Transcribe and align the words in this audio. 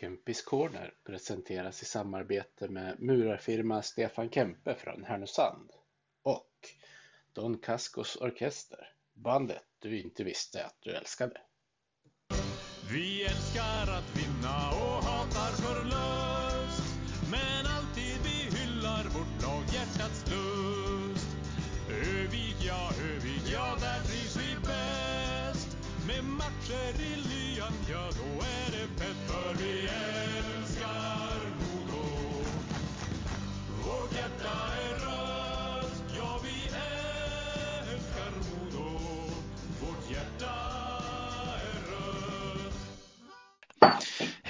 Kempis 0.00 0.42
Corner 0.42 0.94
presenteras 1.04 1.82
i 1.82 1.84
samarbete 1.84 2.68
med 2.68 3.00
murarfirma 3.00 3.82
Stefan 3.82 4.30
Kempe 4.30 4.74
från 4.74 5.04
Härnösand 5.04 5.70
och 6.22 6.68
Don 7.32 7.58
Cascos 7.58 8.16
Orkester, 8.16 8.92
bandet 9.14 9.64
du 9.78 10.00
inte 10.00 10.24
visste 10.24 10.64
att 10.64 10.76
du 10.80 10.90
älskade. 10.90 11.40
Vi 12.92 13.24
älskar 13.24 13.86
att 13.86 14.10
vinna 14.10 14.70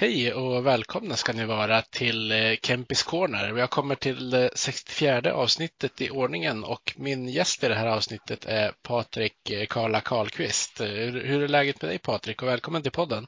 Hej 0.01 0.33
och 0.33 0.65
välkomna 0.65 1.15
ska 1.15 1.33
ni 1.33 1.45
vara 1.45 1.81
till 1.81 2.31
eh, 2.31 2.55
Kempis 2.61 3.03
Corner. 3.03 3.51
Vi 3.51 3.61
har 3.61 3.67
kommit 3.67 3.99
till 3.99 4.29
det 4.29 4.49
64 4.55 5.33
avsnittet 5.33 6.01
i 6.01 6.09
ordningen 6.09 6.63
och 6.63 6.93
min 6.97 7.27
gäst 7.29 7.63
i 7.63 7.67
det 7.67 7.75
här 7.75 7.87
avsnittet 7.87 8.45
är 8.45 8.71
Patrik 8.81 9.51
eh, 9.51 9.65
Karla 9.65 10.01
Karlqvist. 10.01 10.81
Eh, 10.81 10.87
Hur 10.87 11.43
är 11.43 11.47
läget 11.47 11.81
med 11.81 11.91
dig 11.91 11.99
Patrik 11.99 12.41
och 12.41 12.47
välkommen 12.47 12.81
till 12.81 12.91
podden? 12.91 13.27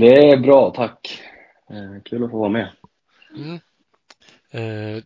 Det 0.00 0.30
är 0.30 0.36
bra, 0.36 0.70
tack. 0.70 1.22
Eh, 1.70 2.02
kul 2.04 2.24
att 2.24 2.30
få 2.30 2.38
vara 2.38 2.50
med. 2.50 2.72
Mm. 3.36 3.60
Eh, 4.50 5.02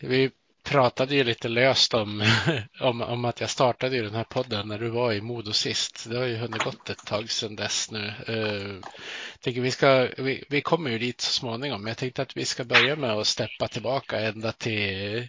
vi 0.00 0.30
pratade 0.72 1.14
ju 1.14 1.24
lite 1.24 1.48
löst 1.48 1.94
om, 1.94 2.24
om, 2.80 3.02
om 3.02 3.24
att 3.24 3.40
jag 3.40 3.50
startade 3.50 3.96
ju 3.96 4.02
den 4.02 4.14
här 4.14 4.24
podden 4.24 4.68
när 4.68 4.78
du 4.78 4.88
var 4.88 5.12
i 5.12 5.20
Modo 5.20 5.52
sist. 5.52 6.06
Det 6.10 6.16
har 6.16 6.24
ju 6.24 6.36
hunnit 6.36 6.64
gått 6.64 6.90
ett 6.90 7.06
tag 7.06 7.30
sedan 7.30 7.56
dess 7.56 7.90
nu. 7.90 8.14
Uh, 8.28 8.80
tänker 9.40 9.60
vi, 9.60 9.70
ska, 9.70 10.08
vi, 10.18 10.44
vi 10.48 10.60
kommer 10.60 10.90
ju 10.90 10.98
dit 10.98 11.20
så 11.20 11.32
småningom, 11.32 11.82
men 11.82 11.88
jag 11.88 11.96
tänkte 11.96 12.22
att 12.22 12.36
vi 12.36 12.44
ska 12.44 12.64
börja 12.64 12.96
med 12.96 13.10
att 13.10 13.26
steppa 13.26 13.68
tillbaka 13.68 14.20
ända 14.20 14.52
till 14.52 15.28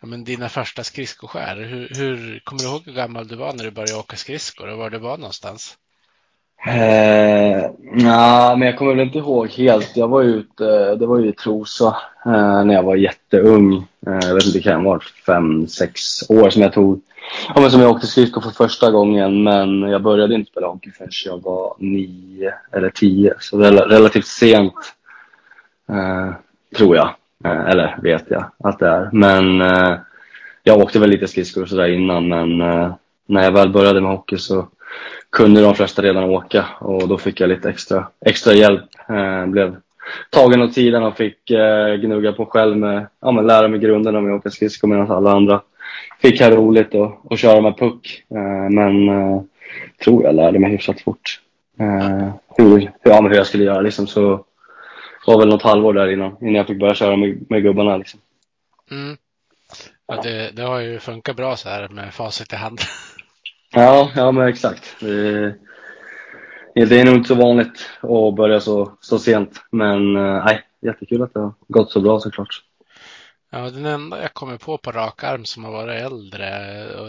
ja, 0.00 0.06
men 0.06 0.24
dina 0.24 0.48
första 0.48 0.84
skridskoskär. 0.84 1.56
Hur, 1.56 1.88
hur, 1.88 2.40
kommer 2.44 2.62
du 2.62 2.68
ihåg 2.68 2.82
hur 2.86 2.92
gammal 2.92 3.28
du 3.28 3.36
var 3.36 3.52
när 3.52 3.64
du 3.64 3.70
började 3.70 4.00
åka 4.00 4.16
skridskor 4.16 4.68
och 4.68 4.78
var 4.78 4.90
du 4.90 4.98
var 4.98 5.18
någonstans? 5.18 5.78
Eh, 6.64 7.70
nja, 7.92 8.56
men 8.56 8.68
jag 8.68 8.78
kommer 8.78 8.94
väl 8.94 9.06
inte 9.06 9.18
ihåg 9.18 9.48
helt. 9.48 9.96
Jag 9.96 10.08
var 10.08 10.22
ute, 10.22 10.94
det 10.94 11.06
var 11.06 11.18
ju 11.18 11.28
i 11.28 11.32
Trosa 11.32 11.96
eh, 12.26 12.64
när 12.64 12.74
jag 12.74 12.82
var 12.82 12.96
jätteung. 12.96 13.86
Eh, 14.06 14.18
jag 14.28 14.34
vet 14.34 14.44
inte, 14.46 14.58
det 14.58 14.62
kan 14.62 14.84
ha 14.84 14.90
varit 14.90 15.04
fem, 15.04 15.68
sex 15.68 16.30
år 16.30 16.50
som 16.50 16.62
jag 16.62 16.72
tog, 16.72 17.00
ja, 17.54 17.60
men 17.60 17.70
som 17.70 17.80
jag 17.80 17.90
åkte 17.90 18.06
skridskor 18.06 18.40
för 18.40 18.50
första 18.50 18.90
gången. 18.90 19.42
Men 19.42 19.80
jag 19.80 20.02
började 20.02 20.34
inte 20.34 20.50
spela 20.50 20.66
hockey 20.66 20.90
förrän 20.90 21.10
jag 21.24 21.42
var 21.42 21.74
nio 21.78 22.54
eller 22.72 22.90
tio. 22.90 23.34
Så 23.40 23.58
rel 23.58 23.78
relativt 23.78 24.26
sent, 24.26 24.74
eh, 25.88 26.30
tror 26.76 26.96
jag. 26.96 27.14
Eh, 27.44 27.66
eller 27.68 27.98
vet 28.02 28.24
jag 28.28 28.44
att 28.58 28.78
det 28.78 28.88
är. 28.88 29.10
Men 29.12 29.60
eh, 29.60 29.98
jag 30.62 30.78
åkte 30.78 30.98
väl 30.98 31.10
lite 31.10 31.28
skridskor 31.28 31.62
och 31.62 31.68
sådär 31.68 31.88
innan. 31.88 32.28
Men 32.28 32.60
eh, 32.60 32.94
när 33.26 33.42
jag 33.42 33.52
väl 33.52 33.68
började 33.68 34.00
med 34.00 34.10
hockey 34.10 34.38
så 34.38 34.68
kunde 35.30 35.60
de 35.60 35.74
flesta 35.74 36.02
redan 36.02 36.24
åka 36.24 36.66
och 36.80 37.08
då 37.08 37.18
fick 37.18 37.40
jag 37.40 37.48
lite 37.48 37.70
extra, 37.70 38.06
extra 38.26 38.52
hjälp. 38.52 38.84
Eh, 39.08 39.46
blev 39.46 39.76
tagen 40.30 40.62
åt 40.62 40.74
sidan 40.74 41.02
och 41.02 41.16
fick 41.16 41.50
eh, 41.50 41.94
gnugga 41.94 42.32
på 42.32 42.46
själv 42.46 42.76
med, 42.76 43.06
ja 43.20 43.30
men 43.30 43.46
lära 43.46 43.68
mig 43.68 43.80
grunderna 43.80 44.20
med 44.20 44.34
att 44.34 44.40
åka 44.40 44.50
skridskor 44.50 44.88
medan 44.88 45.10
alla 45.10 45.32
andra 45.32 45.60
fick 46.20 46.40
ha 46.40 46.50
roligt 46.50 46.94
och, 46.94 47.32
och 47.32 47.38
köra 47.38 47.60
med 47.60 47.78
puck. 47.78 48.24
Eh, 48.30 48.70
men 48.70 49.08
eh, 49.08 49.42
tror 50.04 50.24
jag 50.24 50.34
lärde 50.34 50.58
mig 50.58 50.70
hyfsat 50.70 51.00
fort 51.00 51.40
eh, 51.80 52.30
hur, 52.56 52.92
ja, 53.02 53.20
men 53.20 53.30
hur 53.30 53.38
jag 53.38 53.46
skulle 53.46 53.64
göra 53.64 53.80
liksom. 53.80 54.06
Så 54.06 54.44
var 55.26 55.38
väl 55.38 55.48
något 55.48 55.62
halvår 55.62 55.92
där 55.92 56.08
innan, 56.08 56.36
innan 56.40 56.54
jag 56.54 56.66
fick 56.66 56.80
börja 56.80 56.94
köra 56.94 57.16
med, 57.16 57.50
med 57.50 57.62
gubbarna 57.62 57.96
liksom. 57.96 58.20
Mm. 58.90 59.16
Ja, 60.06 60.22
det, 60.22 60.50
det 60.56 60.62
har 60.62 60.80
ju 60.80 60.98
funkat 60.98 61.36
bra 61.36 61.56
så 61.56 61.68
här 61.68 61.88
med 61.88 62.14
facit 62.14 62.52
i 62.52 62.56
hand. 62.56 62.80
Ja, 63.70 64.10
ja 64.16 64.32
men 64.32 64.48
exakt. 64.48 64.96
Det, 66.74 67.00
är 67.00 67.04
nog 67.04 67.14
inte 67.14 67.28
så 67.28 67.34
vanligt 67.34 67.90
att 68.00 68.34
börja 68.36 68.60
så, 68.60 68.92
så 69.00 69.18
sent. 69.18 69.62
Men 69.70 70.16
eh, 70.16 70.44
nej, 70.44 70.62
jättekul 70.86 71.22
att 71.22 71.34
det 71.34 71.40
har 71.40 71.54
gått 71.68 71.92
så 71.92 72.00
bra 72.00 72.20
såklart. 72.20 72.62
Ja, 73.50 73.70
den 73.70 73.86
enda 73.86 74.22
jag 74.22 74.34
kommer 74.34 74.56
på 74.56 74.78
på 74.78 74.92
rak 74.92 75.24
arm 75.24 75.44
som 75.44 75.64
har 75.64 75.72
varit 75.72 76.02
äldre 76.02 76.48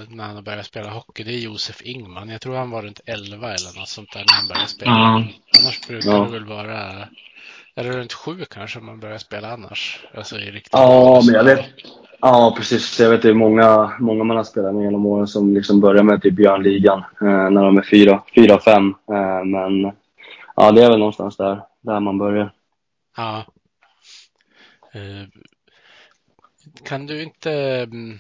när 0.10 0.24
han 0.24 0.36
har 0.36 0.42
börjat 0.42 0.66
spela 0.66 0.90
hockey, 0.90 1.24
det 1.24 1.34
är 1.34 1.40
Josef 1.40 1.82
Ingman. 1.82 2.30
Jag 2.30 2.42
tror 2.42 2.56
han 2.56 2.70
var 2.70 2.82
runt 2.82 3.00
11 3.06 3.48
eller 3.48 3.80
något 3.80 3.88
sånt 3.88 4.14
där 4.14 4.20
när 4.20 4.38
han 4.38 4.48
började 4.48 4.68
spela. 4.68 4.92
Ja. 4.92 5.24
Annars 5.62 5.88
brukar 5.88 6.10
Ja. 6.10 6.24
det 6.24 6.32
väl 6.32 6.46
vara, 6.46 7.08
eller 7.76 7.92
runt 7.92 8.14
sju 8.14 8.46
kanske 8.50 8.80
man 8.80 9.00
börjar 9.00 9.18
spela 9.18 9.52
annars. 9.54 10.06
Alltså 10.14 10.40
i 10.40 10.52
riktigt 10.52 10.74
Ja, 10.74 11.22
men 11.26 11.36
jag 11.36 11.44
vet. 11.44 11.66
Ja, 12.22 12.54
precis. 12.58 13.00
Jag 13.00 13.10
vet 13.10 13.22
det 13.22 13.30
är 13.30 13.34
många, 13.34 13.94
många 14.00 14.24
man 14.24 14.38
har 14.38 14.44
spelat 14.44 14.76
med 14.76 14.84
genom 14.84 15.06
åren 15.06 15.28
som 15.28 15.54
liksom 15.54 15.80
börjar 15.82 16.04
med 16.04 16.22
typ 16.22 16.34
Björnligan 16.34 17.00
eh, 17.00 17.50
när 17.50 17.64
de 17.64 17.78
är 17.78 17.82
fyra, 17.92 18.24
fyra 18.36 18.60
fem. 18.60 18.90
Eh, 19.12 19.44
men 19.46 19.92
ja, 20.56 20.72
det 20.72 20.84
är 20.84 20.90
väl 20.90 21.00
någonstans 21.00 21.38
där, 21.38 21.62
där 21.82 22.00
man 22.00 22.18
börjar. 22.18 22.54
Ja. 23.18 23.46
Eh, 24.94 25.28
Kan 26.84 27.06
du 27.06 27.24
inte 27.24 27.52
mm, 27.84 28.20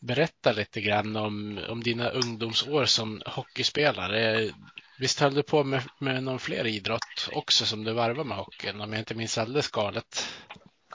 berätta 0.00 0.52
lite 0.52 0.80
grann 0.80 1.16
om, 1.16 1.58
om 1.68 1.82
dina 1.82 2.08
ungdomsår 2.10 2.84
som 2.84 3.22
hockeyspelare? 3.26 4.50
Visst 4.98 5.20
höll 5.20 5.34
du 5.34 5.42
på 5.42 5.64
med, 5.64 5.82
med 5.98 6.22
någon 6.22 6.38
fler 6.38 6.66
idrott 6.66 7.28
också 7.32 7.66
som 7.66 7.84
du 7.84 7.92
varvade 7.92 8.28
med 8.28 8.38
hockeyn 8.38 8.80
om 8.80 8.92
jag 8.92 9.00
inte 9.00 9.14
minns 9.14 9.38
alldeles 9.38 9.68
galet? 9.70 10.28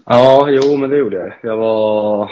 Ja, 0.06 0.50
jo, 0.50 0.78
men 0.78 0.90
det 0.90 0.98
gjorde 0.98 1.18
jag. 1.18 1.34
Jag 1.42 1.58
var... 1.58 2.32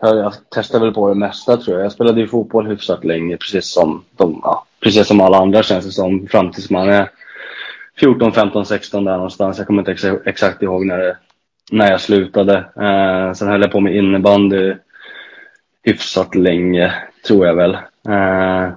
Jag, 0.00 0.16
jag 0.16 0.32
testade 0.50 0.84
väl 0.84 0.94
på 0.94 1.08
det 1.08 1.14
mesta 1.14 1.56
tror 1.56 1.76
jag. 1.76 1.84
Jag 1.84 1.92
spelade 1.92 2.20
ju 2.20 2.28
fotboll 2.28 2.66
hyfsat 2.66 3.04
länge, 3.04 3.36
precis 3.36 3.66
som, 3.66 4.04
de, 4.16 4.40
ja, 4.42 4.66
precis 4.80 5.06
som 5.06 5.20
alla 5.20 5.38
andra 5.38 5.62
känns 5.62 5.84
det 5.84 5.90
som. 5.92 6.26
Fram 6.26 6.50
tills 6.50 6.70
man 6.70 6.88
är 6.88 7.10
14, 7.98 8.32
15, 8.32 8.66
16 8.66 9.04
där 9.04 9.16
någonstans. 9.16 9.58
Jag 9.58 9.66
kommer 9.66 9.82
inte 9.82 9.92
ex 9.92 10.04
exakt 10.24 10.62
ihåg 10.62 10.86
när, 10.86 10.98
det, 10.98 11.16
när 11.70 11.90
jag 11.90 12.00
slutade. 12.00 12.56
Eh, 12.56 13.32
sen 13.32 13.48
höll 13.48 13.60
jag 13.60 13.72
på 13.72 13.80
med 13.80 13.96
innebandy 13.96 14.74
hyfsat 15.82 16.34
länge, 16.34 16.94
tror 17.26 17.46
jag 17.46 17.54
väl. 17.54 17.74
Eh, 18.08 18.70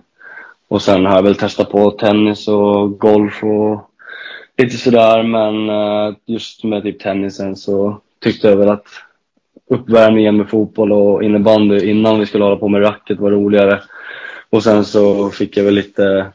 och 0.67 0.81
sen 0.81 1.05
har 1.05 1.15
jag 1.15 1.23
väl 1.23 1.35
testat 1.35 1.71
på 1.71 1.91
tennis 1.91 2.47
och 2.47 2.99
golf 2.99 3.43
och 3.43 3.89
lite 4.57 4.77
sådär. 4.77 5.23
Men 5.23 5.69
eh, 5.69 6.15
just 6.25 6.63
med 6.63 6.83
typ 6.83 6.99
tennisen 6.99 7.55
så 7.55 8.01
tyckte 8.19 8.47
jag 8.47 8.57
väl 8.57 8.69
att 8.69 8.87
uppvärmningen 9.69 10.37
med 10.37 10.49
fotboll 10.49 10.91
och 10.91 11.23
innebandy 11.23 11.89
innan 11.89 12.19
vi 12.19 12.25
skulle 12.25 12.43
hålla 12.43 12.55
på 12.55 12.67
med 12.67 12.83
racket 12.83 13.19
var 13.19 13.31
roligare. 13.31 13.81
Och 14.49 14.63
sen 14.63 14.85
så 14.85 15.29
fick 15.29 15.57
jag 15.57 15.63
väl 15.63 15.73
lite 15.73 16.31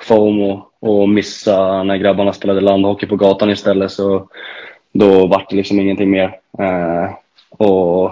FOMO 0.00 0.66
och 0.80 1.08
missa 1.08 1.82
när 1.82 1.96
grabbarna 1.96 2.32
spelade 2.32 2.60
landhockey 2.60 3.06
på 3.06 3.16
gatan 3.16 3.50
istället. 3.50 3.92
Så 3.92 4.28
då 4.92 5.26
vart 5.26 5.50
det 5.50 5.56
liksom 5.56 5.80
ingenting 5.80 6.10
mer. 6.10 6.38
Eh, 6.58 7.10
och 7.50 8.10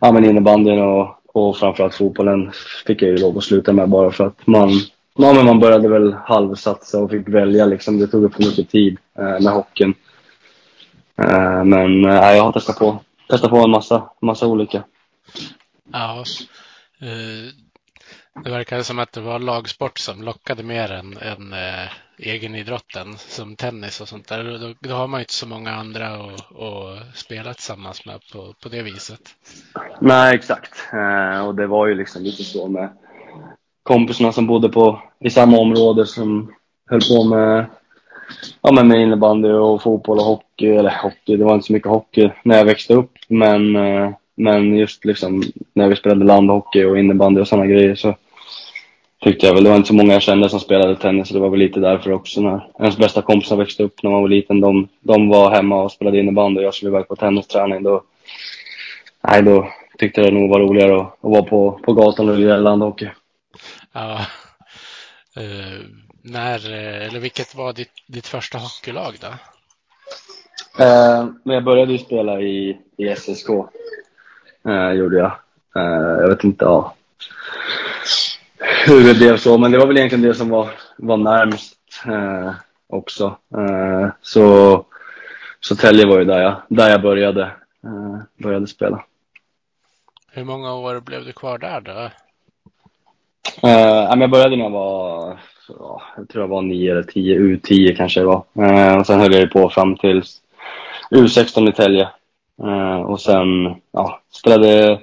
ja, 0.00 0.12
men 0.12 0.24
innebandyn 0.24 0.78
och, 0.78 1.08
och 1.32 1.56
framförallt 1.56 1.94
fotbollen 1.94 2.50
fick 2.86 3.02
jag 3.02 3.10
ju 3.10 3.16
lov 3.16 3.38
att 3.38 3.44
sluta 3.44 3.72
med 3.72 3.88
bara 3.88 4.10
för 4.10 4.26
att 4.26 4.46
man, 4.46 4.70
ja, 5.16 5.32
men 5.32 5.44
man 5.44 5.60
började 5.60 5.88
väl 5.88 6.12
halvsatsa 6.12 6.98
och 6.98 7.10
fick 7.10 7.28
välja. 7.28 7.66
Liksom. 7.66 7.98
Det 7.98 8.06
tog 8.06 8.24
upp 8.24 8.34
för 8.34 8.42
mycket 8.42 8.70
tid 8.70 8.98
eh, 9.18 9.44
med 9.44 9.52
hockeyn. 9.52 9.94
Eh, 11.18 11.64
men 11.64 12.04
eh, 12.04 12.36
jag 12.36 12.44
har 12.44 12.52
testat 12.52 12.78
på, 12.78 13.00
testat 13.28 13.50
på 13.50 13.56
en 13.56 13.70
massa, 13.70 14.10
massa 14.20 14.46
olika. 14.46 14.84
Ja, 15.92 16.24
eh, 17.00 17.54
det 18.44 18.50
verkar 18.50 18.82
som 18.82 18.98
att 18.98 19.12
det 19.12 19.20
var 19.20 19.38
lagsport 19.38 19.98
som 19.98 20.22
lockade 20.22 20.62
mer 20.62 20.92
än, 20.92 21.16
än 21.16 21.52
eh, 21.52 21.88
egenidrotten 22.18 23.18
som 23.18 23.56
tennis 23.56 24.00
och 24.00 24.08
sånt 24.08 24.28
där. 24.28 24.44
Då, 24.44 24.88
då 24.88 24.94
har 24.94 25.06
man 25.06 25.20
ju 25.20 25.22
inte 25.22 25.32
så 25.32 25.48
många 25.48 25.70
andra 25.70 26.06
att, 26.06 26.56
att 26.60 27.16
spela 27.16 27.54
tillsammans 27.54 28.06
med 28.06 28.20
på, 28.32 28.54
på 28.62 28.68
det 28.68 28.82
viset. 28.82 29.20
Nej, 30.00 30.34
exakt. 30.34 30.88
Eh, 30.92 31.46
och 31.46 31.54
det 31.54 31.66
var 31.66 31.86
ju 31.86 31.94
liksom 31.94 32.22
lite 32.22 32.44
så 32.44 32.68
med 32.68 32.88
kompisarna 33.82 34.32
som 34.32 34.46
bodde 34.46 34.68
på, 34.68 35.02
i 35.20 35.30
samma 35.30 35.58
område 35.58 36.06
som 36.06 36.54
höll 36.86 37.00
på 37.00 37.24
med, 37.24 37.66
ja, 38.62 38.72
men 38.72 38.88
med 38.88 39.00
innebandy 39.00 39.48
och 39.48 39.82
fotboll 39.82 40.18
och 40.18 40.24
hockey. 40.24 40.66
Eller 40.66 40.90
hockey, 41.02 41.36
det 41.36 41.44
var 41.44 41.54
inte 41.54 41.66
så 41.66 41.72
mycket 41.72 41.88
hockey 41.88 42.30
när 42.42 42.58
jag 42.58 42.64
växte 42.64 42.94
upp. 42.94 43.12
Men, 43.28 43.76
eh, 43.76 44.10
men 44.34 44.76
just 44.76 45.04
liksom 45.04 45.42
när 45.72 45.88
vi 45.88 45.96
spelade 45.96 46.24
landhockey 46.24 46.84
och 46.84 46.98
innebandy 46.98 47.40
och 47.40 47.48
sådana 47.48 47.66
grejer 47.66 47.94
så 47.94 48.14
tyckte 49.20 49.46
jag 49.46 49.54
väl. 49.54 49.64
Det 49.64 49.70
var 49.70 49.76
inte 49.76 49.88
så 49.88 49.94
många 49.94 50.12
jag 50.12 50.22
kände 50.22 50.48
som 50.48 50.60
spelade 50.60 50.96
tennis, 50.96 51.28
så 51.28 51.34
det 51.34 51.40
var 51.40 51.50
väl 51.50 51.60
lite 51.60 51.80
därför 51.80 52.12
också. 52.12 52.40
När 52.40 52.66
ens 52.78 52.96
bästa 52.96 53.22
kompisar 53.22 53.56
växte 53.56 53.82
upp 53.82 54.02
när 54.02 54.10
man 54.10 54.20
var 54.20 54.28
liten, 54.28 54.60
de, 54.60 54.88
de 55.00 55.28
var 55.28 55.50
hemma 55.50 55.82
och 55.82 55.92
spelade 55.92 56.18
innebandy 56.18 56.60
och 56.60 56.64
jag 56.64 56.74
skulle 56.74 56.90
iväg 56.90 57.08
på 57.08 57.16
tennisträning. 57.16 57.82
Då, 57.82 58.02
nej, 59.28 59.42
då 59.42 59.68
tyckte 59.98 60.20
jag 60.20 60.32
det 60.32 60.38
nog 60.38 60.50
var 60.50 60.60
roligare 60.60 60.96
att, 60.96 61.06
att 61.06 61.30
vara 61.30 61.42
på, 61.42 61.80
på 61.84 61.92
gatan 61.92 62.28
och 62.28 62.38
lira 62.38 62.56
landhockey. 62.56 63.08
Ja. 63.92 64.20
Uh, 65.36 66.03
när, 66.24 66.70
eller 66.72 67.20
vilket 67.20 67.54
var 67.54 67.72
ditt, 67.72 67.92
ditt 68.06 68.26
första 68.26 68.58
hockeylag 68.58 69.14
då? 69.20 69.28
Men 71.42 71.54
jag 71.54 71.64
började 71.64 71.92
ju 71.92 71.98
spela 71.98 72.40
i, 72.40 72.78
i 72.96 73.16
SSK. 73.16 73.48
Uh, 74.68 74.92
gjorde 74.92 75.16
jag. 75.16 75.32
Uh, 75.76 76.20
jag 76.20 76.28
vet 76.28 76.44
inte 76.44 76.64
ja, 76.64 76.94
hur 78.86 79.04
det 79.04 79.14
blev 79.14 79.36
så, 79.36 79.58
men 79.58 79.72
det 79.72 79.78
var 79.78 79.86
väl 79.86 79.96
egentligen 79.96 80.24
det 80.24 80.34
som 80.34 80.48
var, 80.48 80.70
var 80.96 81.16
närmst 81.16 81.78
också. 82.88 83.38
så 84.22 84.84
Södertälje 85.68 86.06
var 86.06 86.18
ju 86.18 86.24
där 86.24 86.42
jag, 86.42 86.62
där 86.68 86.90
jag 86.90 87.02
började, 87.02 87.50
började 88.36 88.66
spela. 88.66 89.04
Hur 90.32 90.44
många 90.44 90.74
år 90.74 91.00
blev 91.00 91.24
du 91.24 91.32
kvar 91.32 91.58
där 91.58 91.80
då? 91.80 92.10
Jag 94.20 94.30
började 94.30 94.56
när 94.56 94.64
jag 94.64 94.70
var, 94.70 95.38
jag 95.68 96.28
tror 96.28 96.42
jag 96.44 96.48
var 96.48 96.62
9 96.62 96.90
eller 96.90 97.02
10, 97.02 97.38
U10 97.38 97.96
kanske 97.96 98.20
det 98.20 98.26
var. 98.26 98.44
Eh, 98.58 98.98
och 98.98 99.06
sen 99.06 99.20
höll 99.20 99.34
jag 99.34 99.52
på 99.52 99.70
fram 99.70 99.96
till 99.96 100.22
U16 101.10 101.68
i 101.68 101.72
Tälje. 101.72 102.08
Eh, 102.62 103.00
och 103.00 103.20
sen 103.20 103.46
ja, 103.92 104.20
spelade 104.32 105.00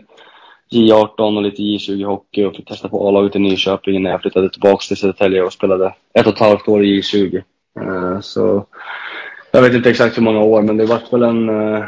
J18 0.71 1.35
och 1.35 1.41
lite 1.41 1.61
J20 1.61 2.05
hockey 2.05 2.43
och 2.43 2.55
fick 2.55 2.67
testa 2.67 2.89
på 2.89 3.07
A-laget 3.07 3.35
i 3.35 3.39
Nyköping 3.39 3.95
innan 3.95 4.11
jag 4.11 4.21
flyttade 4.21 4.49
tillbaka 4.49 4.83
till 4.87 4.97
Södertälje 4.97 5.43
och 5.43 5.53
spelade 5.53 5.95
ett 6.13 6.27
och 6.27 6.33
ett 6.33 6.39
halvt 6.39 6.67
år 6.67 6.83
i 6.83 7.01
J20. 7.01 7.43
Eh, 7.79 8.19
så 8.19 8.65
jag 9.51 9.61
vet 9.61 9.73
inte 9.73 9.89
exakt 9.89 10.17
hur 10.17 10.23
många 10.23 10.39
år, 10.39 10.61
men 10.61 10.77
det 10.77 10.85
var 10.85 11.01
väl 11.11 11.23
en 11.23 11.49
uh, 11.49 11.85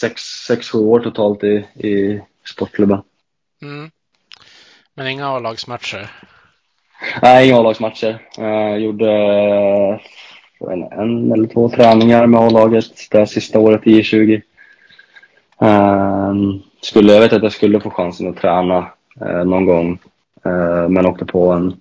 sex, 0.00 0.22
sex, 0.22 0.70
sju 0.70 0.78
år 0.78 1.00
totalt 1.00 1.44
i, 1.44 1.66
i 1.74 2.22
sportklubben. 2.54 3.02
Mm. 3.62 3.90
Men 4.94 5.06
inga 5.06 5.28
A-lagsmatcher? 5.28 6.10
Nej, 7.22 7.48
inga 7.48 7.58
A-lagsmatcher. 7.58 8.18
Eh, 8.38 8.46
jag 8.46 8.80
gjorde 8.80 9.10
en, 10.60 10.82
en 10.82 11.32
eller 11.32 11.48
två 11.48 11.68
träningar 11.68 12.26
med 12.26 12.40
A-laget 12.40 12.84
det 13.10 13.26
sista 13.26 13.58
året 13.58 13.86
i 13.86 14.02
20 14.02 14.42
ehm, 15.60 16.60
skulle, 16.80 17.12
Jag 17.12 17.20
vet 17.20 17.32
att 17.32 17.42
jag 17.42 17.52
skulle 17.52 17.80
få 17.80 17.90
chansen 17.90 18.28
att 18.28 18.36
träna 18.36 18.78
uh, 19.22 19.44
någon 19.44 19.66
gång, 19.66 19.98
uh, 20.46 20.88
men 20.88 21.06
åkte 21.06 21.24
på 21.24 21.52
en 21.52 21.80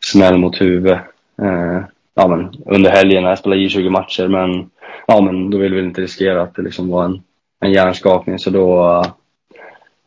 smäll 0.00 0.38
mot 0.38 0.60
huvudet 0.60 0.98
uh, 1.42 1.80
ja, 2.14 2.28
men 2.28 2.54
under 2.66 2.90
helgen 2.90 3.22
när 3.22 3.30
jag 3.30 3.38
spelade 3.38 3.62
J20 3.62 3.90
matcher. 3.90 4.28
Men, 4.28 4.70
ja, 5.06 5.20
men 5.20 5.50
då 5.50 5.58
ville 5.58 5.76
vi 5.76 5.82
inte 5.82 6.00
riskera 6.00 6.42
att 6.42 6.54
det 6.54 6.62
liksom 6.62 6.88
var 6.88 7.04
en, 7.04 7.22
en 7.60 7.72
hjärnskakning, 7.72 8.38
så 8.38 8.50
då 8.50 9.02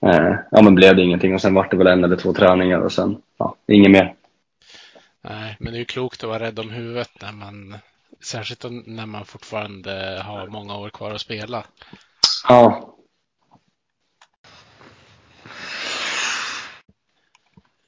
eh, 0.05 0.35
ja, 0.51 0.61
men 0.61 0.75
blev 0.75 0.95
det 0.95 1.03
ingenting 1.03 1.33
och 1.33 1.41
sen 1.41 1.53
var 1.53 1.67
det 1.71 1.77
väl 1.77 1.87
en 1.87 2.03
eller 2.03 2.15
två 2.15 2.33
träningar 2.33 2.79
och 2.79 2.91
sen 2.91 3.17
ja, 3.37 3.55
inget 3.67 3.91
mer. 3.91 4.13
Nej, 5.29 5.57
men 5.59 5.73
det 5.73 5.77
är 5.77 5.79
ju 5.79 5.85
klokt 5.85 6.23
att 6.23 6.29
vara 6.29 6.39
rädd 6.39 6.59
om 6.59 6.69
huvudet 6.69 7.11
när 7.21 7.31
man, 7.31 7.75
särskilt 8.21 8.65
när 8.85 9.05
man 9.05 9.25
fortfarande 9.25 10.21
har 10.25 10.47
många 10.47 10.77
år 10.77 10.89
kvar 10.89 11.11
att 11.11 11.21
spela. 11.21 11.65
Ja. 12.47 12.93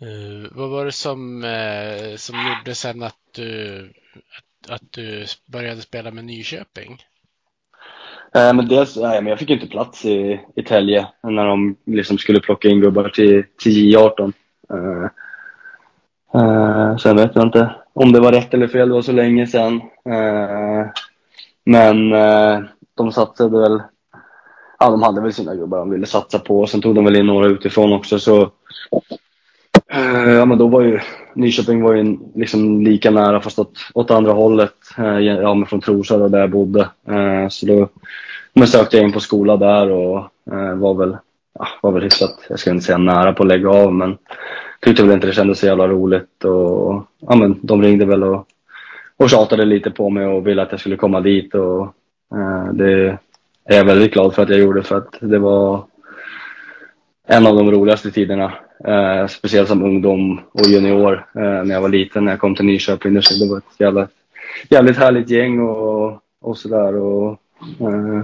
Uh, 0.01 0.47
vad 0.51 0.69
var 0.69 0.85
det 0.85 0.91
som, 0.91 1.43
uh, 1.43 2.15
som 2.15 2.35
gjorde 2.35 2.75
sen 2.75 3.03
att 3.03 3.17
du, 3.35 3.81
att, 4.37 4.71
att 4.71 4.91
du 4.91 5.25
började 5.45 5.81
spela 5.81 6.11
med 6.11 6.25
Nyköping? 6.25 7.03
Eh, 8.35 8.53
men 8.53 8.67
dels, 8.67 8.95
nej, 8.95 9.21
men 9.21 9.29
jag 9.29 9.39
fick 9.39 9.49
inte 9.49 9.67
plats 9.67 10.05
i, 10.05 10.39
i 10.55 10.63
Tälje 10.63 11.07
när 11.23 11.45
de 11.45 11.77
liksom 11.85 12.17
skulle 12.17 12.39
plocka 12.39 12.67
in 12.67 12.81
gubbar 12.81 13.09
till, 13.09 13.43
till 13.57 13.95
J18. 13.95 14.33
Uh, 14.73 15.07
Eh, 16.33 16.97
sen 16.97 17.15
vet 17.15 17.35
jag 17.35 17.43
inte 17.43 17.75
om 17.93 18.11
det 18.11 18.19
var 18.19 18.31
rätt 18.31 18.53
eller 18.53 18.67
fel, 18.67 18.87
det 18.87 18.93
var 18.93 19.01
så 19.01 19.11
länge 19.11 19.47
sedan. 19.47 19.81
Eh, 20.09 20.87
men 21.65 22.13
eh, 22.13 22.59
de 22.97 23.11
satsade 23.11 23.59
väl, 23.59 23.81
ja 24.79 24.89
de 24.89 25.03
hade 25.03 25.21
väl 25.21 25.33
sina 25.33 25.55
gubbar 25.55 25.77
de 25.77 25.89
ville 25.89 26.05
satsa 26.05 26.39
på. 26.39 26.67
Sen 26.67 26.81
tog 26.81 26.95
de 26.95 27.05
väl 27.05 27.15
in 27.15 27.25
några 27.25 27.47
utifrån 27.47 27.93
också 27.93 28.19
så 28.19 28.41
eh, 29.91 30.31
ja 30.31 30.45
men 30.45 30.57
då 30.57 30.67
var 30.67 30.81
ju 30.81 30.99
Nyköping 31.33 31.81
var 31.81 31.93
ju 31.93 32.17
liksom 32.35 32.81
lika 32.81 33.11
nära 33.11 33.41
fast 33.41 33.59
åt, 33.59 33.73
åt 33.93 34.11
andra 34.11 34.31
hållet. 34.31 34.73
ja 35.21 35.53
men 35.53 35.65
från 35.65 35.81
Trosa 35.81 36.29
där 36.29 36.39
jag 36.39 36.51
bodde. 36.51 36.89
så 37.49 37.65
då 37.65 37.89
men 38.53 38.67
sökte 38.67 38.97
jag 38.97 39.05
in 39.05 39.11
på 39.11 39.19
skola 39.19 39.57
där 39.57 39.91
och 39.91 40.17
eh, 40.51 40.75
var 40.75 40.93
väl, 40.93 41.17
ja, 41.59 41.67
var 41.81 41.91
väl 41.91 42.03
hyfsat, 42.03 42.39
jag 42.49 42.59
ska 42.59 42.69
inte 42.69 42.85
säga 42.85 42.97
nära 42.97 43.33
på 43.33 43.43
att 43.43 43.49
lägga 43.49 43.69
av 43.69 43.93
men 43.93 44.17
tyckte 44.79 45.03
väl 45.03 45.11
inte 45.11 45.27
det 45.27 45.33
kändes 45.33 45.59
så 45.59 45.65
jävla 45.65 45.87
roligt 45.87 46.43
och 46.43 47.03
ja 47.19 47.35
men 47.35 47.59
de 47.61 47.81
ringde 47.81 48.05
väl 48.05 48.23
och, 48.23 48.47
och 49.17 49.29
tjatade 49.29 49.65
lite 49.65 49.91
på 49.91 50.09
mig 50.09 50.25
och 50.25 50.47
ville 50.47 50.61
att 50.61 50.71
jag 50.71 50.79
skulle 50.79 50.95
komma 50.95 51.21
dit 51.21 51.55
och 51.55 51.81
eh, 52.35 52.73
det 52.73 53.17
är 53.65 53.77
jag 53.77 53.85
väldigt 53.85 54.13
glad 54.13 54.35
för 54.35 54.43
att 54.43 54.49
jag 54.49 54.59
gjorde 54.59 54.83
för 54.83 54.97
att 54.97 55.17
det 55.19 55.39
var 55.39 55.83
en 57.27 57.47
av 57.47 57.55
de 57.55 57.71
roligaste 57.71 58.11
tiderna. 58.11 58.53
Eh, 58.87 59.27
speciellt 59.27 59.67
som 59.67 59.83
ungdom 59.83 60.41
och 60.51 60.65
junior 60.67 61.25
eh, 61.35 61.63
när 61.63 61.73
jag 61.73 61.81
var 61.81 61.89
liten 61.89 62.25
när 62.25 62.31
jag 62.31 62.39
kom 62.39 62.55
till 62.55 62.65
Nyköping. 62.65 63.13
Det 63.13 63.49
var 63.49 63.57
ett 63.57 63.79
jävla, 63.79 64.07
jävligt 64.69 64.97
härligt 64.97 65.29
gäng 65.29 65.59
och, 65.59 66.19
och 66.41 66.57
sådär. 66.57 66.97
Eh, 67.79 68.23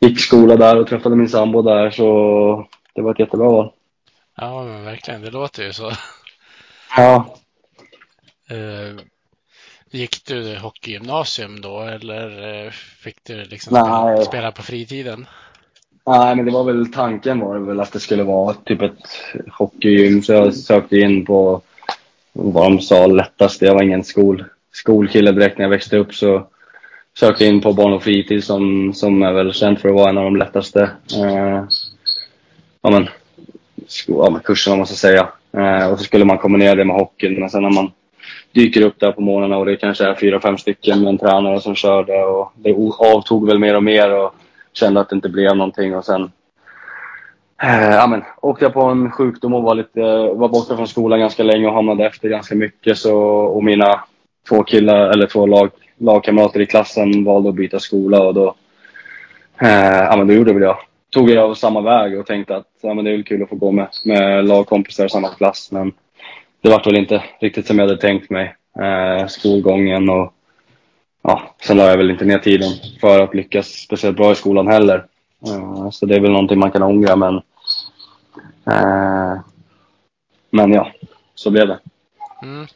gick 0.00 0.20
skola 0.20 0.56
där 0.56 0.80
och 0.80 0.86
träffade 0.86 1.16
min 1.16 1.28
sambo 1.28 1.62
där 1.62 1.90
så 1.90 2.66
det 2.94 3.02
var 3.02 3.10
ett 3.10 3.18
jättebra 3.18 3.48
val. 3.48 3.70
Ja, 4.40 4.64
men 4.64 4.84
verkligen. 4.84 5.22
Det 5.22 5.30
låter 5.30 5.62
ju 5.62 5.72
så. 5.72 5.92
Ja. 6.96 7.34
Uh, 8.52 9.00
gick 9.90 10.24
du 10.26 10.58
hockeygymnasium 10.58 11.60
då 11.60 11.80
eller 11.80 12.54
uh, 12.64 12.70
fick 12.70 13.16
du 13.24 13.44
liksom 13.44 13.70
spela, 13.76 14.22
spela, 14.22 14.52
på 14.52 14.62
fritiden? 14.62 15.26
Nej, 16.06 16.36
men 16.36 16.44
det 16.44 16.52
var 16.52 16.64
väl 16.64 16.92
tanken 16.92 17.40
var 17.40 17.54
det 17.54 17.60
väl 17.60 17.80
att 17.80 17.92
det 17.92 18.00
skulle 18.00 18.22
vara 18.22 18.54
typ 18.54 18.82
ett 18.82 18.98
hockeygym 19.52 20.22
så 20.22 20.32
jag 20.32 20.54
sökte 20.54 20.96
in 20.96 21.24
på 21.24 21.62
vad 22.32 22.64
de 22.64 22.80
sa 22.80 23.06
lättast. 23.06 23.62
Jag 23.62 23.74
var 23.74 23.82
ingen 23.82 24.04
skol, 24.04 24.44
skolkille 24.72 25.32
direkt 25.32 25.58
när 25.58 25.64
jag 25.64 25.70
växte 25.70 25.96
upp 25.96 26.14
så 26.14 26.46
sökte 27.18 27.44
in 27.44 27.60
på 27.60 27.72
barn 27.72 27.92
och 27.92 28.02
fritid 28.02 28.44
som, 28.44 28.94
som 28.94 29.22
är 29.22 29.32
väl 29.32 29.52
känt 29.52 29.80
för 29.80 29.88
att 29.88 29.94
vara 29.94 30.10
en 30.10 30.18
av 30.18 30.24
de 30.24 30.36
lättaste 30.36 30.90
eh, 31.16 31.64
ja, 32.82 32.90
men, 32.90 33.08
ja, 34.06 34.30
men 34.30 34.40
kurserna, 34.40 34.72
om 34.72 34.78
man 34.78 34.86
ska 34.86 34.96
säga. 34.96 35.28
Eh, 35.52 35.92
och 35.92 35.98
så 35.98 36.04
skulle 36.04 36.24
man 36.24 36.38
kombinera 36.38 36.74
det 36.74 36.84
med 36.84 36.96
hockeyn. 36.96 37.40
Men 37.40 37.50
sen 37.50 37.62
när 37.62 37.70
man 37.70 37.90
dyker 38.52 38.82
upp 38.82 39.00
där 39.00 39.12
på 39.12 39.20
morgnarna 39.20 39.56
och 39.56 39.66
det 39.66 39.76
kanske 39.76 40.04
är 40.04 40.14
fyra, 40.14 40.40
fem 40.40 40.58
stycken 40.58 41.00
med 41.00 41.08
en 41.08 41.18
tränare 41.18 41.60
som 41.60 41.74
körde. 41.74 42.24
och 42.24 42.52
det 42.56 42.74
avtog 42.98 43.46
väl 43.46 43.58
mer 43.58 43.76
och 43.76 43.82
mer 43.82 44.14
och 44.14 44.34
kände 44.72 45.00
att 45.00 45.08
det 45.08 45.16
inte 45.16 45.28
blev 45.28 45.56
någonting 45.56 45.96
och 45.96 46.04
sen 46.04 46.30
eh, 47.62 47.90
ja, 47.90 48.06
men, 48.06 48.24
åkte 48.42 48.64
jag 48.64 48.72
på 48.72 48.82
en 48.82 49.10
sjukdom 49.10 49.54
och 49.54 49.62
var, 49.62 49.74
lite, 49.74 50.00
var 50.34 50.48
borta 50.48 50.76
från 50.76 50.88
skolan 50.88 51.20
ganska 51.20 51.42
länge 51.42 51.66
och 51.66 51.74
hamnade 51.74 52.06
efter 52.06 52.28
ganska 52.28 52.54
mycket. 52.54 52.98
Så, 52.98 53.18
och 53.26 53.64
mina 53.64 54.04
två 54.48 54.62
killar, 54.62 55.08
eller 55.10 55.26
två 55.26 55.46
lag, 55.46 55.70
lagkamrater 55.98 56.60
i 56.60 56.66
klassen 56.66 57.24
valde 57.24 57.48
att 57.48 57.54
byta 57.54 57.78
skola 57.78 58.22
och 58.22 58.34
då, 58.34 58.54
eh, 59.60 59.98
ja, 59.98 60.16
men 60.16 60.26
då 60.26 60.34
gjorde 60.34 60.52
väl 60.52 60.62
jag. 60.62 60.78
Tog 61.10 61.30
jag 61.30 61.56
samma 61.56 61.80
väg 61.80 62.20
och 62.20 62.26
tänkte 62.26 62.56
att 62.56 62.66
ja, 62.80 62.94
men 62.94 63.04
det 63.04 63.10
är 63.10 63.16
väl 63.16 63.24
kul 63.24 63.42
att 63.42 63.48
få 63.48 63.56
gå 63.56 63.72
med, 63.72 63.88
med 64.04 64.44
lagkompisar 64.44 65.06
i 65.06 65.10
samma 65.10 65.28
klass. 65.28 65.68
Men 65.72 65.92
det 66.60 66.68
var 66.68 66.84
väl 66.84 66.96
inte 66.96 67.24
riktigt 67.40 67.66
som 67.66 67.78
jag 67.78 67.88
hade 67.88 68.00
tänkt 68.00 68.30
mig. 68.30 68.54
Eh, 68.80 69.26
skolgången 69.26 70.08
och 70.08 70.32
ja, 71.22 71.54
sen 71.62 71.76
la 71.76 71.86
jag 71.86 71.96
väl 71.96 72.10
inte 72.10 72.24
ner 72.24 72.38
tiden 72.38 72.70
för 73.00 73.20
att 73.20 73.34
lyckas 73.34 73.66
speciellt 73.66 74.16
bra 74.16 74.32
i 74.32 74.34
skolan 74.34 74.68
heller. 74.68 75.06
Eh, 75.46 75.90
så 75.90 76.06
det 76.06 76.14
är 76.14 76.20
väl 76.20 76.32
någonting 76.32 76.58
man 76.58 76.70
kan 76.70 76.82
ångra 76.82 77.16
men 77.16 77.34
eh, 78.66 79.40
men 80.50 80.72
ja, 80.72 80.92
så 81.34 81.50
blev 81.50 81.68
det. 81.68 81.78
Mm. 82.42 82.66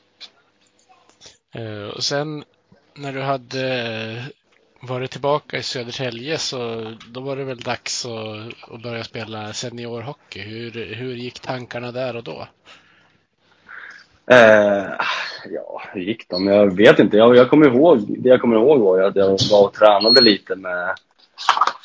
Eh, 1.54 1.88
och 1.88 2.04
sen 2.04 2.44
när 2.94 3.12
du 3.12 3.20
hade 3.20 3.82
eh, 3.82 4.24
varit 4.88 5.10
tillbaka 5.10 5.58
i 5.58 5.62
Södertälje 5.62 6.38
så 6.38 6.92
då 7.12 7.20
var 7.20 7.36
det 7.36 7.44
väl 7.44 7.58
dags 7.58 8.06
att, 8.06 8.72
att 8.74 8.82
börja 8.82 9.04
spela 9.04 9.52
seniorhockey. 9.52 10.40
Hur, 10.40 10.94
hur 10.94 11.14
gick 11.14 11.40
tankarna 11.40 11.92
där 11.92 12.16
och 12.16 12.22
då? 12.22 12.46
Eh, 14.30 14.84
ja, 15.50 15.82
hur 15.92 16.00
gick 16.00 16.28
de? 16.28 16.46
Jag 16.46 16.76
vet 16.76 16.98
inte. 16.98 17.16
Jag, 17.16 17.36
jag 17.36 17.50
kommer 17.50 17.66
ihåg, 17.66 18.04
det 18.08 18.28
jag 18.28 18.40
kommer 18.40 18.56
ihåg 18.56 18.80
var 18.80 19.00
att 19.00 19.16
jag 19.16 19.38
var 19.50 19.64
och 19.64 19.74
tränade 19.74 20.20
lite 20.20 20.56
med 20.56 20.88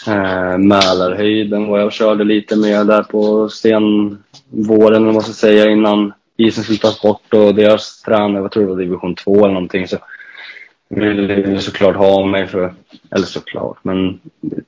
eh, 0.07 0.57
Mälarhöjden 0.57 1.69
och 1.69 1.79
jag 1.79 1.93
körde 1.93 2.23
lite 2.23 2.55
med 2.55 2.87
där 2.87 3.03
på 3.03 3.49
senvåren, 3.49 5.07
om 5.07 5.13
man 5.13 5.21
ska 5.21 5.33
säga, 5.33 5.69
innan, 5.69 6.13
isen 6.37 6.63
skulle 6.63 6.79
tas 6.79 7.01
bort 7.01 7.33
och 7.33 7.55
deras 7.55 8.01
tränare, 8.01 8.41
jag 8.43 8.51
tror 8.51 8.63
det 8.63 8.69
var 8.69 8.77
division 8.77 9.15
2 9.15 9.35
eller 9.35 9.53
någonting, 9.53 9.87
så 9.87 9.97
ville 10.89 11.61
såklart 11.61 11.95
ha 11.95 12.25
mig 12.25 12.47
för, 12.47 12.73
eller 13.11 13.25
såklart, 13.25 13.77
men 13.81 14.19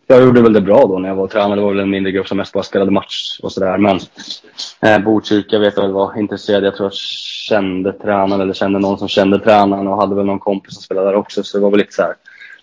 jag 0.08 0.24
gjorde 0.24 0.42
väl 0.42 0.54
det 0.54 0.62
bra 0.62 0.86
då 0.86 1.00
när 1.00 1.10
jag 1.10 1.16
var 1.16 1.28
tränare. 1.28 1.56
Det 1.56 1.62
var 1.62 1.70
väl 1.70 1.80
en 1.80 1.90
mindre 1.90 2.12
grupp 2.12 2.28
som 2.28 2.38
mest 2.38 2.54
bara 2.54 2.64
spelade 2.64 2.92
match 2.92 3.40
och 3.44 3.52
sådär. 3.52 3.78
Men 3.78 4.00
eh, 4.82 5.04
Botkyrka 5.06 5.60
vet 5.60 5.76
jag 5.76 5.84
väl 5.84 5.92
var 5.92 6.20
intresserad. 6.20 6.64
Jag 6.64 6.76
tror 6.76 6.86
jag 6.86 6.94
kände 6.94 7.94
tränaren 7.94 8.42
eller 8.42 8.54
kände 8.54 8.80
någon 8.80 8.98
som 8.98 9.08
kände 9.08 9.40
tränaren 9.40 9.88
och 9.88 9.98
hade 9.98 10.16
väl 10.16 10.26
någon 10.26 10.40
kompis 10.40 10.74
som 10.74 10.84
spelade 10.84 11.08
där 11.08 11.16
också. 11.16 11.44
Så 11.44 11.58
det 11.58 11.64
var 11.64 11.72
väl 11.72 11.80
lite 11.80 11.94
så 11.94 12.02
här, 12.02 12.14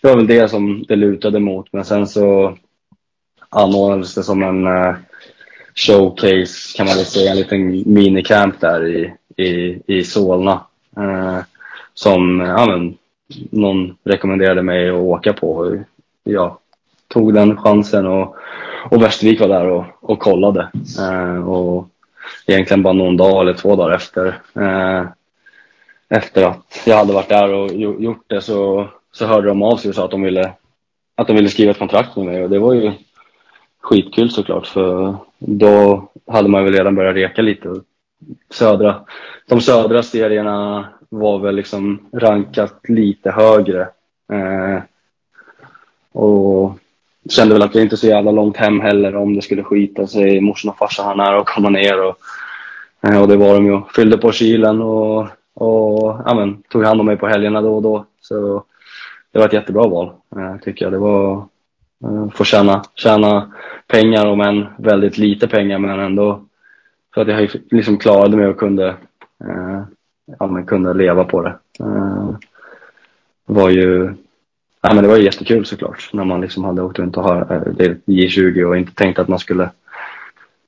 Det 0.01 0.09
var 0.09 0.17
väl 0.17 0.27
det 0.27 0.49
som 0.49 0.85
det 0.89 0.97
lutade 0.97 1.41
mot. 1.41 1.73
Men 1.73 1.85
sen 1.85 2.07
så 2.07 2.57
anordnades 3.49 4.15
det 4.15 4.23
som 4.23 4.43
en 4.43 4.67
eh, 4.67 4.95
showcase 5.75 6.77
kan 6.77 6.87
man 6.87 6.97
väl 6.97 7.05
säga. 7.05 7.31
En 7.31 7.37
liten 7.37 7.95
minicamp 7.95 8.61
där 8.61 8.87
i, 8.87 9.15
i, 9.43 9.83
i 9.87 10.05
Solna. 10.05 10.61
Eh, 10.97 11.39
som, 11.95 12.41
ja 12.41 12.67
men 12.67 12.97
någon 13.51 13.97
rekommenderade 14.05 14.63
mig 14.63 14.91
att 14.91 14.97
åka 14.97 15.33
på. 15.33 15.79
Jag 16.25 16.57
tog 17.09 17.35
den 17.35 17.57
chansen 17.57 18.07
och, 18.07 18.37
och 18.91 19.03
Västervik 19.03 19.41
var 19.41 19.49
där 19.49 19.67
och, 19.67 19.85
och 20.01 20.19
kollade. 20.19 20.69
Eh, 20.99 21.49
och 21.49 21.89
egentligen 22.47 22.83
bara 22.83 22.93
någon 22.93 23.17
dag 23.17 23.41
eller 23.41 23.55
två 23.55 23.77
dagar 23.77 23.95
efter, 23.95 24.27
eh, 24.55 25.05
efter 26.09 26.43
att 26.45 26.83
jag 26.87 26.97
hade 26.97 27.13
varit 27.13 27.29
där 27.29 27.53
och 27.53 27.73
gjort 27.75 28.25
det 28.27 28.41
så, 28.41 28.89
så 29.13 29.27
hörde 29.27 29.49
de 29.49 29.63
av 29.63 29.77
sig 29.77 29.89
och 29.89 29.95
sa 29.95 30.05
att 30.05 30.11
de 30.11 30.23
ville, 30.23 30.53
att 31.15 31.27
de 31.27 31.37
ville 31.37 31.49
skriva 31.49 31.71
ett 31.71 31.79
kontrakt 31.79 32.17
med 32.17 32.27
mig 32.27 32.45
och 32.45 32.51
det 32.51 32.59
var 32.59 32.75
ju 32.75 32.93
skitkul 33.81 34.31
såklart 34.31 34.67
för 34.67 35.17
då 35.39 36.09
hade 36.27 36.49
man 36.49 36.65
väl 36.65 36.73
redan 36.73 36.95
börjat 36.95 37.17
reka 37.17 37.43
lite. 37.43 37.75
Södra, 38.51 39.05
de 39.49 39.61
södra 39.61 40.03
serierna 40.03 40.89
var 41.09 41.39
väl 41.39 41.57
liksom 41.57 42.09
rankat 42.13 42.81
lite 42.89 43.31
högre. 43.31 43.89
Eh, 44.33 44.83
och 46.13 46.79
kände 47.31 47.55
väl 47.55 47.63
att 47.63 47.75
jag 47.75 47.85
inte 47.85 47.97
så 47.97 48.07
jävla 48.07 48.31
långt 48.31 48.57
hem 48.57 48.81
heller 48.81 49.17
om 49.17 49.35
det 49.35 49.43
skulle 49.43 49.63
skita 49.63 50.07
sig. 50.07 50.41
Morsan 50.41 50.71
och 50.71 50.79
farsan 50.79 51.07
här 51.07 51.15
nära 51.15 51.41
att 51.41 51.47
komma 51.47 51.69
ner 51.69 52.03
och, 52.03 52.17
eh, 53.03 53.23
och 53.23 53.29
det 53.29 53.37
var 53.37 53.55
de 53.55 53.67
ju. 53.67 53.81
Fyllde 53.97 54.19
på 54.19 54.33
kylen 54.33 54.83
och, 54.83 55.21
och 55.55 56.21
ja, 56.27 56.35
men, 56.35 56.63
tog 56.63 56.85
hand 56.85 57.01
om 57.01 57.07
mig 57.07 57.17
på 57.17 57.27
helgerna 57.27 57.61
då 57.61 57.77
och 57.77 57.83
då. 57.83 58.05
Så 58.21 58.65
det 59.33 59.39
var 59.39 59.47
ett 59.47 59.53
jättebra 59.53 59.89
val 59.89 60.13
eh, 60.37 60.57
tycker 60.57 60.85
jag. 60.85 60.93
Det 60.93 60.99
var 60.99 61.47
eh, 62.05 62.29
få 62.35 62.45
tjäna, 62.45 62.83
tjäna 62.95 63.53
pengar 63.87 64.27
om 64.27 64.41
än 64.41 64.67
väldigt 64.79 65.19
lite 65.19 65.49
pengar 65.49 65.79
men 65.79 66.01
ändå 66.01 66.45
Så 67.15 67.21
att 67.21 67.29
jag 67.29 67.51
liksom 67.71 67.99
klarade 67.99 68.37
mig 68.37 68.47
och 68.47 68.59
kunde 68.59 68.89
eh, 69.45 69.83
ja, 70.39 70.47
men 70.47 70.67
kunde 70.67 70.95
leva 70.95 71.25
på 71.25 71.43
det. 71.43 71.59
Eh, 71.81 72.37
var 73.47 73.71
ju 73.71 74.15
ja, 74.83 74.95
men 74.95 75.03
det 75.05 75.09
var 75.09 75.17
ju 75.17 75.25
jättekul 75.25 75.67
såklart 75.67 76.11
när 76.13 76.25
man 76.25 76.41
liksom 76.41 76.65
hade 76.65 76.83
åkt 76.83 76.99
runt 76.99 77.17
och 77.17 77.23
har 77.23 77.65
eh, 77.79 77.95
J20 78.07 78.65
och 78.65 78.77
inte 78.77 78.95
tänkt 78.95 79.19
att 79.19 79.29
man 79.29 79.39
skulle 79.39 79.71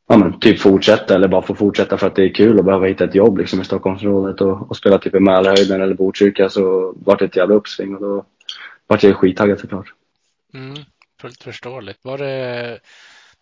ja, 0.09 0.17
men, 0.17 0.41
typ 0.41 0.61
fortsätta 0.61 1.15
eller 1.15 1.29
bara 1.29 1.43
få 1.43 1.55
fortsätta 1.55 1.99
för 1.99 2.07
att 2.07 2.15
det 2.15 2.25
är 2.25 2.35
kul 2.35 2.59
att 2.59 2.65
behöva 2.65 2.87
hitta 2.87 3.05
ett 3.05 3.15
jobb 3.15 3.39
liksom, 3.39 3.61
i 3.61 3.65
Stockholmsområdet 3.65 4.41
och, 4.41 4.71
och 4.71 4.77
spela 4.77 4.99
typ 4.99 5.15
i 5.15 5.21
Mälarhöjden 5.21 5.83
eller 5.83 5.95
Botkyrka 5.95 6.49
så 6.49 6.95
vart 7.05 7.19
det 7.19 7.25
ett 7.25 7.37
jävla 7.37 7.55
uppsving 7.55 7.95
och 7.95 8.01
då 8.01 8.25
vart 8.87 9.03
jag 9.03 9.17
skittaggad 9.17 9.61
såklart. 9.61 9.93
Mm, 10.55 10.75
fullt 11.21 11.43
förståeligt. 11.43 12.05
Var 12.05 12.19
det 12.19 12.79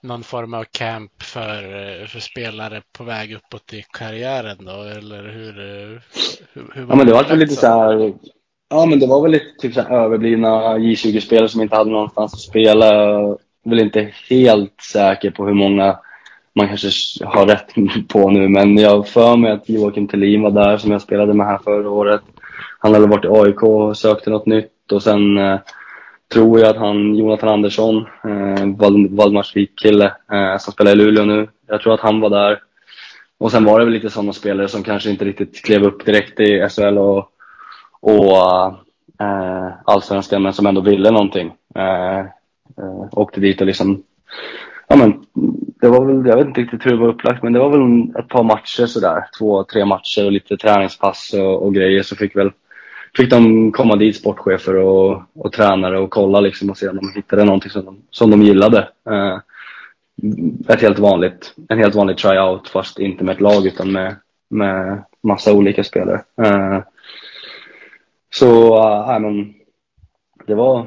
någon 0.02 0.22
form 0.22 0.54
av 0.54 0.64
camp 0.64 1.22
för, 1.22 1.62
för 2.06 2.20
spelare 2.20 2.82
på 2.92 3.04
väg 3.04 3.32
uppåt 3.32 3.72
i 3.72 3.84
karriären 3.92 4.58
då? 4.60 4.82
Eller 4.82 5.22
hur? 5.22 5.52
hur, 6.54 6.72
hur 6.74 6.86
ja, 6.88 6.96
men 6.96 7.06
det 7.06 7.12
var 7.12 7.24
väl 7.24 7.38
lite 7.38 7.54
så 7.54 7.66
här. 7.66 8.12
Ja, 8.68 8.86
men 8.86 8.98
det 8.98 9.06
var 9.06 9.22
väl 9.22 9.30
lite 9.30 9.46
typ 9.58 9.74
så 9.74 9.80
här 9.80 10.04
överblivna 10.04 10.78
J20-spelare 10.78 11.48
som 11.48 11.62
inte 11.62 11.76
hade 11.76 11.90
någonstans 11.90 12.34
att 12.34 12.40
spela. 12.40 12.94
Jag 12.94 13.30
är 13.64 13.70
väl 13.70 13.80
inte 13.80 14.12
helt 14.30 14.80
säker 14.80 15.30
på 15.30 15.46
hur 15.46 15.54
många 15.54 15.98
man 16.54 16.68
kanske 16.68 17.24
har 17.24 17.46
rätt 17.46 17.74
på 18.08 18.30
nu, 18.30 18.48
men 18.48 18.78
jag 18.78 19.08
för 19.08 19.36
mig 19.36 19.52
att 19.52 19.68
Joakim 19.68 20.08
Thelin 20.08 20.42
var 20.42 20.50
där 20.50 20.78
som 20.78 20.90
jag 20.90 21.02
spelade 21.02 21.34
med 21.34 21.46
här 21.46 21.58
förra 21.64 21.90
året. 21.90 22.20
Han 22.78 22.94
hade 22.94 23.06
varit 23.06 23.24
i 23.24 23.28
AIK 23.28 23.62
och 23.62 23.96
sökte 23.96 24.30
något 24.30 24.46
nytt 24.46 24.92
och 24.92 25.02
sen 25.02 25.38
eh, 25.38 25.58
tror 26.32 26.60
jag 26.60 26.68
att 26.68 26.76
han, 26.76 27.14
Jonathan 27.14 27.48
Andersson, 27.48 27.96
eh, 27.96 28.66
Valdemarsvik-kille 29.10 30.12
eh, 30.32 30.58
som 30.58 30.72
spelar 30.72 30.92
i 30.92 30.94
Luleå 30.94 31.24
nu, 31.24 31.48
jag 31.66 31.80
tror 31.80 31.94
att 31.94 32.00
han 32.00 32.20
var 32.20 32.30
där. 32.30 32.60
Och 33.38 33.50
sen 33.50 33.64
var 33.64 33.78
det 33.78 33.84
väl 33.84 33.94
lite 33.94 34.10
sådana 34.10 34.32
spelare 34.32 34.68
som 34.68 34.82
kanske 34.82 35.10
inte 35.10 35.24
riktigt 35.24 35.64
klev 35.64 35.84
upp 35.84 36.04
direkt 36.04 36.40
i 36.40 36.68
SHL 36.68 36.98
och, 36.98 37.30
och 38.00 38.36
eh, 39.20 39.72
allsvenskan 39.84 40.42
men 40.42 40.52
som 40.52 40.66
ändå 40.66 40.80
ville 40.80 41.10
någonting. 41.10 41.52
Eh, 41.74 42.18
eh, 42.78 43.08
åkte 43.12 43.40
dit 43.40 43.60
och 43.60 43.66
liksom, 43.66 44.02
ja 44.88 44.96
men 44.96 45.24
det 45.80 45.88
var 45.88 46.04
väl, 46.04 46.26
jag 46.26 46.36
vet 46.36 46.46
inte 46.46 46.60
riktigt 46.60 46.86
hur 46.86 46.90
det 46.90 46.96
var 46.96 47.08
upplagt 47.08 47.42
men 47.42 47.52
det 47.52 47.58
var 47.58 47.70
väl 47.70 48.16
ett 48.18 48.28
par 48.28 48.42
matcher 48.42 48.86
sådär, 48.86 49.24
två, 49.38 49.64
tre 49.64 49.84
matcher 49.84 50.24
och 50.24 50.32
lite 50.32 50.56
träningspass 50.56 51.34
och, 51.34 51.62
och 51.62 51.74
grejer 51.74 52.02
så 52.02 52.16
fick 52.16 52.36
väl 52.36 52.50
fick 53.16 53.30
de 53.30 53.72
komma 53.72 53.96
dit, 53.96 54.16
sportchefer 54.16 54.76
och, 54.76 55.22
och 55.34 55.52
tränare 55.52 55.98
och 55.98 56.10
kolla 56.10 56.40
liksom 56.40 56.70
och 56.70 56.78
se 56.78 56.88
om 56.88 56.96
de 56.96 57.12
hittade 57.14 57.44
någonting 57.44 57.70
som 57.70 57.84
de, 57.84 58.02
som 58.10 58.30
de 58.30 58.42
gillade. 58.42 58.88
Eh, 59.10 59.38
ett 60.68 60.82
helt 60.82 60.98
vanligt, 60.98 61.54
en 61.68 61.78
helt 61.78 61.94
vanlig 61.94 62.18
tryout 62.18 62.68
fast 62.68 62.98
inte 62.98 63.24
med 63.24 63.34
ett 63.34 63.40
lag 63.40 63.66
utan 63.66 63.92
med, 63.92 64.16
med 64.48 65.02
massa 65.22 65.52
olika 65.52 65.84
spelare. 65.84 66.22
Eh, 66.42 66.78
så, 68.34 68.76
äh, 69.10 69.18
men 69.18 69.54
det 70.46 70.54
var, 70.54 70.86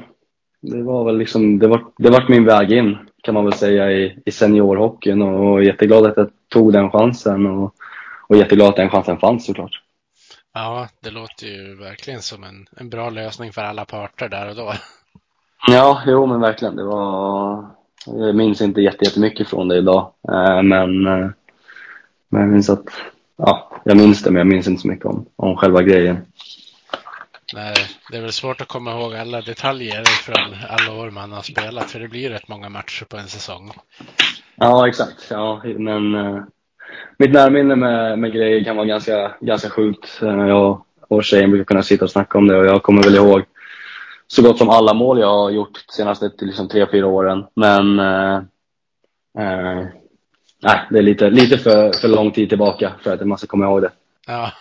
det 0.61 0.83
var 0.83 1.05
väl 1.05 1.17
liksom, 1.17 1.59
det 1.59 1.67
var, 1.67 1.85
det 1.97 2.09
var 2.09 2.25
min 2.29 2.45
väg 2.45 2.71
in 2.71 2.97
kan 3.23 3.33
man 3.33 3.45
väl 3.45 3.53
säga 3.53 3.91
i, 3.91 4.19
i 4.25 4.31
seniorhockeyn 4.31 5.21
och 5.21 5.63
jätteglad 5.63 6.05
att 6.05 6.17
jag 6.17 6.29
tog 6.47 6.73
den 6.73 6.91
chansen 6.91 7.45
och, 7.45 7.73
och 8.27 8.37
jätteglad 8.37 8.69
att 8.69 8.75
den 8.75 8.89
chansen 8.89 9.17
fanns 9.17 9.45
såklart. 9.45 9.81
Ja, 10.53 10.87
det 11.03 11.09
låter 11.09 11.47
ju 11.47 11.75
verkligen 11.75 12.21
som 12.21 12.43
en, 12.43 12.67
en 12.77 12.89
bra 12.89 13.09
lösning 13.09 13.53
för 13.53 13.61
alla 13.61 13.85
parter 13.85 14.29
där 14.29 14.49
och 14.49 14.55
då. 14.55 14.73
Ja, 15.67 16.01
jo 16.05 16.25
men 16.25 16.41
verkligen. 16.41 16.75
Det 16.75 16.83
var, 16.83 17.65
jag 18.05 18.35
minns 18.35 18.61
inte 18.61 18.81
jättemycket 18.81 19.49
från 19.49 19.67
det 19.67 19.77
idag. 19.77 20.13
Eh, 20.31 20.61
men, 20.61 21.07
eh, 21.07 21.29
men 22.29 22.41
jag 22.41 22.49
minns 22.49 22.69
att, 22.69 22.85
ja, 23.37 23.81
jag 23.85 23.97
minns 23.97 24.23
det 24.23 24.31
men 24.31 24.39
jag 24.39 24.47
minns 24.47 24.67
inte 24.67 24.81
så 24.81 24.87
mycket 24.87 25.05
om, 25.05 25.25
om 25.35 25.57
själva 25.57 25.81
grejen. 25.81 26.25
Nej, 27.53 27.75
det 28.11 28.17
är 28.17 28.21
väl 28.21 28.31
svårt 28.31 28.61
att 28.61 28.67
komma 28.67 28.91
ihåg 28.91 29.15
alla 29.15 29.41
detaljer 29.41 30.03
från 30.05 30.55
alla 30.69 31.01
år 31.01 31.11
man 31.11 31.31
har 31.31 31.41
spelat 31.41 31.91
för 31.91 31.99
det 31.99 32.07
blir 32.07 32.29
rätt 32.29 32.47
många 32.47 32.69
matcher 32.69 33.05
på 33.05 33.17
en 33.17 33.27
säsong. 33.27 33.71
Ja, 34.55 34.87
exakt. 34.87 35.27
Ja, 35.29 35.61
men 35.63 36.15
eh, 36.15 36.43
mitt 37.17 37.33
närminne 37.33 37.75
med, 37.75 38.19
med 38.19 38.33
grejer 38.33 38.63
kan 38.63 38.75
vara 38.75 38.87
ganska, 38.87 39.31
ganska 39.41 39.69
sjukt. 39.69 40.19
Eh, 40.21 40.47
jag 40.47 40.83
och 41.07 41.23
tjejen 41.23 41.51
brukar 41.51 41.65
kunna 41.65 41.83
sitta 41.83 42.05
och 42.05 42.11
snacka 42.11 42.37
om 42.37 42.47
det 42.47 42.57
och 42.57 42.65
jag 42.65 42.83
kommer 42.83 43.03
väl 43.03 43.15
ihåg 43.15 43.43
så 44.31 44.41
gott 44.41 44.57
som 44.57 44.69
alla 44.69 44.93
mål 44.93 45.19
jag 45.19 45.27
har 45.27 45.49
gjort 45.51 45.85
de 45.87 45.93
senaste 45.93 46.31
liksom, 46.39 46.67
tre, 46.67 46.87
fyra 46.91 47.07
åren. 47.07 47.45
Men 47.55 47.99
eh, 47.99 48.35
eh, 49.39 49.87
nej, 50.63 50.79
det 50.89 50.97
är 50.97 51.01
lite, 51.01 51.29
lite 51.29 51.57
för, 51.57 51.91
för 51.93 52.07
lång 52.07 52.31
tid 52.31 52.49
tillbaka 52.49 52.93
för 53.03 53.13
att 53.13 53.27
man 53.27 53.37
ska 53.37 53.47
komma 53.47 53.65
ihåg 53.65 53.81
det. 53.81 53.91
Ja. 54.27 54.51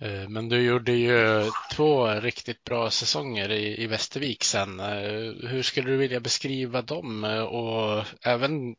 Eh, 0.00 0.28
men 0.28 0.48
du 0.48 0.62
gjorde 0.62 0.92
ju 0.92 1.44
två 1.72 2.06
riktigt 2.06 2.64
bra 2.64 2.90
säsonger 2.90 3.50
i, 3.50 3.82
i 3.82 3.86
Västervik 3.86 4.44
sen. 4.44 4.80
Eh, 4.80 5.48
hur 5.48 5.62
skulle 5.62 5.90
du 5.90 5.96
vilja 5.96 6.20
beskriva 6.20 6.82
dem 6.82 7.24
och 7.50 8.04
även 8.26 8.74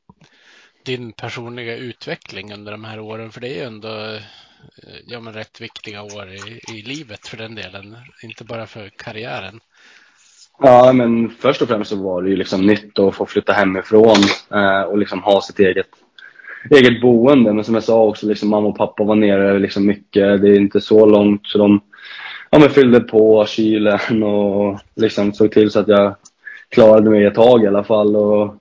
din 0.86 1.12
personliga 1.12 1.76
utveckling 1.76 2.54
under 2.54 2.72
de 2.72 2.84
här 2.84 3.00
åren? 3.00 3.32
För 3.32 3.42
det 3.42 3.48
är 3.48 3.56
ju 3.56 3.64
ändå 3.64 3.90
eh, 3.90 5.00
ja, 5.08 5.20
men 5.20 5.34
rätt 5.34 5.62
viktiga 5.62 6.04
år 6.04 6.30
i, 6.30 6.62
i 6.74 6.82
livet 6.82 7.28
för 7.28 7.38
den 7.38 7.56
delen, 7.56 7.98
inte 8.24 8.44
bara 8.44 8.68
för 8.68 8.90
karriären. 8.90 9.60
Ja, 10.60 10.94
men 10.94 11.30
först 11.30 11.62
och 11.62 11.68
främst 11.68 11.90
så 11.90 11.96
var 11.96 12.22
det 12.22 12.30
ju 12.30 12.36
liksom 12.36 12.66
nytt 12.66 13.00
att 13.00 13.16
få 13.16 13.26
flytta 13.26 13.54
hemifrån 13.54 14.18
eh, 14.54 14.82
och 14.82 14.98
liksom 14.98 15.24
ha 15.24 15.42
sitt 15.42 15.60
eget, 15.60 15.88
eget 16.70 17.02
boende. 17.02 17.54
Men 17.54 17.64
som 17.64 17.74
jag 17.74 17.84
sa 17.84 18.04
också, 18.04 18.28
liksom, 18.28 18.50
mamma 18.50 18.68
och 18.68 18.78
pappa 18.78 19.04
var 19.04 19.16
nere 19.16 19.60
liksom 19.60 19.86
mycket. 19.86 20.42
Det 20.42 20.50
är 20.50 20.60
inte 20.60 20.82
så 20.82 21.06
långt 21.06 21.48
så 21.48 21.58
de 21.58 21.82
ja, 22.50 22.60
men 22.60 22.70
fyllde 22.70 23.00
på 23.00 23.46
kylen 23.46 24.24
och 24.24 24.80
liksom 24.96 25.34
såg 25.34 25.52
till 25.52 25.72
så 25.72 25.80
att 25.80 25.88
jag 25.88 26.16
klarade 26.70 27.10
mig 27.10 27.26
ett 27.26 27.36
tag 27.36 27.64
i 27.64 27.68
alla 27.68 27.84
fall. 27.84 28.16
Och 28.16 28.56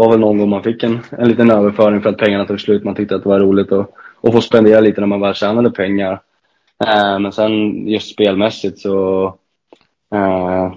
var 0.00 0.10
väl 0.10 0.20
någon 0.20 0.38
gång 0.38 0.48
man 0.48 0.62
fick 0.62 0.82
en, 0.82 0.98
en 1.10 1.28
liten 1.28 1.50
överföring 1.50 2.02
för 2.02 2.10
att 2.10 2.18
pengarna 2.18 2.44
tog 2.44 2.60
slut. 2.60 2.84
Man 2.84 2.94
tyckte 2.94 3.14
att 3.14 3.22
det 3.22 3.28
var 3.28 3.40
roligt 3.40 3.72
att, 3.72 3.90
att 4.22 4.32
få 4.32 4.40
spendera 4.40 4.80
lite 4.80 5.00
när 5.00 5.08
man 5.08 5.20
väl 5.20 5.34
tjänade 5.34 5.70
pengar. 5.70 6.20
Eh, 6.84 7.18
men 7.18 7.32
sen 7.32 7.86
just 7.88 8.12
spelmässigt 8.12 8.78
så 8.78 9.24
eh, 10.14 10.72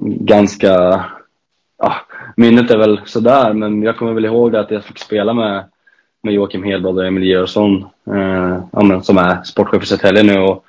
ganska, 0.00 1.04
ja, 1.78 1.94
minnet 2.36 2.70
är 2.70 2.78
väl 2.78 3.00
sådär 3.04 3.52
men 3.52 3.82
jag 3.82 3.96
kommer 3.96 4.12
väl 4.12 4.24
ihåg 4.24 4.56
att 4.56 4.70
jag 4.70 4.84
fick 4.84 4.98
spela 4.98 5.32
med 5.32 5.64
med 6.22 6.34
Joakim 6.34 6.62
Hedblad 6.62 6.98
och 6.98 7.06
Emil 7.06 7.24
Georgsson 7.24 7.86
eh, 8.06 9.00
som 9.00 9.18
är 9.18 9.42
sportchef 9.42 9.82
i 9.82 9.86
Södertälje 9.86 10.22
nu. 10.22 10.40
Och, 10.40 10.64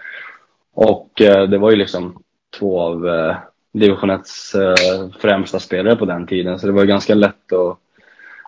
och 0.73 1.21
eh, 1.21 1.43
det 1.43 1.57
var 1.57 1.71
ju 1.71 1.75
liksom 1.75 2.23
två 2.59 2.79
av 2.79 3.07
eh, 3.07 3.35
division 3.71 4.09
1 4.09 4.21
eh, 4.55 5.09
främsta 5.19 5.59
spelare 5.59 5.95
på 5.95 6.05
den 6.05 6.27
tiden. 6.27 6.59
Så 6.59 6.67
det 6.67 6.73
var 6.73 6.85
ganska 6.85 7.15
lätt 7.15 7.53
att 7.53 7.77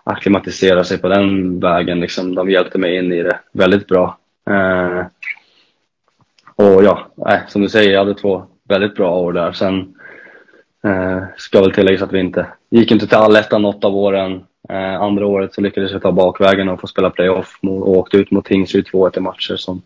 akklimatisera 0.04 0.84
sig 0.84 0.98
på 0.98 1.08
den 1.08 1.60
vägen. 1.60 2.00
Liksom. 2.00 2.34
De 2.34 2.50
hjälpte 2.50 2.78
mig 2.78 2.96
in 2.96 3.12
i 3.12 3.22
det 3.22 3.38
väldigt 3.52 3.86
bra. 3.86 4.18
Eh, 4.50 5.06
och 6.56 6.84
ja, 6.84 7.06
eh, 7.28 7.38
som 7.48 7.62
du 7.62 7.68
säger, 7.68 7.92
jag 7.92 7.98
hade 7.98 8.14
två 8.14 8.44
väldigt 8.68 8.94
bra 8.94 9.18
år 9.18 9.32
där. 9.32 9.52
Sen 9.52 9.94
eh, 10.84 11.22
ska 11.36 11.60
väl 11.60 11.72
tilläggas 11.72 12.02
att 12.02 12.12
vi 12.12 12.20
inte 12.20 12.46
gick 12.70 12.90
inte 12.90 13.06
till 13.06 13.16
allettan 13.16 13.62
något 13.62 13.84
av 13.84 13.96
åren. 13.96 14.44
Eh, 14.68 15.00
andra 15.02 15.26
året 15.26 15.54
så 15.54 15.60
lyckades 15.60 15.92
jag 15.92 16.02
ta 16.02 16.12
bakvägen 16.12 16.68
och 16.68 16.80
få 16.80 16.86
spela 16.86 17.10
playoff 17.10 17.58
och 17.62 17.88
åkte 17.88 18.16
ut 18.16 18.30
mot 18.30 18.44
Tingsryd 18.44 18.86
2 18.86 19.10
i 19.16 19.20
matcher 19.20 19.56
som, 19.56 19.82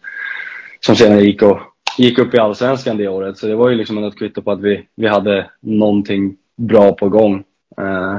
som 0.80 0.96
senare 0.96 1.20
gick, 1.20 1.42
och, 1.42 1.58
gick 1.98 2.18
upp 2.18 2.34
i 2.34 2.38
allsvenskan 2.38 2.96
det 2.96 3.08
året. 3.08 3.38
Så 3.38 3.46
det 3.46 3.54
var 3.54 3.68
ju 3.68 3.76
liksom 3.76 4.04
ett 4.04 4.18
kvitto 4.18 4.42
på 4.42 4.52
att 4.52 4.60
vi, 4.60 4.86
vi 4.94 5.06
hade 5.06 5.50
någonting 5.60 6.36
bra 6.56 6.92
på 6.92 7.08
gång. 7.08 7.44
Eh, 7.78 8.18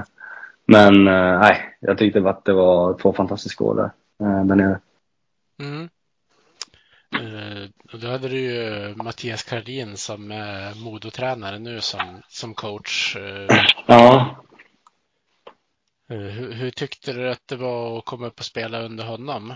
men 0.65 1.07
eh, 1.07 1.39
nej, 1.39 1.76
jag 1.79 1.97
tyckte 1.97 2.29
att 2.29 2.45
det 2.45 2.53
var 2.53 2.97
två 2.99 3.13
fantastiska 3.13 3.63
år 3.63 3.75
där, 3.75 3.91
eh, 4.27 4.45
där 4.45 4.55
nere. 4.55 4.79
Mm. 5.59 5.89
Uh, 7.15 7.69
då 8.01 8.07
hade 8.07 8.27
du 8.27 8.39
ju 8.39 8.93
Mattias 8.95 9.43
Kardin 9.43 9.97
som 9.97 10.31
är 10.31 10.83
modotränare 10.83 11.59
nu 11.59 11.81
som, 11.81 12.21
som 12.27 12.53
coach. 12.53 13.17
Ja. 13.85 14.35
Hur, 16.09 16.51
hur, 16.51 16.71
tyckte 16.71 17.13
du 17.13 17.29
att 17.29 17.47
det 17.47 17.55
var 17.55 17.97
att 17.97 18.05
komma 18.05 18.27
upp 18.27 18.39
och 18.39 18.45
spela 18.45 18.81
under 18.81 19.03
honom? 19.03 19.53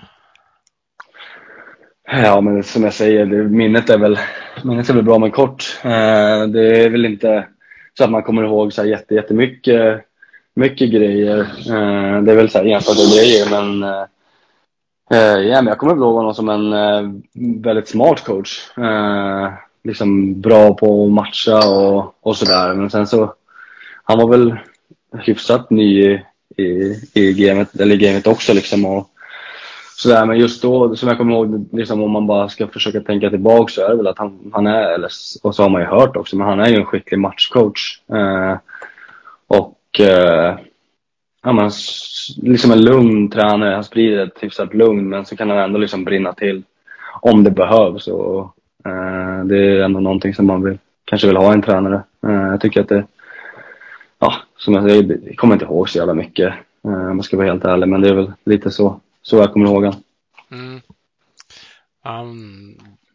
Ja, 2.04 2.42
men 2.42 2.63
som 2.63 2.84
jag 2.84 2.94
säger, 2.94 3.25
det, 3.25 3.44
minnet, 3.44 3.90
är 3.90 3.98
väl, 3.98 4.20
minnet 4.63 4.90
är 4.90 4.94
väl 4.94 5.04
bra 5.04 5.20
men 5.20 5.32
kort. 5.32 5.80
det 5.84 6.84
är 6.84 6.90
väl 6.90 7.06
inte 7.06 7.48
så 7.98 8.04
att 8.04 8.12
man 8.12 8.24
kommer 8.24 8.44
ihåg 8.44 8.74
så 8.74 8.82
här 8.82 8.90
jätte, 8.90 9.16
jättemycket 9.16 10.06
mycket 10.55 10.91
grejer. 10.91 11.39
Eh, 11.39 12.22
det 12.22 12.31
är 12.31 12.36
väl 12.36 12.50
så 12.50 12.58
här 12.58 12.65
enstaka 12.65 13.00
grejer 13.15 13.50
men 13.50 13.84
eh, 13.84 14.05
eh 15.12 15.39
ja, 15.39 15.62
men 15.62 15.67
jag 15.67 15.77
kommer 15.77 15.96
ihåg 15.96 16.15
honom 16.15 16.34
som 16.34 16.50
en 16.50 16.74
eh, 16.74 17.12
väldigt 17.63 17.88
smart 17.88 18.24
coach. 18.24 18.60
Liksom 19.84 20.41
bra 20.41 20.74
på 20.74 21.05
att 21.05 21.12
matcha 21.12 21.70
och, 21.70 22.15
och 22.22 22.38
sådär. 22.38 22.74
Men 22.74 22.89
sen 22.89 23.08
så, 23.08 23.34
han 24.03 24.17
var 24.17 24.27
väl 24.27 24.55
hyfsat 25.20 25.70
ny 25.70 26.01
i, 26.01 26.22
i, 26.58 26.98
i 27.13 27.34
gamet, 27.34 27.79
eller 27.79 27.96
gamet 27.96 28.27
också 28.27 28.53
liksom. 28.53 28.86
Och, 28.86 29.08
sådär. 29.96 30.25
Men 30.25 30.39
just 30.39 30.62
då, 30.62 30.96
som 30.96 31.10
jag 31.10 31.17
kommer 31.17 31.36
ihåg, 31.36 31.65
liksom, 31.72 32.01
om 32.01 32.12
man 32.12 32.27
bara 32.27 32.50
ska 32.50 32.67
försöka 32.67 33.00
tänka 33.01 33.29
tillbaka 33.29 33.72
så 33.74 33.86
är 33.86 33.89
det 33.89 33.96
väl 33.96 34.08
att 34.08 34.17
han, 34.17 34.51
han 34.53 34.67
är, 34.67 34.93
eller, 34.93 35.10
och 35.43 35.55
så 35.55 35.63
har 35.63 35.70
man 35.70 35.81
ju 35.81 35.88
hört 35.88 36.15
också, 36.15 36.36
men 36.36 36.48
han 36.48 36.60
är 36.60 36.70
ju 36.70 36.75
en 36.75 36.86
skicklig 36.86 37.20
matchcoach. 37.20 38.01
och 39.48 39.81
Eh, 40.00 40.60
ja, 41.44 41.54
men, 41.54 41.72
liksom 42.42 42.72
en 42.72 42.82
lugn 42.82 43.30
tränare. 43.30 43.74
Han 43.74 43.84
sprider 43.84 44.26
ett 44.26 44.44
hyfsat 44.44 44.74
lugn 44.74 45.10
men 45.10 45.26
så 45.26 45.38
kan 45.38 45.50
han 45.50 45.60
ändå 45.60 45.80
liksom 45.80 46.04
brinna 46.04 46.34
till 46.34 46.64
om 47.22 47.44
det 47.44 47.52
behövs. 47.52 48.08
Och, 48.08 48.56
eh, 48.86 49.46
det 49.46 49.58
är 49.58 49.80
ändå 49.84 50.00
någonting 50.00 50.34
som 50.34 50.46
man 50.48 50.64
vill, 50.64 50.78
kanske 51.06 51.28
vill 51.28 51.38
ha 51.38 51.54
en 51.54 51.62
tränare. 51.62 52.04
Eh, 52.28 52.32
jag 52.32 52.62
tycker 52.62 52.82
att 52.82 52.90
det, 52.90 53.06
ja, 54.20 54.34
som 54.58 54.74
jag 54.74 54.84
säger, 54.84 55.20
jag 55.26 55.38
kommer 55.38 55.54
inte 55.54 55.66
ihåg 55.66 55.90
så 55.90 55.98
jävla 55.98 56.14
mycket 56.14 56.54
eh, 56.84 57.10
om 57.10 57.16
jag 57.16 57.26
ska 57.26 57.38
vara 57.38 57.48
helt 57.48 57.66
ärlig. 57.66 57.88
Men 57.88 58.02
det 58.02 58.10
är 58.10 58.14
väl 58.14 58.34
lite 58.46 58.72
så, 58.72 59.02
så 59.22 59.38
jag 59.38 59.54
kommer 59.54 59.66
ihåg 59.66 59.84
honom. 59.84 60.04
Mm. 60.52 60.82
Han 62.04 62.36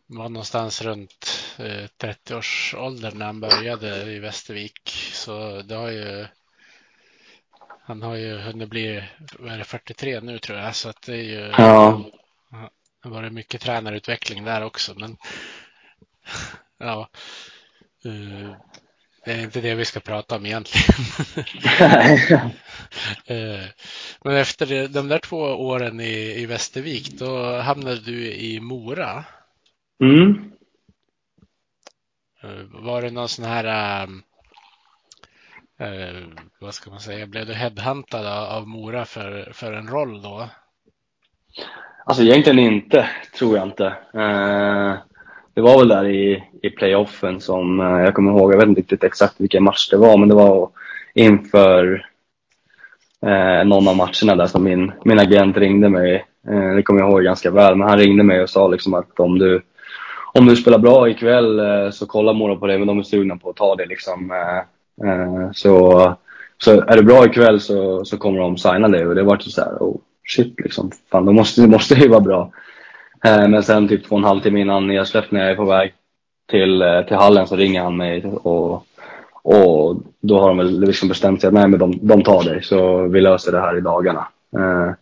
var 0.07 0.29
någonstans 0.29 0.83
runt 0.83 1.45
eh, 1.59 2.07
30-årsåldern 2.09 3.19
när 3.19 3.27
han 3.27 3.41
började 3.41 4.13
i 4.13 4.19
Västervik. 4.19 5.11
Så 5.13 5.63
det 5.63 5.75
har 5.75 5.91
ju 5.91 6.27
han 7.87 8.03
har 8.03 8.17
ju 8.17 8.39
hunnit 8.39 8.69
bli, 8.69 9.03
vad 9.39 9.53
är 9.53 9.59
det, 9.59 9.65
43 9.65 10.21
nu 10.21 10.39
tror 10.39 10.59
jag, 10.59 10.77
så 10.77 10.89
att 10.89 11.03
det 11.03 11.17
är 11.17 11.23
ju 11.23 11.53
ja. 11.59 12.05
det 13.03 13.09
varit 13.09 13.33
mycket 13.33 13.61
tränarutveckling 13.61 14.45
där 14.45 14.63
också. 14.63 14.95
Men 14.97 15.17
ja, 16.79 17.09
uh, 18.07 18.57
det 19.25 19.33
är 19.33 19.43
inte 19.43 19.61
det 19.61 19.75
vi 19.75 19.85
ska 19.85 20.01
prata 20.01 20.37
om 20.37 20.47
egentligen. 20.47 21.01
uh, 23.31 23.67
men 24.25 24.37
efter 24.37 24.89
de 24.89 25.09
där 25.09 25.19
två 25.19 25.39
åren 25.39 26.01
i, 26.01 26.41
i 26.43 26.47
Västervik, 26.47 27.19
då 27.19 27.59
hamnade 27.59 28.01
du 28.01 28.33
i 28.33 28.61
Mora. 28.61 29.25
Mm. 30.03 30.53
Uh, 32.45 32.83
var 32.83 33.03
det 33.03 33.11
någon 33.11 33.29
sån 33.29 33.45
här 33.45 34.03
um, 34.05 34.23
eh, 35.79 36.23
vad 36.61 36.75
ska 36.75 36.91
man 36.91 37.01
säga, 37.01 37.27
blev 37.27 37.47
du 37.47 37.55
headhuntad 37.55 38.27
av 38.27 38.69
Mora 38.69 39.05
för, 39.05 39.53
för 39.53 39.73
en 39.73 39.89
roll 39.89 40.23
då? 40.23 40.49
Alltså 42.05 42.23
egentligen 42.23 42.59
inte, 42.59 43.09
tror 43.39 43.57
jag 43.57 43.67
inte. 43.67 43.87
Eh, 44.15 44.95
det 45.55 45.61
var 45.61 45.79
väl 45.79 45.89
där 45.89 46.09
i, 46.09 46.45
i 46.63 46.71
playoffen 46.71 47.41
som 47.41 47.81
eh, 47.81 47.87
jag 47.87 48.15
kommer 48.15 48.31
ihåg, 48.31 48.53
jag 48.53 48.59
vet 48.59 48.69
inte 48.69 48.81
riktigt 48.81 49.05
exakt 49.05 49.35
vilken 49.41 49.65
match 49.65 49.89
det 49.91 49.97
var, 49.97 50.19
men 50.19 50.29
det 50.29 50.35
var 50.35 50.71
inför 51.15 52.07
eh, 53.27 53.65
någon 53.65 53.89
av 53.89 53.97
matcherna 53.97 54.37
där 54.37 54.47
som 54.47 54.65
min, 54.65 54.93
min 55.05 55.19
agent 55.19 55.57
ringde 55.57 55.89
mig. 55.89 56.27
Eh, 56.49 56.75
det 56.75 56.83
kommer 56.83 57.01
jag 57.01 57.11
ihåg 57.11 57.23
ganska 57.23 57.51
väl, 57.51 57.77
men 57.77 57.89
han 57.89 57.99
ringde 57.99 58.23
mig 58.23 58.43
och 58.43 58.51
sa 58.51 58.69
liksom 58.69 58.95
att 58.95 59.21
om 59.21 59.39
du, 59.39 59.63
om 60.33 60.47
du 60.47 60.57
spelar 60.57 60.79
bra 60.79 61.09
ikväll 61.09 61.59
eh, 61.59 61.91
så 61.91 62.07
kollar 62.07 62.35
Mora 62.35 62.57
på 62.57 62.67
dig, 62.67 62.79
men 62.79 62.87
de 62.87 62.99
är 62.99 63.03
sugna 63.03 63.37
på 63.37 63.51
att 63.51 63.57
ta 63.57 63.75
dig. 63.77 63.87
liksom. 63.87 64.31
Eh, 64.31 64.76
Eh, 65.05 65.51
så, 65.53 66.15
så 66.59 66.81
är 66.81 66.97
det 66.97 67.03
bra 67.03 67.27
ikväll 67.27 67.61
så, 67.61 68.05
så 68.05 68.19
kommer 68.19 68.41
de 68.41 68.59
signa 68.59 68.89
dig 68.89 69.07
och 69.07 69.15
det 69.15 69.23
var 69.23 69.39
så 69.39 69.61
här, 69.61 69.77
oh 69.81 69.97
shit 70.29 70.61
liksom. 70.61 70.91
Fan, 71.11 71.27
då 71.27 71.33
måste, 71.33 71.61
det 71.61 71.69
måste 71.69 71.95
ju 71.95 72.09
vara 72.09 72.21
bra. 72.21 72.51
Eh, 73.25 73.49
men 73.49 73.63
sen 73.63 73.89
typ 73.89 74.05
två 74.05 74.15
och 74.15 74.21
en 74.21 74.25
halv 74.25 74.41
timme 74.41 74.61
innan 74.61 74.87
nedsläpp 74.87 75.31
när 75.31 75.41
jag 75.41 75.51
är 75.51 75.57
på 75.57 75.65
väg 75.65 75.95
till, 76.51 76.83
eh, 76.83 77.03
till 77.03 77.17
hallen 77.17 77.47
så 77.47 77.57
ringer 77.57 77.83
han 77.83 77.97
mig 77.97 78.25
och, 78.27 78.87
och 79.43 79.97
då 80.21 80.41
har 80.41 80.49
de 80.49 80.57
väl 80.57 80.81
liksom 80.81 81.09
bestämt 81.09 81.41
sig 81.41 81.49
att 81.49 81.55
nej 81.55 81.69
men 81.69 81.79
de, 81.79 81.99
de 82.03 82.23
tar 82.23 82.43
dig 82.43 82.63
så 82.63 83.03
vi 83.03 83.21
löser 83.21 83.53
det 83.53 83.61
här 83.61 83.79
i 83.79 83.81
dagarna. 83.81 84.29
Eh, 84.57 84.93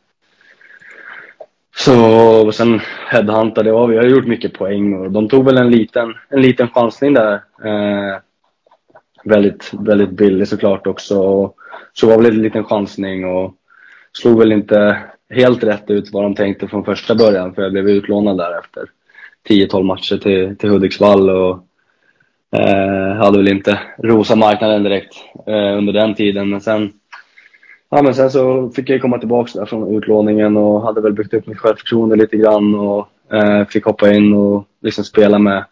så 1.76 2.52
sen 2.52 2.80
headhuntade 3.10 3.68
jag, 3.68 3.88
vi 3.88 3.96
har 3.96 4.04
gjort 4.04 4.26
mycket 4.26 4.58
poäng 4.58 4.94
och 4.94 5.10
de 5.10 5.28
tog 5.28 5.44
väl 5.44 5.58
en 5.58 5.70
liten, 5.70 6.14
en 6.28 6.42
liten 6.42 6.68
chansning 6.68 7.14
där 7.14 7.40
väldigt, 9.24 9.70
väldigt 9.72 10.10
billig 10.10 10.48
såklart 10.48 10.86
också. 10.86 11.18
Och 11.18 11.56
så 11.92 12.06
var 12.06 12.16
väl 12.16 12.26
en 12.26 12.42
liten 12.42 12.64
chansning 12.64 13.24
och 13.24 13.54
slog 14.12 14.38
väl 14.38 14.52
inte 14.52 14.98
helt 15.30 15.64
rätt 15.64 15.90
ut 15.90 16.12
vad 16.12 16.22
de 16.22 16.34
tänkte 16.34 16.68
från 16.68 16.84
första 16.84 17.14
början 17.14 17.54
för 17.54 17.62
jag 17.62 17.72
blev 17.72 17.88
utlånad 17.88 18.38
där 18.38 18.58
efter 18.58 18.84
10-12 19.48 19.82
matcher 19.82 20.16
till, 20.16 20.56
till 20.56 20.70
Hudiksvall 20.70 21.30
och 21.30 21.66
eh, 22.56 23.16
hade 23.16 23.38
väl 23.38 23.52
inte 23.52 23.80
rosa 23.98 24.36
marknaden 24.36 24.82
direkt 24.82 25.14
eh, 25.46 25.78
under 25.78 25.92
den 25.92 26.14
tiden. 26.14 26.50
Men 26.50 26.60
sen, 26.60 26.92
ja, 27.90 28.02
men 28.02 28.14
sen 28.14 28.30
så 28.30 28.70
fick 28.70 28.90
jag 28.90 29.02
komma 29.02 29.18
tillbaka 29.18 29.58
där 29.58 29.66
från 29.66 29.96
utlåningen 29.96 30.56
och 30.56 30.82
hade 30.82 31.00
väl 31.00 31.12
byggt 31.12 31.34
upp 31.34 31.46
mitt 31.46 31.58
självförtroende 31.58 32.16
lite 32.16 32.36
grann 32.36 32.74
och 32.74 33.08
eh, 33.32 33.66
fick 33.66 33.84
hoppa 33.84 34.14
in 34.14 34.34
och 34.34 34.64
liksom 34.82 35.04
spela 35.04 35.38
med, 35.38 35.64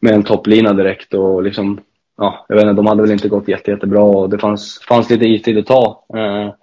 med 0.00 0.14
en 0.14 0.22
topplina 0.22 0.72
direkt 0.72 1.14
och 1.14 1.42
liksom 1.42 1.80
ja, 2.16 2.44
jag 2.48 2.56
vet 2.56 2.62
inte, 2.62 2.74
de 2.74 2.86
hade 2.86 3.02
väl 3.02 3.10
inte 3.10 3.28
gått 3.28 3.48
jätte, 3.48 3.70
jättebra 3.70 4.02
och 4.02 4.30
det 4.30 4.38
fanns, 4.38 4.80
fanns 4.88 5.10
lite 5.10 5.24
istid 5.24 5.58
att 5.58 5.66
ta. 5.66 6.04
Eh, 6.16 6.54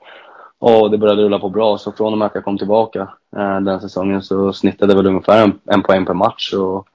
och 0.60 0.92
det 0.92 0.98
började 0.98 1.24
rulla 1.24 1.40
på 1.40 1.50
bra, 1.50 1.78
så 1.78 1.92
från 1.92 2.14
och 2.14 2.20
med 2.20 2.26
att 2.26 2.36
jag 2.36 2.44
kom 2.44 2.58
tillbaka 2.58 3.10
eh, 3.38 3.60
den 3.60 3.82
säsongen 3.82 4.22
så 4.22 4.54
snittade 4.54 4.96
väl 4.96 5.08
ungefär 5.08 5.44
en, 5.44 5.60
en 5.66 5.84
poäng 5.84 6.06
per 6.06 6.14
match. 6.14 6.54
Och, 6.54 6.88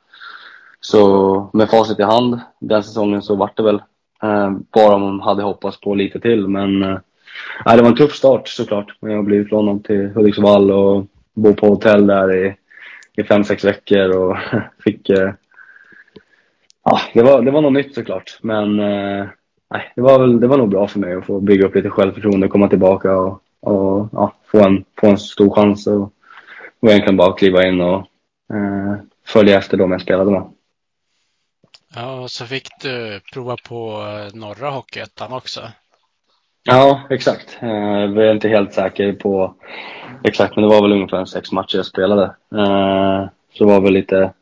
så 0.86 1.50
med 1.52 1.70
facit 1.70 1.98
i 1.98 2.02
hand 2.02 2.40
den 2.58 2.82
säsongen 2.82 3.22
så 3.22 3.36
vart 3.36 3.56
det 3.56 3.62
väl 3.62 3.82
eh, 4.22 4.50
bara 4.74 4.98
man 4.98 5.20
hade 5.20 5.42
hoppats 5.42 5.80
på 5.80 5.94
lite 5.94 6.20
till. 6.20 6.48
Men 6.48 6.82
eh, 6.82 6.98
det 7.64 7.82
var 7.82 7.88
en 7.88 7.96
tuff 7.96 8.14
start 8.14 8.48
såklart. 8.48 8.96
Jag 9.00 9.24
blev 9.24 9.40
utlånad 9.40 9.84
till 9.84 10.08
Hudiksvall 10.14 10.70
och 10.70 11.06
bo 11.34 11.54
på 11.54 11.66
hotell 11.66 12.06
där 12.06 12.46
i, 12.46 12.54
i 13.16 13.24
fem, 13.24 13.44
sex 13.44 13.64
veckor 13.64 14.16
och 14.16 14.36
fick 14.84 15.08
eh, 15.08 15.32
ja, 16.84 17.00
det 17.14 17.22
var, 17.22 17.42
det 17.42 17.50
var 17.50 17.60
något 17.60 17.72
nytt 17.72 17.94
såklart. 17.94 18.38
Men 18.42 18.80
eh, 18.80 19.26
nej, 19.70 19.92
det, 19.96 20.02
var 20.02 20.18
väl, 20.18 20.40
det 20.40 20.46
var 20.46 20.58
nog 20.58 20.68
bra 20.68 20.86
för 20.88 20.98
mig 20.98 21.14
att 21.14 21.26
få 21.26 21.40
bygga 21.40 21.66
upp 21.66 21.74
lite 21.74 21.90
självförtroende, 21.90 22.48
komma 22.48 22.68
tillbaka 22.68 23.16
och, 23.16 23.42
och 23.60 24.08
ja, 24.12 24.32
få, 24.46 24.64
en, 24.64 24.84
få 25.00 25.06
en 25.06 25.18
stor 25.18 25.50
chans. 25.50 25.86
Och, 25.86 26.12
och 26.80 26.88
egentligen 26.88 27.16
bara 27.16 27.32
kliva 27.32 27.66
in 27.66 27.80
och 27.80 27.98
eh, 28.54 28.94
följa 29.26 29.58
efter 29.58 29.76
dem 29.76 29.92
jag 29.92 30.00
spelade 30.00 30.30
med. 30.30 30.42
Ja, 31.94 32.20
och 32.20 32.30
så 32.30 32.46
fick 32.46 32.68
du 32.82 33.20
prova 33.32 33.56
på 33.68 34.02
eh, 34.02 34.36
norra 34.38 34.70
Hockeyettan 34.70 35.32
också. 35.32 35.60
Ja, 36.62 37.00
exakt. 37.10 37.58
Eh, 37.60 37.68
Jag 37.68 38.18
är 38.18 38.32
inte 38.32 38.48
helt 38.48 38.72
säker 38.72 39.12
på 39.12 39.54
exakt, 40.24 40.56
men 40.56 40.62
det 40.62 40.74
var 40.74 40.82
väl 40.82 40.92
ungefär 40.92 41.24
sex 41.24 41.52
matcher 41.52 41.76
jag 41.76 41.86
spelade. 41.86 42.34
Så 43.52 43.64
det 43.64 43.70
var 43.70 43.80
väl 43.80 43.92
lite 43.92 44.32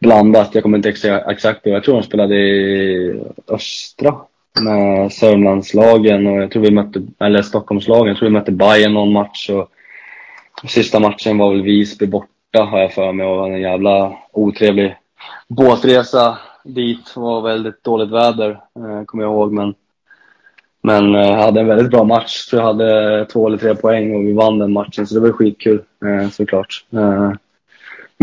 blandat. 0.00 0.54
Jag 0.54 0.62
kommer 0.62 0.78
inte 0.78 0.90
exa- 0.90 1.30
exakt 1.30 1.66
ihåg. 1.66 1.76
Jag 1.76 1.84
tror 1.84 1.94
de 1.94 2.02
spelade 2.02 2.34
i 2.36 3.20
östra 3.48 4.14
med 4.60 5.12
Sörmlandslagen 5.12 6.26
och 6.26 6.42
jag 6.42 6.50
tror 6.50 6.62
vi 6.62 6.70
mötte, 6.70 7.02
eller 7.18 7.42
Stockholmslagen. 7.42 8.08
Jag 8.08 8.16
tror 8.16 8.28
vi 8.28 8.32
mötte 8.32 8.52
Bayern 8.52 8.94
någon 8.94 9.12
match 9.12 9.50
och 9.50 9.70
sista 10.70 11.00
matchen 11.00 11.38
var 11.38 11.50
väl 11.50 11.62
Visby 11.62 12.06
borta 12.06 12.62
har 12.62 12.78
jag 12.80 12.92
för 12.92 13.12
mig 13.12 13.26
och 13.26 13.32
det 13.34 13.40
var 13.40 13.50
en 13.50 13.60
jävla 13.60 14.12
otrevlig 14.32 14.96
båtresa 15.48 16.38
dit. 16.64 17.12
Det 17.14 17.20
var 17.20 17.40
väldigt 17.40 17.84
dåligt 17.84 18.10
väder, 18.10 18.50
eh, 18.50 19.04
kommer 19.06 19.24
jag 19.24 19.32
ihåg. 19.32 19.52
Men 19.52 19.74
men 20.82 21.12
jag 21.14 21.36
hade 21.36 21.60
en 21.60 21.66
väldigt 21.66 21.90
bra 21.90 22.04
match. 22.04 22.46
Tror 22.46 22.62
jag 22.62 22.66
hade 22.66 23.26
två 23.32 23.46
eller 23.46 23.58
tre 23.58 23.74
poäng 23.74 24.14
och 24.14 24.20
vi 24.22 24.32
vann 24.32 24.58
den 24.58 24.72
matchen. 24.72 25.06
Så 25.06 25.14
det 25.14 25.20
var 25.20 25.32
skitkul 25.32 25.82
eh, 26.04 26.28
såklart. 26.30 26.84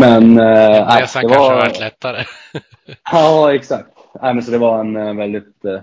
Eh, 0.02 0.20
men... 0.20 0.38
Eh, 0.38 0.86
nej, 0.86 1.02
Resan 1.02 1.22
det 1.22 1.28
kanske 1.28 1.38
var- 1.38 1.56
varit 1.56 1.80
lättare. 1.80 2.24
Ja, 3.12 3.54
exakt. 3.54 3.88
Nej, 4.22 4.34
men 4.34 4.42
så 4.42 4.50
det 4.50 4.58
var 4.58 4.80
en 4.80 4.96
eh, 4.96 5.14
väldigt 5.14 5.64
eh, 5.64 5.80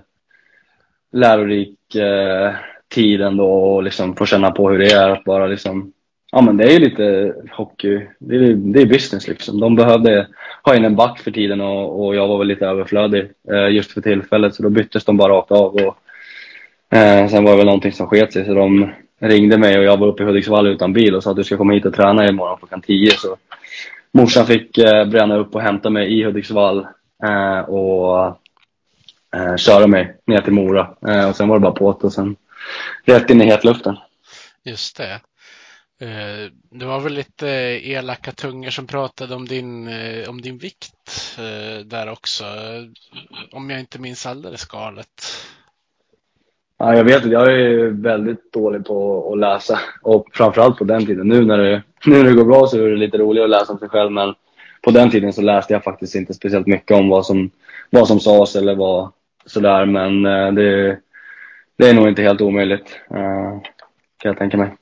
lärorik 1.12 1.94
eh, 1.94 2.52
tid 2.94 3.20
ändå 3.20 3.46
och 3.52 3.82
liksom 3.82 4.16
få 4.16 4.26
känna 4.26 4.50
på 4.50 4.70
hur 4.70 4.78
det 4.78 4.92
är 4.92 5.10
att 5.10 5.24
bara 5.24 5.46
liksom 5.46 5.92
Ja 6.32 6.40
men 6.40 6.56
det 6.56 6.64
är 6.64 6.70
ju 6.70 6.78
lite 6.78 7.34
hockey, 7.52 8.06
det 8.18 8.36
är, 8.36 8.52
det 8.54 8.80
är 8.82 8.86
business 8.86 9.28
liksom. 9.28 9.60
De 9.60 9.74
behövde 9.76 10.26
ha 10.62 10.76
in 10.76 10.84
en 10.84 10.96
back 10.96 11.18
för 11.18 11.30
tiden 11.30 11.60
och, 11.60 12.06
och 12.06 12.14
jag 12.16 12.28
var 12.28 12.38
väl 12.38 12.46
lite 12.46 12.66
överflödig 12.66 13.30
eh, 13.52 13.68
just 13.68 13.92
för 13.92 14.00
tillfället 14.00 14.54
så 14.54 14.62
då 14.62 14.70
byttes 14.70 15.04
de 15.04 15.16
bara 15.16 15.32
rakt 15.32 15.50
av. 15.50 15.74
Och, 15.74 15.96
eh, 16.98 17.28
sen 17.28 17.44
var 17.44 17.50
det 17.50 17.56
väl 17.56 17.66
någonting 17.66 17.92
som 17.92 18.06
sket 18.06 18.32
sig 18.32 18.44
så 18.46 18.54
de 18.54 18.90
ringde 19.20 19.58
mig 19.58 19.78
och 19.78 19.84
jag 19.84 19.96
var 19.96 20.06
uppe 20.06 20.22
i 20.22 20.26
Hudiksvall 20.26 20.66
utan 20.66 20.92
bil 20.92 21.14
och 21.14 21.22
sa 21.22 21.30
att 21.30 21.36
du 21.36 21.44
ska 21.44 21.56
komma 21.56 21.72
hit 21.72 21.86
och 21.86 21.94
träna 21.94 22.28
imorgon 22.28 22.58
klockan 22.58 22.80
10. 22.82 23.10
Så 23.10 23.36
morsan 24.16 24.46
fick 24.46 24.78
eh, 24.78 25.04
bränna 25.04 25.36
upp 25.36 25.54
och 25.54 25.62
hämta 25.62 25.90
mig 25.90 26.18
i 26.18 26.24
Hudiksvall 26.24 26.86
eh, 27.24 27.58
och 27.58 28.26
eh, 29.36 29.56
köra 29.56 29.86
mig 29.86 30.16
ner 30.26 30.40
till 30.40 30.52
Mora. 30.52 30.96
Eh, 31.08 31.28
och 31.28 31.36
sen 31.36 31.48
var 31.48 31.56
det 31.56 31.62
bara 31.62 31.72
på 31.72 31.86
och 31.86 32.12
sen 32.12 32.36
rätt 33.04 33.30
in 33.30 33.42
i 33.42 33.44
hetluften. 33.44 33.96
Just 34.64 34.96
det. 34.96 35.20
Eh, 36.00 36.50
det 36.70 36.86
var 36.86 37.00
väl 37.00 37.12
lite 37.12 37.46
elaka 37.84 38.32
tungor 38.32 38.70
som 38.70 38.86
pratade 38.86 39.34
om 39.34 39.48
din, 39.48 39.88
eh, 39.88 40.28
om 40.28 40.42
din 40.42 40.58
vikt 40.58 41.36
eh, 41.38 41.84
där 41.84 42.08
också. 42.08 42.44
Om 43.52 43.70
jag 43.70 43.80
inte 43.80 43.98
minns 43.98 44.26
alldeles 44.26 44.64
galet. 44.64 45.26
Ja, 46.78 46.96
jag 46.96 47.04
vet 47.04 47.16
inte, 47.16 47.28
jag 47.28 47.52
är 47.52 47.86
väldigt 48.02 48.52
dålig 48.52 48.84
på 48.84 49.32
att 49.32 49.38
läsa. 49.38 49.80
Och 50.02 50.26
framförallt 50.32 50.78
på 50.78 50.84
den 50.84 51.06
tiden. 51.06 51.28
Nu 51.28 51.44
när 51.44 51.58
det, 51.58 51.82
nu 52.06 52.16
när 52.16 52.24
det 52.24 52.34
går 52.34 52.44
bra 52.44 52.66
så 52.66 52.78
är 52.78 52.90
det 52.90 52.96
lite 52.96 53.18
roligare 53.18 53.44
att 53.44 53.60
läsa 53.60 53.72
om 53.72 53.78
sig 53.78 53.88
själv. 53.88 54.12
Men 54.12 54.34
på 54.82 54.90
den 54.90 55.10
tiden 55.10 55.32
så 55.32 55.42
läste 55.42 55.72
jag 55.72 55.84
faktiskt 55.84 56.14
inte 56.14 56.34
speciellt 56.34 56.66
mycket 56.66 56.96
om 56.96 57.08
vad 57.08 57.26
som, 57.26 57.50
vad 57.90 58.08
som 58.08 58.20
sades 58.20 58.56
eller 58.56 58.74
vad 58.74 59.12
sådär. 59.46 59.86
Men 59.86 60.26
eh, 60.26 60.52
det, 60.52 60.98
det 61.78 61.88
är 61.88 61.94
nog 61.94 62.08
inte 62.08 62.22
helt 62.22 62.40
omöjligt. 62.40 63.00
Eh, 63.10 63.60
kan 64.18 64.30
jag 64.30 64.38
tänka 64.38 64.56
mig. 64.56 64.76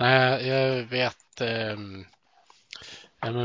Nej, 0.00 0.48
jag 0.48 0.82
vet. 0.82 1.40
Eh, 1.40 1.76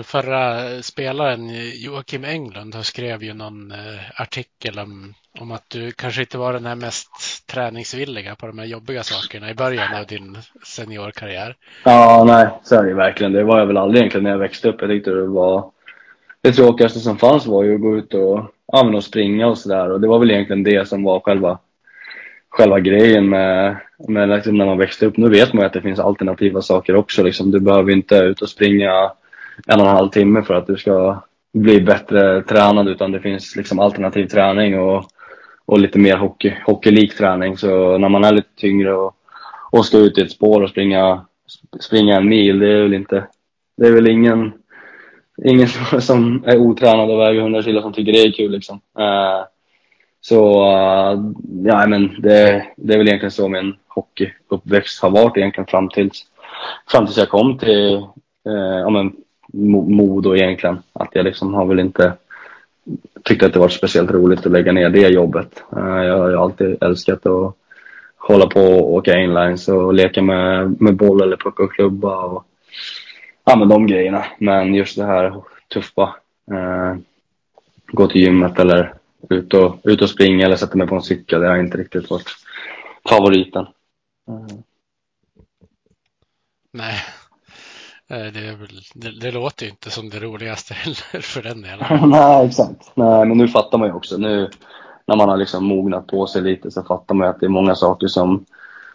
förra 0.03 0.81
spelaren 0.81 1.49
Joakim 1.75 2.23
Englund 2.23 2.85
skrev 2.85 3.23
ju 3.23 3.33
någon 3.33 3.71
eh, 3.71 4.21
artikel 4.21 4.79
om, 4.79 5.13
om 5.41 5.51
att 5.51 5.69
du 5.69 5.91
kanske 5.91 6.21
inte 6.21 6.37
var 6.37 6.53
den 6.53 6.65
här 6.65 6.75
mest 6.75 7.09
träningsvilliga 7.47 8.35
på 8.35 8.47
de 8.47 8.59
här 8.59 8.65
jobbiga 8.65 9.03
sakerna 9.03 9.49
i 9.49 9.53
början 9.53 9.95
av 9.95 10.05
din 10.05 10.37
seniorkarriär. 10.63 11.55
Ja, 11.83 12.23
nej, 12.27 12.47
så 12.63 12.75
är 12.75 12.83
det 12.83 12.89
ju 12.89 12.95
verkligen. 12.95 13.33
Det 13.33 13.43
var 13.43 13.59
jag 13.59 13.65
väl 13.65 13.77
aldrig 13.77 13.99
egentligen 13.99 14.23
när 14.23 14.31
jag 14.31 14.37
växte 14.37 14.69
upp. 14.69 14.81
Jag 14.81 14.89
tyckte 14.89 15.11
det 15.11 15.27
var... 15.27 15.71
Det 16.41 16.51
tråkigaste 16.51 16.99
som 16.99 17.17
fanns 17.17 17.45
var 17.45 17.63
ju 17.63 17.75
att 17.75 17.81
gå 17.81 17.97
ut 17.97 18.13
och, 18.13 18.51
ja, 18.67 18.95
och 18.95 19.03
springa 19.03 19.47
och 19.47 19.57
sådär. 19.57 19.91
Och 19.91 20.01
det 20.01 20.07
var 20.07 20.19
väl 20.19 20.31
egentligen 20.31 20.63
det 20.63 20.87
som 20.87 21.03
var 21.03 21.19
själva, 21.19 21.59
själva 22.49 22.79
grejen 22.79 23.29
med, 23.29 23.77
med 24.07 24.29
liksom 24.29 24.57
när 24.57 24.65
man 24.65 24.77
växte 24.77 25.05
upp. 25.05 25.17
Nu 25.17 25.29
vet 25.29 25.53
man 25.53 25.61
ju 25.61 25.67
att 25.67 25.73
det 25.73 25.81
finns 25.81 25.99
alternativa 25.99 26.61
saker 26.61 26.95
också. 26.95 27.23
Liksom. 27.23 27.51
Du 27.51 27.59
behöver 27.59 27.91
inte 27.91 28.15
ut 28.15 28.41
och 28.41 28.49
springa 28.49 29.11
en 29.67 29.81
och 29.81 29.87
en 29.87 29.95
halv 29.95 30.09
timme 30.09 30.41
för 30.41 30.53
att 30.53 30.67
du 30.67 30.77
ska 30.77 31.23
bli 31.53 31.81
bättre 31.81 32.41
tränad. 32.41 32.87
Utan 32.87 33.11
det 33.11 33.19
finns 33.19 33.55
liksom 33.55 33.79
alternativ 33.79 34.27
träning 34.27 34.79
och, 34.79 35.05
och 35.67 35.79
lite 35.79 35.99
mer 35.99 36.17
hockey, 36.17 36.53
hockeylik 36.65 37.17
träning. 37.17 37.57
Så 37.57 37.97
när 37.97 38.09
man 38.09 38.23
är 38.23 38.31
lite 38.31 38.55
tyngre 38.55 38.93
och, 38.93 39.15
och 39.71 39.85
ska 39.85 39.97
ut 39.97 40.17
i 40.17 40.21
ett 40.21 40.31
spår 40.31 40.61
och 40.61 40.69
springa 40.69 41.25
springa 41.79 42.17
en 42.17 42.29
mil, 42.29 42.59
det 42.59 42.71
är 42.71 42.81
väl 42.81 42.93
inte... 42.93 43.27
Det 43.77 43.87
är 43.87 43.91
väl 43.91 44.07
ingen, 44.07 44.53
ingen 45.45 45.67
som 46.01 46.43
är 46.45 46.57
otränad 46.57 47.11
och 47.11 47.19
väger 47.19 47.41
100 47.41 47.63
kilo 47.63 47.81
som 47.81 47.93
tycker 47.93 48.13
det 48.13 48.21
är 48.21 48.31
kul 48.31 48.51
liksom. 48.51 48.79
Eh, 48.99 49.45
så, 50.21 50.65
eh, 50.65 51.19
ja 51.63 51.87
men 51.87 52.21
det, 52.21 52.65
det 52.77 52.93
är 52.93 52.97
väl 52.97 53.07
egentligen 53.07 53.31
så 53.31 53.47
min 53.47 53.75
hockeyuppväxt 53.87 55.01
har 55.01 55.09
varit 55.09 55.37
egentligen 55.37 55.67
fram 55.67 55.89
tills, 55.89 56.25
fram 56.87 57.05
tills 57.05 57.17
jag 57.17 57.29
kom 57.29 57.57
till, 57.57 57.95
eh, 58.45 58.79
ja 58.81 58.89
men 58.89 59.15
Modo 59.87 60.35
egentligen. 60.35 60.77
Att 60.93 61.09
jag 61.11 61.25
liksom 61.25 61.53
har 61.53 61.65
väl 61.65 61.79
inte 61.79 62.13
tyckte 63.23 63.45
att 63.45 63.53
det 63.53 63.59
var 63.59 63.69
speciellt 63.69 64.11
roligt 64.11 64.45
att 64.45 64.51
lägga 64.51 64.71
ner 64.71 64.89
det 64.89 65.07
jobbet. 65.07 65.63
Eh, 65.77 66.03
jag 66.03 66.17
har 66.17 66.43
alltid 66.43 66.83
älskat 66.83 67.25
att 67.25 67.55
hålla 68.17 68.47
på 68.47 68.61
och 68.61 68.93
åka 68.93 69.19
inlines 69.19 69.67
och 69.67 69.93
leka 69.93 70.21
med, 70.21 70.81
med 70.81 70.95
boll 70.95 71.21
eller 71.21 71.37
puck 71.37 71.59
och 71.59 71.73
klubba 71.73 72.17
och 72.17 72.45
ja, 73.45 73.55
men 73.55 73.69
de 73.69 73.87
grejerna. 73.87 74.25
Men 74.39 74.73
just 74.73 74.97
det 74.97 75.05
här 75.05 75.41
tuffa, 75.73 76.15
eh, 76.51 76.95
gå 77.87 78.07
till 78.07 78.21
gymmet 78.21 78.59
eller 78.59 78.93
ut 79.29 79.53
och, 79.53 79.79
ut 79.83 80.01
och 80.01 80.09
springa 80.09 80.45
eller 80.45 80.55
sätta 80.55 80.77
mig 80.77 80.87
på 80.87 80.95
en 80.95 81.01
cykel, 81.01 81.41
det 81.41 81.47
har 81.47 81.57
inte 81.57 81.77
riktigt 81.77 82.09
varit 82.09 82.27
favoriten. 83.09 83.65
Mm. 84.27 84.63
Nej, 86.71 86.99
det, 88.07 88.47
är 88.47 88.55
väl, 88.55 88.81
det, 88.93 89.19
det 89.19 89.31
låter 89.31 89.65
ju 89.65 89.69
inte 89.69 89.89
som 89.89 90.09
det 90.09 90.19
roligaste 90.19 90.73
heller 90.73 91.21
för 91.21 91.41
den 91.41 91.61
delen. 91.61 92.09
Nej, 92.09 92.45
exakt. 92.47 92.91
Nej, 92.95 93.25
men 93.25 93.37
nu 93.37 93.47
fattar 93.47 93.77
man 93.77 93.87
ju 93.87 93.93
också. 93.93 94.17
Nu 94.17 94.49
när 95.05 95.15
man 95.15 95.29
har 95.29 95.37
liksom 95.37 95.65
mognat 95.65 96.07
på 96.07 96.27
sig 96.27 96.41
lite 96.41 96.71
så 96.71 96.83
fattar 96.83 97.15
man 97.15 97.27
ju 97.27 97.31
att 97.31 97.39
det 97.39 97.45
är 97.45 97.49
många 97.49 97.75
saker 97.75 98.07
som, 98.07 98.45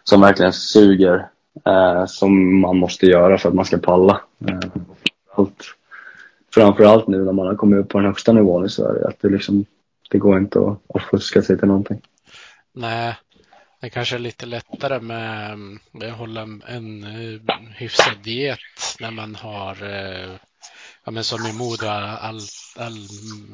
som 0.04 0.20
verkligen 0.20 0.52
suger. 0.52 1.28
Eh, 1.66 2.06
som 2.06 2.60
man 2.60 2.76
måste 2.76 3.06
göra 3.06 3.38
för 3.38 3.48
att 3.48 3.54
man 3.54 3.64
ska 3.64 3.78
palla. 3.78 4.20
Eh, 4.48 4.58
allt, 5.34 5.64
framförallt 6.54 7.06
nu 7.06 7.24
när 7.24 7.32
man 7.32 7.46
har 7.46 7.54
kommit 7.54 7.78
upp 7.80 7.88
på 7.88 7.98
den 7.98 8.06
högsta 8.06 8.32
nivån 8.32 8.66
i 8.66 8.68
Sverige. 8.68 9.08
Att 9.08 9.20
det, 9.20 9.28
liksom, 9.28 9.64
det 10.10 10.18
går 10.18 10.38
inte 10.38 10.58
att, 10.58 10.96
att 10.96 11.02
fuska 11.02 11.42
sig 11.42 11.58
till 11.58 11.68
någonting. 11.68 12.00
Nej, 12.72 13.14
det 13.80 13.90
kanske 13.90 14.16
är 14.16 14.18
lite 14.18 14.46
lättare 14.46 15.00
med, 15.00 15.58
med 15.92 16.08
att 16.12 16.18
hålla 16.18 16.42
en, 16.42 16.62
en 16.66 17.04
eh, 17.04 17.40
hyfsad 17.76 18.14
diet 18.22 18.58
när 19.00 19.10
man 19.10 19.34
har, 19.34 19.82
eh, 19.82 20.30
ja 21.04 21.10
men 21.12 21.24
som 21.24 21.46
i 21.46 21.52
Modo, 21.52 21.86
all, 21.86 22.40
all 22.78 22.98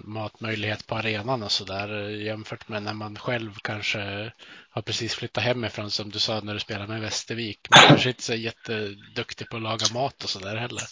matmöjlighet 0.04 0.86
på 0.86 0.94
arenan 0.94 1.42
och 1.42 1.52
så 1.52 1.64
där 1.64 2.04
eh, 2.04 2.24
jämfört 2.24 2.68
med 2.68 2.82
när 2.82 2.94
man 2.94 3.16
själv 3.16 3.50
kanske 3.62 4.32
har 4.70 4.82
precis 4.82 5.14
flyttat 5.14 5.44
hemifrån 5.44 5.90
som 5.90 6.10
du 6.10 6.18
sa 6.18 6.40
när 6.40 6.54
du 6.54 6.60
spelade 6.60 6.88
med 6.88 7.00
Västervik. 7.00 7.60
Man 7.70 7.88
kanske 7.88 8.08
inte 8.08 8.20
är 8.20 8.22
så 8.22 8.34
jätteduktig 8.34 9.50
på 9.50 9.56
att 9.56 9.62
laga 9.62 9.86
mat 9.94 10.22
och 10.24 10.30
så 10.30 10.38
där 10.38 10.56
heller. 10.56 10.82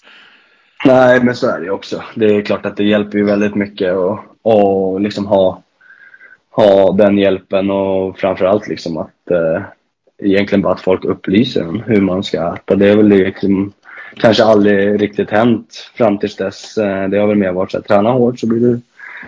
Nej, 0.84 1.20
men 1.22 1.34
så 1.34 1.50
är 1.50 1.58
det 1.58 1.64
ju 1.64 1.70
också. 1.70 2.02
Det 2.14 2.26
är 2.26 2.42
klart 2.42 2.66
att 2.66 2.76
det 2.76 2.84
hjälper 2.84 3.18
ju 3.18 3.24
väldigt 3.24 3.54
mycket 3.54 3.92
att, 3.92 4.20
och 4.42 5.00
liksom 5.00 5.26
ha, 5.26 5.62
ha 6.50 6.92
den 6.92 7.18
hjälpen 7.18 7.70
och 7.70 8.18
framförallt 8.18 8.68
liksom 8.68 8.96
att 8.96 9.30
eh, 9.30 9.62
egentligen 10.18 10.62
bara 10.62 10.72
att 10.72 10.80
folk 10.80 11.04
upplyser 11.04 11.68
om 11.68 11.80
hur 11.80 12.00
man 12.00 12.24
ska 12.24 12.54
äta. 12.54 12.76
Det 12.76 12.88
är 12.88 12.96
väl 12.96 13.08
liksom 13.08 13.72
kanske 14.20 14.44
aldrig 14.44 15.02
riktigt 15.02 15.30
hänt 15.30 15.90
fram 15.94 16.18
tills 16.18 16.36
dess. 16.36 16.78
Eh, 16.78 17.08
det 17.08 17.18
har 17.18 17.26
väl 17.26 17.36
mer 17.36 17.52
varit 17.52 17.70
så 17.70 17.78
att 17.78 17.88
träna 17.88 18.10
hårt 18.10 18.38
så 18.38 18.46
blir 18.46 18.60
du, 18.60 18.80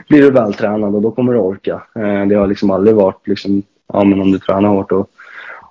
blir 0.09 0.22
du 0.22 0.31
vältränad 0.31 0.94
och 0.94 1.03
då 1.03 1.11
kommer 1.11 1.33
du 1.33 1.38
orka. 1.38 1.83
Eh, 1.94 2.27
det 2.27 2.35
har 2.35 2.46
liksom 2.46 2.70
aldrig 2.70 2.96
varit 2.96 3.29
liksom, 3.29 3.62
ja 3.92 4.05
men 4.05 4.20
om 4.20 4.33
du 4.33 4.38
tränar 4.38 4.68
hårt 4.68 4.92
och, 4.92 5.11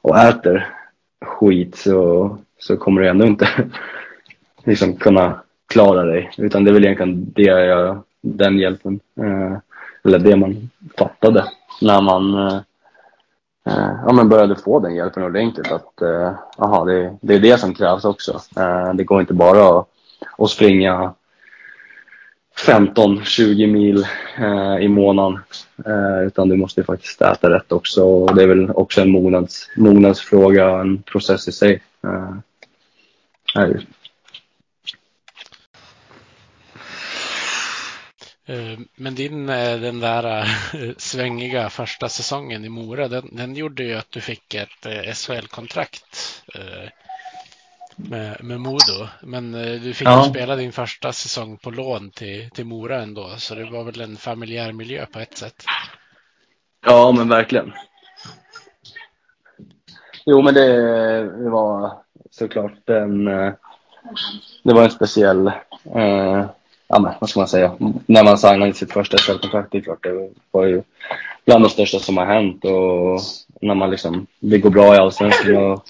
och 0.01 0.17
äter 0.17 0.67
skit 1.25 1.75
så, 1.75 2.37
så 2.59 2.77
kommer 2.77 3.01
du 3.01 3.07
ändå 3.07 3.25
inte 3.25 3.49
liksom 4.63 4.95
kunna 4.95 5.41
klara 5.67 6.03
dig. 6.03 6.31
Utan 6.37 6.63
det 6.63 6.71
är 6.71 6.73
väl 6.73 6.85
egentligen 6.85 7.31
det 7.35 7.41
jag, 7.41 8.03
den 8.21 8.57
hjälpen, 8.57 8.99
eh, 9.19 9.57
eller 10.03 10.19
det 10.19 10.35
man 10.35 10.69
fattade 10.97 11.45
när 11.81 12.01
man 12.01 12.35
Eh, 13.67 13.91
ja, 14.05 14.13
men 14.13 14.29
började 14.29 14.55
få 14.55 14.79
den 14.79 14.95
hjälpen 14.95 15.23
ordentligt. 15.23 15.71
Att 15.71 16.01
eh, 16.01 16.33
aha, 16.57 16.85
det, 16.85 17.17
det 17.21 17.35
är 17.35 17.39
det 17.39 17.57
som 17.57 17.73
krävs 17.73 18.05
också. 18.05 18.41
Eh, 18.57 18.93
det 18.93 19.03
går 19.03 19.21
inte 19.21 19.33
bara 19.33 19.79
att, 19.79 19.87
att 20.37 20.49
springa 20.49 21.13
15-20 22.65 23.67
mil 23.67 24.05
eh, 24.37 24.77
i 24.85 24.87
månaden. 24.87 25.39
Eh, 25.85 26.27
utan 26.27 26.49
du 26.49 26.55
måste 26.55 26.83
faktiskt 26.83 27.21
äta 27.21 27.49
rätt 27.49 27.71
också. 27.71 28.03
Och 28.03 28.35
det 28.35 28.43
är 28.43 28.47
väl 28.47 28.71
också 28.71 29.01
en 29.01 29.11
mognads, 29.11 29.69
mognadsfråga, 29.77 30.69
en 30.69 31.01
process 31.01 31.47
i 31.47 31.51
sig. 31.51 31.81
Eh, 32.03 32.35
men 38.95 39.15
din, 39.15 39.49
eh, 39.49 39.79
den 39.79 39.99
där 39.99 40.39
eh, 40.39 40.91
svängiga 40.97 41.69
första 41.69 42.09
säsongen 42.09 42.65
i 42.65 42.69
Mora, 42.69 43.07
den, 43.07 43.29
den 43.31 43.55
gjorde 43.55 43.83
ju 43.83 43.93
att 43.93 44.11
du 44.11 44.21
fick 44.21 44.53
ett 44.53 45.15
SHL-kontrakt 45.17 46.43
med, 47.95 48.43
med 48.43 48.59
Modo. 48.59 49.07
Men 49.21 49.51
du 49.83 49.93
fick 49.93 50.07
ja. 50.07 50.23
spela 50.29 50.55
din 50.55 50.71
första 50.71 51.13
säsong 51.13 51.57
på 51.57 51.71
lån 51.71 52.11
till, 52.11 52.49
till 52.49 52.65
Mora 52.65 53.01
ändå, 53.01 53.29
så 53.37 53.55
det 53.55 53.65
var 53.65 53.83
väl 53.83 54.01
en 54.01 54.17
familjär 54.17 54.71
miljö 54.71 55.05
på 55.05 55.19
ett 55.19 55.37
sätt. 55.37 55.65
Ja, 56.85 57.11
men 57.11 57.29
verkligen. 57.29 57.73
Jo, 60.25 60.41
men 60.41 60.53
det 60.53 61.49
var 61.49 61.93
såklart 62.31 62.89
en, 62.89 63.25
det 64.63 64.73
var 64.73 64.83
en 64.83 64.91
speciell 64.91 65.51
ja, 66.87 66.99
men, 66.99 67.13
vad 67.19 67.29
ska 67.29 67.39
man 67.39 67.47
säga, 67.47 67.71
när 68.05 68.23
man 68.23 68.37
signade 68.37 68.73
sitt 68.73 68.93
första 68.93 69.17
SHL-kontrakt, 69.17 69.71
det 69.71 69.77
är 69.77 69.81
klart, 69.81 70.03
det 70.03 70.29
var 70.51 70.65
ju 70.65 70.81
bland 71.45 71.65
det 71.65 71.69
största 71.69 71.99
som 71.99 72.17
har 72.17 72.25
hänt 72.25 72.65
och 72.65 73.21
när 73.61 73.75
man 73.75 73.89
liksom, 73.89 74.27
det 74.39 74.57
går 74.57 74.69
bra 74.69 74.95
i 74.95 74.97
Allsvenskan 74.97 75.57
och 75.57 75.83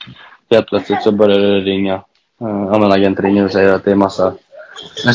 helt 0.50 0.68
plötsligt 0.68 1.04
så 1.04 1.12
börjar 1.12 1.40
det 1.40 1.60
ringa, 1.60 1.94
eh, 2.42 2.68
ja 2.72 2.80
men 2.80 2.92
agenter 2.92 3.24
ringer 3.24 3.46
och 3.46 3.52
säger 3.52 3.74
att 3.74 3.86
det 3.86 3.92
är 3.92 3.96
massa 3.96 4.34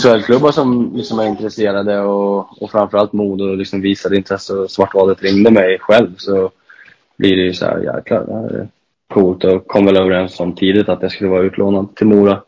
SHL-klubbar 0.02 0.50
som 0.50 0.92
liksom 0.96 1.18
är 1.18 1.26
intresserade 1.26 2.00
och, 2.00 2.62
och 2.62 2.70
framförallt 2.70 3.12
Modo 3.12 3.54
liksom 3.54 3.80
visade 3.80 4.16
intresse 4.16 4.54
och 4.54 4.70
Svartvalet 4.70 5.22
ringde 5.22 5.50
mig 5.50 5.78
själv 5.78 6.14
så 6.16 6.50
blir 7.16 7.36
det 7.36 7.42
ju 7.42 7.54
så 7.54 7.64
här, 7.64 7.78
jäklar, 7.78 8.68
coolt 9.12 9.44
och 9.44 9.66
kom 9.66 9.86
väl 9.86 9.96
överens 9.96 10.40
om 10.40 10.54
tidigt 10.54 10.88
att 10.88 11.02
jag 11.02 11.12
skulle 11.12 11.30
vara 11.30 11.42
utlånad 11.42 11.96
till 11.96 12.06
Mora. 12.06 12.42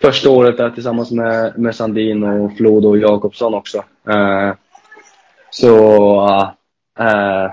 Första 0.00 0.30
året 0.30 0.56
där 0.56 0.70
tillsammans 0.70 1.10
med, 1.10 1.58
med 1.58 1.74
Sandin 1.74 2.24
och 2.24 2.56
Flod 2.56 2.84
och 2.84 2.98
Jakobsson 2.98 3.54
också. 3.54 3.84
Eh, 4.08 4.54
så 5.50 5.76
eh, 6.98 7.50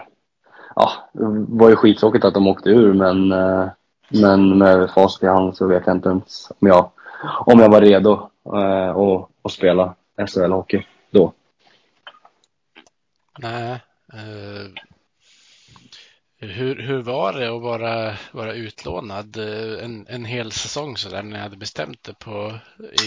ja, 0.76 0.92
det 1.13 1.46
var 1.48 1.70
ju 1.70 1.76
skittråkigt 1.76 2.26
att 2.26 2.34
de 2.34 2.48
åkte 2.48 2.70
ur 2.70 2.94
men, 2.94 3.32
eh, 3.32 3.68
men 4.10 4.58
med 4.58 4.89
facit 4.92 5.24
i 5.24 5.28
hand 5.28 5.58
så 5.58 5.68
vet 5.68 5.84
jag 5.86 5.96
inte 5.96 6.10
ens 6.10 6.52
om 6.60 6.68
jag, 6.68 6.89
om 7.46 7.60
jag 7.60 7.70
var 7.70 7.82
redo 7.82 8.30
eh, 8.56 8.89
att, 8.89 9.30
och 9.42 9.52
spela 9.52 9.96
SHL-hockey 10.18 10.84
då. 11.12 11.34
Nej. 13.39 13.80
Eh, 14.13 14.93
hur, 16.48 16.76
hur 16.76 17.02
var 17.02 17.34
det 17.34 17.56
att 17.56 17.62
vara, 17.62 18.14
vara 18.32 18.54
utlånad 18.54 19.38
eh, 19.38 19.86
en, 19.86 20.06
en 20.10 20.26
hel 20.26 20.52
säsong 20.52 20.98
så 20.98 21.10
där 21.10 21.24
när 21.24 21.32
ni 21.32 21.38
hade 21.38 21.58
bestämt 21.58 22.04
det 22.04 22.20
på, 22.20 22.54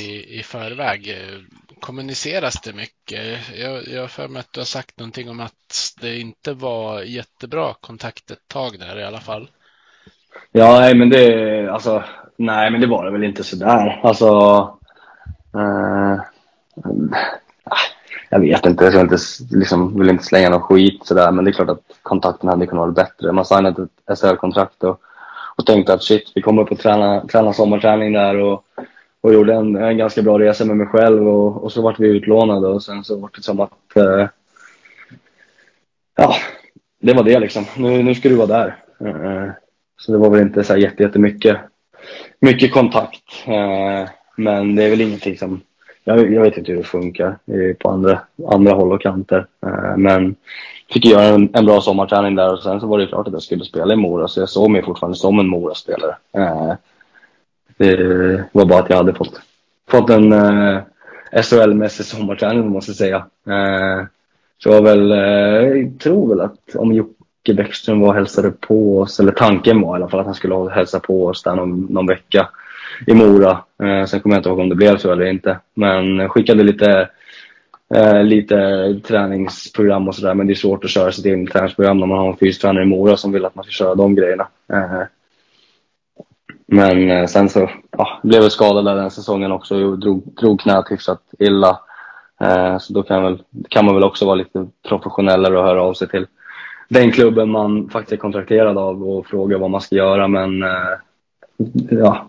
i, 0.01 0.38
i 0.38 0.42
förväg? 0.42 1.16
Kommuniceras 1.81 2.61
det 2.61 2.72
mycket? 2.72 3.59
Jag, 3.59 3.88
jag 3.88 4.01
har 4.01 4.09
för 4.09 4.29
mig 4.29 4.40
att 4.40 4.53
du 4.53 4.61
har 4.61 4.64
sagt 4.64 4.99
någonting 4.99 5.31
om 5.31 5.40
att 5.40 5.94
det 6.01 6.18
inte 6.20 6.53
var 6.53 7.03
jättebra 7.03 7.75
kontakt 7.81 8.31
ett 8.31 8.49
tag 8.49 8.79
där 8.79 8.99
i 8.99 9.05
alla 9.05 9.20
fall. 9.20 9.49
Ja, 10.53 10.81
nej 10.81 10.94
men 10.94 11.11
det, 11.11 11.68
alltså, 11.72 12.05
nej 12.37 12.70
men 12.70 12.81
det 12.81 12.87
var 12.87 13.05
det 13.05 13.11
väl 13.11 13.25
inte 13.25 13.44
sådär. 13.44 14.01
Alltså, 14.03 14.29
eh, 15.55 16.20
jag 18.30 18.40
vet 18.40 18.66
inte, 18.66 18.84
jag 18.84 18.92
ska 18.92 19.00
inte, 19.00 19.16
liksom, 19.50 19.98
vill 19.98 20.10
inte 20.10 20.24
slänga 20.24 20.50
någon 20.50 20.60
skit 20.60 21.06
sådär, 21.06 21.32
men 21.32 21.44
det 21.44 21.50
är 21.50 21.52
klart 21.52 21.68
att 21.68 21.82
kontakten 22.02 22.48
hade 22.48 22.66
kunnat 22.66 22.82
vara 22.82 22.90
bättre. 22.90 23.32
Man 23.32 23.44
signade 23.44 23.82
ett 23.82 24.18
SHL-kontrakt 24.18 24.84
och, 24.84 25.00
och 25.56 25.66
tänkte 25.66 25.94
att 25.94 26.02
shit, 26.02 26.32
vi 26.34 26.42
kommer 26.42 26.62
upp 26.62 26.72
och 26.72 26.78
träna, 26.78 27.26
träna 27.26 27.52
sommarträning 27.52 28.12
där 28.12 28.36
och, 28.36 28.64
och 29.20 29.32
gjorde 29.32 29.54
en, 29.54 29.76
en 29.76 29.98
ganska 29.98 30.22
bra 30.22 30.38
resa 30.38 30.64
med 30.64 30.76
mig 30.76 30.86
själv 30.86 31.28
och, 31.28 31.64
och 31.64 31.72
så 31.72 31.82
vart 31.82 32.00
vi 32.00 32.08
utlånade 32.08 32.68
och 32.68 32.82
sen 32.82 33.04
så 33.04 33.16
vart 33.16 33.36
det 33.36 33.42
som 33.42 33.60
att, 33.60 33.96
eh, 33.96 34.28
ja, 36.16 36.34
det 37.02 37.14
var 37.14 37.22
det 37.22 37.40
liksom. 37.40 37.64
Nu, 37.76 38.02
nu 38.02 38.14
ska 38.14 38.28
du 38.28 38.34
vara 38.34 38.46
där. 38.46 38.76
Eh, 39.00 39.50
så 39.98 40.12
det 40.12 40.18
var 40.18 40.30
väl 40.30 40.40
inte 40.40 40.64
så 40.64 40.72
här 40.72 40.80
jätte, 40.80 41.02
jättemycket 41.02 41.56
mycket 42.40 42.72
kontakt. 42.72 43.46
Eh, 43.46 44.08
men 44.36 44.74
det 44.76 44.84
är 44.84 44.90
väl 44.90 45.00
ingenting 45.00 45.38
som 45.38 45.60
jag, 46.08 46.32
jag, 46.32 46.42
vet 46.42 46.56
inte 46.56 46.72
hur 46.72 46.78
det 46.78 46.84
funkar 46.84 47.38
på 47.78 47.90
andra, 47.90 48.20
andra 48.48 48.72
håll 48.72 48.92
och 48.92 49.00
kanter. 49.00 49.46
Eh, 49.66 49.96
men 49.96 50.36
fick 50.92 51.04
göra 51.04 51.22
en, 51.22 51.48
en 51.52 51.66
bra 51.66 51.80
sommarträning 51.80 52.34
där 52.34 52.52
och 52.52 52.62
sen 52.62 52.80
så 52.80 52.86
var 52.86 52.98
det 52.98 53.06
klart 53.06 53.26
att 53.26 53.32
jag 53.32 53.42
skulle 53.42 53.64
spela 53.64 53.94
i 53.94 53.96
Mora 53.96 54.28
så 54.28 54.40
jag 54.40 54.48
såg 54.48 54.70
mig 54.70 54.82
fortfarande 54.84 55.18
som 55.18 55.38
en 55.38 55.48
Mora-spelare. 55.48 56.16
Eh, 56.32 56.72
det 57.76 58.44
var 58.52 58.64
bara 58.64 58.78
att 58.78 58.90
jag 58.90 58.96
hade 58.96 59.14
fått, 59.14 59.40
fått 59.88 60.10
en 60.10 60.32
eh, 60.32 60.80
SHL-mässig 61.32 62.04
sommarträning 62.04 62.68
måste 62.68 62.90
jag 62.90 62.96
säga. 62.96 63.26
Så 64.58 64.68
jag 64.68 64.82
väl, 64.82 65.10
jag 65.10 66.00
tror 66.00 66.28
väl 66.28 66.40
att 66.40 66.74
om 66.74 66.92
Jocke 66.92 67.54
Bäckström 67.54 68.00
var 68.00 68.08
och 68.08 68.14
hälsade 68.14 68.50
på 68.50 69.00
oss, 69.00 69.20
eller 69.20 69.32
tanken 69.32 69.80
var 69.80 69.96
i 69.96 69.96
alla 69.96 70.08
fall 70.08 70.20
att 70.20 70.26
han 70.26 70.34
skulle 70.34 70.70
hälsa 70.70 71.00
på 71.00 71.26
oss 71.26 71.42
där 71.42 71.54
någon, 71.54 71.80
någon 71.80 72.06
vecka 72.06 72.48
i 73.06 73.14
Mora. 73.14 73.50
Eh, 73.82 74.04
sen 74.04 74.20
kommer 74.20 74.37
jag 74.37 74.40
inte 74.40 74.48
ihåg 74.48 74.59
om 74.59 74.68
det 74.68 74.74
blev 74.74 74.98
så 74.98 75.12
eller 75.12 75.24
inte. 75.24 75.59
Men 75.74 76.28
skickade 76.28 76.62
lite, 76.62 77.09
eh, 77.94 78.22
lite 78.22 79.00
träningsprogram 79.04 80.09
och 80.09 80.14
sådär. 80.14 80.35
Men 80.35 80.46
det 80.46 80.52
är 80.52 80.54
svårt 80.54 80.85
att 80.85 80.90
köra 80.90 81.12
sitt 81.12 81.26
eget 81.26 81.52
träningsprogram 81.52 81.98
när 81.98 82.06
man 82.06 82.18
har 82.18 82.28
en 82.28 82.37
fystränare 82.37 82.85
i 82.85 82.87
Mora 82.87 83.16
som 83.16 83.32
vill 83.32 83.44
att 83.44 83.54
man 83.54 83.64
ska 83.64 83.70
köra 83.70 83.94
de 83.94 84.14
grejerna. 84.14 84.48
Eh, 84.72 85.02
men 86.66 87.11
eh, 87.11 87.26
sen 87.26 87.48
så 87.48 87.70
ja, 87.90 88.20
blev 88.22 88.42
jag 88.42 88.52
skadad 88.52 88.85
där 88.85 88.94
den 88.96 89.11
säsongen 89.11 89.52
också 89.52 89.85
och 89.85 89.98
drog, 89.98 90.22
drog 90.40 90.61
knät 90.61 90.90
hyfsat 90.90 91.22
illa. 91.38 91.80
Eh, 92.40 92.78
så 92.78 92.92
då 92.92 93.02
kan, 93.02 93.22
väl, 93.22 93.42
kan 93.68 93.85
man 93.85 93.94
väl 93.94 94.04
också 94.04 94.24
vara 94.26 94.35
lite 94.35 94.66
professionellare 94.88 95.59
och 95.59 95.64
höra 95.64 95.82
av 95.82 95.94
sig 95.94 96.09
till 96.09 96.26
den 96.88 97.12
klubben 97.12 97.50
man 97.50 97.88
faktiskt 97.88 98.12
är 98.12 98.16
kontrakterad 98.16 98.78
av 98.78 99.09
och 99.09 99.26
fråga 99.26 99.59
vad 99.59 99.70
man 99.70 99.80
ska 99.80 99.96
göra. 99.96 100.28
Men 100.28 100.62
eh, 100.62 100.98
ja, 101.90 102.28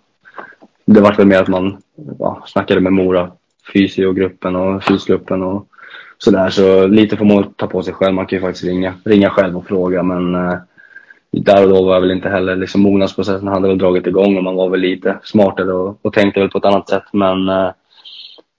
det 0.87 1.01
var 1.01 1.13
väl 1.13 1.27
mer 1.27 1.41
att 1.41 1.47
man 1.47 1.77
ja, 2.19 2.43
snackade 2.45 2.81
med 2.81 2.93
Mora, 2.93 3.31
fysiogruppen 3.73 4.55
och 4.55 4.83
fysgruppen 4.83 5.43
och 5.43 5.67
sådär. 6.17 6.49
Så 6.49 6.87
lite 6.87 7.17
får 7.17 7.25
man 7.25 7.53
ta 7.53 7.67
på 7.67 7.83
sig 7.83 7.93
själv. 7.93 8.13
Man 8.13 8.25
kan 8.25 8.37
ju 8.37 8.41
faktiskt 8.41 8.65
ringa, 8.65 8.93
ringa 9.05 9.29
själv 9.29 9.57
och 9.57 9.67
fråga 9.67 10.03
men 10.03 10.35
eh, 10.35 10.57
där 11.31 11.63
och 11.63 11.69
då 11.69 11.85
var 11.85 11.93
jag 11.93 12.01
väl 12.01 12.11
inte 12.11 12.29
heller, 12.29 12.55
liksom 12.55 12.81
mognadsprocessen 12.81 13.47
hade 13.47 13.67
väl 13.67 13.77
dragit 13.77 14.07
igång 14.07 14.37
och 14.37 14.43
man 14.43 14.55
var 14.55 14.69
väl 14.69 14.79
lite 14.79 15.19
smartare 15.23 15.73
och, 15.73 15.99
och 16.01 16.13
tänkte 16.13 16.39
väl 16.39 16.49
på 16.49 16.57
ett 16.57 16.65
annat 16.65 16.89
sätt. 16.89 17.03
Men, 17.13 17.49
eh, 17.49 17.69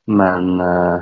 men 0.07 0.61
eh, 0.61 0.99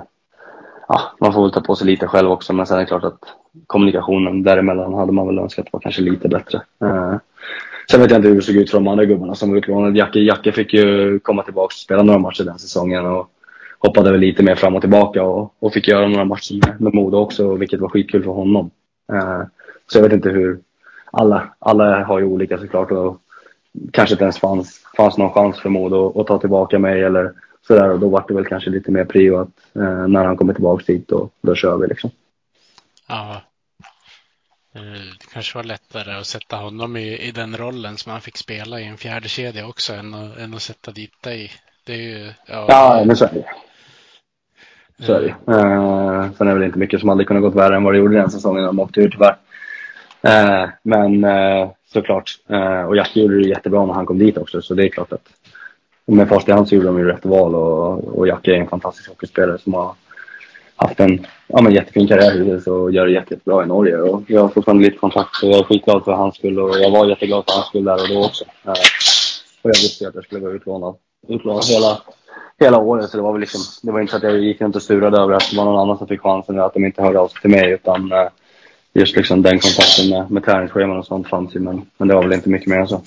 ja, 0.89 1.01
man 1.21 1.33
får 1.33 1.43
väl 1.43 1.53
ta 1.53 1.61
på 1.61 1.75
sig 1.75 1.87
lite 1.87 2.07
själv 2.07 2.31
också. 2.31 2.53
Men 2.53 2.67
sen 2.67 2.77
är 2.77 2.81
det 2.81 2.87
klart 2.87 3.05
att 3.05 3.21
kommunikationen 3.67 4.43
däremellan 4.43 4.95
hade 4.95 5.13
man 5.13 5.27
väl 5.27 5.39
önskat 5.39 5.67
var 5.73 5.81
kanske 5.81 6.03
lite 6.03 6.29
bättre. 6.29 6.63
Eh, 6.81 7.15
Sen 7.91 8.01
vet 8.01 8.11
jag 8.11 8.19
inte 8.19 8.29
hur 8.29 8.37
det 8.37 8.43
såg 8.43 8.57
ut 8.57 8.71
för 8.71 8.79
de 8.79 8.89
andra 8.89 9.05
gubbarna 9.05 9.35
som 9.35 9.51
var 9.51 9.57
utlånade. 9.57 9.99
Jacke, 9.99 10.19
Jacke 10.19 10.53
fick 10.53 10.75
ju 10.75 11.19
komma 11.19 11.43
tillbaka 11.43 11.65
och 11.65 11.73
spela 11.73 12.03
några 12.03 12.19
matcher 12.19 12.45
den 12.45 12.59
säsongen 12.59 13.07
och 13.07 13.31
hoppade 13.79 14.13
väl 14.13 14.21
lite 14.21 14.43
mer 14.43 14.55
fram 14.55 14.75
och 14.75 14.81
tillbaka 14.81 15.23
och, 15.23 15.55
och 15.59 15.73
fick 15.73 15.89
göra 15.89 16.09
några 16.09 16.25
matcher 16.25 16.55
med, 16.67 16.81
med 16.81 16.95
Modo 16.95 17.19
också, 17.19 17.55
vilket 17.55 17.81
var 17.81 17.89
skitkul 17.89 18.23
för 18.23 18.31
honom. 18.31 18.71
Uh, 19.13 19.43
så 19.87 19.99
jag 19.99 20.03
vet 20.03 20.13
inte 20.13 20.31
hur... 20.31 20.59
Alla, 21.11 21.55
alla 21.59 22.05
har 22.05 22.19
ju 22.19 22.25
olika 22.25 22.59
såklart 22.59 22.91
och 22.91 23.21
kanske 23.93 24.15
inte 24.15 24.25
ens 24.25 24.39
fanns, 24.39 24.81
fanns 24.97 25.19
någon 25.19 25.33
chans 25.33 25.61
för 25.61 25.69
Modo 25.69 26.21
att 26.21 26.27
ta 26.27 26.39
tillbaka 26.39 26.79
mig 26.79 27.03
eller 27.03 27.33
sådär 27.67 27.91
och 27.91 28.01
då 28.01 28.09
var 28.09 28.25
det 28.29 28.35
väl 28.35 28.45
kanske 28.45 28.71
lite 28.71 28.91
mer 28.91 29.05
prio 29.05 29.37
att 29.37 29.49
uh, 29.77 30.09
när 30.09 30.25
han 30.25 30.37
kommer 30.37 30.55
tillbaka 30.55 30.85
dit 30.87 31.09
då, 31.09 31.29
då 31.41 31.55
kör 31.55 31.77
vi 31.77 31.87
liksom. 31.87 32.11
Ja, 33.09 33.43
Eh, 34.77 34.83
det 35.21 35.27
kanske 35.33 35.59
var 35.59 35.65
lättare 35.65 36.13
att 36.13 36.27
sätta 36.27 36.57
honom 36.57 36.97
i, 36.97 37.19
i 37.19 37.31
den 37.31 37.57
rollen 37.57 37.97
som 37.97 38.13
han 38.13 38.21
fick 38.21 38.37
spela 38.37 38.81
i 38.81 38.85
en 38.85 38.97
fjärde 38.97 39.29
kedja 39.29 39.67
också 39.67 39.93
än, 39.95 40.15
att, 40.15 40.39
än 40.39 40.55
att 40.55 40.63
sätta 40.63 40.91
dit 40.91 41.23
dig. 41.23 41.51
Det 41.87 41.93
är 41.93 41.97
ju, 41.97 42.33
ja, 42.47 42.67
ja 42.69 43.03
men 43.07 43.17
så 43.17 43.25
är 43.25 43.33
det. 43.33 43.45
Så 45.05 45.13
är 45.13 45.21
det. 45.21 45.53
Uh, 45.53 46.33
sen 46.33 46.49
är 46.49 46.53
det 46.53 46.59
väl 46.59 46.67
inte 46.67 46.79
mycket 46.79 47.01
som 47.01 47.09
hade 47.09 47.25
kunnat 47.25 47.43
gått 47.43 47.55
värre 47.55 47.77
än 47.77 47.85
vad 47.85 47.95
det 47.95 47.99
gjorde 47.99 48.17
den 48.17 48.31
säsongen 48.31 48.63
när 48.63 48.67
de 48.67 48.81
åkte 48.81 49.01
ur 49.01 49.11
tyvärr. 49.11 49.37
Uh, 50.27 50.71
men 50.83 51.25
uh, 51.25 51.71
såklart. 51.93 52.31
Uh, 52.51 52.83
och 52.83 52.97
Jackie 52.97 53.23
gjorde 53.23 53.43
det 53.43 53.49
jättebra 53.49 53.87
när 53.87 53.95
han 53.95 54.07
kom 54.07 54.19
dit 54.19 54.39
också 54.39 54.63
så 54.63 54.75
det 54.75 54.85
är 54.85 54.89
klart 54.89 55.13
att 55.13 55.29
med 56.07 56.29
fast 56.29 56.49
i 56.49 56.53
hand 56.53 56.69
så 56.69 56.75
gjorde 56.75 56.87
de 56.87 56.99
ju 56.99 57.05
rätt 57.05 57.25
val 57.25 57.55
och, 57.55 58.19
och 58.19 58.29
Jackie 58.29 58.55
är 58.55 58.61
en 58.61 58.69
fantastisk 58.69 59.09
hockeyspelare 59.09 59.59
som 59.59 59.75
har 59.75 59.95
haft 60.77 61.01
en 61.01 61.27
ja, 61.47 61.63
men 61.63 61.73
jättefin 61.73 62.09
karriär 62.09 62.39
hittills 62.39 62.67
och 62.67 62.93
gör 62.93 63.07
det 63.07 63.13
jättebra 63.13 63.65
i 63.65 63.67
Norge. 63.67 63.97
Och 63.97 64.23
jag 64.27 64.41
har 64.41 64.49
fortfarande 64.49 64.85
lite 64.85 64.99
kontakt 64.99 65.37
så 65.37 65.47
jag 65.47 65.59
är 65.59 65.65
skitglad 65.65 66.05
för 66.05 66.13
hans 66.13 66.35
skull 66.35 66.59
och 66.59 66.79
jag 66.79 66.91
var 66.91 67.07
jätteglad 67.07 67.45
för 67.47 67.53
hans 67.53 67.67
skull 67.67 67.85
där 67.85 68.03
och 68.03 68.09
då 68.09 68.25
också. 68.25 68.45
Eh, 68.65 68.71
och 69.63 69.71
jag 69.71 69.81
visste 69.83 70.05
ju 70.05 70.09
att 70.09 70.15
jag 70.15 70.25
skulle 70.25 70.41
vara 70.41 70.53
utlånad, 70.53 70.95
utlånad 71.29 71.65
hela, 71.65 72.01
hela 72.61 72.79
året. 72.79 73.11
Så 73.11 73.17
det 73.17 73.23
var 73.23 73.33
väl 73.33 73.41
liksom, 73.41 73.61
det 73.83 73.93
var 73.93 74.01
inte 74.01 74.11
så 74.11 74.17
att 74.17 74.23
jag 74.23 74.39
gick 74.39 74.61
runt 74.61 74.77
och 74.77 74.83
surade 74.83 75.19
över 75.19 75.35
att 75.35 75.51
det 75.51 75.57
var 75.57 75.65
någon 75.65 75.81
annan 75.81 75.99
som 75.99 76.09
fick 76.09 76.21
chansen 76.21 76.59
och 76.59 76.67
att 76.67 76.75
de 76.75 76.85
inte 76.85 77.03
hörde 77.03 77.19
av 77.19 77.29
sig 77.29 77.41
till 77.41 77.51
mig. 77.51 77.71
Utan 77.71 78.13
eh, 78.13 78.29
just 78.93 79.17
liksom 79.17 79.43
den 79.43 79.59
kontakten 79.59 80.11
med, 80.11 80.31
med 80.31 80.45
träningsscheman 80.45 80.99
och 80.99 81.07
sånt 81.07 81.29
fanns 81.29 81.57
ju. 81.57 81.61
Men, 81.61 81.91
men 81.99 82.09
det 82.09 82.15
var 82.15 82.23
väl 82.23 82.33
inte 82.33 82.49
mycket 82.49 82.69
mer 82.69 82.79
än 82.79 82.89
så. 82.89 83.03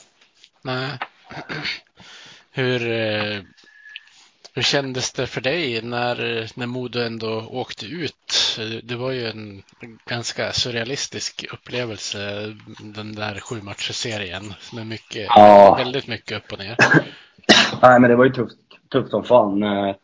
Nej. 0.62 0.90
Hur, 2.52 2.92
eh, 2.92 3.40
hur 4.60 4.64
kändes 4.64 5.12
det 5.14 5.28
för 5.28 5.42
dig 5.42 5.82
när, 5.82 6.16
när 6.60 6.68
Modo 6.68 7.00
ändå 7.00 7.44
åkte 7.52 7.86
ut? 7.86 8.60
Det 8.84 8.96
var 8.96 9.12
ju 9.12 9.26
en 9.26 9.62
ganska 10.10 10.52
surrealistisk 10.52 11.46
upplevelse, 11.54 12.18
den 12.96 13.16
där 13.16 13.40
sju 13.40 13.56
serien 13.78 14.44
med 14.74 14.88
mycket, 14.88 15.28
Ja. 15.28 15.76
väldigt 15.78 16.08
mycket 16.08 16.38
upp 16.38 16.54
och 16.54 16.60
ner. 16.60 16.76
Nej, 17.82 18.00
men 18.00 18.10
det 18.10 18.16
var 18.16 18.26
ju 18.26 18.32
tufft, 18.32 18.58
tufft 18.92 19.10
som 19.10 19.24
fan. 19.24 19.64
Eh, 19.64 19.96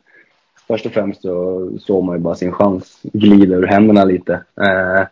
först 0.68 0.86
och 0.86 0.92
främst 0.92 1.22
så 1.22 1.70
såg 1.80 2.04
man 2.04 2.16
ju 2.16 2.22
bara 2.22 2.34
sin 2.34 2.52
chans 2.52 2.98
glida 3.02 3.54
ur 3.56 3.66
händerna 3.66 4.04
lite. 4.04 4.32
Eh, 4.60 5.06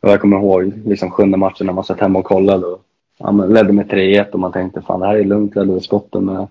och 0.00 0.10
jag 0.10 0.20
kommer 0.20 0.36
ihåg 0.36 0.72
liksom 0.86 1.10
sjunde 1.10 1.36
matchen 1.36 1.66
när 1.66 1.74
man 1.74 1.84
satt 1.84 2.00
hemma 2.00 2.18
och 2.18 2.24
kollade 2.24 2.66
och 2.66 2.82
ja, 3.18 3.30
ledde 3.30 3.72
med 3.72 3.90
3-1 3.90 4.30
och 4.30 4.40
man 4.40 4.52
tänkte 4.52 4.82
fan 4.82 5.00
det 5.00 5.06
här 5.06 5.16
är 5.16 5.24
lugnt, 5.24 5.56
ledde 5.56 5.80
skotten 5.80 6.24
med 6.24 6.46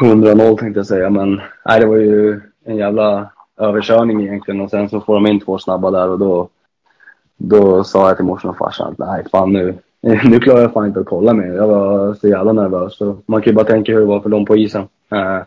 100-0 0.00 0.58
tänkte 0.58 0.78
jag 0.78 0.86
säga. 0.86 1.10
Men 1.10 1.40
nej, 1.64 1.80
det 1.80 1.86
var 1.86 1.96
ju 1.96 2.40
en 2.64 2.76
jävla 2.76 3.30
överkörning 3.56 4.22
egentligen 4.22 4.60
och 4.60 4.70
sen 4.70 4.88
så 4.88 5.00
får 5.00 5.14
de 5.14 5.26
in 5.26 5.40
två 5.40 5.58
snabba 5.58 5.90
där 5.90 6.08
och 6.08 6.18
då, 6.18 6.48
då 7.36 7.84
sa 7.84 8.08
jag 8.08 8.16
till 8.16 8.24
morsan 8.24 8.50
och 8.50 8.58
farsan 8.58 8.92
att 8.92 8.98
nej 8.98 9.24
fan 9.30 9.52
nu, 9.52 9.78
nu 10.24 10.40
klarar 10.40 10.60
jag 10.60 10.72
fan 10.72 10.86
inte 10.86 11.00
att 11.00 11.06
kolla 11.06 11.32
mer. 11.32 11.52
Jag 11.52 11.68
var 11.68 12.14
så 12.14 12.28
jävla 12.28 12.52
nervös. 12.52 12.96
Så 12.96 13.16
man 13.26 13.42
kan 13.42 13.50
ju 13.50 13.54
bara 13.54 13.66
tänka 13.66 13.92
hur 13.92 14.00
det 14.00 14.06
var 14.06 14.20
för 14.20 14.28
dem 14.28 14.44
på 14.44 14.56
isen. 14.56 14.88
Eh, 15.12 15.40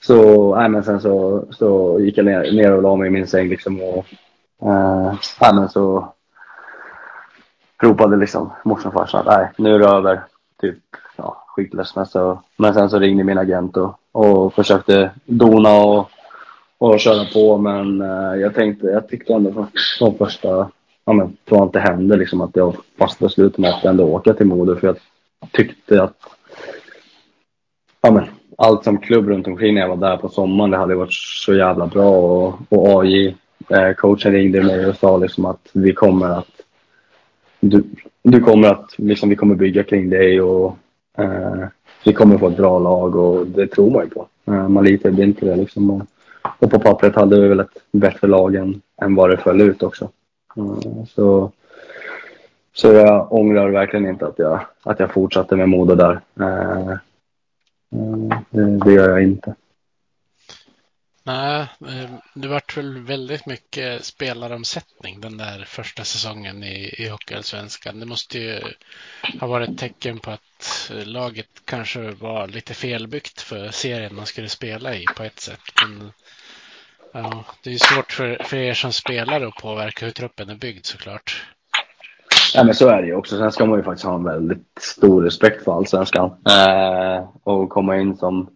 så, 0.00 0.54
nej 0.56 0.68
men 0.68 0.84
sen 0.84 1.00
så, 1.00 1.44
så 1.50 2.00
gick 2.00 2.18
jag 2.18 2.26
ner, 2.26 2.52
ner 2.52 2.72
och 2.72 2.82
la 2.82 2.96
mig 2.96 3.06
i 3.06 3.10
min 3.10 3.26
säng 3.26 3.48
liksom 3.48 3.80
och 3.82 4.06
eh, 4.62 5.14
nej 5.40 5.54
men 5.54 5.68
så 5.68 6.12
ropade 7.82 8.16
liksom 8.16 8.52
morsan 8.64 8.86
och 8.86 8.94
farsan 8.94 9.20
att 9.20 9.26
nej, 9.26 9.50
nu 9.58 9.74
är 9.74 9.78
det 9.78 9.88
över. 9.88 10.22
Typ, 10.60 10.78
skitledsna 11.56 12.06
så. 12.06 12.42
Men 12.56 12.74
sen 12.74 12.90
så 12.90 12.98
ringde 12.98 13.24
min 13.24 13.38
agent 13.38 13.76
och, 13.76 13.98
och 14.12 14.54
försökte 14.54 15.10
dona 15.24 15.84
och, 15.84 16.10
och 16.78 17.00
köra 17.00 17.24
på. 17.32 17.58
Men 17.58 18.00
eh, 18.00 18.40
jag 18.40 18.54
tänkte, 18.54 18.86
jag 18.86 19.08
tyckte 19.08 19.32
ändå 19.32 19.52
från, 19.52 19.66
från 19.98 20.18
första, 20.18 20.70
ja 21.04 21.12
men 21.12 21.36
från 21.48 21.62
att 21.62 21.72
det 21.72 21.80
hände 21.80 22.16
liksom 22.16 22.40
att 22.40 22.56
jag 22.56 22.76
fast 22.98 23.18
beslutade 23.18 23.62
mig 23.62 23.70
att 23.70 23.84
ändå 23.84 24.04
åka 24.04 24.34
till 24.34 24.46
Modo. 24.46 24.76
För 24.76 24.86
jag 24.86 24.96
tyckte 25.52 26.02
att, 26.02 26.16
ja 28.00 28.10
men 28.10 28.24
allt 28.58 28.84
som 28.84 28.98
klubb 28.98 29.28
runt 29.28 29.46
omkring 29.46 29.74
när 29.74 29.80
jag 29.80 29.96
var 29.96 30.10
där 30.10 30.16
på 30.16 30.28
sommaren, 30.28 30.70
det 30.70 30.76
hade 30.76 30.94
varit 30.94 31.14
så 31.44 31.54
jävla 31.54 31.86
bra. 31.86 32.10
Och, 32.10 32.54
och 32.68 33.02
AJ, 33.02 33.36
eh, 33.68 33.92
coachen 33.92 34.32
ringde 34.32 34.62
mig 34.62 34.86
och 34.86 34.96
sa 34.96 35.16
liksom 35.16 35.44
att 35.44 35.70
vi 35.72 35.92
kommer 35.92 36.28
att 36.28 36.62
du, 37.60 37.84
du 38.22 38.40
kommer 38.40 38.68
att, 38.68 38.94
liksom, 38.98 39.28
vi 39.28 39.36
kommer 39.36 39.54
bygga 39.54 39.82
kring 39.82 40.10
dig 40.10 40.40
och 40.40 40.76
Eh, 41.18 41.64
vi 42.04 42.12
kommer 42.12 42.38
få 42.38 42.48
ett 42.48 42.56
bra 42.56 42.78
lag 42.78 43.16
och 43.16 43.46
det 43.46 43.66
tror 43.66 43.90
man 43.90 44.04
ju 44.04 44.10
på. 44.10 44.28
Eh, 44.46 44.68
man 44.68 44.84
litar 44.84 45.10
ju 45.10 45.22
inte 45.24 45.40
på 45.40 45.46
det 45.46 45.56
liksom. 45.56 45.90
Och, 45.90 46.02
och 46.58 46.70
på 46.70 46.78
pappret 46.78 47.14
hade 47.14 47.40
vi 47.40 47.48
väl 47.48 47.60
ett 47.60 47.82
bättre 47.92 48.28
lag 48.28 48.54
än, 48.54 48.82
än 49.02 49.14
vad 49.14 49.30
det 49.30 49.36
föll 49.36 49.60
ut 49.60 49.82
också. 49.82 50.10
Eh, 50.56 51.04
så, 51.08 51.52
så 52.74 52.92
jag 52.92 53.32
ångrar 53.32 53.70
verkligen 53.70 54.08
inte 54.08 54.26
att 54.26 54.38
jag, 54.38 54.60
att 54.82 55.00
jag 55.00 55.12
fortsatte 55.12 55.56
med 55.56 55.68
Modo 55.68 55.94
där. 55.94 56.20
Eh, 56.40 56.96
det, 58.50 58.78
det 58.84 58.92
gör 58.92 59.10
jag 59.10 59.22
inte. 59.22 59.54
Nej, 61.24 61.66
eh, 61.80 62.10
det 62.34 62.48
vart 62.48 62.76
väl 62.76 62.98
väldigt 62.98 63.46
mycket 63.46 64.04
spelaromsättning 64.04 65.20
den 65.20 65.36
där 65.36 65.64
första 65.64 66.04
säsongen 66.04 66.62
i, 66.62 66.94
i 66.98 67.08
Hockeyallsvenskan. 67.08 68.00
Det 68.00 68.06
måste 68.06 68.38
ju 68.38 68.60
ha 69.40 69.46
varit 69.46 69.68
ett 69.68 69.78
tecken 69.78 70.18
på 70.18 70.30
att 70.30 70.40
laget 71.04 71.46
kanske 71.64 72.10
var 72.10 72.48
lite 72.48 72.74
felbyggt 72.74 73.40
för 73.40 73.68
serien 73.70 74.14
man 74.14 74.26
skulle 74.26 74.48
spela 74.48 74.94
i 74.94 75.04
på 75.16 75.22
ett 75.22 75.40
sätt. 75.40 75.60
Men 75.82 76.12
ja, 77.12 77.44
det 77.62 77.70
är 77.70 77.72
ju 77.72 77.78
svårt 77.78 78.12
för, 78.12 78.42
för 78.44 78.56
er 78.56 78.74
som 78.74 78.92
spelare 78.92 79.46
att 79.46 79.62
påverka 79.62 80.04
hur 80.04 80.12
truppen 80.12 80.50
är 80.50 80.54
byggd 80.54 80.86
såklart. 80.86 81.46
Ja, 82.54 82.64
men 82.64 82.74
så 82.74 82.88
är 82.88 83.02
det 83.02 83.08
ju 83.08 83.14
också. 83.14 83.38
Sen 83.38 83.52
ska 83.52 83.66
man 83.66 83.78
ju 83.78 83.84
faktiskt 83.84 84.06
ha 84.06 84.14
en 84.14 84.24
väldigt 84.24 84.78
stor 84.80 85.22
respekt 85.22 85.64
för 85.64 85.76
allsvenskan. 85.76 86.30
Eh, 86.48 87.28
och 87.42 87.68
komma 87.68 87.96
in 87.96 88.16
som, 88.16 88.48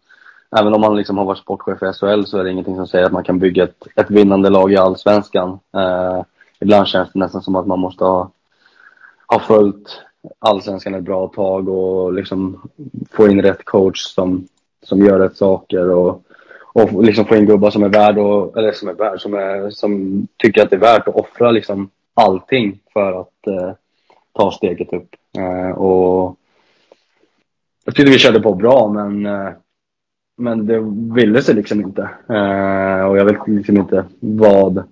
även 0.59 0.75
om 0.75 0.81
man 0.81 0.97
liksom 0.97 1.19
har 1.19 1.25
varit 1.25 1.38
sportchef 1.38 1.83
i 1.83 1.92
SHL 1.92 2.25
så 2.25 2.38
är 2.38 2.45
det 2.45 2.51
ingenting 2.51 2.77
som 2.77 2.87
säger 2.87 3.05
att 3.05 3.12
man 3.12 3.25
kan 3.25 3.38
bygga 3.38 3.64
ett, 3.64 3.87
ett 3.97 4.11
vinnande 4.11 4.51
lag 4.51 4.73
i 4.73 4.77
allsvenskan. 4.77 5.59
Eh, 5.77 6.23
ibland 6.61 6.88
känns 6.88 7.12
det 7.12 7.19
nästan 7.19 7.42
som 7.42 7.57
att 7.57 7.66
man 7.66 7.79
måste 7.79 8.05
ha, 8.05 8.31
ha 9.27 9.40
följt 9.40 10.01
allsvenskan 10.39 10.95
ett 10.95 11.05
bra 11.05 11.29
tag 11.29 11.69
och 11.69 12.12
liksom 12.12 12.71
få 13.11 13.29
in 13.29 13.43
rätt 13.43 13.65
coach 13.65 14.01
som, 14.01 14.49
som 14.83 15.01
gör 15.01 15.19
rätt 15.19 15.37
saker 15.37 15.91
och, 15.91 16.23
och 16.73 17.05
liksom 17.05 17.25
få 17.25 17.37
in 17.37 17.47
gubbar 17.47 17.71
som 17.71 17.83
är 17.83 17.89
värd 17.89 18.19
och, 18.19 18.59
eller 18.59 18.73
som 18.73 18.89
är 18.89 18.95
värd, 18.95 19.21
som, 19.21 19.35
är, 19.35 19.71
som 19.71 20.27
tycker 20.37 20.62
att 20.62 20.71
det 20.71 20.77
är 20.77 20.81
värt 20.81 21.09
att 21.09 21.15
offra 21.15 21.51
liksom 21.51 21.91
allting 22.15 22.79
för 22.93 23.21
att 23.21 23.47
eh, 23.47 23.73
ta 24.33 24.51
steget 24.53 24.93
upp. 24.93 25.09
Eh, 25.39 25.71
och 25.71 26.37
jag 27.85 27.95
tyckte 27.95 28.12
vi 28.12 28.19
körde 28.19 28.41
på 28.41 28.55
bra 28.55 28.89
men, 28.89 29.27
eh, 29.27 29.53
men 30.37 30.67
det 30.67 30.81
ville 31.15 31.43
sig 31.43 31.55
liksom 31.55 31.81
inte. 31.81 32.03
Eh, 32.29 33.07
och 33.07 33.19
jag 33.19 33.25
vet 33.25 33.49
liksom 33.49 33.77
inte 33.77 34.05
vad, 34.21 34.83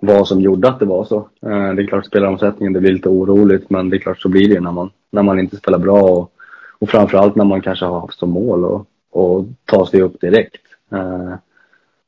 vad 0.00 0.28
som 0.28 0.40
gjorde 0.40 0.68
att 0.68 0.78
det 0.78 0.84
var 0.84 1.04
så. 1.04 1.16
Eh, 1.16 1.74
det 1.74 1.82
är 1.82 1.86
klart 1.86 2.06
spelaromsättningen, 2.06 2.72
det 2.72 2.80
blir 2.80 2.92
lite 2.92 3.08
oroligt 3.08 3.70
men 3.70 3.90
det 3.90 3.96
är 3.96 4.00
klart 4.00 4.20
så 4.20 4.28
blir 4.28 4.48
det 4.48 4.60
när 4.60 4.72
man, 4.72 4.90
när 5.10 5.22
man 5.22 5.38
inte 5.38 5.56
spelar 5.56 5.78
bra 5.78 6.02
och, 6.02 6.32
och 6.78 6.88
framförallt 6.88 7.36
när 7.36 7.44
man 7.44 7.60
kanske 7.60 7.84
har 7.84 8.00
haft 8.00 8.18
som 8.18 8.30
mål 8.30 8.64
och, 8.64 8.86
och 9.10 9.44
ta 9.64 9.86
sig 9.86 10.02
upp 10.02 10.20
direkt. 10.20 10.62
Eh, 10.92 11.34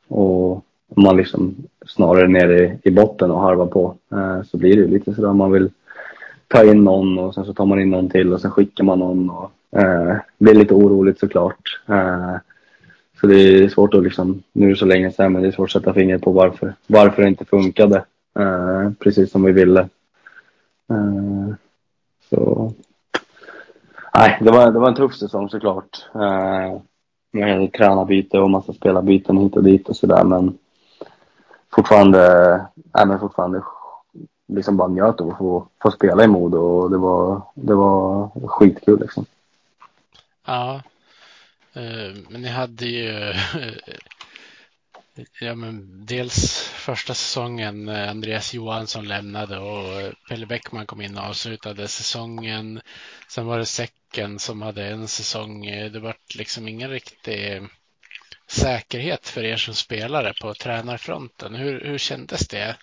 och 0.08 0.64
man 0.96 1.16
liksom 1.16 1.54
snarare 1.86 2.28
nere 2.28 2.64
i, 2.64 2.78
i 2.82 2.90
botten 2.90 3.30
och 3.30 3.40
harvar 3.40 3.66
på. 3.66 3.94
Eh, 4.12 4.42
så 4.42 4.56
blir 4.56 4.76
det 4.76 4.82
ju 4.82 4.88
lite 4.88 5.14
sådär 5.14 5.32
man 5.32 5.52
vill 5.52 5.70
ta 6.48 6.64
in 6.64 6.84
någon 6.84 7.18
och 7.18 7.34
sen 7.34 7.44
så 7.44 7.54
tar 7.54 7.66
man 7.66 7.80
in 7.80 7.90
någon 7.90 8.10
till 8.10 8.32
och 8.32 8.40
sen 8.40 8.50
skickar 8.50 8.84
man 8.84 8.98
någon. 8.98 9.30
Och, 9.30 9.50
eh, 9.80 10.16
blir 10.38 10.54
lite 10.54 10.74
oroligt 10.74 11.20
såklart. 11.20 11.80
Så 13.20 13.26
det 13.26 13.34
är 13.34 13.68
svårt 13.68 13.94
att 13.94 14.02
liksom, 14.02 14.42
nu 14.52 14.66
är 14.66 14.70
det 14.70 14.76
så 14.76 14.86
länge 14.86 15.12
sedan, 15.12 15.32
men 15.32 15.42
det 15.42 15.48
är 15.48 15.52
svårt 15.52 15.68
att 15.68 15.82
sätta 15.82 15.94
fingret 15.94 16.22
på 16.22 16.32
varför, 16.32 16.74
varför 16.86 17.22
det 17.22 17.28
inte 17.28 17.44
funkade 17.44 18.04
eh, 18.38 18.90
precis 18.98 19.30
som 19.30 19.42
vi 19.42 19.52
ville. 19.52 19.80
Eh, 20.90 21.54
så 22.30 22.72
Nej, 24.14 24.38
det 24.40 24.50
var, 24.50 24.70
det 24.70 24.78
var 24.78 24.88
en 24.88 24.94
tuff 24.94 25.14
säsong 25.14 25.48
såklart. 25.48 26.06
Eh, 26.14 26.80
med 27.30 27.72
tränarbyte 27.72 28.38
och 28.38 28.50
massa 28.50 28.72
spelarbyten 28.72 29.36
hit 29.36 29.56
och 29.56 29.64
dit 29.64 29.88
och 29.88 29.96
sådär 29.96 30.24
men 30.24 30.58
fortfarande, 31.74 32.20
nej 32.74 33.06
men 33.06 33.20
fortfarande 33.20 33.62
liksom 34.48 34.76
bara 34.76 34.88
njöt 34.88 35.20
av 35.20 35.30
att 35.30 35.38
få, 35.38 35.68
få 35.82 35.90
spela 35.90 36.24
i 36.24 36.26
Modo 36.26 36.58
och 36.58 36.90
det 36.90 36.96
var, 36.96 37.42
det 37.54 37.74
var 37.74 38.30
skitkul 38.46 39.00
liksom. 39.00 39.24
Ja, 40.46 40.82
Eh, 41.78 42.14
men 42.28 42.42
ni 42.42 42.48
hade 42.48 42.86
ju 42.86 43.10
ja, 45.40 45.54
men 45.54 46.06
dels 46.06 46.68
första 46.68 47.14
säsongen 47.14 47.88
eh, 47.88 48.10
Andreas 48.10 48.54
Johansson 48.54 49.08
lämnade 49.08 49.58
och 49.58 50.00
eh, 50.00 50.12
Pelle 50.28 50.46
Bäckman 50.46 50.86
kom 50.86 51.00
in 51.00 51.18
och 51.18 51.24
avslutade 51.24 51.88
säsongen. 51.88 52.80
Sen 53.28 53.46
var 53.46 53.58
det 53.58 53.64
Säcken 53.64 54.38
som 54.38 54.62
hade 54.62 54.86
en 54.86 55.08
säsong. 55.08 55.66
Det 55.92 56.00
var 56.00 56.14
liksom 56.38 56.68
ingen 56.68 56.90
riktig 56.90 57.62
säkerhet 58.50 59.28
för 59.28 59.44
er 59.44 59.56
som 59.56 59.74
spelare 59.74 60.32
på 60.42 60.54
tränarfronten. 60.54 61.54
Hur, 61.54 61.80
hur 61.80 61.98
kändes 61.98 62.48
det? 62.48 62.76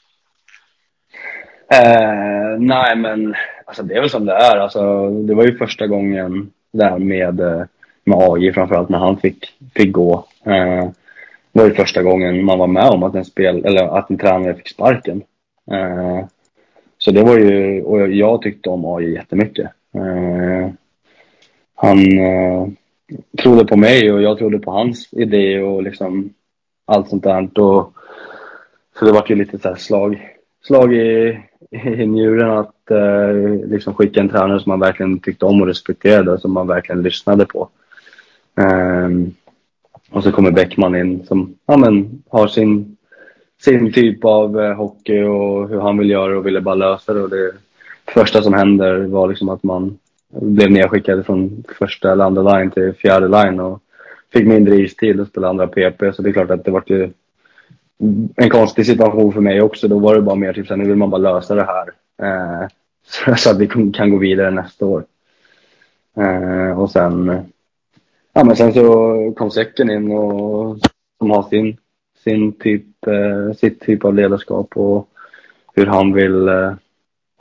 Eh, 1.72 2.60
nej 2.60 2.96
men 2.96 3.36
alltså 3.66 3.84
det 3.84 3.96
är 3.96 4.02
väl 4.02 4.10
som 4.10 4.26
det 4.26 4.34
är. 4.34 4.58
Alltså, 4.58 5.10
det 5.10 5.36
var 5.36 5.46
ju 5.46 5.58
första 5.58 5.88
gången 5.88 6.52
där 6.72 7.00
med, 7.00 7.40
eh, 7.40 7.64
med 8.06 8.18
AJ 8.18 8.54
framförallt 8.54 8.90
när 8.90 8.98
han 8.98 9.18
fick, 9.18 9.46
fick 9.76 9.92
gå. 9.92 10.26
Eh, 10.46 10.90
det 11.52 11.60
var 11.62 11.66
ju 11.66 11.74
första 11.74 12.04
gången 12.04 12.46
man 12.46 12.60
var 12.60 12.68
med 12.68 12.90
om 12.90 13.04
att 13.04 13.16
en, 13.16 13.26
spel, 13.26 13.66
eller 13.66 13.98
att 13.98 14.10
en 14.10 14.18
tränare 14.18 14.56
fick 14.56 14.68
sparken. 14.68 15.24
Eh, 15.72 16.26
så 16.98 17.12
det 17.12 17.24
var 17.24 17.38
ju, 17.38 17.82
och 17.84 18.12
jag 18.12 18.42
tyckte 18.42 18.70
om 18.70 18.86
AJ 18.86 19.14
jättemycket. 19.14 19.72
Eh, 19.96 20.70
han 21.76 22.20
eh, 22.20 22.68
trodde 23.42 23.66
på 23.66 23.78
mig 23.78 24.12
och 24.12 24.22
jag 24.22 24.38
trodde 24.38 24.60
på 24.60 24.72
hans 24.72 25.14
idé 25.14 25.62
och 25.62 25.84
liksom 25.84 26.34
allt 26.86 27.10
sånt 27.10 27.24
där. 27.24 27.60
Och, 27.60 27.94
så 29.00 29.06
det 29.06 29.12
var 29.12 29.26
ju 29.28 29.36
lite 29.36 29.60
så 29.60 29.68
här 29.68 29.76
slag, 29.76 30.36
slag 30.64 30.94
i, 30.94 31.40
i 31.72 32.06
njuren 32.08 32.52
att 32.52 32.92
eh, 32.92 33.34
liksom 33.66 33.94
skicka 33.94 34.20
en 34.20 34.30
tränare 34.30 34.60
som 34.60 34.70
man 34.70 34.80
verkligen 34.80 35.20
tyckte 35.20 35.46
om 35.46 35.62
och 35.62 35.68
respekterade, 35.68 36.40
som 36.40 36.54
man 36.54 36.68
verkligen 36.68 37.02
lyssnade 37.02 37.46
på. 37.46 37.70
Ehm, 38.56 39.34
och 40.10 40.24
så 40.24 40.32
kommer 40.32 40.52
Bäckman 40.52 40.96
in 40.96 41.26
som 41.26 41.56
ja, 41.66 41.78
men, 41.78 42.24
har 42.30 42.48
sin, 42.48 42.98
sin 43.62 43.94
typ 43.94 44.26
av 44.26 44.60
eh, 44.60 44.74
hockey 44.74 45.22
och 45.22 45.70
hur 45.70 45.80
han 45.80 45.98
vill 45.98 46.10
göra 46.10 46.38
och 46.38 46.46
ville 46.46 46.62
bara 46.62 46.76
lösa 46.76 47.14
det. 47.14 47.22
Och 47.22 47.30
det 47.30 47.52
första 48.08 48.42
som 48.42 48.54
händer 48.54 49.00
var 49.00 49.28
liksom 49.28 49.50
att 49.50 49.64
man 49.64 49.98
blev 50.30 50.72
nedskickad 50.72 51.26
från 51.26 51.64
första 51.80 52.12
eller 52.12 52.26
andra 52.26 52.58
line 52.58 52.72
till 52.72 52.94
fjärde 52.94 53.28
line 53.28 53.60
och 53.60 53.82
fick 54.34 54.48
mindre 54.48 54.76
istid 54.76 55.20
och 55.20 55.28
spelade 55.28 55.50
andra 55.50 55.68
PP. 55.68 56.14
Så 56.14 56.22
det 56.22 56.30
är 56.30 56.34
klart 56.34 56.52
att 56.52 56.66
det 56.66 56.72
var 56.72 56.84
ju 56.86 57.10
en 58.36 58.50
konstig 58.50 58.86
situation 58.86 59.34
för 59.34 59.42
mig 59.42 59.62
också. 59.62 59.88
Då 59.88 60.00
var 60.00 60.16
det 60.16 60.22
bara 60.22 60.36
mer 60.36 60.54
typ 60.54 60.68
såhär, 60.68 60.78
nu 60.78 60.88
vill 60.88 60.96
man 60.96 61.10
bara 61.10 61.34
lösa 61.34 61.56
det 61.56 61.68
här. 61.68 61.92
Eh, 62.22 62.68
så 63.36 63.50
att 63.50 63.60
vi 63.60 63.68
kan 63.94 64.10
gå 64.10 64.18
vidare 64.18 64.52
nästa 64.52 64.86
år. 64.86 65.06
Eh, 66.18 66.80
och 66.80 66.92
sen, 66.92 67.46
ja 68.36 68.44
men 68.44 68.56
sen 68.56 68.74
så 68.74 69.34
kom 69.38 69.52
Säcken 69.52 69.90
in 69.90 70.12
och 70.12 70.78
som 71.18 71.32
har 71.32 71.44
sin, 71.44 71.78
sin 72.24 72.54
typ, 72.54 73.08
eh, 73.08 73.56
sitt 73.58 73.80
typ 73.80 74.06
av 74.06 74.14
ledarskap 74.14 74.78
och 74.78 75.10
hur 75.74 75.86
han 75.86 76.14
vill 76.14 76.48
eh, 76.48 76.74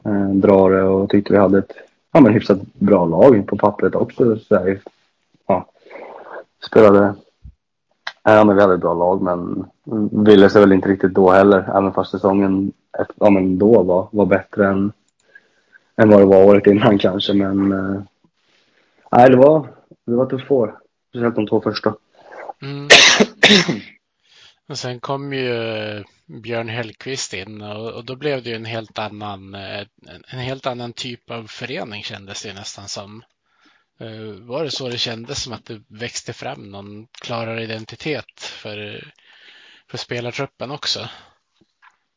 eh, 0.04 0.28
dra 0.34 0.68
det 0.68 0.82
och 0.82 1.10
tyckte 1.10 1.32
vi 1.32 1.38
hade 1.38 1.58
ett 1.58 1.72
ja, 2.12 2.20
men 2.20 2.32
hyfsat 2.32 2.58
bra 2.72 3.04
lag 3.04 3.46
på 3.46 3.56
pappret 3.56 3.94
också. 3.94 4.38
Så 4.38 4.54
här, 4.54 4.80
ja, 5.46 5.66
spelade, 6.66 7.14
ja 8.22 8.44
men 8.44 8.56
vi 8.56 8.62
hade 8.62 8.74
ett 8.74 8.80
bra 8.80 8.94
lag 8.94 9.22
men 9.22 9.64
ville 10.24 10.50
sig 10.50 10.60
väl 10.60 10.72
inte 10.72 10.88
riktigt 10.88 11.14
då 11.14 11.30
heller. 11.30 11.76
Även 11.76 11.92
fast 11.92 12.10
säsongen 12.10 12.72
ja, 13.16 13.30
men 13.30 13.58
då 13.58 13.82
var, 13.82 14.08
var 14.10 14.26
bättre 14.26 14.68
än, 14.68 14.92
än 15.96 16.08
vad 16.08 16.20
det 16.20 16.26
var 16.26 16.44
året 16.44 16.66
innan 16.66 16.98
kanske. 16.98 17.34
Men 17.34 17.72
eh, 17.72 18.02
nej, 19.12 19.30
det 19.30 19.36
var, 19.36 19.66
det 20.06 20.14
var 20.14 20.26
tufft 20.26 20.50
år. 20.50 20.83
Speciellt 21.14 21.34
de 21.36 21.46
två 21.46 21.60
första. 21.60 21.94
Mm. 22.62 22.88
Och 24.68 24.78
sen 24.78 25.00
kom 25.00 25.32
ju 25.32 26.04
Björn 26.26 26.68
Hellkvist 26.68 27.34
in 27.34 27.62
och, 27.62 28.04
då 28.04 28.16
blev 28.16 28.42
det 28.42 28.50
ju 28.50 28.56
en 28.56 28.64
helt 28.64 28.98
annan, 28.98 29.54
eh, 29.54 29.86
en 30.32 30.38
helt 30.38 30.66
annan 30.66 30.92
typ 30.92 31.30
av 31.30 31.46
förening 31.46 32.02
kändes 32.02 32.42
det 32.42 32.54
nästan 32.54 32.88
som. 32.88 33.22
Eh, 34.00 34.46
var 34.46 34.64
det 34.64 34.70
så 34.70 34.88
det 34.88 34.98
kändes 34.98 35.42
som 35.42 35.52
att 35.52 35.64
det 35.64 35.82
växte 35.88 36.32
fram 36.32 36.70
någon 36.70 37.06
klarare 37.22 37.62
identitet 37.62 38.40
för, 38.40 39.04
för 39.90 39.98
spelartruppen 39.98 40.70
också? 40.70 41.00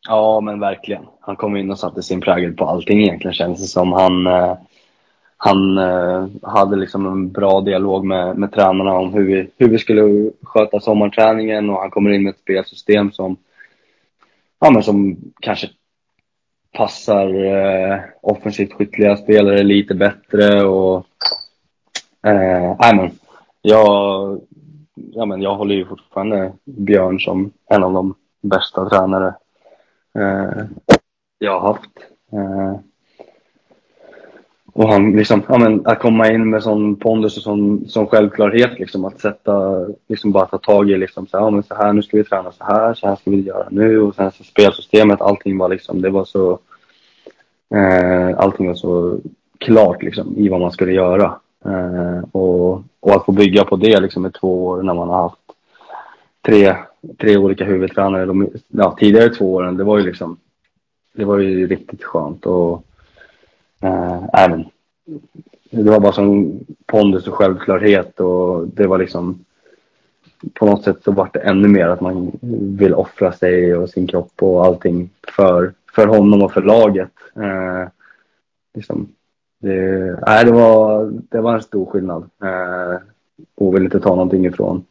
Ja, 0.08 0.42
men 0.42 0.60
verkligen. 0.60 1.06
Han 1.22 1.36
kom 1.36 1.58
in 1.58 1.72
och 1.72 1.80
satte 1.80 2.04
sin 2.04 2.22
prägel 2.22 2.54
på 2.54 2.66
allting 2.66 3.02
egentligen 3.02 3.34
känns 3.34 3.62
det 3.62 3.68
som. 3.68 3.92
Han, 3.92 4.28
eh, 5.46 5.52
han 5.52 6.30
hade 6.42 6.76
liksom 6.76 7.06
en 7.06 7.32
bra 7.32 7.62
dialog 7.62 8.06
med, 8.06 8.38
med 8.38 8.52
tränarna 8.52 8.94
om 8.94 9.14
hur 9.14 9.24
vi, 9.24 9.50
hur 9.58 9.70
vi 9.70 9.78
skulle 9.78 10.32
sköta 10.44 10.80
sommarträningen 10.80 11.70
och 11.70 11.80
han 11.80 11.92
kommer 11.92 12.12
in 12.12 12.24
med 12.24 12.30
ett 12.30 12.40
spelsystem 12.40 13.12
som 13.12 13.38
ja, 14.60 14.72
men 14.72 14.84
som 14.84 15.18
kanske 15.40 15.70
passar 16.74 17.46
eh, 17.46 18.00
offensivt 18.22 18.74
skickliga 18.74 19.18
spelare 19.18 19.64
lite 19.64 19.96
bättre 19.96 20.64
och 20.64 21.06
eh, 22.28 22.76
men, 22.80 23.12
jag, 23.62 24.42
ja, 24.96 25.26
men 25.26 25.42
jag 25.42 25.56
håller 25.56 25.76
ju 25.76 25.86
fortfarande 25.86 26.54
Björn 26.66 27.20
som 27.20 27.52
en 27.70 27.84
av 27.84 27.94
de 27.94 28.16
bästa 28.42 28.90
tränare 28.90 29.36
eh, 30.20 30.66
jag 31.40 31.60
har 31.60 31.68
haft. 31.68 31.92
Eh, 32.32 32.80
och 34.78 34.90
han 34.90 35.12
liksom, 35.12 35.44
ja 35.48 35.58
men 35.58 35.88
att 35.88 36.00
komma 36.00 36.32
in 36.32 36.50
med 36.50 36.64
sån 36.64 36.96
pondus 36.96 37.38
och 37.38 37.44
sån, 37.44 37.88
sån 37.88 38.08
självklarhet 38.08 38.80
liksom 38.80 39.06
att 39.06 39.20
sätta, 39.20 39.86
liksom 40.08 40.32
bara 40.32 40.46
ta 40.46 40.58
tag 40.58 40.90
i 40.90 40.98
liksom 40.98 41.28
så 41.28 41.38
här, 41.38 41.46
ja 41.46 41.50
men 41.50 41.64
så 41.64 41.76
här, 41.76 41.94
nu 41.94 42.02
ska 42.02 42.18
vi 42.18 42.24
träna 42.24 42.52
så 42.52 42.64
här, 42.64 42.94
så 42.94 43.08
här 43.08 43.16
ska 43.16 43.32
vi 43.32 43.42
göra 43.42 43.68
nu 43.72 44.02
och 44.02 44.16
sen 44.16 44.32
så 44.32 44.44
spelsystemet, 44.44 45.22
allting 45.22 45.58
var 45.58 45.70
liksom, 45.70 46.02
det 46.02 46.10
var 46.10 46.26
så, 46.26 46.60
eh, 47.76 48.40
allting 48.40 48.68
var 48.68 48.74
så 48.74 49.20
klart 49.58 50.04
liksom 50.04 50.38
i 50.38 50.50
vad 50.50 50.62
man 50.62 50.72
skulle 50.72 50.94
göra. 50.94 51.40
Eh, 51.66 52.24
och, 52.32 52.84
och 53.00 53.16
att 53.16 53.26
få 53.26 53.32
bygga 53.32 53.64
på 53.64 53.76
det 53.76 54.00
liksom 54.00 54.26
i 54.26 54.32
två 54.32 54.66
år 54.66 54.84
när 54.84 54.94
man 54.94 55.10
har 55.10 55.22
haft 55.22 55.42
tre, 56.46 56.76
tre 57.20 57.38
olika 57.38 57.66
huvudtränare, 57.66 58.26
de, 58.26 58.50
ja, 58.68 58.96
tidigare 59.00 59.30
två 59.30 59.54
åren, 59.54 59.78
det 59.78 59.84
var 59.84 59.98
ju 59.98 60.04
liksom, 60.04 60.38
det 61.16 61.26
var 61.26 61.38
ju 61.38 61.68
riktigt 61.68 62.04
skönt 62.04 62.46
och 62.46 62.87
Eh, 63.80 64.24
även, 64.34 64.66
det 65.72 65.90
var 65.90 66.00
bara 66.00 66.12
som 66.12 66.60
pondus 66.86 67.28
och 67.28 67.34
självklarhet 67.34 68.20
och 68.20 68.68
det 68.68 68.88
var 68.88 68.98
liksom 68.98 69.46
på 70.54 70.66
något 70.66 70.84
sätt 70.84 71.04
så 71.04 71.12
vart 71.12 71.34
det 71.34 71.40
ännu 71.40 71.68
mer 71.68 71.88
att 71.88 72.02
man 72.02 72.32
vill 72.78 72.94
offra 72.94 73.32
sig 73.32 73.76
och 73.76 73.90
sin 73.90 74.08
kropp 74.08 74.44
och 74.44 74.66
allting 74.66 75.10
för, 75.36 75.74
för 75.96 76.08
honom 76.08 76.42
och 76.42 76.52
för 76.52 76.62
laget. 76.62 77.12
Eh, 77.36 77.90
liksom, 78.74 79.08
det, 79.60 80.20
nej, 80.28 80.46
det, 80.46 80.52
var, 80.52 81.12
det 81.30 81.42
var 81.42 81.54
en 81.54 81.62
stor 81.62 81.86
skillnad 81.86 82.30
eh, 82.44 82.98
och 83.56 83.76
vill 83.76 83.84
inte 83.84 84.00
ta 84.00 84.10
någonting 84.10 84.46
ifrån 84.46 84.86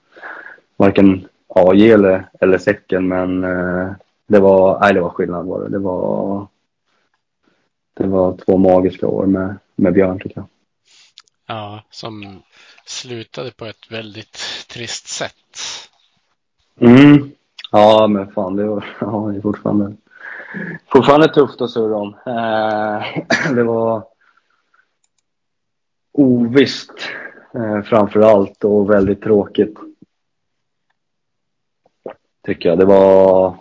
varken 0.76 1.28
AJ 1.48 1.90
eller, 1.92 2.28
eller 2.40 2.58
säcken 2.58 3.08
men 3.08 3.44
eh, 3.44 3.90
det 4.26 4.38
var, 4.38 4.80
nej, 4.80 4.94
det 4.94 5.00
var 5.00 5.08
skillnad 5.08 5.46
var 5.46 5.60
det. 5.60 5.68
Det 5.68 5.78
var 5.78 6.46
det 7.96 8.06
var 8.06 8.36
två 8.36 8.56
magiska 8.56 9.06
år 9.06 9.26
med, 9.26 9.58
med 9.74 9.92
Björn 9.92 10.18
tycker 10.18 10.36
jag. 10.36 10.46
Ja, 11.46 11.82
som 11.90 12.42
slutade 12.86 13.50
på 13.50 13.64
ett 13.64 13.90
väldigt 13.90 14.38
trist 14.68 15.06
sätt. 15.06 15.32
Mm. 16.80 17.30
Ja, 17.72 18.06
men 18.06 18.32
fan 18.32 18.56
det 18.56 18.64
var 18.64 18.96
ja, 19.00 19.28
det 19.32 19.38
är 19.38 19.42
fortfarande, 19.42 19.96
fortfarande 20.92 21.28
tufft 21.28 21.60
att 21.60 21.70
surra 21.70 21.96
om. 21.96 22.14
Eh, 22.26 23.52
det 23.54 23.62
var 23.62 24.04
ovisst 26.12 27.08
eh, 27.54 27.82
framför 27.82 28.20
allt 28.20 28.64
och 28.64 28.90
väldigt 28.90 29.22
tråkigt. 29.22 29.78
Tycker 32.46 32.68
jag. 32.68 32.78
Det 32.78 32.84
var, 32.84 33.56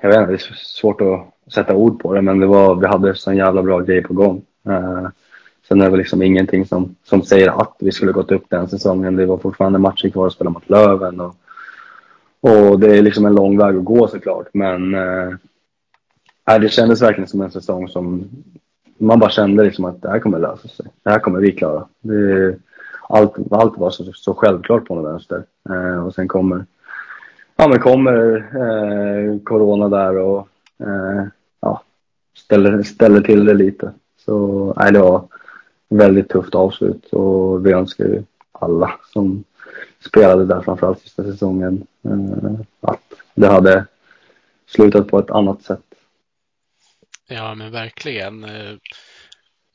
jag 0.00 0.08
vet 0.08 0.18
inte, 0.18 0.30
det 0.30 0.34
är 0.34 0.54
svårt 0.54 1.00
att 1.00 1.33
sätta 1.54 1.74
ord 1.74 2.02
på 2.02 2.14
det, 2.14 2.22
men 2.22 2.40
det 2.40 2.46
var, 2.46 2.74
vi 2.74 2.86
hade 2.86 3.14
en 3.26 3.36
jävla 3.36 3.62
bra 3.62 3.80
grej 3.80 4.02
på 4.02 4.14
gång. 4.14 4.42
Eh, 4.68 5.08
sen 5.68 5.80
är 5.80 5.90
det 5.90 5.96
liksom 5.96 6.22
ingenting 6.22 6.66
som, 6.66 6.94
som 7.04 7.22
säger 7.22 7.60
att 7.60 7.76
vi 7.78 7.92
skulle 7.92 8.12
gått 8.12 8.32
upp 8.32 8.44
den 8.48 8.68
säsongen. 8.68 9.16
Det 9.16 9.26
var 9.26 9.38
fortfarande 9.38 9.78
matcher 9.78 10.08
kvar 10.08 10.26
att 10.26 10.32
spela 10.32 10.50
mot 10.50 10.70
Löven 10.70 11.20
och, 11.20 11.34
och 12.40 12.80
det 12.80 12.98
är 12.98 13.02
liksom 13.02 13.26
en 13.26 13.34
lång 13.34 13.58
väg 13.58 13.76
att 13.76 13.84
gå 13.84 14.08
såklart. 14.08 14.46
Men 14.52 14.94
eh, 14.94 16.60
det 16.60 16.68
kändes 16.68 17.02
verkligen 17.02 17.28
som 17.28 17.40
en 17.40 17.50
säsong 17.50 17.88
som 17.88 18.28
man 18.98 19.18
bara 19.18 19.30
kände 19.30 19.64
liksom 19.64 19.84
att 19.84 20.02
det 20.02 20.10
här 20.10 20.18
kommer 20.18 20.38
lösa 20.38 20.68
sig. 20.68 20.86
Det 21.02 21.10
här 21.10 21.18
kommer 21.18 21.40
vi 21.40 21.52
klara. 21.52 21.86
Det, 22.00 22.56
allt, 23.08 23.34
allt 23.50 23.78
var 23.78 23.90
så, 23.90 24.12
så 24.12 24.34
självklart 24.34 24.84
på 24.84 24.94
något 24.94 25.12
vänster. 25.12 25.42
Eh, 25.70 26.06
och 26.06 26.14
sen 26.14 26.28
kommer, 26.28 26.64
ja, 27.56 27.68
men 27.68 27.80
kommer 27.80 28.36
eh, 28.36 29.38
corona 29.44 29.88
där 29.88 30.18
och 30.18 30.48
eh, 30.80 31.26
ställer, 32.34 32.82
ställer 32.82 33.20
till 33.20 33.44
det 33.44 33.54
lite. 33.54 33.92
Så 34.16 34.74
nej, 34.76 34.92
det 34.92 34.98
var 34.98 35.28
väldigt 35.88 36.28
tufft 36.28 36.54
avslut 36.54 37.06
och 37.12 37.66
vi 37.66 37.72
önskar 37.72 38.04
ju 38.04 38.22
alla 38.52 39.00
som 39.12 39.44
spelade 40.06 40.46
där 40.46 40.60
framförallt 40.60 41.00
sista 41.00 41.24
säsongen 41.24 41.86
eh, 42.04 42.60
att 42.80 43.12
det 43.34 43.46
hade 43.46 43.86
slutat 44.66 45.08
på 45.08 45.18
ett 45.18 45.30
annat 45.30 45.62
sätt. 45.62 45.94
Ja, 47.28 47.54
men 47.54 47.72
verkligen. 47.72 48.44
Eh, 48.44 48.76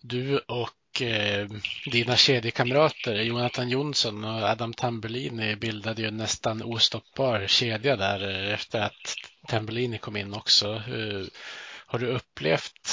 du 0.02 0.38
och 0.38 1.02
eh, 1.02 1.48
dina 1.92 2.16
kedjekamrater 2.16 3.16
Jonathan 3.16 3.70
Jonsson 3.70 4.24
och 4.24 4.44
Adam 4.44 4.74
Tambellini 4.74 5.56
bildade 5.56 6.02
ju 6.02 6.08
en 6.08 6.18
nästan 6.18 6.64
ostoppbar 6.64 7.48
kedja 7.48 7.96
där 7.96 8.30
eh, 8.30 8.54
efter 8.54 8.82
att 8.82 9.16
Tambellini 9.48 9.98
kom 9.98 10.18
in 10.18 10.34
också. 10.34 10.82
Har 11.92 12.00
du 12.00 12.08
upplevt 12.08 12.90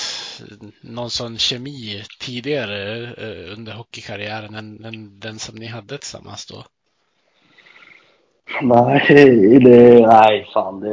någon 0.80 1.11
sån 1.11 1.38
kemi 1.38 2.03
tidigare 2.20 3.03
eh, 3.03 3.53
under 3.53 3.72
hockeykarriären 3.72 4.55
än, 4.55 4.84
än 4.84 5.20
den 5.20 5.38
som 5.38 5.59
ni 5.59 5.66
hade 5.66 5.99
tillsammans 5.99 6.47
då? 6.47 6.64
Nej, 8.62 9.61
det, 9.64 10.07
nej 10.07 10.47
fan 10.55 10.80
det, 10.80 10.88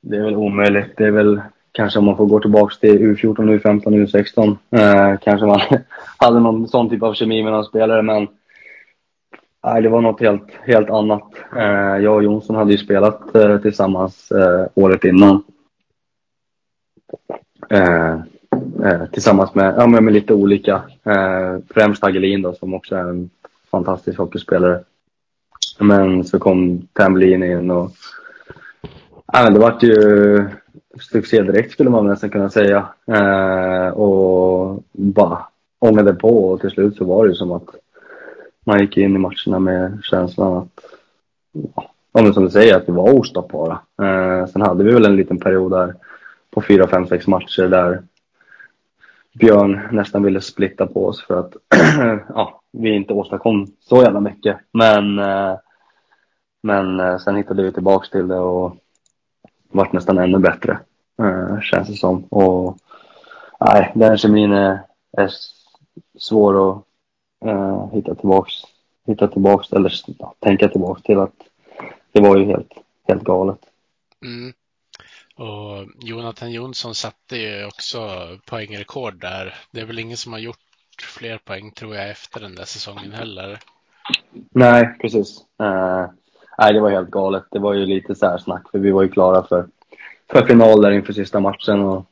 det 0.00 0.16
är 0.16 0.22
väl 0.22 0.36
omöjligt. 0.36 0.96
Det 0.96 1.04
är 1.04 1.10
väl 1.10 1.40
kanske 1.72 1.98
om 1.98 2.04
man 2.04 2.16
får 2.16 2.26
gå 2.26 2.40
tillbaka 2.40 2.74
till 2.80 2.98
U14, 2.98 3.58
U15, 3.58 3.82
U16. 3.84 4.56
Eh, 4.70 5.18
kanske 5.20 5.46
man 5.46 5.60
hade 6.16 6.40
någon 6.40 6.68
sån 6.68 6.90
typ 6.90 7.02
av 7.02 7.14
kemi 7.14 7.42
med 7.42 7.52
någon 7.52 7.64
spelare 7.64 8.02
men 8.02 8.28
nej, 9.64 9.82
det 9.82 9.88
var 9.88 10.00
något 10.00 10.20
helt, 10.20 10.50
helt 10.66 10.90
annat. 10.90 11.30
Eh, 11.56 11.96
jag 12.02 12.14
och 12.14 12.24
Jonsson 12.24 12.56
hade 12.56 12.72
ju 12.72 12.78
spelat 12.78 13.34
eh, 13.34 13.58
tillsammans 13.58 14.32
eh, 14.32 14.66
året 14.74 15.04
innan. 15.04 15.42
Eh, 17.70 18.14
eh, 18.84 19.06
tillsammans 19.12 19.54
med, 19.54 19.74
ja, 19.76 19.86
med 19.86 20.12
lite 20.12 20.34
olika. 20.34 20.82
Eh, 21.04 21.58
främst 21.68 22.02
Hagelin 22.02 22.42
då, 22.42 22.52
som 22.52 22.74
också 22.74 22.96
är 22.96 23.08
en 23.08 23.30
fantastisk 23.70 24.18
hockeyspelare. 24.18 24.80
Men 25.78 26.24
så 26.24 26.38
kom 26.38 26.88
Tamblin 26.92 27.42
in 27.42 27.70
och 27.70 27.90
eh, 29.34 29.50
det 29.50 29.58
vart 29.58 29.82
ju 29.82 30.44
succé 31.00 31.42
direkt 31.42 31.72
skulle 31.72 31.90
man 31.90 32.06
nästan 32.06 32.30
kunna 32.30 32.50
säga. 32.50 32.88
Eh, 33.06 33.88
och 33.88 34.82
bara 34.92 35.38
ångade 35.78 36.14
på 36.14 36.48
och 36.48 36.60
till 36.60 36.70
slut 36.70 36.96
så 36.96 37.04
var 37.04 37.24
det 37.24 37.30
ju 37.30 37.34
som 37.34 37.52
att 37.52 37.68
man 38.64 38.80
gick 38.80 38.96
in 38.96 39.16
i 39.16 39.18
matcherna 39.18 39.58
med 39.58 39.98
känslan 40.02 40.56
att, 40.56 40.84
ja, 42.12 42.32
som 42.32 42.44
du 42.44 42.50
säger, 42.50 42.76
att 42.76 42.88
vi 42.88 42.92
var 42.92 43.14
ostoppbara. 43.14 43.78
Eh, 44.02 44.46
sen 44.46 44.62
hade 44.62 44.84
vi 44.84 44.92
väl 44.92 45.04
en 45.04 45.16
liten 45.16 45.38
period 45.38 45.72
där 45.72 45.94
på 46.56 46.62
fyra, 46.62 46.88
fem, 46.88 47.06
sex 47.06 47.26
matcher 47.26 47.68
där 47.68 48.02
Björn 49.32 49.88
nästan 49.92 50.22
ville 50.22 50.40
splitta 50.40 50.86
på 50.86 51.06
oss 51.06 51.24
för 51.24 51.40
att 51.40 51.56
ja, 52.28 52.60
vi 52.72 52.94
inte 52.94 53.12
åstadkom 53.12 53.66
så 53.80 54.02
jävla 54.02 54.20
mycket. 54.20 54.56
Men, 54.72 55.18
eh, 55.18 55.54
men 56.62 57.00
eh, 57.00 57.18
sen 57.18 57.36
hittade 57.36 57.62
vi 57.62 57.72
tillbaks 57.72 58.10
till 58.10 58.28
det 58.28 58.38
och 58.38 58.76
vart 59.68 59.92
nästan 59.92 60.18
ännu 60.18 60.38
bättre, 60.38 60.78
eh, 61.18 61.60
känns 61.60 61.88
det 61.88 61.94
som. 61.96 62.24
Och 62.24 62.78
nej, 63.60 63.92
den 63.94 64.18
kemin 64.18 64.52
är, 64.52 64.80
är 65.12 65.30
svår 66.18 66.70
att 66.70 66.84
uh, 67.46 67.92
hitta 67.92 68.14
tillbaks, 68.14 68.52
hitta 69.06 69.28
tillbaks 69.28 69.72
eller 69.72 69.92
ja, 70.18 70.34
tänka 70.38 70.68
tillbaks 70.68 71.02
till 71.02 71.18
att 71.18 71.34
det 72.12 72.20
var 72.20 72.36
ju 72.36 72.44
helt, 72.44 72.72
helt 73.08 73.24
galet. 73.24 73.58
Mm. 74.24 74.52
Och 75.36 75.86
Jonathan 76.00 76.52
Jonsson 76.52 76.94
satte 76.94 77.36
ju 77.36 77.66
också 77.66 77.98
poängrekord 78.46 79.20
där. 79.20 79.54
Det 79.70 79.80
är 79.80 79.84
väl 79.84 79.98
ingen 79.98 80.16
som 80.16 80.32
har 80.32 80.40
gjort 80.40 80.58
fler 81.18 81.38
poäng 81.38 81.70
tror 81.70 81.94
jag 81.94 82.10
efter 82.10 82.40
den 82.40 82.54
där 82.54 82.64
säsongen 82.64 83.12
heller. 83.12 83.58
Nej, 84.50 84.96
precis. 85.00 85.38
Uh, 85.62 86.06
nej, 86.58 86.72
det 86.72 86.80
var 86.80 86.90
helt 86.90 87.10
galet. 87.10 87.44
Det 87.50 87.58
var 87.58 87.74
ju 87.74 87.86
lite 87.86 88.14
så 88.14 88.26
här 88.26 88.38
snack 88.38 88.70
för 88.70 88.78
vi 88.78 88.90
var 88.90 89.02
ju 89.02 89.08
klara 89.08 89.42
för, 89.42 89.66
för 90.30 90.46
final 90.46 90.82
där 90.82 90.90
inför 90.90 91.12
sista 91.12 91.40
matchen 91.40 91.80
och 91.80 92.06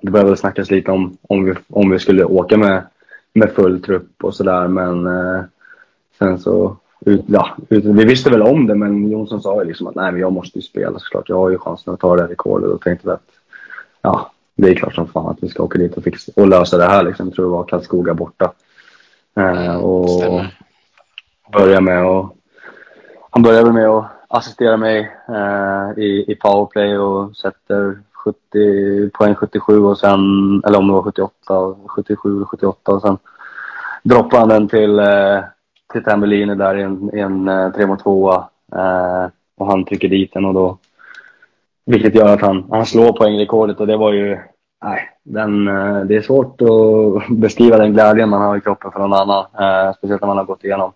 det 0.00 0.10
började 0.10 0.30
väl 0.30 0.38
snackas 0.38 0.70
lite 0.70 0.90
om, 0.90 1.16
om, 1.22 1.44
vi, 1.44 1.54
om 1.68 1.90
vi 1.90 1.98
skulle 1.98 2.24
åka 2.24 2.56
med, 2.56 2.86
med 3.32 3.52
full 3.52 3.82
trupp 3.82 4.24
och 4.24 4.34
sådär 4.34 4.68
men 4.68 5.06
uh, 5.06 5.44
sen 6.18 6.38
så 6.38 6.76
ut, 7.00 7.24
ja, 7.26 7.56
ut, 7.68 7.84
vi 7.84 8.04
visste 8.04 8.30
väl 8.30 8.42
om 8.42 8.66
det, 8.66 8.74
men 8.74 9.10
Jonsson 9.10 9.42
sa 9.42 9.62
ju 9.62 9.68
liksom 9.68 9.86
att 9.86 9.94
nej, 9.94 10.12
men 10.12 10.20
jag 10.20 10.32
måste 10.32 10.58
ju 10.58 10.62
spela 10.62 10.98
såklart. 10.98 11.28
Jag 11.28 11.36
har 11.36 11.50
ju 11.50 11.58
chansen 11.58 11.94
att 11.94 12.00
ta 12.00 12.16
det 12.16 12.22
här 12.22 12.28
rekordet 12.28 12.70
och 12.70 12.80
tänkte 12.80 13.12
att 13.12 13.26
ja, 14.02 14.30
det 14.56 14.68
är 14.68 14.74
klart 14.74 14.94
som 14.94 15.08
fan 15.08 15.30
att 15.30 15.42
vi 15.42 15.48
ska 15.48 15.62
åka 15.62 15.78
dit 15.78 15.96
och, 15.96 16.04
fixa, 16.04 16.32
och 16.36 16.48
lösa 16.48 16.76
det 16.76 16.84
här. 16.84 17.02
Liksom. 17.02 17.26
Jag 17.26 17.34
tror 17.34 17.44
det 17.44 17.50
var 17.50 17.64
Karlskoga 17.64 18.14
borta. 18.14 18.52
Eh, 19.36 19.76
och 19.76 20.44
börja 21.52 21.80
med 21.80 22.06
och 22.06 22.36
han 23.30 23.42
började 23.42 23.72
med 23.72 23.88
att 23.88 24.10
assistera 24.28 24.76
mig 24.76 25.10
eh, 25.28 26.02
i, 26.04 26.24
i 26.28 26.34
powerplay 26.34 26.98
och 26.98 27.36
sätter 27.36 27.98
70, 28.12 29.10
poäng 29.10 29.34
77 29.34 29.84
och 29.84 29.98
sen, 29.98 30.20
eller 30.66 30.78
om 30.78 30.86
det 30.86 30.92
var 30.92 31.02
78, 31.02 31.74
77 31.86 32.36
eller 32.36 32.46
78 32.46 32.92
och 32.92 33.02
sen 33.02 33.18
droppade 34.02 34.40
han 34.40 34.48
den 34.48 34.68
till 34.68 34.98
eh, 34.98 35.40
till 35.92 36.04
Tambellini 36.04 36.54
där 36.54 36.76
i 36.76 36.82
en, 36.82 37.10
i 37.14 37.18
en 37.20 37.48
eh, 37.48 37.72
3 37.72 37.86
mot 37.86 38.02
2 38.02 38.32
eh, 38.32 39.26
och 39.56 39.66
han 39.66 39.84
trycker 39.84 40.08
dit 40.08 40.32
den 40.32 40.44
och 40.44 40.54
då 40.54 40.78
vilket 41.86 42.14
gör 42.14 42.34
att 42.34 42.40
han, 42.40 42.64
han 42.70 42.86
slår 42.86 43.12
poängrekordet 43.12 43.80
och 43.80 43.86
det 43.86 43.96
var 43.96 44.12
ju 44.12 44.38
nej, 44.84 45.10
den, 45.22 45.68
eh, 45.68 46.00
det 46.00 46.16
är 46.16 46.22
svårt 46.22 46.60
att 46.60 47.28
beskriva 47.36 47.76
den 47.76 47.92
glädjen 47.92 48.28
man 48.28 48.42
har 48.42 48.56
i 48.56 48.60
kroppen 48.60 48.92
för 48.92 49.00
någon 49.00 49.12
annan. 49.12 49.46
Eh, 49.60 49.94
speciellt 49.94 50.20
när 50.22 50.28
man 50.28 50.36
har 50.36 50.44
gått 50.44 50.64
igenom 50.64 50.92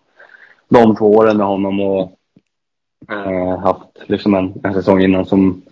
de 0.68 0.96
två 0.96 1.12
åren 1.12 1.36
med 1.36 1.46
honom 1.46 1.80
och 1.80 2.18
eh, 3.12 3.58
haft 3.58 3.88
liksom 4.06 4.34
en, 4.34 4.54
en 4.62 4.74
säsong 4.74 5.00
innan 5.00 5.26
som 5.26 5.62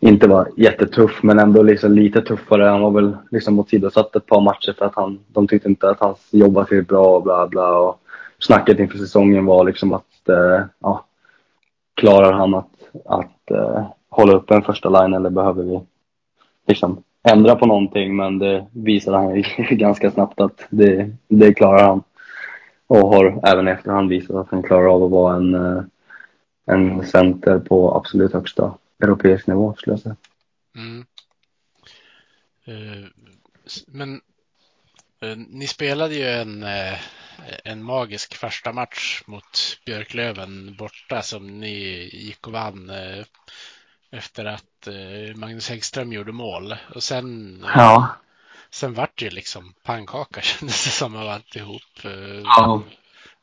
inte 0.00 0.28
var 0.28 0.48
jättetuff 0.56 1.22
men 1.22 1.38
ändå 1.38 1.62
liksom 1.62 1.92
lite 1.92 2.22
tuffare. 2.22 2.64
Han 2.64 2.82
var 2.82 2.90
väl 2.90 3.16
liksom 3.30 3.58
åsidosatt 3.58 4.16
ett 4.16 4.26
par 4.26 4.40
matcher 4.40 4.74
för 4.78 4.84
att 4.84 4.94
han, 4.94 5.18
de 5.28 5.48
tyckte 5.48 5.68
inte 5.68 5.90
att 5.90 6.00
hans 6.00 6.28
jobb 6.30 6.54
var 6.54 6.64
tillräckligt 6.64 6.88
bra 6.88 7.16
och 7.16 7.22
bla 7.22 7.46
bla. 7.46 7.78
Och, 7.78 8.00
snacket 8.38 8.78
inför 8.78 8.98
säsongen 8.98 9.44
var 9.44 9.64
liksom 9.64 9.92
att, 9.92 10.28
eh, 10.28 10.64
ja, 10.78 11.06
klarar 11.94 12.32
han 12.32 12.54
att, 12.54 12.72
att 13.04 13.50
eh, 13.50 13.86
hålla 14.08 14.32
upp 14.32 14.50
en 14.50 14.62
första 14.62 14.88
line 14.88 15.14
eller 15.14 15.30
behöver 15.30 15.62
vi 15.62 15.80
liksom 16.66 17.02
ändra 17.28 17.56
på 17.56 17.66
någonting? 17.66 18.16
Men 18.16 18.38
det 18.38 18.66
visade 18.72 19.16
han 19.16 19.42
ganska 19.70 20.10
snabbt 20.10 20.40
att 20.40 20.66
det, 20.70 21.10
det 21.28 21.54
klarar 21.54 21.82
han. 21.82 22.02
Och 22.86 23.08
har 23.08 23.40
även 23.46 23.68
efterhand 23.68 24.08
visat 24.08 24.36
att 24.36 24.50
han 24.50 24.62
klarar 24.62 24.94
av 24.94 25.04
att 25.04 25.10
vara 25.10 25.36
en, 25.36 25.54
eh, 25.54 25.82
en 26.66 27.06
center 27.06 27.58
på 27.58 27.96
absolut 27.96 28.32
högsta 28.32 28.74
europeisk 29.02 29.46
nivå 29.46 29.74
skulle 29.76 29.92
jag 29.92 30.00
säga. 30.00 30.16
Mm. 30.76 31.04
Eh, 32.64 33.08
men 33.86 34.20
eh, 35.20 35.36
ni 35.48 35.66
spelade 35.66 36.14
ju 36.14 36.24
en 36.24 36.64
en 37.64 37.82
magisk 37.82 38.34
första 38.34 38.72
match 38.72 39.22
mot 39.26 39.78
Björklöven 39.86 40.76
borta 40.76 41.22
som 41.22 41.60
ni 41.60 42.10
gick 42.12 42.46
och 42.46 42.52
vann 42.52 42.90
eh, 42.90 43.24
efter 44.10 44.44
att 44.44 44.86
eh, 44.86 45.36
Magnus 45.36 45.68
Häggström 45.68 46.12
gjorde 46.12 46.32
mål. 46.32 46.74
Och 46.94 47.02
sen, 47.02 47.58
ja. 47.74 48.08
sen 48.70 48.94
vart 48.94 49.18
det 49.18 49.24
ju 49.24 49.30
liksom 49.30 49.74
pannkaka 49.82 50.40
kändes 50.42 50.84
det 50.84 50.90
som 50.90 51.16
av 51.16 51.28
alltihop. 51.28 52.04
Eh, 52.04 52.40
ja. 52.44 52.82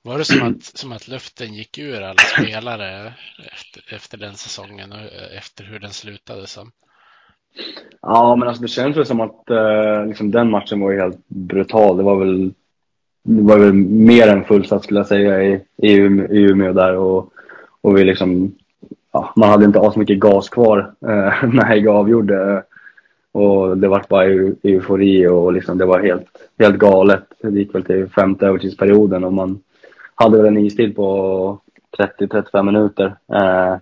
Var 0.01 0.17
det 0.17 0.25
som 0.25 0.41
att, 0.41 0.63
som 0.63 0.91
att 0.91 1.07
luften 1.07 1.53
gick 1.53 1.77
ur 1.77 2.01
alla 2.01 2.23
spelare 2.37 3.13
efter, 3.53 3.95
efter 3.95 4.17
den 4.17 4.35
säsongen 4.35 4.91
och 4.91 4.99
efter 5.37 5.63
hur 5.63 5.79
den 5.79 5.93
slutade 5.93 6.47
som? 6.47 6.71
Ja, 8.01 8.35
men 8.35 8.47
alltså 8.47 8.61
det 8.61 8.67
känns 8.67 8.97
väl 8.97 9.05
som 9.05 9.21
att 9.21 9.49
eh, 9.49 10.05
liksom 10.07 10.31
den 10.31 10.49
matchen 10.49 10.79
var 10.79 10.93
helt 10.93 11.27
brutal. 11.27 11.97
Det 11.97 12.03
var 12.03 12.15
väl 12.15 12.53
det 13.23 13.41
var 13.43 13.59
väl 13.59 13.73
mer 13.73 14.27
än 14.27 14.43
fullsatt 14.43 14.83
skulle 14.83 14.99
jag 14.99 15.07
säga 15.07 15.43
i, 15.43 15.61
i, 15.77 15.95
Umeå 16.29 16.73
där 16.73 16.95
och, 16.95 17.33
och 17.81 17.97
vi 17.97 18.03
liksom, 18.03 18.55
ja, 19.11 19.33
man 19.35 19.49
hade 19.49 19.65
inte 19.65 19.91
så 19.93 19.99
mycket 19.99 20.19
gas 20.19 20.49
kvar 20.49 20.93
eh, 21.01 21.49
när 21.53 21.65
Hägg 21.65 21.87
avgjorde. 21.87 22.63
Och 23.31 23.77
det 23.77 23.87
var 23.87 24.05
bara 24.09 24.25
eufori 24.63 25.27
och 25.27 25.53
liksom, 25.53 25.77
det 25.77 25.85
var 25.85 25.99
helt, 25.99 26.27
helt 26.59 26.77
galet. 26.77 27.23
Det 27.41 27.59
gick 27.59 27.75
väl 27.75 27.83
till 27.83 28.09
femte 28.09 28.47
övertidsperioden 28.47 29.23
och 29.23 29.33
man 29.33 29.59
hade 30.15 30.37
väl 30.37 30.45
en 30.45 30.57
istid 30.57 30.95
på 30.95 31.59
30-35 31.97 32.63
minuter. 32.63 33.15
Eh, 33.33 33.77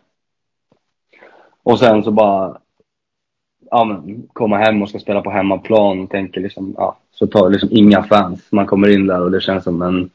och 1.63 1.79
sen 1.79 2.03
så 2.03 2.11
bara 2.11 2.57
ja, 3.71 3.85
men, 3.85 4.27
komma 4.33 4.57
hem 4.57 4.81
och 4.81 4.89
ska 4.89 4.99
spela 4.99 5.21
på 5.21 5.31
hemmaplan 5.31 5.99
och 5.99 6.09
tänker 6.09 6.41
liksom, 6.41 6.73
ja, 6.77 6.97
så 7.11 7.27
tar 7.27 7.49
liksom 7.49 7.69
inga 7.71 8.03
fans. 8.03 8.47
Man 8.51 8.65
kommer 8.65 8.89
in 8.89 9.07
där 9.07 9.21
och 9.21 9.31
det 9.31 9.41
känns 9.41 9.63
som 9.63 9.81
en, 9.81 10.09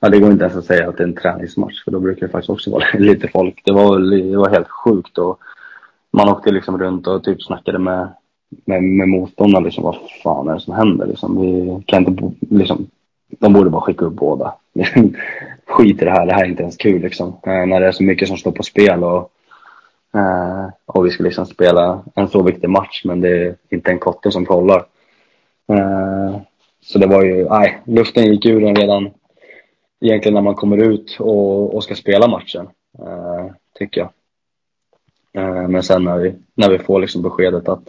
ja 0.00 0.08
det 0.08 0.18
går 0.18 0.32
inte 0.32 0.44
ens 0.44 0.56
att 0.56 0.64
säga 0.64 0.88
att 0.88 0.96
det 0.96 1.02
är 1.02 1.08
en 1.08 1.14
träningsmatch 1.14 1.84
för 1.84 1.90
då 1.90 2.00
brukar 2.00 2.26
det 2.26 2.32
faktiskt 2.32 2.50
också 2.50 2.70
vara 2.70 2.84
lite 2.98 3.28
folk. 3.28 3.62
Det 3.64 3.72
var, 3.72 3.98
det 4.30 4.36
var 4.36 4.50
helt 4.50 4.68
sjukt 4.68 5.18
och 5.18 5.38
man 6.10 6.28
åkte 6.28 6.50
liksom 6.50 6.78
runt 6.78 7.06
och 7.06 7.24
typ 7.24 7.42
snackade 7.42 7.78
med, 7.78 8.08
med, 8.64 8.82
med 8.82 9.08
motståndarna 9.08 9.64
liksom, 9.64 9.84
vad 9.84 9.96
fan 10.22 10.48
är 10.48 10.54
det 10.54 10.60
som 10.60 10.74
händer 10.74 11.06
liksom? 11.06 11.40
Vi 11.40 11.82
kan 11.86 12.06
inte, 12.06 12.32
liksom, 12.40 12.86
de 13.28 13.52
borde 13.52 13.70
bara 13.70 13.82
skicka 13.82 14.04
upp 14.04 14.14
båda. 14.14 14.54
Skit 15.66 16.02
i 16.02 16.04
det 16.04 16.10
här, 16.10 16.26
det 16.26 16.32
här 16.32 16.44
är 16.44 16.48
inte 16.48 16.62
ens 16.62 16.76
kul 16.76 17.02
liksom. 17.02 17.28
Eh, 17.28 17.66
när 17.66 17.80
det 17.80 17.86
är 17.86 17.92
så 17.92 18.02
mycket 18.02 18.28
som 18.28 18.36
står 18.36 18.52
på 18.52 18.62
spel 18.62 19.04
och 19.04 19.30
Uh, 20.16 20.68
och 20.86 21.06
vi 21.06 21.10
ska 21.10 21.24
liksom 21.24 21.46
spela 21.46 22.04
en 22.14 22.28
så 22.28 22.42
viktig 22.42 22.70
match 22.70 23.02
men 23.04 23.20
det 23.20 23.28
är 23.28 23.54
inte 23.68 23.90
en 23.90 23.98
kotte 23.98 24.30
som 24.30 24.46
kollar. 24.46 24.84
Uh, 25.72 26.36
så 26.80 26.98
det 26.98 27.06
var 27.06 27.22
ju, 27.22 27.48
nej, 27.48 27.82
luften 27.84 28.24
gick 28.24 28.46
ur 28.46 28.60
den 28.60 28.76
redan 28.76 29.10
egentligen 30.00 30.34
när 30.34 30.42
man 30.42 30.54
kommer 30.54 30.76
ut 30.76 31.16
och, 31.20 31.74
och 31.74 31.84
ska 31.84 31.94
spela 31.94 32.28
matchen. 32.28 32.68
Uh, 32.98 33.52
tycker 33.78 34.00
jag. 34.00 34.10
men 35.70 35.82
sen 35.82 36.04
när 36.04 36.18
vi, 36.18 36.34
när 36.54 36.70
vi 36.70 36.78
får 36.78 37.00
liksom 37.00 37.22
beskedet 37.22 37.68
att, 37.68 37.88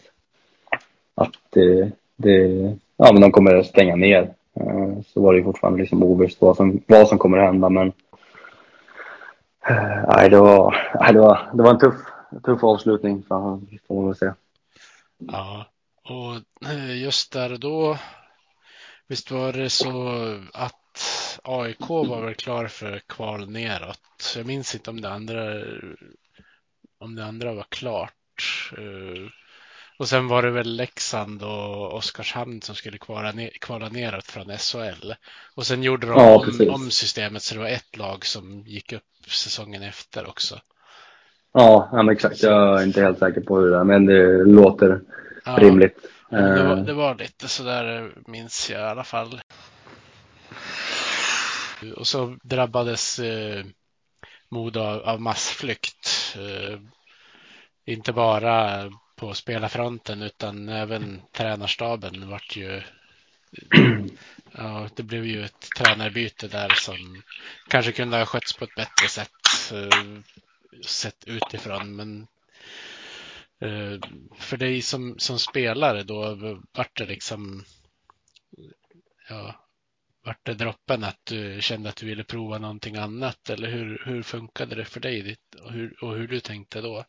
att 1.15 1.33
det, 1.49 1.91
det, 2.15 2.39
ja, 2.97 3.11
men 3.13 3.21
de 3.21 3.31
kommer 3.31 3.63
stänga 3.63 3.95
ner 3.95 4.33
så 5.07 5.21
var 5.21 5.33
det 5.33 5.39
ju 5.39 5.43
fortfarande 5.45 5.79
liksom 5.79 6.03
ovisst 6.03 6.41
vad 6.41 6.55
som, 6.55 6.81
vad 6.87 7.07
som 7.07 7.17
kommer 7.17 7.37
hända 7.37 7.69
men 7.69 7.91
Nej, 10.07 10.29
det 10.29 10.39
var, 10.39 10.75
nej, 10.99 11.13
det 11.13 11.19
var, 11.19 11.49
det 11.53 11.63
var 11.63 11.69
en 11.69 11.79
tuff, 11.79 11.95
tuff 12.43 12.63
avslutning 12.63 13.23
får 13.23 13.39
man 13.89 14.07
väl 14.07 14.15
säga. 14.15 14.35
Ja, 15.17 15.65
och 16.03 16.67
eh, 16.69 16.97
just 17.01 17.31
där 17.31 17.51
och 17.51 17.59
då, 17.59 17.97
visst 19.07 19.31
var 19.31 19.53
det 19.53 19.69
så 19.69 20.13
att 20.53 21.39
AIK 21.43 21.89
var 21.89 22.21
väl 22.21 22.35
klar 22.35 22.67
för 22.67 22.99
kval 22.99 23.49
neråt. 23.49 24.33
Jag 24.35 24.45
minns 24.45 24.75
inte 24.75 24.89
om 24.89 25.01
det 25.01 25.09
andra, 25.09 25.63
om 26.99 27.15
det 27.15 27.25
andra 27.25 27.53
var 27.53 27.65
klart. 27.69 28.71
Eh, 28.77 29.29
Och 29.99 30.09
sen 30.09 30.27
var 30.27 30.41
det 30.43 30.51
väl 30.51 30.75
Leksand 30.75 31.43
och 31.43 31.93
Oskarshamn 31.93 32.61
som 32.61 32.75
skulle 32.75 32.97
kvala, 32.97 33.31
ner, 33.31 33.49
kvala 33.61 33.89
neråt 33.89 34.25
från 34.25 34.57
SHL. 34.57 35.13
Och 35.55 35.67
sen 35.67 35.83
gjorde 35.83 36.07
de 36.07 36.13
Ja, 36.19 36.35
om, 36.35 36.69
om 36.69 36.91
systemet 36.91 37.43
så 37.43 37.55
det 37.55 37.61
var 37.61 37.67
ett 37.67 37.97
lag 37.97 38.25
som 38.25 38.67
gick 38.67 38.93
upp 38.93 39.03
säsongen 39.27 39.83
efter 39.83 40.27
också. 40.29 40.61
Ja, 41.53 41.89
men 41.93 42.09
exakt. 42.09 42.43
Jag 42.43 42.81
är 42.81 42.85
inte 42.85 43.01
helt 43.01 43.19
säker 43.19 43.41
på 43.41 43.59
hur 43.59 43.71
det 43.71 43.77
är, 43.77 43.83
men 43.83 44.05
det 44.05 44.43
låter 44.45 45.01
Ja, 45.45 45.57
rimligt. 45.57 45.97
det, 46.29 46.63
var, 46.63 46.75
Eh, 46.75 46.83
det 46.83 46.93
var 46.93 47.15
lite 47.15 47.47
sådär 47.47 48.11
minns 48.27 48.69
jag 48.69 48.79
i 48.81 48.83
alla 48.83 49.03
fall. 49.03 49.41
Och 51.95 52.07
så 52.07 52.37
drabbades 52.43 53.19
eh, 53.19 53.65
Modo 54.49 54.79
av, 54.79 55.01
av 55.01 55.21
massflykt. 55.21 56.35
Eh, 56.37 56.79
inte 57.85 58.13
bara 58.13 58.83
på 59.15 59.33
spelarfronten 59.33 60.21
utan 60.21 60.69
även 60.69 61.21
tränarstaben 61.31 62.29
vart 62.29 62.55
ju 62.55 62.81
Ja, 64.57 64.87
det 64.95 65.03
blev 65.03 65.25
ju 65.25 65.45
ett 65.45 65.69
tränarbyte 65.77 66.47
där 66.47 66.69
som 66.69 67.21
kanske 67.67 67.91
kunde 67.91 68.17
ha 68.17 68.25
skötts 68.25 68.53
på 68.53 68.63
ett 68.65 68.75
bättre 68.75 69.07
sätt 69.07 69.71
eh, 69.71 70.19
sett 70.81 71.27
utifrån. 71.27 71.95
Men 71.95 72.27
eh, 73.59 73.99
för 74.37 74.57
dig 74.57 74.81
som, 74.81 75.15
som 75.17 75.39
spelare 75.39 76.03
då 76.03 76.37
vart 76.77 76.97
det 76.97 77.05
liksom 77.05 77.63
ja, 79.29 79.55
vart 80.25 80.45
det 80.45 80.53
droppen 80.53 81.03
att 81.03 81.19
du 81.23 81.61
kände 81.61 81.89
att 81.89 81.95
du 81.95 82.05
ville 82.05 82.23
prova 82.23 82.57
någonting 82.57 82.95
annat 82.95 83.49
eller 83.49 83.67
hur, 83.67 84.03
hur 84.05 84.21
funkade 84.21 84.75
det 84.75 84.85
för 84.85 84.99
dig 84.99 85.21
ditt, 85.21 85.55
och, 85.65 85.71
hur, 85.71 85.93
och 86.01 86.15
hur 86.15 86.27
du 86.27 86.39
tänkte 86.39 86.81
då? 86.81 87.03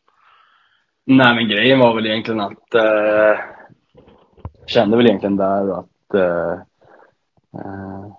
Nej, 1.05 1.35
men 1.35 1.47
grejen 1.47 1.79
var 1.79 1.95
väl 1.95 2.05
egentligen 2.05 2.39
att 2.39 2.75
eh, 2.75 3.39
kände 4.65 4.97
väl 4.97 5.05
egentligen 5.05 5.37
där 5.37 5.79
att 5.79 6.13
eh, 6.13 6.59
eh, 7.53 8.15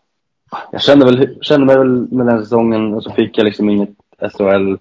jag 0.73 0.83
kände, 0.83 1.05
väl, 1.05 1.39
kände 1.41 1.67
mig 1.67 1.79
väl 1.79 2.13
med 2.13 2.27
den 2.27 2.41
säsongen 2.41 2.95
och 2.95 3.03
så 3.03 3.13
fick 3.13 3.39
jag 3.39 3.45
liksom 3.45 3.71
inget 3.71 3.95
SHL 4.19 4.77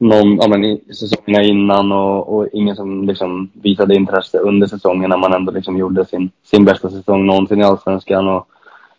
någon, 0.00 0.36
ja, 0.36 0.48
men 0.48 0.80
säsongerna 0.94 1.44
innan 1.44 1.92
och, 1.92 2.36
och 2.36 2.48
ingen 2.52 2.76
som 2.76 3.06
liksom 3.06 3.50
visade 3.52 3.94
intresse 3.94 4.38
under 4.38 4.66
säsongen 4.66 5.10
när 5.10 5.16
man 5.16 5.32
ändå 5.32 5.52
liksom 5.52 5.76
gjorde 5.76 6.04
sin, 6.04 6.30
sin 6.42 6.64
bästa 6.64 6.90
säsong 6.90 7.26
någonsin 7.26 7.60
i 7.60 7.64
Allsvenskan 7.64 8.28
och 8.28 8.48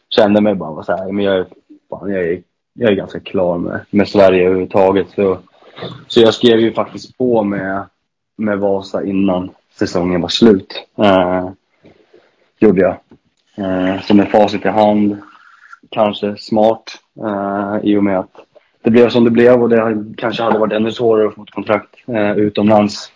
kände 0.09 0.41
mig 0.41 0.55
bara 0.55 0.83
så 0.83 0.95
här, 0.97 1.11
men 1.11 1.25
jag 1.25 1.35
är, 1.35 1.45
fan, 1.89 2.11
jag 2.11 2.23
är, 2.23 2.41
jag 2.73 2.91
är 2.91 2.95
ganska 2.95 3.19
klar 3.19 3.57
med, 3.57 3.79
med 3.89 4.07
Sverige 4.07 4.45
överhuvudtaget. 4.45 5.07
Så, 5.15 5.37
så 6.07 6.19
jag 6.19 6.33
skrev 6.33 6.59
ju 6.59 6.73
faktiskt 6.73 7.17
på 7.17 7.43
med, 7.43 7.85
med 8.37 8.59
Vasa 8.59 9.03
innan 9.03 9.49
säsongen 9.79 10.21
var 10.21 10.29
slut. 10.29 10.87
Eh, 10.97 11.49
gjorde 12.59 12.81
jag. 12.81 12.97
Eh, 13.55 14.01
så 14.01 14.13
med 14.13 14.31
facit 14.31 14.65
i 14.65 14.69
hand, 14.69 15.17
kanske 15.89 16.37
smart 16.37 16.83
eh, 17.23 17.77
i 17.83 17.97
och 17.97 18.03
med 18.03 18.19
att 18.19 18.35
det 18.83 18.91
blev 18.91 19.09
som 19.09 19.23
det 19.23 19.31
blev 19.31 19.61
och 19.61 19.69
det 19.69 20.05
kanske 20.17 20.43
hade 20.43 20.59
varit 20.59 20.73
ännu 20.73 20.91
svårare 20.91 21.27
att 21.27 21.35
få 21.35 21.43
ett 21.43 21.51
kontrakt 21.51 21.95
eh, 22.07 22.31
utomlands. 22.31 23.11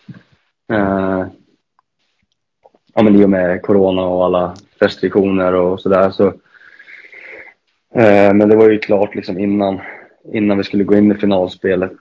Eh, 0.72 1.26
ja, 2.94 3.04
men 3.04 3.16
I 3.16 3.26
och 3.26 3.30
med 3.30 3.62
corona 3.62 4.02
och 4.02 4.26
alla 4.26 4.56
restriktioner 4.80 5.54
och 5.54 5.80
sådär. 5.80 6.10
Så, 6.10 6.28
eh, 7.96 8.34
men 8.34 8.50
det 8.50 8.56
var 8.56 8.70
ju 8.70 8.80
klart 8.80 9.16
liksom 9.16 9.40
innan, 9.40 9.82
innan 10.34 10.58
vi 10.58 10.64
skulle 10.64 10.84
gå 10.84 10.96
in 10.96 11.12
i 11.12 11.16
finalspelet. 11.16 11.92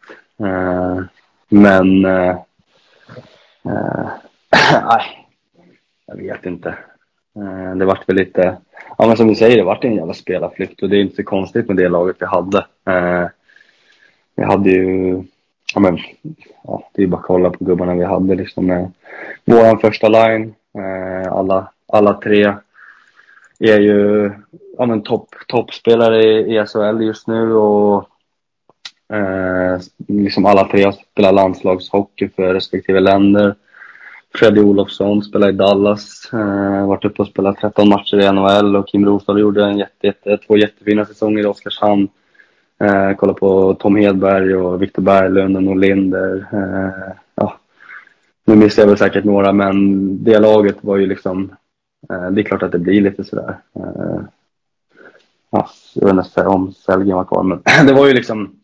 Eh, 0.40 1.00
men 1.48 2.04
eh, 2.04 2.36
eh, 3.64 4.08
nej, 4.82 5.28
jag 6.06 6.16
vet 6.16 6.46
inte. 6.46 6.68
Eh, 7.36 7.76
det 7.76 7.84
vart 7.84 8.08
väl 8.08 8.16
lite, 8.16 8.56
ja 8.98 9.06
men 9.06 9.16
som 9.16 9.28
du 9.28 9.34
säger, 9.34 9.56
det 9.56 9.64
vart 9.64 9.84
en 9.84 9.96
jävla 9.96 10.14
spelarflykt 10.14 10.82
och 10.82 10.88
det 10.88 10.96
är 10.96 11.00
inte 11.00 11.16
så 11.16 11.24
konstigt 11.24 11.68
med 11.68 11.76
det 11.76 11.88
laget 11.88 12.16
vi 12.18 12.26
hade. 12.26 12.66
Eh, 12.86 13.28
vi 14.36 14.44
hade 14.44 14.70
ju, 14.70 15.22
ja 15.74 15.80
men, 15.80 15.98
ja, 16.64 16.88
det 16.92 17.02
är 17.02 17.06
bara 17.06 17.20
att 17.20 17.26
kolla 17.26 17.50
på 17.50 17.64
gubbarna 17.64 17.94
vi 17.94 18.04
hade 18.04 18.34
liksom 18.34 18.70
Eh, 18.70 18.86
vår 19.44 19.76
första 19.76 20.08
line. 20.08 20.54
Eh, 20.78 21.32
alla, 21.32 21.70
alla 21.86 22.14
tre 22.14 22.54
är 23.58 23.80
ju, 23.80 24.30
ja 24.78 24.86
men 24.86 25.02
topp, 25.02 25.28
toppspelare 25.48 26.22
i, 26.22 26.56
i 26.56 26.66
SHL 26.66 27.02
just 27.02 27.26
nu 27.26 27.54
och 27.54 28.08
eh, 29.12 29.80
liksom 30.08 30.46
alla 30.46 30.68
tre 30.68 30.92
spelar 30.92 31.32
landslagshockey 31.32 32.28
för 32.28 32.54
respektive 32.54 33.00
länder. 33.00 33.54
Freddy 34.34 34.60
Olofsson 34.60 35.22
spelar 35.22 35.48
i 35.48 35.52
Dallas, 35.52 36.30
eh, 36.32 36.86
varit 36.86 37.04
uppe 37.04 37.22
och 37.22 37.28
spelat 37.28 37.60
13 37.60 37.88
matcher 37.88 38.20
i 38.20 38.32
NHL 38.32 38.76
och 38.76 38.88
Kim 38.88 39.06
Rosdahl 39.06 39.40
gjorde 39.40 39.64
en 39.64 39.78
jätte, 39.78 40.06
jätte, 40.06 40.38
två 40.38 40.56
jättefina 40.56 41.04
säsonger 41.04 41.42
i 41.42 41.46
Oskarshamn. 41.46 42.08
Eh, 42.80 43.16
kolla 43.16 43.34
på 43.34 43.74
Tom 43.74 43.96
Hedberg 43.96 44.54
och 44.54 44.82
Viktor 44.82 45.02
Berglund 45.02 45.56
och 45.56 45.62
Norlinder. 45.62 46.46
Eh, 46.52 47.12
ja. 47.34 47.58
Nu 48.44 48.56
missar 48.56 48.82
jag 48.82 48.88
väl 48.88 48.98
säkert 48.98 49.24
några 49.24 49.52
men 49.52 50.24
det 50.24 50.38
laget 50.38 50.76
var 50.80 50.96
ju 50.96 51.06
liksom, 51.06 51.56
eh, 52.10 52.30
det 52.30 52.40
är 52.40 52.44
klart 52.44 52.62
att 52.62 52.72
det 52.72 52.78
blir 52.78 53.00
lite 53.00 53.24
sådär. 53.24 53.56
Eh, 53.76 54.20
ja, 55.50 55.68
jag 55.94 56.14
vet 56.14 56.26
inte 56.26 56.46
om 56.46 56.72
Sellgren 56.72 57.16
var 57.16 57.24
kvar 57.24 57.42
men 57.42 57.62
det 57.86 57.92
var 57.92 58.06
ju 58.06 58.12
liksom, 58.12 58.56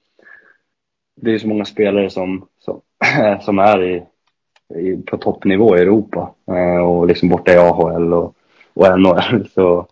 det 1.16 1.34
är 1.34 1.38
så 1.38 1.48
många 1.48 1.64
spelare 1.64 2.10
som, 2.10 2.46
som, 2.58 2.80
som 3.40 3.58
är 3.58 3.82
i 3.82 4.02
i, 4.74 4.96
på 4.96 5.16
toppnivå 5.16 5.76
i 5.76 5.80
Europa 5.80 6.34
eh, 6.46 6.84
och 6.84 7.06
liksom 7.06 7.28
borta 7.28 7.52
i 7.52 7.56
AHL 7.56 8.14
och, 8.14 8.34
och 8.74 9.00
NHL. 9.00 9.48
Så 9.54 9.86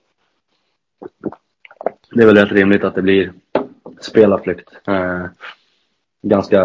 det 2.11 2.23
är 2.23 2.27
väl 2.27 2.37
rätt 2.37 2.53
rimligt 2.53 2.85
att 2.85 2.95
det 2.95 3.03
blir 3.03 3.33
spelarflykt. 4.05 4.69
Eh, 4.87 5.25
ganska, 6.23 6.63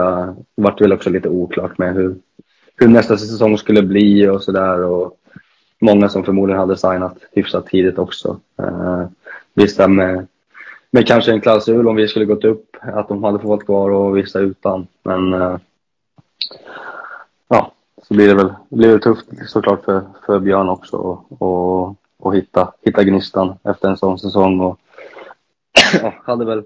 det 0.56 0.62
vart 0.62 0.82
väl 0.82 0.94
också 0.94 1.10
lite 1.10 1.30
oklart 1.30 1.78
med 1.78 1.94
hur, 1.94 2.16
hur 2.76 2.88
nästa 2.88 3.18
säsong 3.18 3.58
skulle 3.58 3.84
bli 3.84 4.28
och 4.28 4.44
sådär. 4.44 4.84
Och 4.84 5.18
många 5.82 6.10
som 6.10 6.24
förmodligen 6.24 6.60
hade 6.60 6.78
signat 6.78 7.18
hyfsat 7.32 7.68
tidigt 7.68 7.98
också. 7.98 8.40
Eh, 8.60 9.06
vissa 9.54 9.88
med, 9.88 10.28
med 10.92 11.08
kanske 11.08 11.32
en 11.32 11.42
klausul 11.42 11.88
om 11.88 11.96
vi 11.96 12.08
skulle 12.08 12.26
gått 12.26 12.46
upp, 12.46 12.78
att 12.82 13.08
de 13.08 13.24
hade 13.24 13.40
fått 13.40 13.48
vara 13.48 13.60
kvar 13.60 13.90
och 13.90 14.18
vissa 14.18 14.40
utan. 14.40 14.88
Men 15.04 15.34
eh, 15.34 15.58
ja, 17.48 17.72
så 18.08 18.14
blir 18.14 18.28
det 18.28 18.36
väl, 18.36 18.54
blir 18.70 18.94
det 18.94 19.00
tufft 19.00 19.26
såklart 19.48 19.86
för, 19.86 20.02
för 20.26 20.40
Björn 20.40 20.70
också 20.70 20.98
och, 20.98 21.42
och, 21.42 21.96
och 22.20 22.36
hitta, 22.36 22.74
hitta 22.82 23.04
gnistan 23.04 23.56
efter 23.64 23.90
en 23.90 23.98
sån 23.98 24.20
säsong. 24.20 24.60
Och, 24.60 24.80
ja, 26.02 26.14
hade 26.24 26.46
väl 26.46 26.64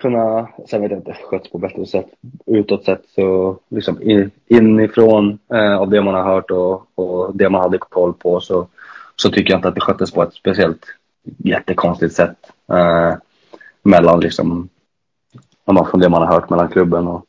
kunnat, 0.00 0.48
sen 0.66 0.82
vet 0.82 0.90
jag 0.90 1.00
inte, 1.00 1.16
skötts 1.30 1.50
på 1.50 1.58
bättre 1.58 1.86
sätt 1.86 2.06
utåt 2.46 2.84
sett 2.84 3.02
så 3.14 3.58
liksom 3.68 4.02
in, 4.02 4.30
inifrån 4.46 5.38
eh, 5.54 5.76
av 5.76 5.90
det 5.90 6.02
man 6.02 6.14
har 6.14 6.24
hört 6.24 6.50
och, 6.50 6.86
och 6.94 7.36
det 7.36 7.50
man 7.50 7.60
hade 7.60 7.78
koll 7.78 8.12
på 8.12 8.40
så, 8.40 8.68
så 9.16 9.30
tycker 9.30 9.52
jag 9.52 9.58
inte 9.58 9.68
att 9.68 9.74
det 9.74 9.80
sköttes 9.80 10.12
på 10.12 10.22
ett 10.22 10.34
speciellt 10.34 10.86
jättekonstigt 11.38 12.14
sätt 12.14 12.36
eh, 12.72 13.14
mellan 13.82 14.20
liksom, 14.20 14.68
från 15.64 16.00
det 16.00 16.08
man 16.08 16.22
har 16.22 16.34
hört 16.34 16.50
mellan 16.50 16.68
klubben 16.68 17.08
och, 17.08 17.26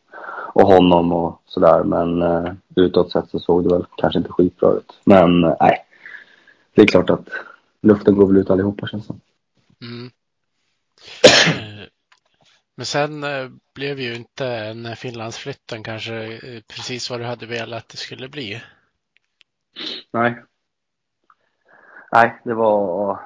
och 0.53 0.68
honom 0.68 1.13
och 1.13 1.41
sådär. 1.45 1.84
Men 1.84 2.22
eh, 2.22 2.53
utåt 2.76 3.11
sett 3.11 3.30
så 3.30 3.39
såg 3.39 3.63
det 3.63 3.70
väl 3.70 3.86
kanske 3.97 4.20
inte 4.20 4.32
skitbra 4.32 4.72
ut. 4.72 4.93
Men 5.03 5.43
eh, 5.43 5.55
nej, 5.59 5.78
det 6.76 6.82
är 6.82 6.88
klart 6.88 7.09
att 7.09 7.30
luften 7.82 8.16
går 8.16 8.28
väl 8.28 8.38
ut 8.38 8.49
allihopa 8.49 8.88
känns 8.88 9.07
det. 9.07 9.16
Mm. 9.82 10.09
Men 12.76 12.86
sen 12.86 13.23
eh, 13.23 13.49
blev 13.76 13.99
ju 13.99 14.15
inte 14.15 14.47
en 14.47 14.95
Finlandsflytten 14.95 15.84
kanske 15.84 16.15
eh, 16.23 16.61
precis 16.67 17.09
vad 17.09 17.19
du 17.19 17.26
hade 17.26 17.45
velat 17.45 17.84
att 17.84 17.89
det 17.89 17.97
skulle 17.97 18.30
bli. 18.30 18.61
Nej. 20.11 20.36
Nej, 22.11 22.41
det 22.43 22.53
var, 22.53 23.19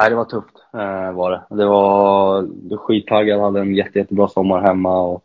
nej, 0.00 0.10
det 0.10 0.16
var 0.16 0.24
tufft 0.24 0.56
eh, 0.74 1.12
var 1.12 1.30
det. 1.30 1.56
Det 1.56 1.66
var 1.66 2.42
det 2.42 2.76
skittaggad, 2.76 3.40
hade 3.40 3.60
en 3.60 3.74
jätte, 3.74 3.98
jättebra 3.98 4.28
sommar 4.28 4.60
hemma 4.60 5.00
och 5.00 5.24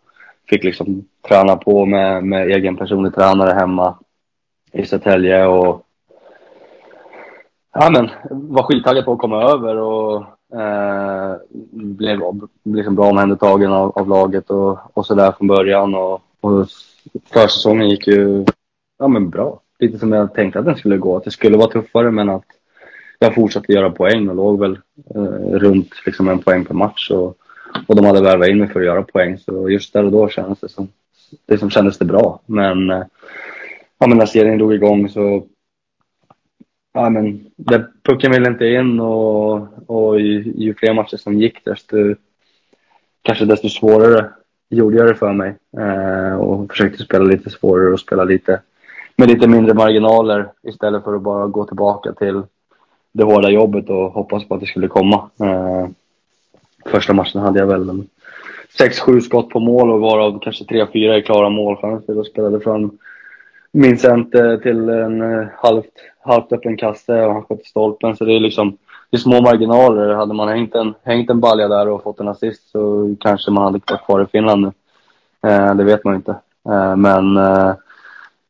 fick 0.49 0.63
liksom 0.63 1.07
träna 1.27 1.55
på 1.55 1.85
med, 1.85 2.23
med 2.23 2.47
egen 2.47 2.77
personlig 2.77 3.15
tränare 3.15 3.53
hemma 3.53 3.97
i 4.71 4.85
Södertälje 4.85 5.45
och 5.45 5.85
ja 7.73 7.89
men 7.89 8.09
var 8.29 8.63
skittaggad 8.63 9.05
på 9.05 9.13
att 9.13 9.19
komma 9.19 9.41
över 9.41 9.77
och 9.77 10.36
eh, 10.53 11.35
blev 11.71 12.19
liksom 12.63 12.95
bra 12.95 13.09
omhändertagen 13.09 13.71
av, 13.71 13.97
av 13.97 14.09
laget 14.09 14.49
och, 14.49 14.79
och 14.93 15.05
sådär 15.05 15.31
från 15.31 15.47
början 15.47 15.95
och, 15.95 16.21
och 16.41 16.67
försäsongen 17.33 17.89
gick 17.89 18.07
ju 18.07 18.45
ja 18.99 19.07
men 19.07 19.29
bra. 19.29 19.61
Lite 19.79 19.99
som 19.99 20.11
jag 20.11 20.33
tänkte 20.33 20.59
att 20.59 20.65
den 20.65 20.77
skulle 20.77 20.97
gå, 20.97 21.17
att 21.17 21.23
det 21.23 21.31
skulle 21.31 21.57
vara 21.57 21.71
tuffare 21.71 22.11
men 22.11 22.29
att 22.29 22.45
jag 23.19 23.35
fortsatte 23.35 23.73
göra 23.73 23.91
poäng 23.91 24.29
och 24.29 24.35
låg 24.35 24.59
väl 24.59 24.79
eh, 25.15 25.51
runt 25.51 25.89
liksom 26.05 26.27
en 26.27 26.39
poäng 26.39 26.65
per 26.65 26.73
match 26.73 27.11
och, 27.11 27.37
och 27.87 27.95
de 27.95 28.05
hade 28.05 28.21
värvat 28.21 28.49
in 28.49 28.59
mig 28.59 28.67
för 28.67 28.79
att 28.79 28.85
göra 28.85 29.03
poäng 29.03 29.37
så 29.37 29.69
just 29.69 29.93
där 29.93 30.05
och 30.05 30.11
då 30.11 30.29
kändes 30.29 30.59
det 30.59 30.69
som, 30.69 30.87
det 31.45 31.57
som 31.57 31.69
kändes 31.69 31.97
det 31.97 32.05
bra 32.05 32.39
men 32.45 32.89
eh, 32.89 33.03
ja 33.99 34.07
men 34.07 34.17
när 34.17 34.25
serien 34.25 34.57
drog 34.57 34.73
igång 34.73 35.09
så 35.09 35.47
ja, 36.97 37.09
men 37.09 37.45
där 37.55 37.87
pucken 38.03 38.31
ville 38.31 38.47
inte 38.47 38.67
in 38.67 38.99
och, 38.99 39.67
och 39.87 40.19
ju, 40.19 40.53
ju 40.55 40.73
fler 40.73 40.93
matcher 40.93 41.17
som 41.17 41.39
gick 41.39 41.65
desto, 41.65 41.97
kanske 43.21 43.45
desto 43.45 43.69
svårare 43.69 44.29
gjorde 44.69 44.97
jag 44.97 45.07
det 45.07 45.15
för 45.15 45.33
mig. 45.33 45.55
Eh, 45.77 46.35
och 46.35 46.71
försökte 46.71 47.03
spela 47.03 47.25
lite 47.25 47.49
svårare 47.49 47.93
och 47.93 47.99
spela 47.99 48.23
lite 48.23 48.61
med 49.15 49.29
lite 49.29 49.47
mindre 49.47 49.73
marginaler 49.73 50.49
istället 50.63 51.03
för 51.03 51.15
att 51.15 51.21
bara 51.21 51.47
gå 51.47 51.65
tillbaka 51.65 52.13
till 52.13 52.41
det 53.11 53.23
hårda 53.23 53.49
jobbet 53.49 53.89
och 53.89 54.11
hoppas 54.11 54.47
på 54.47 54.55
att 54.55 54.61
det 54.61 54.67
skulle 54.67 54.87
komma. 54.87 55.29
Eh, 55.39 55.87
första 56.85 57.13
matchen 57.13 57.41
hade 57.41 57.59
jag 57.59 57.67
väl 57.67 58.03
6-7 58.79 59.19
skott 59.19 59.49
på 59.49 59.59
mål 59.59 59.91
och 59.91 59.99
varav 59.99 60.39
kanske 60.39 60.63
3-4 60.63 61.17
i 61.17 61.21
klara 61.21 61.49
målchanser 61.49 62.19
och 62.19 62.27
spelade 62.27 62.59
fram 62.59 62.97
min 63.71 63.97
center 63.97 64.57
till 64.57 64.89
en 64.89 65.21
eh, 65.21 65.47
halvt, 65.57 65.93
halvt 66.19 66.51
öppen 66.51 66.77
kasse 66.77 67.25
och 67.25 67.33
han 67.33 67.43
sköt 67.43 67.61
i 67.61 67.63
stolpen. 67.63 68.15
Så 68.15 68.25
det 68.25 68.35
är 68.35 68.39
liksom 68.39 68.77
det 69.09 69.17
är 69.17 69.19
små 69.19 69.41
marginaler. 69.41 70.13
Hade 70.13 70.33
man 70.33 70.49
hängt 70.49 70.75
en, 70.75 70.93
hängt 71.03 71.29
en 71.29 71.39
balja 71.39 71.67
där 71.67 71.87
och 71.87 72.03
fått 72.03 72.19
en 72.19 72.27
assist 72.27 72.69
så 72.69 73.15
kanske 73.19 73.51
man 73.51 73.63
hade 73.63 73.79
varit 73.87 74.05
kvar 74.05 74.23
i 74.23 74.25
Finland 74.25 74.61
nu. 74.61 74.71
Eh, 75.49 75.75
det 75.75 75.83
vet 75.83 76.03
man 76.03 76.15
inte. 76.15 76.31
Eh, 76.69 76.95
men 76.95 77.37
eh, 77.37 77.73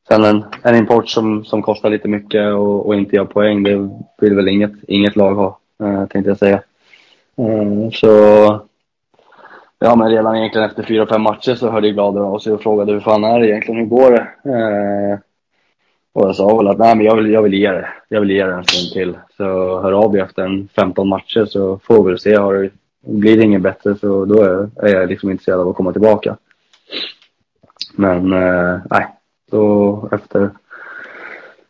sen 0.07 0.23
en, 0.23 0.43
en 0.61 0.75
import 0.75 1.09
som, 1.09 1.45
som 1.45 1.61
kostar 1.61 1.89
lite 1.89 2.07
mycket 2.07 2.53
och, 2.53 2.85
och 2.85 2.95
inte 2.95 3.15
gör 3.15 3.25
poäng, 3.25 3.63
det 3.63 3.89
vill 4.21 4.35
väl 4.35 4.47
inget, 4.47 4.73
inget 4.87 5.15
lag 5.15 5.35
ha, 5.35 5.59
eh, 5.83 6.05
tänkte 6.05 6.29
jag 6.29 6.37
säga. 6.37 6.61
Eh, 7.37 7.89
så 7.93 8.09
Ja, 9.79 9.95
men 9.95 10.09
redan 10.09 10.35
egentligen 10.35 10.69
efter 10.69 10.83
fyra, 10.83 11.07
fem 11.07 11.21
matcher 11.21 11.55
så 11.55 11.69
hörde 11.69 11.91
Glader 11.91 12.21
av 12.21 12.39
sig 12.39 12.53
och 12.53 12.61
frågade 12.61 12.93
hur 12.93 12.99
fan 12.99 13.23
är 13.23 13.39
det 13.39 13.47
egentligen, 13.47 13.79
hur 13.79 13.87
går 13.87 14.11
det? 14.11 14.27
Eh, 14.51 15.19
och 16.13 16.27
jag 16.27 16.35
sa 16.35 16.57
väl 16.57 16.67
att 16.67 16.77
nej, 16.77 16.95
men 16.95 17.05
jag 17.05 17.15
vill, 17.15 17.31
jag 17.31 17.41
vill 17.41 17.53
ge 17.53 17.71
det. 17.71 17.87
Jag 18.07 18.19
vill 18.19 18.31
ge 18.31 18.45
det 18.45 18.53
en 18.53 18.63
stund 18.63 18.93
till. 18.93 19.17
Så 19.37 19.43
hör 19.81 19.91
av 19.91 20.11
dig 20.11 20.21
efter 20.21 20.43
en 20.43 20.67
15 20.75 21.07
matcher 21.07 21.45
så 21.45 21.79
får 21.83 22.03
vi 22.03 22.17
se. 22.17 22.35
Har 22.35 22.53
det, 22.53 22.69
blir 23.01 23.37
det 23.37 23.43
inget 23.43 23.61
bättre 23.61 23.95
så 23.95 24.25
då 24.25 24.41
är, 24.41 24.69
är 24.75 24.95
jag 24.95 25.09
liksom 25.09 25.31
intresserad 25.31 25.59
av 25.59 25.69
att 25.69 25.75
komma 25.75 25.91
tillbaka. 25.91 26.37
Men 27.95 28.33
eh, 28.33 28.79
nej, 28.89 29.07
då 29.51 30.09
efter 30.11 30.49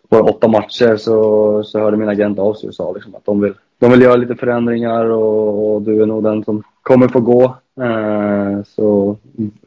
bara 0.09 0.23
åtta 0.23 0.47
matcher 0.47 0.97
så, 0.97 1.63
så 1.63 1.79
hörde 1.79 1.97
min 1.97 2.09
agent 2.09 2.39
av 2.39 2.53
sig 2.53 2.69
och 2.69 2.75
sa 2.75 2.91
liksom 2.91 3.15
att 3.15 3.25
de 3.25 3.41
vill, 3.41 3.53
de 3.79 3.91
vill 3.91 4.01
göra 4.01 4.15
lite 4.15 4.35
förändringar 4.35 5.05
och, 5.05 5.73
och 5.73 5.81
du 5.81 6.01
är 6.01 6.05
nog 6.05 6.23
den 6.23 6.43
som 6.43 6.63
kommer 6.87 7.07
få 7.07 7.19
gå. 7.19 7.43
Eh, 7.81 8.63
så 8.63 9.17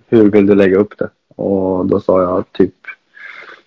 hur 0.08 0.30
vill 0.30 0.46
du 0.46 0.54
lägga 0.54 0.76
upp 0.76 0.98
det? 0.98 1.08
Och 1.36 1.86
då 1.86 2.00
sa 2.00 2.22
jag 2.22 2.52
typ 2.52 2.74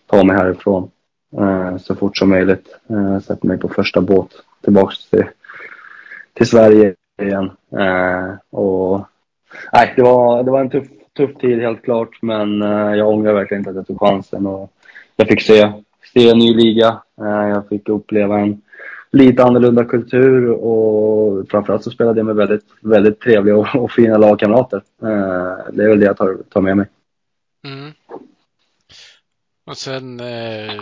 ta 0.05 0.23
mig 0.23 0.37
härifrån 0.37 0.91
eh, 1.37 1.77
så 1.77 1.95
fort 1.95 2.17
som 2.17 2.29
möjligt. 2.29 2.75
Eh, 2.89 3.19
sätta 3.19 3.47
mig 3.47 3.57
på 3.57 3.69
första 3.69 4.01
båt 4.01 4.29
tillbaks 4.63 5.09
till, 5.09 5.25
till 6.33 6.47
Sverige 6.47 6.95
igen. 7.21 7.51
Eh, 7.71 8.35
och, 8.49 9.05
nej, 9.73 9.93
det, 9.95 10.01
var, 10.01 10.43
det 10.43 10.51
var 10.51 10.61
en 10.61 10.69
tuff, 10.69 10.87
tuff 11.17 11.35
tid 11.35 11.59
helt 11.59 11.83
klart 11.83 12.21
men 12.21 12.61
jag 12.97 13.09
ångrar 13.09 13.33
verkligen 13.33 13.61
inte 13.61 13.69
att 13.69 13.75
jag 13.75 13.87
tog 13.87 13.99
chansen. 13.99 14.47
Och 14.47 14.71
jag 15.15 15.27
fick 15.27 15.41
se, 15.41 15.71
se 16.13 16.29
en 16.29 16.37
ny 16.37 16.53
liga. 16.53 17.01
Jag 17.15 17.67
fick 17.69 17.89
uppleva 17.89 18.39
en 18.39 18.61
lite 19.13 19.43
annorlunda 19.43 19.85
kultur 19.85 20.49
och 20.49 21.49
framförallt 21.49 21.83
så 21.83 21.91
spelade 21.91 22.19
jag 22.19 22.25
med 22.25 22.35
väldigt, 22.35 22.65
väldigt 22.81 23.19
trevliga 23.19 23.55
och, 23.55 23.75
och 23.75 23.91
fina 23.91 24.17
lagkamrater. 24.17 24.81
Eh, 25.01 25.71
det 25.73 25.83
är 25.83 25.89
väl 25.89 25.99
det 25.99 26.05
jag 26.05 26.17
tar, 26.17 26.37
tar 26.49 26.61
med 26.61 26.77
mig. 26.77 26.87
Mm. 27.65 27.91
Och 29.65 29.77
sen 29.77 30.19
eh, 30.19 30.81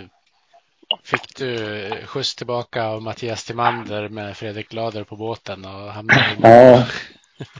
fick 1.03 1.37
du 1.37 1.89
skjuts 2.05 2.35
tillbaka 2.35 2.85
av 2.85 3.01
Mattias 3.01 3.45
Timander 3.45 4.09
med 4.09 4.37
Fredrik 4.37 4.69
Glader 4.69 5.03
på 5.03 5.15
båten 5.15 5.65
och 5.65 5.91
hamnade 5.91 6.19
i 6.19 6.35
Ja, 6.41 6.85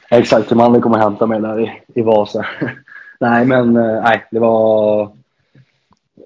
exakt. 0.10 0.50
Timander 0.50 0.82
kommer 0.82 0.98
hämta 0.98 1.26
mig 1.26 1.42
där 1.42 1.60
i, 1.60 1.82
i 1.96 2.02
Vasa. 2.02 2.46
nej, 3.20 3.46
men 3.46 3.78
eh, 3.78 4.02
nej, 4.04 4.28
det 4.32 4.40
var... 4.40 5.12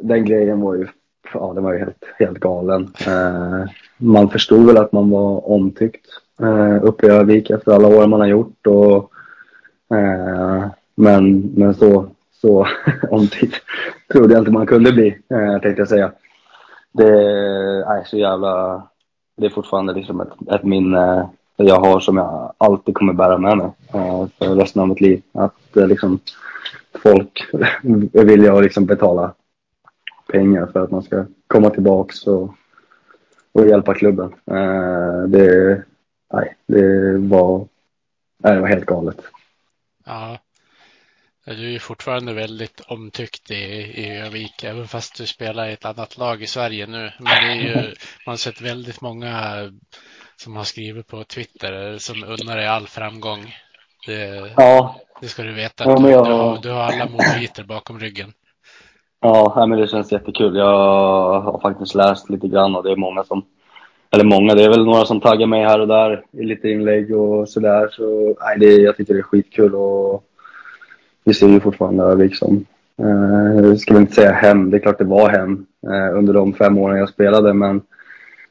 Den 0.02 0.26
grejen 0.26 0.62
var 0.62 0.76
ju, 0.76 0.88
ja, 1.34 1.54
den 1.56 1.64
var 1.64 1.74
ju 1.74 1.80
helt, 1.80 2.04
helt 2.20 2.40
galen. 2.40 2.94
Eh, 3.08 3.66
man 4.06 4.30
förstod 4.30 4.66
väl 4.66 4.78
att 4.78 4.92
man 4.92 5.10
var 5.10 5.50
omtyckt 5.50 6.06
eh, 6.40 6.84
uppe 6.84 7.08
i 7.08 7.10
Övik 7.10 7.50
efter 7.50 7.72
alla 7.72 7.88
år 7.88 8.08
man 8.08 8.20
har 8.20 8.28
gjort. 8.28 8.68
Och, 8.68 9.12
eh, 9.98 10.68
men, 10.96 11.40
men 11.40 11.74
så, 11.74 12.06
så 12.42 12.68
omtyckt 13.10 13.64
trodde 14.12 14.34
jag 14.34 14.42
inte 14.42 14.52
man 14.52 14.68
kunde 14.68 14.92
bli, 14.92 15.08
eh, 15.08 15.62
tänkte 15.62 15.82
jag 15.82 15.90
säga. 15.90 16.12
Det 16.92 17.08
är 17.88 18.04
så 18.06 18.18
jävla... 18.18 18.84
Det 19.38 19.46
är 19.46 19.50
fortfarande 19.50 19.94
liksom 19.94 20.22
ett, 20.22 20.52
ett 20.52 20.64
minne 20.64 21.30
jag 21.56 21.80
har 21.80 22.00
som 22.00 22.18
jag 22.18 22.54
alltid 22.58 22.96
kommer 22.96 23.14
bära 23.14 23.38
med 23.38 23.58
mig 23.58 23.70
eh, 23.94 24.28
för 24.38 24.56
resten 24.56 24.82
av 24.82 24.88
mitt 24.88 25.02
liv. 25.02 25.22
Att 25.32 25.78
eh, 25.78 25.88
liksom, 25.88 26.20
folk 27.04 27.48
vill 28.12 28.44
jag 28.44 28.64
liksom 28.64 28.86
betala 28.86 29.34
pengar 30.32 30.66
för 30.66 30.84
att 30.84 30.92
man 30.92 31.04
ska 31.04 31.26
komma 31.48 31.70
tillbaks 31.70 32.28
och 32.28 32.54
och 33.56 33.68
hjälpa 33.68 33.94
klubben. 33.94 34.34
Eh, 34.52 35.24
det, 35.28 35.84
nej, 36.34 36.56
det, 36.68 37.18
var, 37.18 37.68
nej, 38.38 38.56
det 38.56 38.62
var 38.62 38.68
helt 38.68 38.86
galet. 38.86 39.18
Ja. 40.06 40.38
Du 41.46 41.52
är 41.52 41.72
ju 41.72 41.80
fortfarande 41.80 42.34
väldigt 42.34 42.82
omtyckt 42.88 43.52
i, 43.52 43.56
i 43.56 44.18
Övik, 44.18 44.64
även 44.64 44.88
fast 44.88 45.18
du 45.18 45.26
spelar 45.26 45.68
i 45.68 45.74
ett 45.74 45.86
annat 45.86 46.18
lag 46.18 46.42
i 46.42 46.48
Sverige 46.48 46.88
nu. 46.88 47.12
Men 47.20 47.26
det 47.26 47.52
är 47.52 47.56
ju, 47.56 47.76
man 48.26 48.34
har 48.34 48.36
sett 48.36 48.62
väldigt 48.62 49.02
många 49.02 49.58
som 50.36 50.56
har 50.56 50.64
skrivit 50.64 51.08
på 51.08 51.24
Twitter 51.24 51.98
som 51.98 52.24
unnar 52.24 52.58
dig 52.58 52.68
all 52.68 52.88
framgång. 52.88 53.56
Det, 54.06 54.54
ja. 54.58 55.02
det 55.22 55.28
ska 55.28 55.44
du 55.44 55.54
veta. 55.54 55.84
Ja, 55.84 55.96
du, 55.96 56.10
jag... 56.10 56.26
du, 56.26 56.32
har, 56.32 56.62
du 56.62 56.70
har 56.70 56.84
alla 56.84 57.10
målviter 57.10 57.64
bakom 57.64 58.00
ryggen. 58.00 58.34
Ja, 59.22 59.66
men 59.70 59.80
det 59.80 59.88
känns 59.88 60.12
jättekul. 60.12 60.56
Jag 60.56 61.42
har 61.42 61.60
faktiskt 61.60 61.96
läst 61.96 62.30
lite 62.30 62.48
grann 62.48 62.76
och 62.76 62.84
det 62.84 62.92
är 62.92 62.96
många 62.96 63.24
som, 63.24 63.46
eller 64.12 64.24
många, 64.24 64.56
det 64.56 64.64
är 64.64 64.70
väl 64.70 64.86
några 64.86 65.06
som 65.06 65.22
taggar 65.22 65.48
mig 65.48 65.64
här 65.64 65.80
och 65.80 65.88
där 65.88 66.26
i 66.32 66.44
lite 66.44 66.70
inlägg 66.70 67.16
och 67.16 67.50
sådär. 67.50 67.90
Så 67.92 68.36
nej, 68.42 68.60
det, 68.60 68.66
jag 68.66 68.98
tycker 68.98 69.14
det 69.14 69.20
är 69.20 69.24
skitkul 69.24 69.76
och 69.76 70.24
vi 71.24 71.34
ser 71.34 71.48
ju 71.48 71.60
fortfarande 71.60 72.04
Övik 72.04 72.36
som, 72.36 72.66
eh, 73.00 73.76
ska 73.76 73.94
väl 73.94 74.02
inte 74.02 74.14
säga 74.14 74.32
hem, 74.32 74.70
det 74.70 74.78
är 74.78 74.82
klart 74.82 74.98
det 74.98 75.04
var 75.04 75.30
hem 75.30 75.66
eh, 75.88 76.18
under 76.18 76.34
de 76.34 76.54
fem 76.54 76.78
åren 76.78 76.98
jag 76.98 77.10
spelade 77.10 77.54
men 77.54 77.82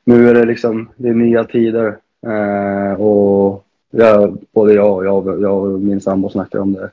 nu 0.05 0.29
är 0.29 0.35
det 0.35 0.45
liksom, 0.45 0.89
det 0.97 1.09
är 1.09 1.15
nya 1.15 1.45
tider 1.45 1.97
eh, 2.27 3.01
och 3.01 3.65
jag, 3.91 4.39
både 4.55 4.75
jag 4.75 4.97
och, 4.97 5.05
jag, 5.05 5.43
jag 5.43 5.65
och 5.65 5.81
min 5.81 6.01
sambo 6.01 6.29
snackar 6.29 6.59
om 6.59 6.73
det 6.73 6.91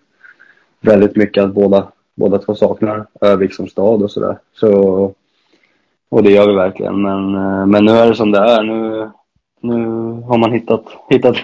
väldigt 0.81 1.15
mycket 1.15 1.43
att 1.43 1.53
båda 1.53 1.87
båda 2.15 2.37
två 2.37 2.55
saknar 2.55 3.05
Övik 3.21 3.53
som 3.53 3.67
stad 3.67 4.03
och 4.03 4.11
sådär. 4.11 4.37
Så, 4.53 4.71
och 6.09 6.23
det 6.23 6.31
gör 6.31 6.47
vi 6.47 6.55
verkligen. 6.55 7.01
Men, 7.01 7.35
eh, 7.35 7.65
men 7.65 7.85
nu 7.85 7.91
är 7.91 8.09
det 8.09 8.15
som 8.15 8.31
det 8.31 8.39
är. 8.39 8.63
Nu, 8.63 9.09
nu 9.61 9.85
har 10.21 10.37
man 10.37 10.51
hittat, 10.51 10.83
hittat 11.09 11.35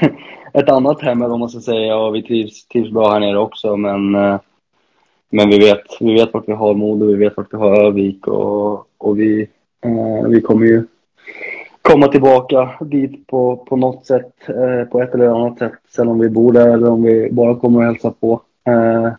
ett 0.54 0.70
annat 0.70 1.02
hem 1.02 1.22
eller 1.22 1.30
vad 1.30 1.40
man 1.40 1.50
ska 1.50 1.60
säga 1.60 1.98
och 1.98 2.16
vi 2.16 2.24
trivs, 2.24 2.68
trivs 2.68 2.92
bra 2.92 3.12
här 3.12 3.20
nere 3.20 3.38
också. 3.38 3.78
Men, 3.78 4.16
eh, 4.16 4.40
men 5.30 5.50
vi, 5.50 5.60
vet, 5.60 5.84
vi 6.00 6.14
vet 6.14 6.34
vart 6.34 6.48
vi 6.48 6.54
har 6.54 6.74
Modo, 6.74 7.06
vi 7.06 7.16
vet 7.16 7.38
vart 7.38 7.54
vi 7.54 7.58
har 7.58 7.86
Övik 7.86 8.28
och, 8.28 8.88
och 8.98 9.20
vi, 9.20 9.42
eh, 9.82 10.28
vi 10.30 10.42
kommer 10.42 10.66
ju 10.66 10.86
komma 11.82 12.08
tillbaka 12.08 12.70
dit 12.82 13.28
på, 13.28 13.56
på 13.56 13.76
något 13.76 14.06
sätt, 14.06 14.34
eh, 14.48 14.90
på 14.92 15.02
ett 15.02 15.14
eller 15.14 15.28
annat 15.28 15.58
sätt. 15.58 15.74
Sen 15.90 16.08
om 16.08 16.20
vi 16.20 16.30
bor 16.30 16.52
där 16.54 16.68
eller 16.68 16.90
om 16.90 17.04
vi 17.04 17.30
bara 17.32 17.56
kommer 17.56 17.80
och 17.80 17.86
hälsar 17.86 18.12
på. 18.12 18.42
Eh, 18.68 19.12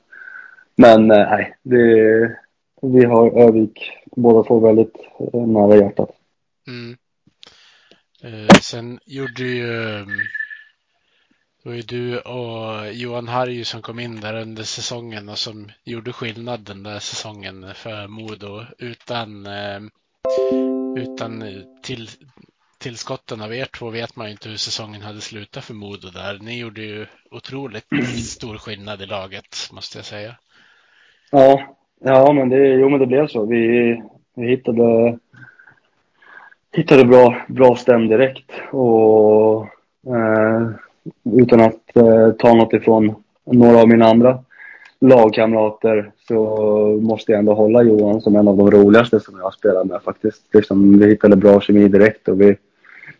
men 0.79 1.11
eh, 1.11 1.31
nej, 1.31 1.57
det, 1.62 2.39
vi 2.83 3.05
har 3.05 3.41
Övik 3.41 3.93
båda 4.16 4.49
två 4.49 4.61
väldigt 4.61 4.95
eh, 5.33 5.47
nära 5.47 5.76
hjärtat. 5.76 6.11
Mm. 6.66 6.97
Eh, 8.22 8.55
sen 8.61 9.01
gjorde 9.07 9.43
ju 9.43 9.85
ehm, 9.85 10.09
det 11.62 11.68
var 11.68 11.76
ju 11.76 11.83
du 11.83 12.18
och 12.18 12.93
Johan 12.93 13.29
Harju 13.29 13.64
som 13.64 13.83
kom 13.83 13.99
in 13.99 14.20
där 14.20 14.35
under 14.35 14.62
säsongen 14.62 15.29
och 15.29 15.39
som 15.39 15.70
gjorde 15.85 16.12
skillnad 16.12 16.61
den 16.61 16.83
där 16.83 16.99
säsongen 16.99 17.74
för 17.74 18.07
Modo. 18.07 18.64
Utan, 18.79 19.47
eh, 19.47 19.81
utan 20.97 21.45
till, 21.83 22.11
tillskotten 22.79 23.41
av 23.41 23.55
er 23.55 23.64
två 23.64 23.91
vet 23.91 24.16
man 24.16 24.26
ju 24.26 24.33
inte 24.33 24.49
hur 24.49 24.57
säsongen 24.57 25.03
hade 25.03 25.20
slutat 25.20 25.64
för 25.64 25.74
Modo 25.74 26.11
där. 26.11 26.39
Ni 26.39 26.59
gjorde 26.59 26.83
ju 26.83 27.07
otroligt 27.31 27.87
stor 28.24 28.59
skillnad 28.59 29.03
i 29.03 29.07
laget 29.07 29.68
måste 29.72 29.99
jag 29.99 30.05
säga. 30.05 30.37
Ja, 31.31 31.61
ja 32.01 32.33
men 32.33 32.49
det, 32.49 32.68
jo, 32.68 32.89
men 32.89 33.01
det 33.01 33.07
blev 33.07 33.26
så. 33.26 33.47
Vi, 33.47 34.03
vi 34.35 34.47
hittade, 34.47 35.18
hittade 36.76 37.05
bra, 37.05 37.37
bra 37.49 37.76
stäm 37.76 38.09
direkt. 38.09 38.51
Och, 38.70 39.66
eh, 40.07 40.68
utan 41.24 41.61
att 41.61 41.97
eh, 41.97 42.31
ta 42.39 42.55
något 42.55 42.72
ifrån 42.72 43.14
några 43.45 43.81
av 43.81 43.89
mina 43.89 44.07
andra 44.07 44.39
lagkamrater 45.01 46.12
så 46.29 46.37
måste 47.03 47.33
jag 47.33 47.39
ändå 47.39 47.55
hålla 47.55 47.83
Johan 47.83 48.20
som 48.20 48.37
en 48.37 48.49
av 48.49 48.57
de 48.57 48.70
roligaste 48.70 49.20
som 49.20 49.37
jag 49.37 49.45
har 49.45 49.51
spelat 49.51 49.87
med 49.87 50.03
faktiskt. 50.03 50.55
Liksom, 50.55 50.99
vi 50.99 51.07
hittade 51.07 51.37
bra 51.37 51.61
kemi 51.61 51.89
direkt 51.89 52.29
och 52.29 52.41
vi, 52.41 52.57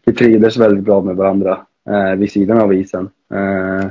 vi 0.05 0.13
trivdes 0.13 0.57
väldigt 0.57 0.85
bra 0.85 1.01
med 1.01 1.17
varandra 1.17 1.59
eh, 1.91 2.15
vid 2.19 2.33
sidan 2.33 2.59
av 2.59 2.75
isen. 2.75 3.11
Eh, 3.35 3.91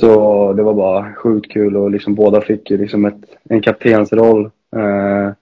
så 0.00 0.52
det 0.52 0.62
var 0.62 0.74
bara 0.74 1.14
sjukt 1.14 1.52
kul 1.52 1.76
och 1.76 1.90
liksom 1.90 2.14
båda 2.14 2.40
fick 2.40 2.70
ju 2.70 2.78
liksom 2.78 3.04
ett, 3.04 3.36
en 3.44 3.62
kaptensroll 3.62 4.44
eh, 4.76 5.32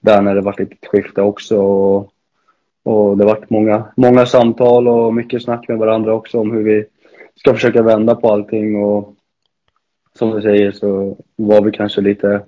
där 0.00 0.22
när 0.22 0.34
det 0.34 0.40
var 0.40 0.60
ett 0.60 0.86
skifte 0.86 1.22
också. 1.22 1.58
Och, 1.58 2.12
och 2.84 3.18
det 3.18 3.24
var 3.24 3.46
många, 3.48 3.84
många 3.96 4.26
samtal 4.26 4.88
och 4.88 5.14
mycket 5.14 5.42
snack 5.42 5.68
med 5.68 5.78
varandra 5.78 6.14
också 6.14 6.38
om 6.38 6.50
hur 6.50 6.62
vi 6.62 6.84
ska 7.36 7.54
försöka 7.54 7.82
vända 7.82 8.14
på 8.14 8.32
allting. 8.32 8.84
Och 8.84 9.14
som 10.18 10.30
du 10.30 10.42
säger 10.42 10.72
så 10.72 11.16
var 11.36 11.62
vi 11.62 11.72
kanske 11.72 12.00
lite 12.00 12.42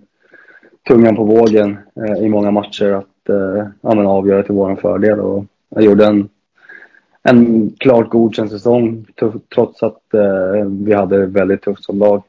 tungan 0.88 1.16
på 1.16 1.24
vågen 1.24 1.78
eh, 1.96 2.24
i 2.24 2.28
många 2.28 2.50
matcher 2.50 2.92
att 2.92 3.28
eh, 3.28 4.06
avgöra 4.06 4.42
till 4.42 4.54
vår 4.54 4.76
fördel. 4.76 5.20
Och 5.20 5.44
jag 5.68 5.84
gjorde 5.84 6.06
en, 6.06 6.28
en 7.28 7.70
klart 7.78 8.10
godkänd 8.10 8.50
säsong 8.50 9.06
trots 9.54 9.82
att 9.82 10.14
eh, 10.14 10.64
vi 10.64 10.94
hade 10.94 11.26
väldigt 11.26 11.62
tufft 11.62 11.84
som 11.84 11.98
lag. 11.98 12.22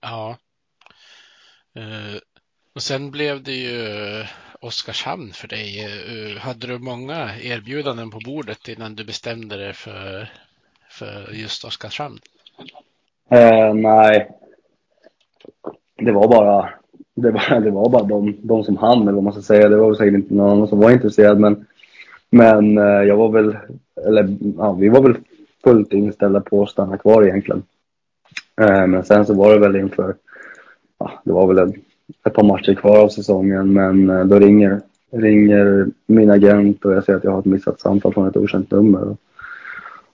Ja. 0.00 0.36
Eh, 1.74 2.20
och 2.74 2.82
sen 2.82 3.10
blev 3.10 3.42
det 3.42 3.52
ju 3.52 3.88
Oskarshamn 4.60 5.32
för 5.32 5.48
dig. 5.48 5.84
Eh, 5.84 6.40
hade 6.40 6.66
du 6.66 6.78
många 6.78 7.30
erbjudanden 7.42 8.10
på 8.10 8.18
bordet 8.24 8.68
innan 8.68 8.94
du 8.94 9.04
bestämde 9.04 9.56
dig 9.56 9.72
för, 9.72 10.28
för 10.90 11.32
just 11.32 11.64
Oskarshamn? 11.64 12.18
Eh, 13.30 13.74
nej. 13.74 14.30
Det 15.96 16.12
var 16.12 16.28
bara, 16.28 16.70
det 17.14 17.30
var, 17.30 17.60
det 17.64 17.70
var 17.70 17.88
bara 17.88 18.02
de, 18.02 18.36
de 18.42 18.64
som 18.64 18.76
hann, 18.76 19.02
eller 19.02 19.12
vad 19.12 19.24
man 19.24 19.32
ska 19.32 19.42
säga. 19.42 19.68
Det 19.68 19.76
var 19.76 19.94
säkert 19.94 20.14
inte 20.14 20.34
någon 20.34 20.50
annan 20.50 20.68
som 20.68 20.78
var 20.78 20.90
intresserad, 20.90 21.40
men, 21.40 21.66
men 22.30 22.78
eh, 22.78 22.84
jag 22.84 23.16
var 23.16 23.28
väl, 23.28 23.56
eller 24.06 24.36
ja, 24.58 24.72
vi 24.72 24.88
var 24.88 25.02
väl 25.02 25.16
fullt 25.64 25.92
inställda 25.92 26.40
på 26.40 26.62
att 26.62 26.70
stanna 26.70 26.98
kvar 26.98 27.22
egentligen. 27.22 27.62
Eh, 28.60 28.86
men 28.86 29.04
sen 29.04 29.26
så 29.26 29.34
var 29.34 29.52
det 29.52 29.58
väl 29.58 29.76
inför, 29.76 30.14
ja, 30.98 31.20
det 31.24 31.32
var 31.32 31.46
väl 31.46 31.58
en, 31.58 31.72
ett 32.26 32.34
par 32.34 32.44
matcher 32.44 32.74
kvar 32.74 32.98
av 32.98 33.08
säsongen, 33.08 33.72
men 33.72 34.10
eh, 34.10 34.24
då 34.24 34.38
ringer, 34.38 34.80
ringer 35.10 35.86
min 36.06 36.30
agent 36.30 36.84
och 36.84 36.92
jag 36.92 37.04
ser 37.04 37.14
att 37.14 37.24
jag 37.24 37.30
har 37.30 37.38
ett 37.38 37.44
missat 37.44 37.80
samtal 37.80 38.14
från 38.14 38.28
ett 38.28 38.36
okänt 38.36 38.70
nummer. 38.70 39.16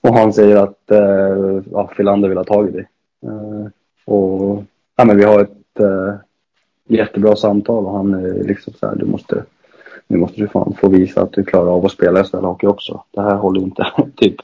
Och 0.01 0.15
han 0.15 0.33
säger 0.33 0.57
att 0.57 0.91
eh, 0.91 1.63
ja, 1.73 1.91
Filander 1.97 2.29
vill 2.29 2.39
ha 2.39 2.45
tag 2.45 2.69
i 2.69 2.73
dig. 2.73 2.89
Eh, 3.23 3.67
och 4.05 4.65
ja, 4.97 5.05
men 5.05 5.17
vi 5.17 5.25
har 5.25 5.41
ett 5.41 5.81
eh, 5.81 6.15
jättebra 6.89 7.37
samtal 7.37 7.87
och 7.87 7.97
han 7.97 8.15
är 8.15 8.45
liksom 8.45 8.73
så 8.73 8.87
här, 8.87 8.97
du 8.97 9.07
måste, 9.07 9.45
nu 10.09 10.19
måste 10.19 10.41
du 10.41 10.49
fan 10.49 10.75
få 10.81 10.89
visa 10.89 11.23
att 11.23 11.33
du 11.33 11.45
klarar 11.45 11.71
av 11.71 11.85
att 11.85 11.93
spela 11.93 12.25
SHL 12.25 12.45
hockey 12.45 12.67
också. 12.67 13.03
Det 13.11 13.21
här 13.21 13.37
håller 13.37 13.61
inte, 13.61 13.87
typ. 14.17 14.37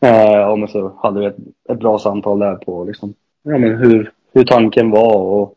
Eh, 0.00 0.50
och 0.50 0.58
men 0.58 0.68
så 0.68 0.92
hade 0.96 1.20
vi 1.20 1.26
ett, 1.26 1.36
ett 1.68 1.78
bra 1.78 1.98
samtal 1.98 2.38
där 2.38 2.54
på 2.54 2.84
liksom, 2.84 3.14
ja, 3.42 3.58
men 3.58 3.78
hur, 3.78 4.12
hur 4.34 4.44
tanken 4.44 4.90
var 4.90 5.16
och, 5.16 5.54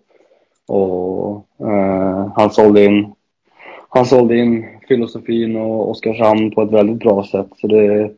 och 0.67 1.45
eh, 1.67 2.31
han 2.35 2.49
sålde 2.49 2.85
in 2.85 3.13
han 3.89 4.05
sålde 4.05 4.37
in 4.37 4.65
filosofin 4.87 5.55
och 5.55 5.89
Oskarshamn 5.89 6.51
på 6.51 6.61
ett 6.61 6.71
väldigt 6.71 6.99
bra 6.99 7.23
sätt. 7.23 7.47
Så 7.57 7.67
det, 7.67 8.11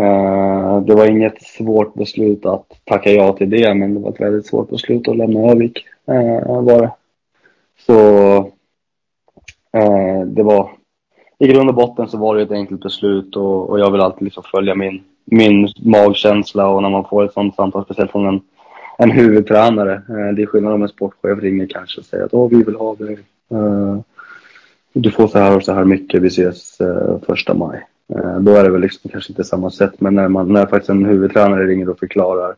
Eh, 0.00 0.80
det 0.80 0.94
var 0.94 1.06
inget 1.06 1.42
svårt 1.42 1.94
beslut 1.94 2.46
att 2.46 2.80
tacka 2.84 3.10
ja 3.10 3.32
till 3.32 3.50
det, 3.50 3.74
men 3.74 3.94
det 3.94 4.00
var 4.00 4.10
ett 4.10 4.20
väldigt 4.20 4.46
svårt 4.46 4.70
beslut 4.70 5.08
att 5.08 5.16
lämna 5.16 5.50
Övik. 5.50 5.86
Eh, 6.06 6.62
var 6.62 6.80
det. 6.80 6.90
Så 7.86 8.52
eh, 9.76 10.26
det 10.26 10.42
var, 10.42 10.70
i 11.38 11.48
grund 11.48 11.68
och 11.68 11.74
botten 11.74 12.08
så 12.08 12.18
var 12.18 12.36
det 12.36 12.42
ett 12.42 12.50
enkelt 12.50 12.82
beslut 12.82 13.36
och, 13.36 13.70
och 13.70 13.80
jag 13.80 13.90
vill 13.90 14.00
alltid 14.00 14.22
liksom 14.22 14.42
följa 14.42 14.74
min, 14.74 15.02
min 15.24 15.68
magkänsla 15.76 16.68
och 16.68 16.82
när 16.82 16.90
man 16.90 17.04
får 17.04 17.24
ett 17.24 17.32
sånt 17.32 17.54
samtal, 17.54 17.84
speciellt 17.84 18.10
från 18.10 18.26
en, 18.26 18.40
en 18.98 19.10
huvudtränare. 19.10 19.92
Eh, 19.94 20.34
det 20.36 20.42
är 20.42 20.46
skillnad 20.46 20.72
om 20.72 20.82
en 20.82 20.88
sportchef 20.88 21.42
ringer 21.42 21.66
kanske 21.66 22.00
och 22.00 22.06
säger 22.06 22.24
att 22.24 22.34
Åh, 22.34 22.50
vi 22.50 22.62
vill 22.62 22.76
ha 22.76 22.94
dig. 22.94 23.18
Eh, 23.50 23.98
du 24.92 25.10
får 25.10 25.26
så 25.26 25.38
här 25.38 25.56
och 25.56 25.64
så 25.64 25.72
här 25.72 25.84
mycket, 25.84 26.22
vi 26.22 26.26
ses 26.26 26.80
eh, 26.80 27.18
första 27.26 27.54
maj. 27.54 27.86
Eh, 28.14 28.40
då 28.40 28.52
är 28.52 28.64
det 28.64 28.70
väl 28.70 28.80
liksom 28.80 29.10
kanske 29.10 29.32
inte 29.32 29.44
samma 29.44 29.70
sätt, 29.70 30.00
men 30.00 30.14
när, 30.14 30.28
man, 30.28 30.52
när 30.52 30.66
faktiskt 30.66 30.90
en 30.90 31.04
huvudtränare 31.04 31.66
ringer 31.66 31.88
och 31.88 31.98
förklarar 31.98 32.54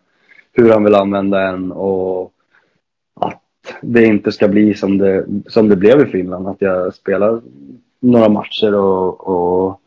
hur 0.52 0.70
han 0.72 0.84
vill 0.84 0.94
använda 0.94 1.48
en 1.48 1.72
och 1.72 2.32
det 3.82 4.04
inte 4.04 4.32
ska 4.32 4.48
bli 4.48 4.74
som 4.74 4.98
det, 4.98 5.26
som 5.46 5.68
det 5.68 5.76
blev 5.76 6.00
i 6.00 6.06
Finland. 6.06 6.48
Att 6.48 6.60
jag 6.62 6.94
spelar 6.94 7.40
några 8.00 8.28
matcher 8.28 8.74
och, 8.74 9.28
och 9.28 9.80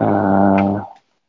eh, 0.00 0.82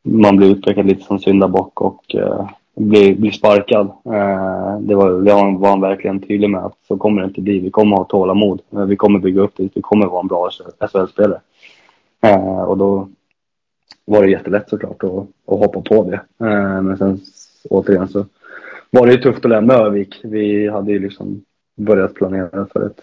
man 0.03 0.37
blir 0.37 0.51
utpekad 0.51 0.85
lite 0.85 1.03
som 1.03 1.19
syndabock 1.19 1.81
och 1.81 2.15
eh, 2.15 2.49
blir, 2.75 3.15
blir 3.15 3.31
sparkad. 3.31 3.87
Eh, 3.87 4.79
det, 4.79 4.95
var, 4.95 5.21
det 5.21 5.33
var 5.33 5.69
han 5.69 5.81
verkligen 5.81 6.19
tydlig 6.19 6.49
med 6.49 6.65
att 6.65 6.77
så 6.87 6.97
kommer 6.97 7.21
det 7.21 7.27
inte 7.27 7.41
bli. 7.41 7.59
Vi 7.59 7.69
kommer 7.69 7.97
ha 7.97 8.03
tålamod. 8.03 8.61
Eh, 8.71 8.85
vi 8.85 8.95
kommer 8.95 9.19
bygga 9.19 9.41
upp 9.41 9.53
det. 9.55 9.69
Vi 9.75 9.81
kommer 9.81 10.05
vara 10.07 10.21
en 10.21 10.27
bra 10.27 10.49
SHL-spelare. 10.79 11.39
Eh, 12.21 12.63
och 12.63 12.77
då 12.77 13.07
var 14.05 14.23
det 14.23 14.31
jättelätt 14.31 14.69
såklart 14.69 15.03
att, 15.03 15.11
att 15.47 15.59
hoppa 15.59 15.81
på 15.81 16.03
det. 16.03 16.45
Eh, 16.45 16.81
men 16.81 16.97
sen 16.97 17.19
återigen 17.69 18.07
så 18.07 18.25
var 18.89 19.05
det 19.05 19.13
ju 19.13 19.21
tufft 19.21 19.45
att 19.45 19.51
lämna 19.51 19.73
Övik. 19.73 20.19
Vi 20.23 20.69
hade 20.69 20.91
ju 20.91 20.99
liksom 20.99 21.41
börjat 21.75 22.13
planera 22.13 22.67
för 22.73 22.85
ett, 22.85 23.01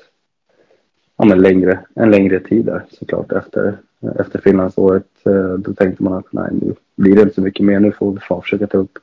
ja, 1.17 1.25
men 1.25 1.43
längre, 1.43 1.81
en 1.95 2.11
längre 2.11 2.41
tid 2.41 2.65
där 2.65 2.85
såklart 2.91 3.33
efter, 3.33 3.77
efter 4.19 4.39
Finlandsåret. 4.39 5.07
Eh, 5.27 5.55
då 5.55 5.75
tänkte 5.75 6.03
man 6.03 6.13
att 6.13 6.33
nej, 6.33 6.49
nu 6.53 6.75
blir 6.97 7.17
det 7.17 7.23
inte 7.23 7.35
så 7.35 7.41
mycket 7.41 7.67
mer. 7.67 7.81
Nu 7.81 7.93
får 7.93 8.13
vi 8.13 8.21
fan 8.21 8.43
försöka 8.43 8.67
ta 8.67 8.79
upp, 8.79 8.99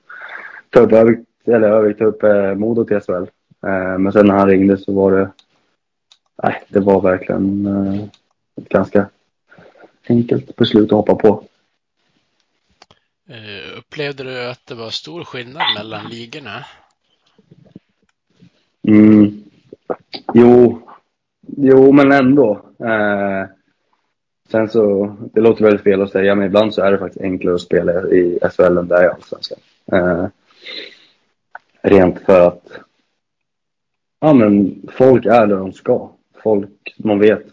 ta 0.70 0.80
upp 0.80 0.91
Övik, 0.91 1.20
eller 1.45 1.70
Övik, 1.70 1.97
ta 1.97 2.05
upp 2.05 2.24
eh, 2.24 2.55
Modo 2.55 2.86
till 2.86 2.99
SHL. 2.99 3.26
Eh, 3.67 3.97
men 3.97 4.11
sen 4.11 4.28
när 4.28 4.36
han 4.36 4.49
ringde 4.49 4.78
så 4.78 4.93
var 4.93 5.11
det, 5.11 5.32
nej, 6.43 6.63
det 6.67 6.80
var 6.80 7.01
verkligen 7.01 7.65
eh, 7.65 8.03
ett 8.55 8.70
ganska 8.70 9.09
enkelt 10.09 10.55
beslut 10.55 10.91
att 10.91 10.97
hoppa 10.97 11.15
på. 11.15 11.43
Uh, 13.30 13.78
upplevde 13.78 14.24
du 14.24 14.49
att 14.49 14.65
det 14.65 14.76
var 14.76 14.89
stor 14.89 15.24
skillnad 15.24 15.63
mellan 15.78 16.09
ligorna? 16.09 16.65
Mm. 18.88 19.49
Jo, 20.34 20.82
jo, 21.57 21.91
men 21.91 22.11
ändå. 22.11 22.61
Eh, 22.80 23.47
sen 24.51 24.69
så, 24.69 25.15
det 25.34 25.41
låter 25.41 25.63
väldigt 25.63 25.84
fel 25.84 26.01
att 26.01 26.11
säga, 26.11 26.36
men 26.36 26.45
ibland 26.45 26.73
så 26.73 26.82
är 26.82 26.91
det 26.91 26.97
faktiskt 26.97 27.23
enklare 27.23 27.55
att 27.55 27.61
spela 27.61 27.91
i 28.09 28.39
SHL 28.51 28.77
än 28.77 28.88
där 28.88 29.03
i 29.03 29.07
Allsvenskan. 29.07 29.59
Eh, 29.91 30.25
rent 31.82 32.19
för 32.19 32.47
att 32.47 32.71
ja, 34.19 34.34
men 34.34 34.82
folk 34.91 35.25
är 35.25 35.47
där 35.47 35.57
de 35.57 35.73
ska. 35.73 36.09
Folk, 36.43 36.95
man 36.97 37.19
vet. 37.19 37.45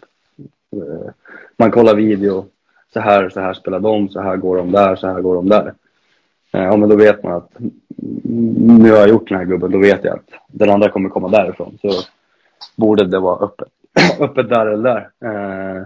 Eh, 0.71 1.11
man 1.57 1.71
kollar 1.71 1.95
video 1.95 2.45
så 2.93 2.99
här, 2.99 3.29
så 3.29 3.39
här 3.39 3.53
spelar 3.53 3.79
de, 3.79 4.09
så 4.09 4.21
här 4.21 4.37
går 4.37 4.57
de 4.57 4.71
där, 4.71 4.95
så 4.95 5.07
här 5.07 5.21
går 5.21 5.35
de 5.35 5.49
där. 5.49 5.73
Eh, 6.53 6.63
ja, 6.63 6.77
men 6.77 6.89
då 6.89 6.95
vet 6.95 7.23
man 7.23 7.33
att 7.33 7.59
mm, 7.59 8.77
nu 8.77 8.91
har 8.91 8.97
jag 8.97 9.09
gjort 9.09 9.29
den 9.29 9.37
här 9.37 9.45
gubben, 9.45 9.71
då 9.71 9.77
vet 9.77 10.03
jag 10.03 10.13
att 10.13 10.29
den 10.47 10.69
andra 10.69 10.89
kommer 10.89 11.09
komma 11.09 11.27
därifrån. 11.27 11.77
Så 11.81 11.89
borde 12.75 13.05
det 13.05 13.19
vara 13.19 13.45
öppet, 13.45 13.67
öppet 14.19 14.49
där 14.49 14.65
eller 14.65 14.83
där. 14.83 15.09
Eh, 15.25 15.85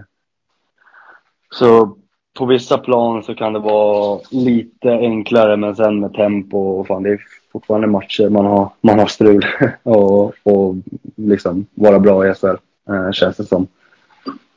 så 1.50 1.96
på 2.38 2.46
vissa 2.46 2.78
plan 2.78 3.22
så 3.22 3.34
kan 3.34 3.52
det 3.52 3.58
vara 3.58 4.20
lite 4.30 4.90
enklare, 4.90 5.56
men 5.56 5.76
sen 5.76 6.00
med 6.00 6.14
tempo 6.14 6.58
och 6.58 6.86
fan, 6.86 7.02
det 7.02 7.10
är 7.10 7.20
fortfarande 7.52 7.86
matcher 7.86 8.28
man 8.28 8.46
har, 8.46 8.70
man 8.80 8.98
har 8.98 9.06
strul 9.06 9.46
och, 9.82 10.34
och 10.42 10.74
liksom 11.16 11.66
vara 11.74 11.98
bra 11.98 12.30
i 12.30 12.34
SHL, 12.34 12.56
eh, 12.88 13.10
känns 13.12 13.36
det 13.36 13.44
som. 13.44 13.66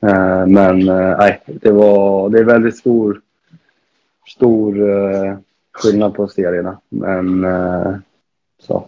Eh, 0.02 0.48
men 0.48 0.90
eh, 0.90 1.18
nej, 1.18 1.42
det, 1.46 1.72
var, 1.72 2.30
det 2.30 2.40
är 2.40 2.44
väldigt 2.44 2.78
stor, 2.78 3.22
stor 4.28 4.90
eh, 4.90 5.38
skillnad 5.72 6.14
på 6.14 6.28
serierna. 6.28 6.78
Men 6.90 7.44
eh, 7.44 7.96
så. 8.60 8.88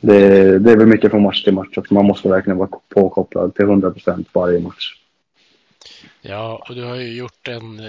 Det, 0.00 0.58
det 0.58 0.72
är 0.72 0.76
väl 0.76 0.86
mycket 0.86 1.10
från 1.10 1.22
match 1.22 1.44
till 1.44 1.54
match 1.54 1.76
också. 1.78 1.94
Man 1.94 2.04
måste 2.04 2.28
verkligen 2.28 2.58
vara 2.58 2.68
påkopplad 2.88 3.54
till 3.54 3.64
100 3.64 3.90
procent 3.90 4.28
varje 4.32 4.60
match. 4.60 4.94
Ja, 6.22 6.64
och 6.68 6.74
du 6.74 6.84
har 6.84 6.96
ju 6.96 7.16
gjort 7.16 7.48
en... 7.48 7.80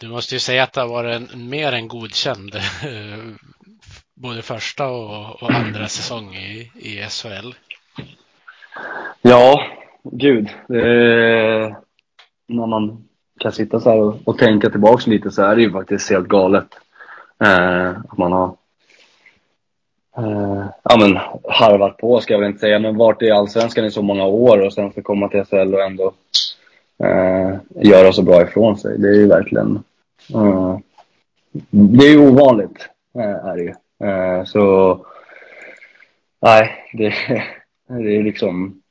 Du 0.00 0.08
måste 0.08 0.34
ju 0.34 0.38
säga 0.38 0.62
att 0.62 0.72
det 0.72 0.80
har 0.80 0.88
varit 0.88 1.32
en 1.32 1.48
mer 1.48 1.72
än 1.72 1.88
godkänd 1.88 2.54
både 4.14 4.42
första 4.42 4.88
och, 4.88 5.42
och 5.42 5.50
andra 5.50 5.88
säsong 5.88 6.34
i, 6.34 6.70
i 6.74 7.06
SHL. 7.08 7.54
Ja, 9.22 9.62
gud. 10.02 10.48
Är, 10.68 11.76
när 12.48 12.66
man 12.66 13.04
kan 13.40 13.52
sitta 13.52 13.80
så 13.80 13.90
här 13.90 13.98
och, 13.98 14.16
och 14.24 14.38
tänka 14.38 14.70
tillbaks 14.70 15.06
lite 15.06 15.30
så 15.30 15.42
är 15.42 15.56
det 15.56 15.62
ju 15.62 15.72
faktiskt 15.72 16.10
helt 16.10 16.28
galet. 16.28 16.68
Eh, 17.44 17.88
att 17.88 18.18
man 18.18 18.32
har 18.32 18.56
eh, 20.16 20.66
ja 20.82 20.96
men 20.98 21.16
harvat 21.48 21.96
på 21.96 22.20
ska 22.20 22.34
jag 22.34 22.40
väl 22.40 22.48
inte 22.48 22.60
säga, 22.60 22.78
men 22.78 22.96
varit 22.96 23.22
i 23.22 23.30
Allsvenskan 23.30 23.84
i 23.84 23.90
så 23.90 24.02
många 24.02 24.24
år 24.24 24.66
och 24.66 24.72
sen 24.72 24.92
få 24.92 25.02
komma 25.02 25.28
till 25.28 25.44
SHL 25.44 25.74
och 25.74 25.82
ändå 25.82 26.12
eh, 27.04 27.56
göra 27.74 28.12
så 28.12 28.22
bra 28.22 28.42
ifrån 28.42 28.78
sig. 28.78 28.98
Det 28.98 29.08
är 29.08 29.14
ju 29.14 29.26
verkligen, 29.26 29.82
eh, 30.34 30.78
det 31.70 32.06
är 32.06 32.10
ju 32.10 32.28
ovanligt, 32.28 32.88
eh, 33.14 33.46
är 33.46 33.56
det 33.56 33.62
ju. 33.62 33.74
Eh, 34.08 34.44
så, 34.44 34.98
nej, 36.40 36.70
det, 36.92 37.14
det 37.88 38.16
är 38.16 38.22
liksom, 38.22 38.82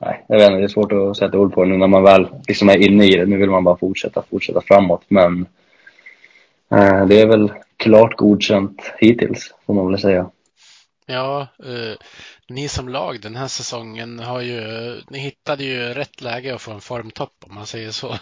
nej, 0.00 0.24
jag 0.28 0.36
vet 0.36 0.46
inte, 0.46 0.58
det 0.58 0.64
är 0.64 0.68
svårt 0.68 0.92
att 0.92 1.16
sätta 1.16 1.38
ord 1.38 1.54
på 1.54 1.64
nu 1.64 1.76
när 1.76 1.86
man 1.86 2.02
väl 2.02 2.28
liksom 2.48 2.68
är 2.68 2.88
inne 2.88 3.04
i 3.04 3.16
det. 3.16 3.26
Nu 3.26 3.36
vill 3.36 3.50
man 3.50 3.64
bara 3.64 3.76
fortsätta, 3.76 4.22
fortsätta 4.30 4.60
framåt, 4.60 5.02
men 5.08 5.46
eh, 6.70 7.06
det 7.06 7.20
är 7.20 7.26
väl 7.26 7.52
klart 7.76 8.16
godkänt 8.16 8.92
hittills, 8.98 9.54
får 9.66 9.74
man 9.74 9.90
väl 9.90 10.00
säga. 10.00 10.30
Ja, 11.06 11.48
eh, 11.64 11.96
ni 12.48 12.68
som 12.68 12.88
lag 12.88 13.20
den 13.20 13.36
här 13.36 13.46
säsongen 13.46 14.18
har 14.18 14.40
ju, 14.40 14.60
ni 15.10 15.18
hittade 15.18 15.64
ju 15.64 15.78
rätt 15.78 16.22
läge 16.22 16.54
att 16.54 16.62
få 16.62 16.72
en 16.72 16.80
formtopp 16.80 17.34
om 17.48 17.54
man 17.54 17.66
säger 17.66 17.90
så. 17.90 18.14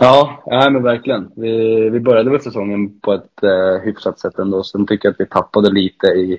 Ja, 0.00 0.42
nej, 0.46 0.70
men 0.70 0.82
verkligen. 0.82 1.30
Vi, 1.36 1.90
vi 1.90 2.00
började 2.00 2.30
väl 2.30 2.40
säsongen 2.40 3.00
på 3.00 3.12
ett 3.12 3.42
eh, 3.42 3.84
hyfsat 3.84 4.18
sätt 4.18 4.38
ändå. 4.38 4.62
Sen 4.62 4.86
tycker 4.86 5.08
jag 5.08 5.12
att 5.12 5.20
vi 5.20 5.26
tappade 5.26 5.70
lite 5.70 6.06
i 6.06 6.38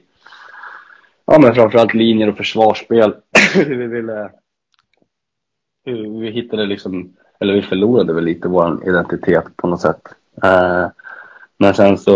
ja, 1.25 1.39
men 1.39 1.55
framförallt 1.55 1.93
linjer 1.93 2.29
och 2.29 2.37
försvarsspel. 2.37 3.15
vi 3.55 3.87
ville... 3.87 4.31
Vi 6.19 6.31
hittade 6.31 6.65
liksom, 6.65 7.13
eller 7.39 7.53
vi 7.53 7.61
förlorade 7.61 8.13
väl 8.13 8.23
lite 8.23 8.47
vår 8.47 8.87
identitet 8.87 9.57
på 9.57 9.67
något 9.67 9.81
sätt. 9.81 10.01
Eh, 10.43 10.87
men 11.61 11.73
sen 11.73 11.97
så 11.97 12.13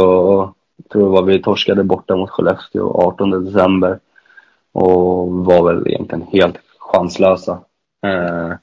tror 0.92 1.04
jag 1.04 1.10
var 1.10 1.24
vi 1.24 1.42
torskade 1.42 1.84
borta 1.84 2.16
mot 2.16 2.30
Skellefteå 2.30 3.02
18 3.02 3.46
december 3.46 4.00
och 4.72 5.32
var 5.32 5.64
väl 5.64 5.88
egentligen 5.88 6.28
helt 6.32 6.58
chanslösa. 6.80 7.60
Eh, 8.06 8.54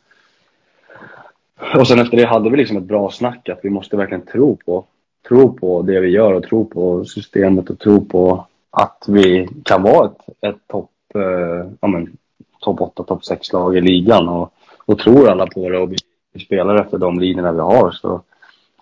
och 1.81 1.89
sen 1.89 1.99
efter 1.99 2.17
det 2.17 2.27
hade 2.27 2.51
vi 2.51 2.57
liksom 2.57 2.77
ett 2.77 2.83
bra 2.83 3.11
snack 3.11 3.49
att 3.49 3.61
vi 3.63 3.71
måste 3.71 3.97
verkligen 3.97 4.27
tro 4.27 4.57
på, 4.57 4.85
tro 5.29 5.53
på 5.53 5.83
det 5.83 6.01
vi 6.01 6.09
gör 6.09 6.33
och 6.33 6.43
tro 6.43 6.65
på 6.65 7.05
systemet 7.05 7.71
och 7.71 7.79
tro 7.79 8.05
på 8.05 8.47
att 8.71 9.05
vi 9.09 9.49
kan 9.65 9.83
vara 9.83 10.07
ett, 10.07 10.47
ett 10.47 10.69
topp 10.69 10.91
eh, 11.15 11.71
ja, 11.81 11.89
men, 11.89 12.17
topp 12.61 12.81
8, 12.81 13.03
topp 13.03 13.21
6-lag 13.31 13.77
i 13.77 13.81
ligan. 13.81 14.29
Och, 14.29 14.53
och 14.87 14.99
tror 14.99 15.29
alla 15.29 15.47
på 15.47 15.69
det 15.69 15.79
och 15.79 15.93
vi, 15.93 15.97
vi 16.33 16.41
spelar 16.41 16.77
efter 16.77 16.99
de 16.99 17.21
linjerna 17.21 17.53
vi 17.53 17.61
har. 17.61 17.91
Så 17.91 18.23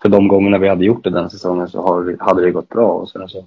för 0.01 0.09
de 0.09 0.27
gångerna 0.27 0.57
vi 0.57 0.67
hade 0.67 0.85
gjort 0.85 1.03
det 1.03 1.09
den 1.09 1.29
säsongen 1.29 1.67
så 1.67 1.81
har, 1.81 2.17
hade 2.19 2.41
det 2.41 2.51
gått 2.51 2.69
bra. 2.69 2.91
Och 2.91 3.09
sen 3.09 3.29
så 3.29 3.45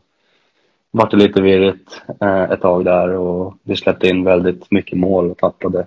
vart 0.91 1.11
det 1.11 1.17
lite 1.17 1.43
virrigt 1.43 2.03
eh, 2.21 2.43
ett 2.43 2.61
tag 2.61 2.85
där 2.85 3.09
och 3.09 3.55
vi 3.63 3.77
släppte 3.77 4.09
in 4.09 4.25
väldigt 4.25 4.71
mycket 4.71 4.99
mål 4.99 5.31
och 5.31 5.39
tappade, 5.39 5.87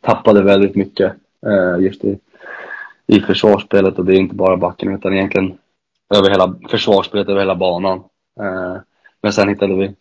tappade 0.00 0.42
väldigt 0.42 0.74
mycket 0.74 1.12
eh, 1.46 1.84
just 1.84 2.04
i, 2.04 2.18
i 3.06 3.20
försvarsspelet. 3.20 3.98
Och 3.98 4.04
det 4.04 4.14
är 4.14 4.20
inte 4.20 4.34
bara 4.34 4.56
backen 4.56 4.94
utan 4.94 5.14
egentligen 5.14 5.58
över 6.14 6.30
hela 6.30 6.54
försvarsspelet 6.68 7.28
över 7.28 7.40
hela 7.40 7.54
banan. 7.54 7.98
Eh, 8.40 8.76
men 9.22 9.32
sen 9.32 9.48
hittade 9.48 9.74
vi, 9.74 9.94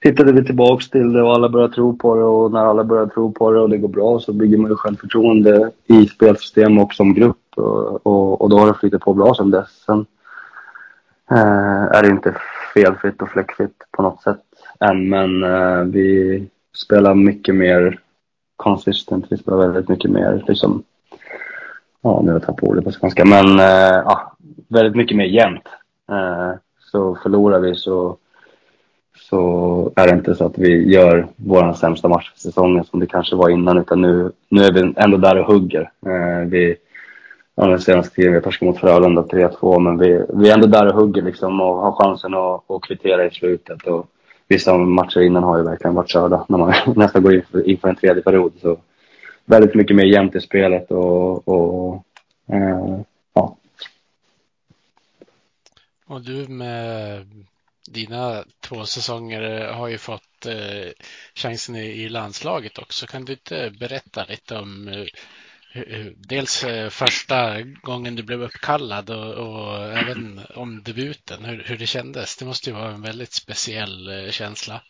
hittade 0.00 0.32
vi 0.32 0.44
tillbaks 0.44 0.90
till 0.90 1.12
det 1.12 1.22
och 1.22 1.34
alla 1.34 1.48
började 1.48 1.74
tro 1.74 1.96
på 1.96 2.14
det 2.14 2.24
och 2.24 2.52
när 2.52 2.60
alla 2.66 2.84
börjar 2.84 3.06
tro 3.06 3.32
på 3.32 3.50
det 3.52 3.60
och 3.60 3.70
det 3.70 3.78
går 3.78 3.88
bra 3.88 4.20
så 4.20 4.32
bygger 4.32 4.58
man 4.58 4.70
ju 4.70 4.76
självförtroende 4.76 5.70
i 5.86 6.06
spelsystem 6.06 6.78
och 6.78 6.94
som 6.94 7.14
grupp 7.14 7.36
och, 7.56 8.06
och, 8.06 8.40
och 8.40 8.50
då 8.50 8.58
har 8.58 8.66
det 8.66 8.74
flyttat 8.74 9.00
på 9.00 9.14
bra 9.14 9.34
sedan 9.34 9.50
dess. 9.50 9.84
Sen 9.86 10.06
eh, 11.30 11.82
är 11.82 12.02
det 12.02 12.08
inte 12.08 12.36
felfritt 12.74 13.22
och 13.22 13.28
fläckfritt 13.28 13.76
på 13.90 14.02
något 14.02 14.22
sätt 14.22 14.40
än 14.80 15.08
men 15.08 15.44
eh, 15.44 15.82
vi 15.84 16.46
spelar 16.76 17.14
mycket 17.14 17.54
mer 17.54 18.00
consistent, 18.56 19.26
vi 19.30 19.36
spelar 19.36 19.58
väldigt 19.58 19.88
mycket 19.88 20.10
mer 20.10 20.44
liksom 20.48 20.82
Ja, 22.02 22.20
nu 22.22 22.28
har 22.28 22.38
jag 22.38 22.42
tappat 22.46 22.68
ordet 22.68 22.84
på 22.84 22.92
svenska, 22.92 23.24
men 23.24 23.58
eh, 23.58 24.02
ja, 24.04 24.32
väldigt 24.68 24.96
mycket 24.96 25.16
mer 25.16 25.24
jämnt. 25.24 25.68
Eh, 26.10 26.52
så 26.92 27.18
förlorar 27.22 27.60
vi 27.60 27.74
så 27.74 28.16
så 29.20 29.92
är 29.96 30.06
det 30.06 30.12
inte 30.12 30.34
så 30.34 30.46
att 30.46 30.58
vi 30.58 30.92
gör 30.92 31.26
vår 31.36 31.72
sämsta 31.72 32.08
match 32.08 32.30
för 32.32 32.40
säsongen 32.40 32.84
som 32.84 33.00
det 33.00 33.06
kanske 33.06 33.36
var 33.36 33.50
innan 33.50 33.78
utan 33.78 34.00
nu, 34.00 34.32
nu 34.48 34.64
är 34.64 34.72
vi 34.72 34.92
ändå 34.96 35.16
där 35.16 35.38
och 35.38 35.46
hugger. 35.46 35.90
Eh, 36.06 36.48
vi, 36.48 36.76
ja, 37.54 37.66
den 37.66 37.80
senaste 37.80 38.14
tiden, 38.14 38.32
vi 38.32 38.36
har 38.36 38.42
torskat 38.42 38.66
mot 38.66 38.78
Frölunda 38.78 39.22
3-2 39.22 39.78
men 39.80 39.98
vi, 39.98 40.24
vi 40.34 40.50
är 40.50 40.54
ändå 40.54 40.66
där 40.66 40.86
och 40.86 40.94
hugger 40.94 41.22
liksom 41.22 41.60
och 41.60 41.74
har 41.74 41.92
chansen 41.92 42.34
att, 42.34 42.70
att 42.70 42.82
kvittera 42.82 43.26
i 43.26 43.30
slutet. 43.30 43.86
Och 43.86 44.06
vissa 44.48 44.78
matcher 44.78 45.20
innan 45.20 45.42
har 45.42 45.58
ju 45.58 45.64
verkligen 45.64 45.94
varit 45.94 46.10
körda 46.10 46.44
när 46.48 46.58
man 46.58 46.74
nästan 46.96 47.22
går 47.22 47.34
in 47.34 47.42
för, 47.50 47.68
in 47.68 47.78
för 47.78 47.88
en 47.88 47.96
tredje 47.96 48.22
period. 48.22 48.52
Så 48.62 48.76
väldigt 49.44 49.74
mycket 49.74 49.96
mer 49.96 50.04
jämnt 50.04 50.36
i 50.36 50.40
spelet 50.40 50.90
och, 50.90 51.48
och 51.48 52.04
eh, 52.52 53.00
ja. 53.34 53.56
Och 56.06 56.20
du 56.20 56.48
med 56.48 57.26
dina 57.90 58.44
två 58.60 58.84
säsonger 58.84 59.42
eh, 59.42 59.74
har 59.74 59.88
ju 59.88 59.98
fått 59.98 60.46
eh, 60.46 60.92
chansen 61.34 61.76
i, 61.76 61.86
i, 61.86 62.08
landslaget 62.08 62.78
också. 62.78 63.06
Kan 63.06 63.24
du 63.24 63.32
inte 63.32 63.72
berätta 63.80 64.24
lite 64.28 64.56
om 64.56 64.88
eh, 64.88 65.04
dels 66.16 66.64
eh, 66.64 66.88
första 66.88 67.60
gången 67.82 68.16
du 68.16 68.22
blev 68.22 68.42
uppkallad 68.42 69.10
och, 69.10 69.34
och 69.34 69.82
även 69.82 70.40
om 70.54 70.82
debuten, 70.82 71.44
hur, 71.44 71.62
hur, 71.66 71.78
det 71.78 71.86
kändes? 71.86 72.36
Det 72.36 72.44
måste 72.44 72.70
ju 72.70 72.76
vara 72.76 72.90
en 72.90 73.02
väldigt 73.02 73.32
speciell 73.32 74.08
eh, 74.08 74.30
känsla. 74.30 74.80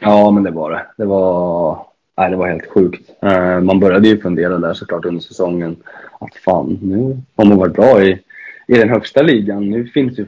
Ja, 0.00 0.30
men 0.30 0.42
det 0.42 0.50
var 0.50 0.70
det. 0.70 0.86
Det 0.96 1.04
var, 1.04 1.86
nej, 2.16 2.30
det 2.30 2.36
var 2.36 2.48
helt 2.48 2.70
sjukt. 2.70 3.10
Eh, 3.22 3.60
man 3.60 3.80
började 3.80 4.08
ju 4.08 4.20
fundera 4.20 4.58
där 4.58 4.74
såklart 4.74 5.04
under 5.04 5.22
säsongen 5.22 5.76
att 6.20 6.34
fan, 6.34 6.78
nu 6.82 7.22
har 7.36 7.44
man 7.44 7.58
varit 7.58 7.74
bra 7.74 8.02
i, 8.04 8.20
i 8.66 8.74
den 8.74 8.88
högsta 8.88 9.22
ligan. 9.22 9.70
Nu 9.70 9.86
finns 9.86 10.18
ju 10.18 10.26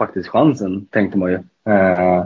faktiskt 0.00 0.28
chansen, 0.28 0.86
tänkte 0.90 1.18
man 1.18 1.30
ju. 1.30 1.38
Eh, 1.72 2.24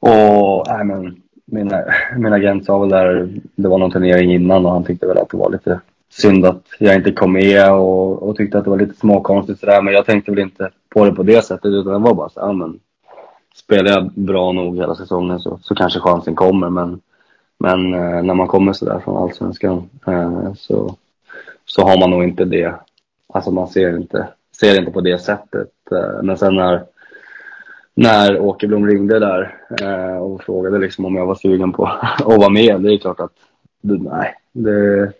och 0.00 0.68
äh, 0.68 0.84
men, 0.84 1.22
min, 1.44 1.72
min 2.16 2.32
agent 2.32 2.64
sa 2.64 2.78
väl 2.78 2.88
där, 2.88 3.28
det 3.56 3.68
var 3.68 3.78
någon 3.78 3.90
turnering 3.90 4.34
innan 4.34 4.66
och 4.66 4.72
han 4.72 4.84
tyckte 4.84 5.06
väl 5.06 5.18
att 5.18 5.30
det 5.30 5.36
var 5.36 5.50
lite 5.50 5.80
synd 6.10 6.46
att 6.46 6.64
jag 6.78 6.94
inte 6.94 7.12
kom 7.12 7.32
med 7.32 7.72
och, 7.72 8.22
och 8.22 8.36
tyckte 8.36 8.58
att 8.58 8.64
det 8.64 8.70
var 8.70 8.78
lite 8.78 9.00
småkonstigt 9.00 9.60
sådär. 9.60 9.82
Men 9.82 9.94
jag 9.94 10.06
tänkte 10.06 10.30
väl 10.30 10.40
inte 10.40 10.70
på 10.88 11.04
det 11.04 11.12
på 11.12 11.22
det 11.22 11.44
sättet 11.44 11.70
utan 11.70 11.92
det 11.92 11.98
var 11.98 12.14
bara 12.14 12.28
så 12.28 12.40
ja, 12.40 12.52
men 12.52 12.80
spelar 13.54 13.90
jag 13.90 14.10
bra 14.12 14.52
nog 14.52 14.76
hela 14.76 14.94
säsongen 14.94 15.40
så, 15.40 15.58
så 15.62 15.74
kanske 15.74 16.00
chansen 16.00 16.34
kommer. 16.34 16.70
Men, 16.70 17.00
men 17.58 17.94
eh, 17.94 18.22
när 18.22 18.34
man 18.34 18.48
kommer 18.48 18.72
sådär 18.72 19.00
från 19.04 19.16
Allsvenskan 19.16 19.90
eh, 20.06 20.52
så, 20.54 20.96
så 21.64 21.82
har 21.82 22.00
man 22.00 22.10
nog 22.10 22.24
inte 22.24 22.44
det. 22.44 22.74
Alltså 23.34 23.50
man 23.50 23.68
ser 23.68 23.96
inte 23.96 24.28
ser 24.60 24.72
det 24.72 24.78
inte 24.78 24.92
på 24.92 25.00
det 25.00 25.18
sättet. 25.18 25.70
Eh, 25.90 26.22
men 26.22 26.38
sen 26.38 26.56
när, 26.56 26.84
när 27.94 28.40
Åkerblom 28.40 28.86
ringde 28.86 29.18
där 29.18 29.56
eh, 29.80 30.16
och 30.16 30.42
frågade 30.42 30.78
liksom 30.78 31.04
om 31.04 31.16
jag 31.16 31.26
var 31.26 31.34
sugen 31.34 31.72
på 31.72 31.86
att 32.18 32.24
vara 32.24 32.50
med, 32.50 32.80
det 32.80 32.94
är 32.94 32.98
klart 32.98 33.20
att 33.20 33.36
nej, 33.80 34.34
det, 34.52 35.12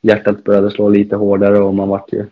hjärtat 0.00 0.44
började 0.44 0.70
slå 0.70 0.88
lite 0.88 1.16
hårdare 1.16 1.58
och 1.58 1.74
man 1.74 1.88
vart 1.88 2.12
ju 2.12 2.26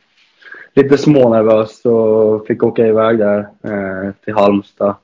lite 0.75 0.99
smånervös 0.99 1.85
och 1.85 2.47
fick 2.47 2.63
åka 2.63 2.87
iväg 2.87 3.19
där 3.19 3.39
eh, 3.63 4.13
till 4.25 4.35
Halmstad. 4.35 4.95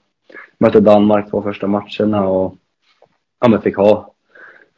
Mötte 0.58 0.80
Danmark 0.80 1.30
två 1.30 1.42
första 1.42 1.66
matcherna 1.66 2.28
och 2.28 2.54
ja, 3.40 3.48
men 3.48 3.62
fick 3.62 3.76
ha 3.76 4.12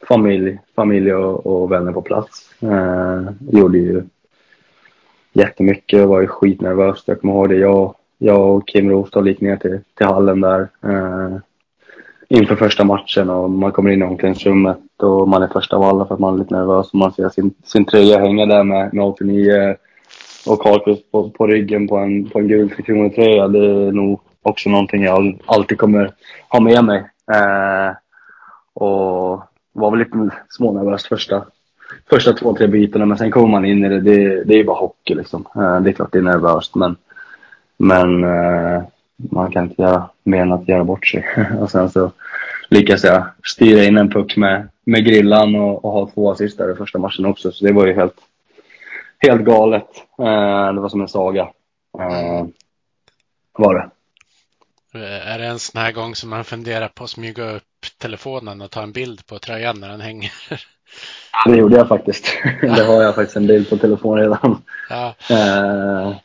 familj, 0.07 0.59
familj 0.75 1.13
och, 1.13 1.45
och 1.45 1.71
vänner 1.71 1.91
på 1.91 2.01
plats. 2.01 2.55
Eh, 2.61 3.21
gjorde 3.51 3.77
ju 3.77 4.03
jättemycket 5.33 6.03
och 6.03 6.09
var 6.09 6.21
ju 6.21 6.27
skitnervös. 6.27 7.03
Jag 7.05 7.21
kommer 7.21 7.33
ihåg 7.33 7.49
det. 7.49 7.55
Jag, 7.55 7.95
jag 8.17 8.55
och 8.55 8.67
Kim 8.67 8.89
Rostad 8.89 9.27
gick 9.27 9.41
ner 9.41 9.57
till, 9.57 9.79
till 9.97 10.05
hallen 10.05 10.41
där 10.41 10.69
eh, 10.83 11.37
inför 12.29 12.55
första 12.55 12.83
matchen 12.83 13.29
och 13.29 13.49
man 13.49 13.71
kommer 13.71 13.91
in 13.91 14.01
i 14.01 14.05
omklädningsrummet 14.05 14.77
och 14.97 15.29
man 15.29 15.43
är 15.43 15.47
först 15.47 15.73
av 15.73 15.83
alla 15.83 16.05
för 16.05 16.13
att 16.13 16.19
man 16.19 16.33
är 16.33 16.37
lite 16.37 16.55
nervös 16.55 16.89
och 16.89 16.95
man 16.95 17.13
ser 17.13 17.29
sin, 17.29 17.53
sin 17.63 17.85
tröja 17.85 18.19
hänga 18.19 18.45
där 18.45 18.63
med, 18.63 18.93
med 18.93 19.05
89 19.05 19.75
och 20.47 20.61
Karlqvist 20.61 21.11
på, 21.11 21.29
på 21.29 21.47
ryggen 21.47 21.87
på 21.87 21.97
en, 21.97 22.29
på 22.29 22.39
en 22.39 22.47
gul 22.47 22.69
tröja. 23.15 23.47
Det 23.47 23.65
är 23.65 23.91
nog 23.91 24.21
också 24.41 24.69
någonting 24.69 25.03
jag 25.03 25.39
alltid 25.45 25.77
kommer 25.77 26.11
ha 26.49 26.59
med 26.59 26.83
mig. 26.83 26.97
Eh, 27.31 27.95
och 28.73 29.43
var 29.73 29.91
väl 29.91 29.99
lite 29.99 30.29
smånervös 30.49 31.07
första, 31.07 31.45
första 32.09 32.33
två, 32.33 32.55
tre 32.55 32.67
bitarna. 32.67 33.05
Men 33.05 33.17
sen 33.17 33.31
kommer 33.31 33.47
man 33.47 33.65
in 33.65 33.85
i 33.85 33.89
det. 33.89 34.01
Det, 34.01 34.43
det 34.43 34.53
är 34.53 34.57
ju 34.57 34.63
bara 34.63 34.77
hockey 34.77 35.15
liksom. 35.15 35.47
Eh, 35.55 35.81
det 35.81 35.89
är 35.89 35.93
klart 35.93 36.11
det 36.11 36.17
är 36.17 36.21
nervöst 36.21 36.75
men, 36.75 36.95
men 37.77 38.23
eh, 38.23 38.83
man 39.15 39.51
kan 39.51 39.63
inte 39.63 39.81
göra 39.81 40.09
mer 40.23 40.41
än 40.41 40.51
att 40.51 40.67
göra 40.67 40.83
bort 40.83 41.07
sig. 41.07 41.25
och 41.59 41.71
sen 41.71 41.89
så 41.89 42.11
lyckas 42.69 43.03
jag 43.03 43.25
styra 43.43 43.83
in 43.83 43.97
en 43.97 44.09
puck 44.09 44.37
med, 44.37 44.69
med 44.85 45.05
grillan 45.05 45.55
och, 45.55 45.85
och 45.85 45.91
ha 45.91 46.09
två 46.13 46.31
assist 46.31 46.57
där 46.57 46.71
i 46.71 46.75
första 46.75 46.99
matchen 46.99 47.25
också. 47.25 47.51
Så 47.51 47.65
det 47.65 47.73
var 47.73 47.85
ju 47.85 47.93
helt, 47.93 48.17
helt 49.17 49.41
galet. 49.41 49.89
Eh, 50.19 50.73
det 50.73 50.81
var 50.81 50.89
som 50.89 51.01
en 51.01 51.07
saga. 51.07 51.47
Var 53.57 53.75
det. 53.75 53.89
Är 54.99 55.39
det 55.39 55.45
en 55.45 55.59
sån 55.59 55.81
här 55.81 55.91
gång 55.91 56.15
som 56.15 56.29
man 56.29 56.43
funderar 56.43 56.87
på 56.87 57.03
att 57.03 57.09
smyga 57.09 57.51
upp 57.51 57.63
telefonen 57.97 58.61
och 58.61 58.71
ta 58.71 58.83
en 58.83 58.91
bild 58.91 59.25
på 59.25 59.39
tröjan 59.39 59.79
när 59.79 59.89
den 59.89 60.01
hänger? 60.01 60.31
Det 61.45 61.55
gjorde 61.57 61.75
jag 61.75 61.87
faktiskt. 61.87 62.25
Det 62.61 62.83
har 62.83 63.01
jag 63.01 63.15
faktiskt 63.15 63.37
en 63.37 63.47
bild 63.47 63.69
på 63.69 63.77
telefon 63.77 64.17
redan. 64.19 64.61
Ja, 64.89 65.15
Eh, 65.29 66.15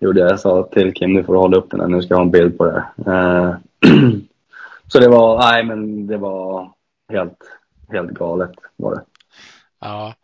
gjorde 0.00 0.20
jag. 0.20 0.30
Jag 0.30 0.40
sa 0.40 0.68
till 0.72 0.94
Kim, 0.94 1.12
nu 1.12 1.24
får 1.24 1.32
du 1.32 1.38
hålla 1.38 1.56
upp 1.56 1.70
den 1.70 1.80
här, 1.80 1.88
nu 1.88 2.02
ska 2.02 2.12
jag 2.12 2.18
ha 2.18 2.24
en 2.24 2.30
bild 2.30 2.58
på 2.58 2.64
det. 2.66 2.84
Eh, 3.06 3.54
så 4.88 4.98
det 4.98 5.08
var, 5.08 5.38
nej 5.38 5.64
men 5.64 6.06
det 6.06 6.16
var 6.16 6.70
helt, 7.12 7.38
helt 7.92 8.10
galet 8.10 8.50
var 8.76 8.94
det. 8.94 9.02
ja. 9.80 10.14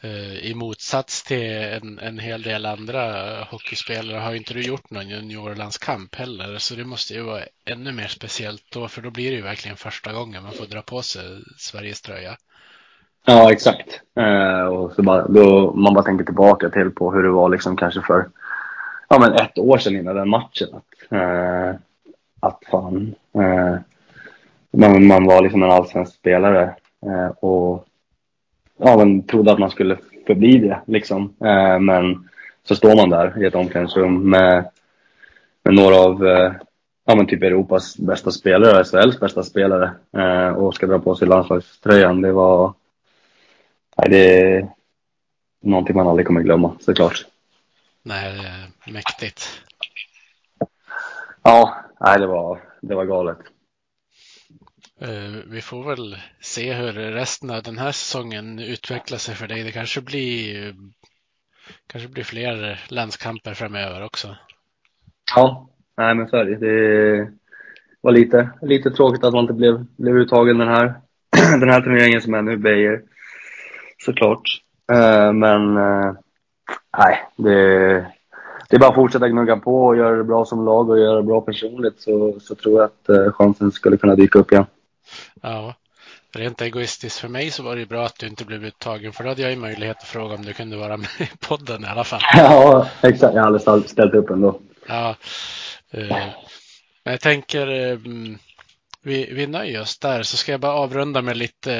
Eh, 0.00 0.34
I 0.50 0.54
motsats 0.54 1.24
till 1.24 1.52
en, 1.52 1.98
en 1.98 2.18
hel 2.18 2.42
del 2.42 2.66
andra 2.66 3.02
hockeyspelare 3.44 4.18
har 4.18 4.34
inte 4.34 4.54
du 4.54 4.62
gjort 4.62 4.90
någon 4.90 5.08
juniorlandskamp 5.08 6.14
heller. 6.14 6.58
Så 6.58 6.74
det 6.74 6.84
måste 6.84 7.14
ju 7.14 7.22
vara 7.22 7.42
ännu 7.64 7.92
mer 7.92 8.06
speciellt 8.08 8.64
då, 8.72 8.88
för 8.88 9.02
då 9.02 9.10
blir 9.10 9.30
det 9.30 9.36
ju 9.36 9.42
verkligen 9.42 9.76
första 9.76 10.12
gången 10.12 10.42
man 10.42 10.52
får 10.52 10.66
dra 10.66 10.82
på 10.82 11.02
sig 11.02 11.24
Sveriges 11.58 12.00
tröja. 12.02 12.36
Ja, 13.28 13.52
exakt. 13.52 14.00
Eh, 14.16 14.66
och 14.66 14.92
så 14.92 15.02
bara, 15.02 15.28
då 15.28 15.72
man 15.74 15.94
bara 15.94 16.04
tänker 16.04 16.24
tillbaka 16.24 16.70
till 16.70 16.90
på 16.90 17.12
hur 17.12 17.22
det 17.22 17.30
var 17.30 17.48
liksom 17.48 17.76
kanske 17.76 18.00
för 18.00 18.28
ja, 19.08 19.18
men 19.18 19.32
ett 19.32 19.58
år 19.58 19.78
sedan 19.78 19.96
innan 19.96 20.16
den 20.16 20.28
matchen. 20.28 20.68
Att, 20.72 21.12
eh, 21.12 21.74
att 22.40 22.62
fan, 22.70 23.14
eh, 23.34 23.76
man, 24.70 25.06
man 25.06 25.24
var 25.26 25.42
liksom 25.42 25.62
en 25.62 25.70
allsvensk 25.70 26.14
spelare 26.14 26.74
eh, 27.06 27.28
och 27.28 27.86
ja, 28.78 28.96
men 28.96 29.22
trodde 29.22 29.52
att 29.52 29.58
man 29.58 29.70
skulle 29.70 29.98
förbli 30.26 30.58
det. 30.58 30.80
Liksom. 30.86 31.34
Eh, 31.44 31.78
men 31.78 32.28
så 32.64 32.74
står 32.74 32.96
man 32.96 33.10
där 33.10 33.42
i 33.42 33.46
ett 33.46 33.54
omklädningsrum 33.54 34.30
med, 34.30 34.64
med 35.64 35.74
några 35.74 35.96
av 35.96 36.26
eh, 36.26 36.52
ja, 37.06 37.14
men 37.14 37.26
typ 37.26 37.42
Europas 37.42 37.96
bästa 37.96 38.30
spelare, 38.30 38.84
SHLs 38.84 39.20
bästa 39.20 39.42
spelare 39.42 39.90
eh, 40.16 40.48
och 40.48 40.74
ska 40.74 40.86
dra 40.86 40.98
på 40.98 41.14
sig 41.14 41.28
landslagströjan. 41.28 42.22
Det 42.22 42.32
var 42.32 42.74
nej, 43.98 44.10
det 44.10 44.40
är 44.40 44.68
någonting 45.62 45.96
man 45.96 46.06
aldrig 46.06 46.26
kommer 46.26 46.40
glömma 46.42 46.76
såklart. 46.80 47.26
Nej, 48.02 48.32
det 48.84 48.90
är 48.90 48.92
mäktigt. 48.94 49.62
Ja, 51.42 51.84
nej, 52.00 52.18
det, 52.18 52.26
var, 52.26 52.60
det 52.82 52.94
var 52.94 53.04
galet. 53.04 53.38
Eh, 55.00 55.42
Vi 55.46 55.60
får 55.60 55.84
väl 55.84 56.16
se 56.40 56.72
hur 56.74 56.92
resten 56.92 57.50
av 57.50 57.62
den 57.62 57.78
här 57.78 57.92
säsongen 57.92 58.58
utvecklar 58.58 59.18
sig 59.18 59.34
för 59.34 59.46
dig. 59.46 59.62
Det 59.62 59.72
kanske 59.72 60.00
blir, 60.00 60.74
kanske 61.86 62.08
blir 62.08 62.24
fler 62.24 62.80
landskamper 62.88 63.54
framöver 63.54 64.04
också. 64.04 64.36
Ja, 65.34 65.68
nej 65.96 66.14
men 66.14 66.28
så 66.28 66.36
är 66.36 66.44
det. 66.44 66.56
Det 66.56 67.32
var 68.00 68.12
lite, 68.12 68.50
lite 68.62 68.90
tråkigt 68.90 69.24
att 69.24 69.32
man 69.32 69.44
inte 69.44 69.54
blev, 69.54 69.86
blev 69.96 70.16
uttagen 70.16 70.58
den 70.58 70.68
här, 70.68 70.94
den 71.60 71.68
här 71.68 71.80
turneringen 71.80 72.20
som 72.20 72.34
är 72.34 72.42
nu, 72.42 72.56
Beijer. 72.56 73.02
Såklart. 74.08 74.42
Eh, 74.92 75.32
Men 75.32 75.76
eh, 75.76 76.12
nej, 76.98 77.28
det, 77.36 77.52
det 78.68 78.76
är 78.76 78.78
bara 78.78 78.88
att 78.88 78.94
fortsätta 78.94 79.28
gnugga 79.28 79.56
på 79.56 79.86
och 79.86 79.96
göra 79.96 80.16
det 80.16 80.24
bra 80.24 80.44
som 80.44 80.64
lag 80.64 80.90
och 80.90 80.98
göra 80.98 81.16
det 81.16 81.22
bra 81.22 81.40
personligt 81.40 82.00
så, 82.00 82.40
så 82.40 82.54
tror 82.54 82.80
jag 82.80 82.84
att 82.84 83.08
eh, 83.08 83.32
chansen 83.32 83.72
skulle 83.72 83.96
kunna 83.96 84.14
dyka 84.14 84.38
upp 84.38 84.52
igen. 84.52 84.66
Ja, 85.42 85.74
rent 86.34 86.60
egoistiskt 86.62 87.18
för 87.18 87.28
mig 87.28 87.50
så 87.50 87.62
var 87.62 87.76
det 87.76 87.86
bra 87.86 88.04
att 88.06 88.18
du 88.18 88.26
inte 88.26 88.44
blev 88.44 88.64
uttagen 88.64 89.12
för 89.12 89.22
då 89.24 89.28
hade 89.30 89.42
jag 89.42 89.50
ju 89.50 89.56
möjlighet 89.56 89.96
att 89.96 90.04
fråga 90.08 90.34
om 90.34 90.44
du 90.44 90.52
kunde 90.52 90.76
vara 90.76 90.96
med 90.96 91.08
i 91.20 91.30
podden 91.40 91.84
i 91.84 91.86
alla 91.86 92.04
fall. 92.04 92.20
Ja, 92.36 92.86
exakt. 93.02 93.34
Jag 93.34 93.42
hade 93.42 93.60
ställt- 93.60 93.88
ställt 93.88 94.14
upp 94.14 94.30
ändå. 94.30 94.60
Ja, 94.86 95.14
men 95.90 97.12
jag 97.12 97.20
tänker 97.20 97.66
vi, 99.02 99.32
vi 99.32 99.46
nöjer 99.46 99.80
oss 99.80 99.98
där 99.98 100.22
så 100.22 100.36
ska 100.36 100.52
jag 100.52 100.60
bara 100.60 100.72
avrunda 100.72 101.22
med 101.22 101.36
lite 101.36 101.70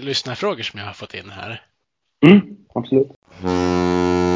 lyssnarfrågor 0.00 0.62
som 0.62 0.78
jag 0.80 0.86
har 0.86 0.92
fått 0.92 1.14
in 1.14 1.30
här. 1.30 1.62
Mm, 2.26 2.56
absolut. 2.74 3.08
Mm. 3.40 4.35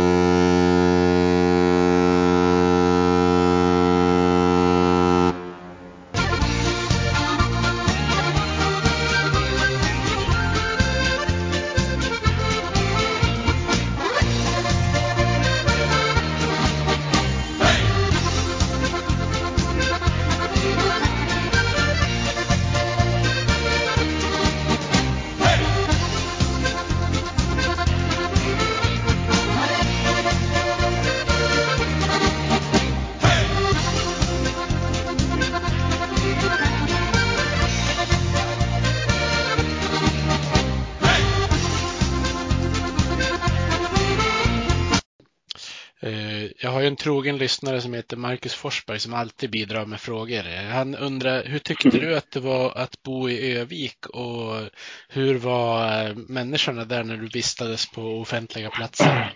Trogen 47.30 47.38
lyssnare 47.38 47.80
som 47.80 47.94
heter 47.94 48.16
Marcus 48.16 48.54
Forsberg 48.54 48.98
som 48.98 49.14
alltid 49.14 49.50
bidrar 49.50 49.86
med 49.86 50.00
frågor. 50.00 50.42
Han 50.72 50.94
undrar, 50.94 51.42
hur 51.44 51.58
tyckte 51.58 51.88
du 51.90 52.16
att 52.16 52.30
det 52.32 52.40
var 52.40 52.72
att 52.76 53.02
bo 53.02 53.28
i 53.28 53.58
Övik 53.58 54.06
och 54.06 54.70
hur 55.08 55.38
var 55.38 56.08
eh, 56.08 56.16
människorna 56.28 56.84
där 56.84 57.04
när 57.04 57.16
du 57.16 57.26
vistades 57.26 57.92
på 57.92 58.02
offentliga 58.02 58.70
platser? 58.70 59.34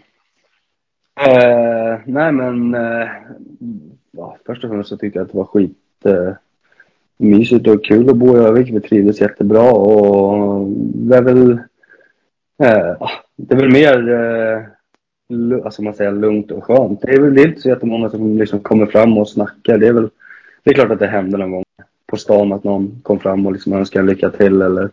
Eh, 1.20 2.00
nej 2.06 2.32
men, 2.32 2.74
eh, 2.74 3.08
ja, 4.10 4.36
först 4.46 4.64
och 4.64 4.70
främst 4.70 4.88
så 4.88 4.96
tyckte 4.96 5.18
jag 5.18 5.26
att 5.26 5.32
det 5.32 5.38
var 5.38 5.44
skit 5.44 6.06
eh, 6.06 6.34
mysigt 7.16 7.66
och 7.66 7.84
kul 7.84 8.10
att 8.10 8.16
bo 8.16 8.36
i 8.36 8.40
Övik. 8.40 8.70
Vi 8.70 8.80
trivdes 8.80 9.20
jättebra 9.20 9.72
och 9.72 10.66
det 10.94 11.16
är 11.16 11.22
väl, 11.22 11.58
det 13.36 13.54
är 13.54 13.56
väl 13.56 13.72
mer, 13.72 14.73
alltså 15.64 15.82
man 15.82 15.94
säger 15.94 16.12
lugnt 16.12 16.50
och 16.50 16.64
skönt. 16.64 17.00
Det 17.00 17.12
är 17.12 17.20
väl 17.20 17.34
det 17.34 17.42
är 17.42 17.48
inte 17.48 17.60
så 17.60 17.68
jättemånga 17.68 18.10
som 18.10 18.38
liksom 18.38 18.60
kommer 18.60 18.86
fram 18.86 19.18
och 19.18 19.28
snackar. 19.28 19.78
Det 19.78 19.88
är 19.88 19.92
väl, 19.92 20.10
det 20.62 20.70
är 20.70 20.74
klart 20.74 20.90
att 20.90 20.98
det 20.98 21.06
händer 21.06 21.38
någon 21.38 21.50
gång 21.50 21.64
på 22.06 22.16
stan 22.16 22.52
att 22.52 22.64
någon 22.64 23.00
kom 23.02 23.20
fram 23.20 23.46
och 23.46 23.52
liksom 23.52 23.72
önskade 23.72 24.00
en 24.02 24.06
lycka 24.06 24.30
till 24.30 24.62
eller 24.62 24.90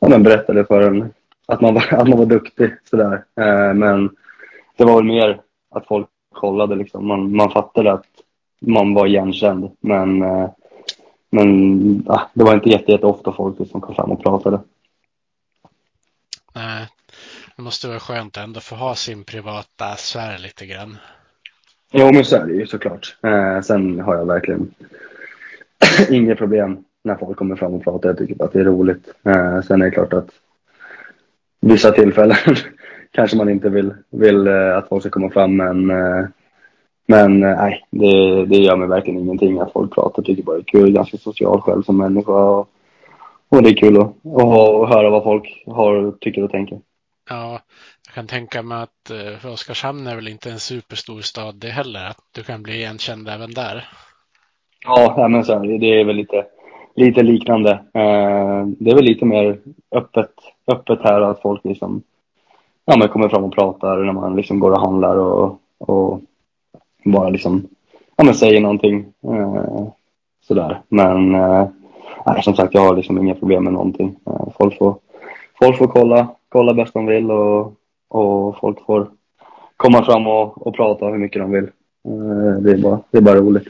ja, 0.00 0.08
men 0.08 0.22
berättade 0.22 0.64
för 0.64 0.82
en 0.82 1.12
att 1.46 1.60
man 1.60 1.74
var, 1.74 1.94
att 2.00 2.08
man 2.08 2.18
var 2.18 2.26
duktig 2.26 2.70
sådär. 2.90 3.24
Eh, 3.36 3.74
men 3.74 4.10
det 4.76 4.84
var 4.84 4.94
väl 4.94 5.04
mer 5.04 5.40
att 5.70 5.86
folk 5.86 6.08
kollade 6.34 6.74
liksom. 6.74 7.06
Man, 7.06 7.36
man 7.36 7.50
fattade 7.50 7.92
att 7.92 8.06
man 8.60 8.94
var 8.94 9.06
igenkänd. 9.06 9.70
Men, 9.80 10.22
eh, 10.22 10.50
men 11.30 12.04
ah, 12.08 12.22
det 12.34 12.44
var 12.44 12.54
inte 12.54 12.70
jätte, 12.70 12.92
jätte 12.92 13.06
ofta 13.06 13.32
folk 13.32 13.68
som 13.70 13.80
kom 13.80 13.94
fram 13.94 14.10
och 14.10 14.22
pratade. 14.22 14.60
Nej, 16.54 16.86
det 17.62 17.64
måste 17.64 17.88
vara 17.88 17.98
skönt 17.98 18.36
ändå 18.36 18.58
att 18.58 18.64
få 18.64 18.74
ha 18.74 18.94
sin 18.94 19.24
privata 19.24 19.96
sfär 19.96 20.38
lite 20.38 20.66
grann. 20.66 20.96
Jo, 21.92 22.12
men 22.12 22.24
så 22.24 22.36
är 22.36 22.46
det 22.46 22.52
ju 22.52 22.66
såklart. 22.66 23.16
Eh, 23.22 23.60
sen 23.60 24.00
har 24.00 24.16
jag 24.16 24.26
verkligen 24.26 24.74
inga 26.10 26.36
problem 26.36 26.84
när 27.04 27.14
folk 27.14 27.38
kommer 27.38 27.56
fram 27.56 27.74
och 27.74 27.84
pratar. 27.84 28.08
Jag 28.08 28.18
tycker 28.18 28.34
bara 28.34 28.44
att 28.44 28.52
det 28.52 28.60
är 28.60 28.64
roligt. 28.64 29.14
Eh, 29.24 29.62
sen 29.62 29.82
är 29.82 29.84
det 29.84 29.90
klart 29.90 30.12
att 30.12 30.28
vissa 31.60 31.92
tillfällen 31.92 32.36
kanske 33.10 33.36
man 33.36 33.48
inte 33.48 33.68
vill, 33.68 33.94
vill 34.10 34.46
eh, 34.46 34.76
att 34.76 34.88
folk 34.88 35.02
ska 35.02 35.10
komma 35.10 35.30
fram. 35.30 35.56
Men, 35.56 35.90
eh, 35.90 36.26
men 37.06 37.42
eh, 37.42 37.56
nej, 37.56 37.84
det, 37.90 38.46
det 38.46 38.56
gör 38.56 38.76
mig 38.76 38.88
verkligen 38.88 39.20
ingenting 39.20 39.60
att 39.60 39.72
folk 39.72 39.94
pratar. 39.94 40.22
Jag 40.22 40.26
tycker 40.26 40.42
bara 40.42 40.56
det 40.56 40.62
är 40.62 40.64
kul. 40.64 40.80
Jag 40.80 40.88
är 40.88 40.94
ganska 40.94 41.18
social 41.18 41.60
själv 41.60 41.82
som 41.82 41.96
människa. 41.96 42.32
Och, 42.32 42.68
och 43.48 43.62
det 43.62 43.70
är 43.70 43.76
kul 43.76 43.96
att, 43.96 44.26
att 44.26 44.88
höra 44.88 45.10
vad 45.10 45.24
folk 45.24 45.64
har, 45.66 46.14
tycker 46.20 46.44
och 46.44 46.50
tänker. 46.50 46.80
Ja, 47.32 47.60
jag 48.06 48.14
kan 48.14 48.26
tänka 48.26 48.62
mig 48.62 48.82
att 48.82 49.10
för 49.40 49.52
Oskarshamn 49.52 50.06
är 50.06 50.14
väl 50.14 50.28
inte 50.28 50.50
en 50.50 50.58
superstor 50.58 51.20
stad 51.20 51.54
det 51.54 51.68
heller, 51.68 52.04
att 52.04 52.18
du 52.34 52.42
kan 52.42 52.62
bli 52.62 52.74
igenkänd 52.74 53.28
även 53.28 53.50
där. 53.50 53.88
Ja, 54.84 55.28
men 55.28 55.44
så 55.44 55.52
här, 55.52 55.78
det 55.78 56.00
är 56.00 56.04
väl 56.04 56.16
lite, 56.16 56.46
lite 56.96 57.22
liknande. 57.22 57.70
Eh, 57.70 58.66
det 58.66 58.90
är 58.90 58.94
väl 58.94 59.04
lite 59.04 59.24
mer 59.24 59.58
öppet, 59.90 60.30
öppet 60.66 60.98
här 61.02 61.20
att 61.20 61.42
folk 61.42 61.64
liksom 61.64 62.02
ja, 62.84 62.96
men 62.96 63.08
kommer 63.08 63.28
fram 63.28 63.44
och 63.44 63.54
pratar 63.54 63.96
när 63.96 64.12
man 64.12 64.36
liksom 64.36 64.60
går 64.60 64.70
och 64.70 64.80
handlar 64.80 65.16
och, 65.16 65.58
och 65.78 66.20
bara 67.04 67.28
liksom 67.28 67.68
ja, 68.16 68.24
men 68.24 68.34
säger 68.34 68.60
någonting. 68.60 69.06
Eh, 69.24 69.86
sådär. 70.42 70.80
Men 70.88 71.34
eh, 71.34 71.68
nej, 72.26 72.42
som 72.42 72.54
sagt, 72.54 72.74
jag 72.74 72.80
har 72.80 72.96
liksom 72.96 73.18
inga 73.18 73.34
problem 73.34 73.64
med 73.64 73.72
någonting. 73.72 74.16
Eh, 74.26 74.48
folk, 74.58 74.78
får, 74.78 74.96
folk 75.58 75.78
får 75.78 75.86
kolla, 75.86 76.28
kolla 76.52 76.74
bäst 76.74 76.94
de 76.94 77.06
vill 77.06 77.30
och, 77.30 77.74
och 78.08 78.58
folk 78.58 78.86
får 78.86 79.10
komma 79.76 80.04
fram 80.04 80.26
och, 80.26 80.66
och 80.66 80.76
prata 80.76 81.06
hur 81.06 81.18
mycket 81.18 81.42
de 81.42 81.52
vill. 81.52 81.64
Eh, 82.08 82.60
det, 82.60 82.70
är 82.70 82.78
bara, 82.78 83.00
det 83.10 83.18
är 83.18 83.22
bara 83.22 83.36
roligt. 83.36 83.68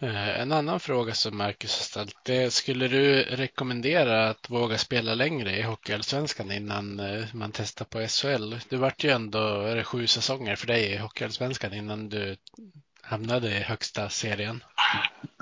Eh, 0.00 0.40
en 0.40 0.52
annan 0.52 0.80
fråga 0.80 1.12
som 1.12 1.36
Marcus 1.36 1.78
har 1.78 1.84
ställt 1.84 2.24
det 2.24 2.52
skulle 2.52 2.88
du 2.88 3.22
rekommendera 3.22 4.28
att 4.28 4.50
våga 4.50 4.78
spela 4.78 5.14
längre 5.14 5.50
i 5.50 5.62
Hockeyallsvenskan 5.62 6.52
innan 6.52 7.00
eh, 7.00 7.24
man 7.34 7.50
testar 7.54 7.84
på 7.84 7.98
SHL? 7.98 8.54
Du 8.68 8.76
vart 8.76 9.04
ju 9.04 9.10
ändå 9.10 9.38
är 9.38 9.76
det 9.76 9.84
sju 9.84 10.06
säsonger 10.06 10.56
för 10.56 10.66
dig 10.66 10.92
i 10.92 10.96
Hockeyallsvenskan 10.96 11.74
innan 11.74 12.08
du 12.08 12.36
hamnade 13.02 13.48
i 13.48 13.60
högsta 13.60 14.08
serien. 14.08 14.64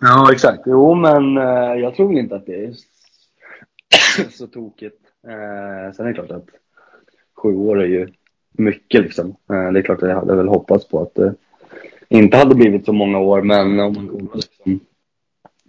Ja, 0.01 0.33
exakt. 0.33 0.63
Jo, 0.67 0.95
men 0.95 1.35
jag 1.81 1.95
tror 1.95 2.19
inte 2.19 2.37
att 2.37 2.47
det 2.47 2.65
är 2.65 2.75
så 4.31 4.47
tokigt. 4.47 5.04
Eh, 5.27 5.93
sen 5.93 6.07
är 6.07 6.09
det 6.09 6.15
klart 6.15 6.31
att 6.31 6.49
sju 7.35 7.57
år 7.57 7.83
är 7.83 7.87
ju 7.87 8.09
mycket 8.53 9.03
liksom. 9.03 9.29
Eh, 9.29 9.73
det 9.73 9.79
är 9.79 9.83
klart 9.83 10.03
att 10.03 10.09
jag 10.09 10.17
hade 10.17 10.37
väl 10.37 10.49
hoppats 10.49 10.89
på 10.89 11.03
att 11.03 11.15
det 11.15 11.35
inte 12.09 12.37
hade 12.37 12.55
blivit 12.55 12.85
så 12.85 12.93
många 12.93 13.19
år, 13.19 13.43
men 13.43 13.81
om 13.81 13.95
man 13.95 14.09
kollar 14.09 14.35
liksom 14.35 14.81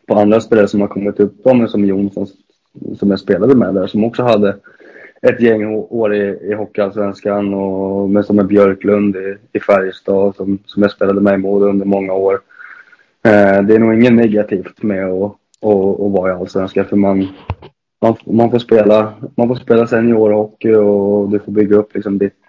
på 0.07 0.13
andra 0.15 0.41
spelare 0.41 0.67
som 0.67 0.81
har 0.81 0.87
kommit 0.87 1.19
upp, 1.19 1.43
de 1.43 1.67
som 1.67 1.85
Jonsson 1.85 2.27
som 2.99 3.09
jag 3.09 3.19
spelade 3.19 3.55
med 3.55 3.73
där, 3.73 3.87
som 3.87 4.03
också 4.03 4.23
hade 4.23 4.57
ett 5.21 5.41
gäng 5.41 5.65
år 5.75 6.15
i, 6.15 6.49
i 6.51 6.53
Hockeyallsvenskan 6.53 7.53
och 7.53 8.09
med 8.09 8.25
som 8.25 8.39
är 8.39 8.43
Björklund 8.43 9.15
i, 9.15 9.37
i 9.53 9.59
Färjestad 9.59 10.35
som, 10.35 10.59
som 10.65 10.81
jag 10.81 10.91
spelade 10.91 11.21
med 11.21 11.33
i 11.33 11.37
Modo 11.37 11.65
under 11.65 11.85
många 11.85 12.13
år. 12.13 12.33
Eh, 13.23 13.61
det 13.61 13.75
är 13.75 13.79
nog 13.79 13.93
inget 13.93 14.13
negativt 14.13 14.83
med 14.83 15.05
att, 15.05 15.31
att, 15.61 15.99
att 15.99 16.11
vara 16.11 16.31
i 16.31 16.35
Allsvenskan 16.35 16.85
för 16.85 16.95
man, 16.95 17.27
man, 18.05 18.15
man, 18.25 18.51
får 18.51 18.59
spela, 18.59 19.13
man 19.35 19.47
får 19.47 19.55
spela 19.55 19.87
seniorhockey 19.87 20.73
och 20.73 21.29
du 21.29 21.39
får 21.39 21.51
bygga 21.51 21.75
upp 21.75 21.95
liksom 21.95 22.17
ditt, 22.17 22.39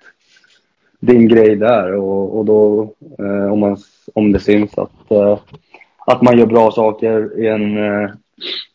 din 1.01 1.29
grej 1.29 1.57
där. 1.57 1.93
Och, 1.93 2.39
och 2.39 2.45
då 2.45 2.91
eh, 3.19 3.53
om, 3.53 3.61
man, 3.61 3.77
om 4.15 4.33
det 4.33 4.41
syns 4.41 4.79
att, 4.79 5.11
eh, 5.11 5.39
att 6.07 6.23
man 6.23 6.39
gör 6.39 6.47
bra 6.47 6.71
saker 6.71 7.41
i 7.41 7.47
en, 7.47 7.77
eh, 7.77 8.11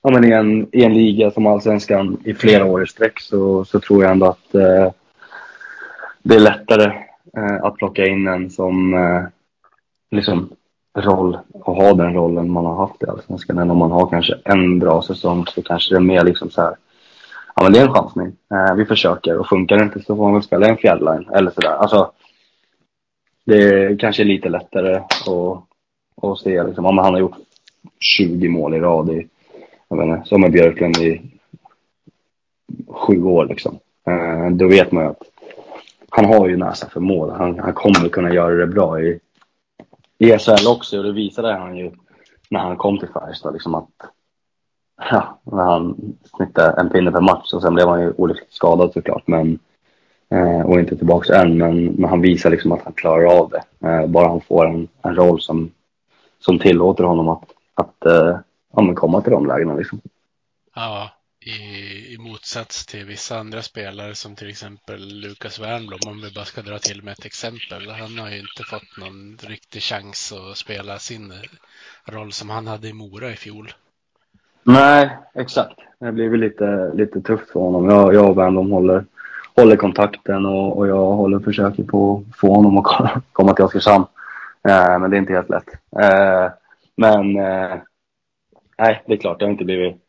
ja, 0.02 0.12
men 0.12 0.24
i 0.26 0.32
en, 0.32 0.68
i 0.72 0.84
en 0.84 0.94
liga 0.94 1.32
som 1.32 1.48
Allsvenskan 1.48 2.18
i 2.24 2.34
flera 2.34 2.66
år 2.66 2.84
i 2.84 2.88
sträck 2.88 3.20
så, 3.20 3.66
så 3.66 3.80
tror 3.80 4.04
jag 4.04 4.12
ändå 4.12 4.26
att 4.26 4.56
eh, 4.56 4.92
det 6.24 6.36
är 6.36 6.40
lättare 6.40 6.94
eh, 7.38 7.64
att 7.64 7.76
plocka 7.76 8.06
in 8.06 8.28
en 8.28 8.50
som 8.50 8.94
eh, 8.94 9.24
liksom 10.12 10.50
roll 10.94 11.38
och 11.54 11.76
ha 11.76 11.94
den 11.94 12.14
rollen 12.14 12.52
man 12.52 12.66
har 12.66 12.76
haft 12.76 13.04
i 13.04 13.06
Allsvenskan 13.06 13.58
än 13.58 13.72
om 13.72 13.78
man 13.78 13.92
har 13.92 14.10
kanske 14.10 14.34
en 14.46 14.80
bra 14.80 15.02
säsong 15.02 15.46
så 15.48 15.62
kanske 15.62 15.94
det 15.94 15.98
är 15.98 16.02
mer 16.02 16.24
liksom 16.24 16.50
så 16.50 16.62
här 16.62 16.76
ja 17.56 17.64
men 17.64 17.74
det 17.74 17.80
är 17.80 17.88
en 17.88 17.94
chansning. 17.94 18.32
Eh, 18.54 18.76
vi 18.76 18.86
försöker 18.86 19.38
och 19.38 19.50
funkar 19.50 19.78
det 19.78 19.84
inte 19.84 20.00
så 20.00 20.16
får 20.16 20.24
man 20.24 20.34
väl 20.34 20.44
spela 20.44 20.68
en 20.68 20.78
fjärdline 20.78 21.30
eller 21.34 21.52
sådär. 21.52 21.76
Alltså, 21.76 22.12
det 23.46 23.64
är 23.64 23.98
kanske 23.98 24.24
lite 24.24 24.50
lättare 24.50 24.96
att, 24.96 25.28
att 26.22 26.40
se 26.40 26.64
liksom, 26.64 26.86
Ja, 26.86 26.92
men 26.92 27.04
han 27.04 27.14
har 27.14 27.20
gjort 27.20 27.38
20 28.00 28.50
mål 28.50 28.74
i 28.74 28.80
rad 28.80 29.10
i, 29.10 29.28
jag 29.90 29.98
vet 29.98 30.06
inte, 30.06 30.30
som 30.30 30.42
med 30.42 30.52
Björklund 30.52 30.98
i 30.98 31.22
sju 32.88 33.24
år 33.24 33.46
liksom. 33.46 33.80
Eh, 34.08 34.50
då 34.52 34.68
vet 34.68 34.92
man 34.92 35.04
ju 35.04 35.10
att 35.10 35.24
han 36.10 36.26
har 36.26 36.48
ju 36.48 36.58
näsa 36.58 36.90
för 36.90 37.00
mål. 37.00 37.30
Han, 37.30 37.60
han 37.60 37.74
kommer 37.74 38.10
kunna 38.10 38.34
göra 38.34 38.56
det 38.56 38.68
bra 38.68 39.02
i, 39.02 39.20
i 40.22 40.40
SHL 40.40 40.68
också 40.68 40.98
och 40.98 41.04
det 41.04 41.12
visade 41.12 41.54
han 41.54 41.78
ju 41.78 41.92
när 42.50 42.60
han 42.60 42.78
kom 42.78 43.00
till 43.00 43.08
Färjestad 43.08 43.54
liksom 43.54 43.76
att 43.76 43.90
ja, 45.12 45.40
när 45.44 45.64
han 45.64 46.16
snittade 46.38 46.82
en 46.82 46.90
pinne 46.90 47.12
per 47.12 47.22
match 47.22 47.54
och 47.54 47.62
sen 47.62 47.74
blev 47.74 47.88
han 47.88 48.02
ju 48.02 48.14
olyckligt 48.18 48.54
skadad 48.54 48.94
såklart 48.94 49.28
men 49.28 49.60
eh, 50.30 50.62
och 50.62 50.80
inte 50.80 50.96
tillbaks 50.96 51.30
än 51.30 51.58
men, 51.58 51.86
men 51.86 52.10
han 52.10 52.22
visar 52.22 52.50
liksom 52.50 52.72
att 52.72 52.82
han 52.84 52.94
klarar 52.94 53.40
av 53.40 53.50
det. 53.50 53.88
Eh, 53.88 54.08
bara 54.08 54.28
han 54.28 54.42
får 54.42 54.66
en, 54.66 54.88
en 55.02 55.16
roll 55.16 55.42
som, 55.42 55.72
som 56.40 56.60
tillåter 56.60 57.04
honom 57.04 57.30
att, 57.30 57.46
att 57.74 58.06
eh, 58.06 58.40
ja, 58.74 58.94
komma 58.96 59.22
till 59.22 59.32
de 59.32 59.48
lägena 59.48 59.76
liksom. 59.76 60.02
Ja, 60.76 61.10
i, 61.42 62.14
i 62.14 62.18
motsats 62.18 62.86
till 62.86 63.06
vissa 63.06 63.38
andra 63.38 63.62
spelare 63.62 64.16
som 64.16 64.36
till 64.36 64.50
exempel 64.50 65.22
Lukas 65.22 65.60
Wernbloom, 65.60 66.00
om 66.08 66.22
vi 66.22 66.32
bara 66.36 66.46
ska 66.46 66.62
dra 66.62 66.80
till 66.80 67.04
med 67.04 67.12
ett 67.12 67.26
exempel. 67.26 67.90
Han 67.90 68.20
har 68.20 68.30
ju 68.30 68.40
inte 68.40 68.64
fått 68.64 68.98
någon 68.98 69.38
riktig 69.48 69.82
chans 69.82 70.34
att 70.34 70.58
spela 70.58 71.00
sin 71.00 71.34
roll 72.06 72.32
som 72.32 72.50
han 72.50 72.68
hade 72.68 72.88
i 72.88 72.94
Mora 72.94 73.32
i 73.32 73.36
fjol. 73.36 73.74
Nej, 74.64 75.18
exakt. 75.34 75.80
Det 76.00 76.12
blir 76.12 76.30
väl 76.30 76.40
lite, 76.40 76.92
lite 76.94 77.22
tufft 77.22 77.52
för 77.52 77.60
honom. 77.60 77.90
Jag, 77.90 78.14
jag 78.14 78.30
och 78.30 78.38
Wernbloom 78.38 78.72
håller, 78.72 79.06
håller 79.56 79.76
kontakten 79.76 80.46
och, 80.46 80.78
och 80.78 80.88
jag 80.88 81.12
håller 81.12 81.40
försöker 81.40 81.84
på 81.84 82.24
att 82.30 82.38
få 82.38 82.54
honom 82.54 82.78
att 82.78 83.24
komma 83.32 83.54
till 83.54 83.66
Oskarshamn. 83.66 84.06
Eh, 84.68 85.00
men 85.00 85.12
det 85.12 85.18
är 85.18 85.20
inte 85.20 85.34
helt 85.34 85.50
lätt. 85.50 85.70
Eh, 86.02 86.52
men 86.96 87.38
eh, 87.38 87.76
nej, 88.78 89.04
det 89.08 89.14
är 89.14 89.18
klart, 89.18 89.40
det 89.40 89.46
har 89.46 89.52
inte 89.52 89.66
blivit 89.66 90.01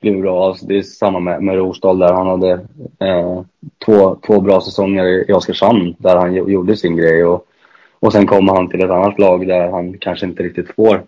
blivit 0.00 0.22
bra. 0.22 0.46
Alltså, 0.46 0.66
det 0.66 0.78
är 0.78 0.82
samma 0.82 1.20
med, 1.20 1.42
med 1.42 1.56
Rosdahl 1.56 1.98
där 1.98 2.12
han 2.12 2.26
hade 2.26 2.52
eh, 2.98 3.42
två, 3.84 4.16
två 4.26 4.40
bra 4.40 4.60
säsonger 4.60 5.04
i, 5.04 5.32
Oskarshamn 5.32 5.94
där 5.98 6.16
han 6.16 6.34
gjorde 6.34 6.76
sin 6.76 6.96
grej. 6.96 7.24
Och, 7.24 7.46
och 8.00 8.12
sen 8.12 8.26
kommer 8.26 8.52
han 8.52 8.68
till 8.68 8.84
ett 8.84 8.90
annat 8.90 9.18
lag 9.18 9.48
där 9.48 9.70
han 9.70 9.98
kanske 9.98 10.26
inte 10.26 10.42
riktigt 10.42 10.74
får, 10.74 11.02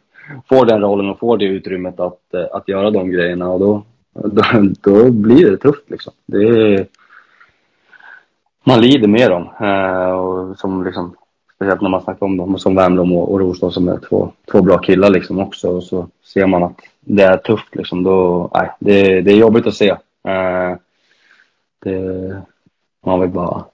får 0.48 0.66
den 0.66 0.81
rollen 0.81 1.10
och 1.10 1.19
får 1.19 1.39
det 1.39 1.44
utrymmet 1.44 2.01
att, 2.01 2.35
eh, 2.35 2.47
att 2.52 2.69
göra 2.69 2.90
de 2.90 3.10
grejerna. 3.10 3.51
Och 3.51 3.60
då, 3.60 3.82
då, 4.14 4.43
då 4.81 5.10
blir 5.10 5.51
det 5.51 5.56
tufft 5.56 5.90
liksom. 5.90 6.12
Det 6.27 6.44
är, 6.44 6.86
man 8.64 8.81
lider 8.81 9.09
med 9.09 9.31
dem. 9.31 9.48
Eh, 9.60 10.10
och 10.10 10.59
som 10.59 10.85
liksom, 10.85 11.14
speciellt 11.55 11.81
när 11.81 11.90
man 11.90 12.02
snackar 12.02 12.27
om 12.27 12.36
dem 12.36 12.59
som 12.59 12.74
Wernbloom 12.74 13.12
och, 13.12 13.32
och 13.32 13.40
Rosdahl 13.40 13.73
som 13.73 13.89
är 13.89 13.98
två, 13.98 14.32
två 14.52 14.62
bra 14.62 14.78
killar 14.78 15.10
liksom 15.10 15.39
också. 15.39 15.69
Och 15.69 15.82
så 15.82 16.09
ser 16.24 16.47
man 16.47 16.62
att 16.62 16.81
det 17.05 17.23
är 17.23 17.37
tufft 17.37 17.74
liksom. 17.74 18.03
Då, 18.03 18.51
nej, 18.55 18.70
det, 18.79 19.20
det 19.20 19.33
är 19.33 19.37
jobbigt 19.37 19.66
att 19.66 19.74
se. 19.74 19.91
Uh, 20.29 20.77
det, 21.79 22.43
man 23.05 23.20
vill 23.20 23.31
bara... 23.31 23.65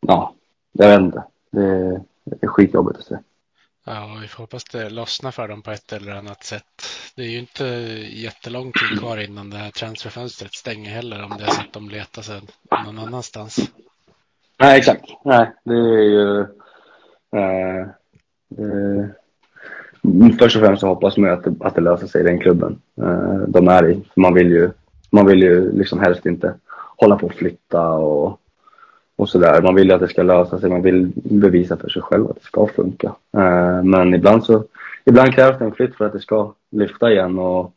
Ja, 0.00 0.34
jag 0.72 0.88
vet 0.88 1.00
inte. 1.00 1.24
Det, 1.50 2.02
det 2.24 2.42
är 2.42 2.46
skitjobbigt 2.46 2.98
att 2.98 3.06
se. 3.06 3.16
Ja, 3.84 4.18
vi 4.22 4.28
får 4.28 4.42
hoppas 4.42 4.64
det 4.64 4.90
lossnar 4.90 5.30
för 5.30 5.48
dem 5.48 5.62
på 5.62 5.70
ett 5.70 5.92
eller 5.92 6.12
annat 6.12 6.44
sätt. 6.44 6.82
Det 7.14 7.22
är 7.22 7.28
ju 7.28 7.38
inte 7.38 7.64
jättelång 8.12 8.72
tid 8.72 8.98
kvar 8.98 9.16
innan 9.16 9.50
det 9.50 9.56
här 9.56 9.70
transferfönstret 9.70 10.54
stänger 10.54 10.90
heller 10.90 11.24
om 11.24 11.34
det 11.38 11.44
är 11.44 11.50
så 11.50 11.60
att 11.60 11.72
de 11.72 11.88
letar 11.88 12.22
sig 12.22 12.40
någon 12.84 12.98
annanstans. 12.98 13.70
Nej, 14.58 14.78
exakt. 14.78 15.04
Nej, 15.24 15.52
det 15.64 15.74
är 15.74 16.02
ju... 16.02 16.40
Eh, 17.36 17.86
det, 18.48 19.14
först 20.38 20.56
och 20.56 20.62
främst 20.62 20.80
så 20.80 20.86
hoppas 20.86 21.16
man 21.16 21.30
ju 21.30 21.36
att 21.36 21.44
det, 21.44 21.54
att 21.60 21.74
det 21.74 21.80
löser 21.80 22.06
sig 22.06 22.20
i 22.20 22.24
den 22.24 22.38
klubben 22.38 22.78
eh, 23.02 23.38
de 23.48 23.68
är 23.68 23.90
i. 23.90 24.02
Man 24.16 24.34
vill 24.34 24.50
ju, 24.50 24.70
man 25.10 25.26
vill 25.26 25.42
ju 25.42 25.72
liksom 25.72 26.00
helst 26.00 26.26
inte 26.26 26.54
hålla 26.96 27.16
på 27.16 27.26
och 27.26 27.34
flytta 27.34 27.88
och, 27.88 28.40
och 29.16 29.28
sådär. 29.28 29.62
Man 29.62 29.74
vill 29.74 29.88
ju 29.88 29.94
att 29.94 30.00
det 30.00 30.08
ska 30.08 30.22
lösa 30.22 30.58
sig. 30.60 30.70
Man 30.70 30.82
vill 30.82 31.12
bevisa 31.14 31.76
för 31.76 31.88
sig 31.88 32.02
själv 32.02 32.30
att 32.30 32.36
det 32.36 32.42
ska 32.44 32.66
funka. 32.66 33.14
Eh, 33.36 33.82
men 33.82 34.14
ibland 34.14 34.44
så 34.44 34.64
ibland 35.04 35.34
krävs 35.34 35.58
det 35.58 35.64
en 35.64 35.72
flytt 35.72 35.96
för 35.96 36.06
att 36.06 36.12
det 36.12 36.20
ska 36.20 36.52
lyfta 36.70 37.12
igen 37.12 37.38
och, 37.38 37.72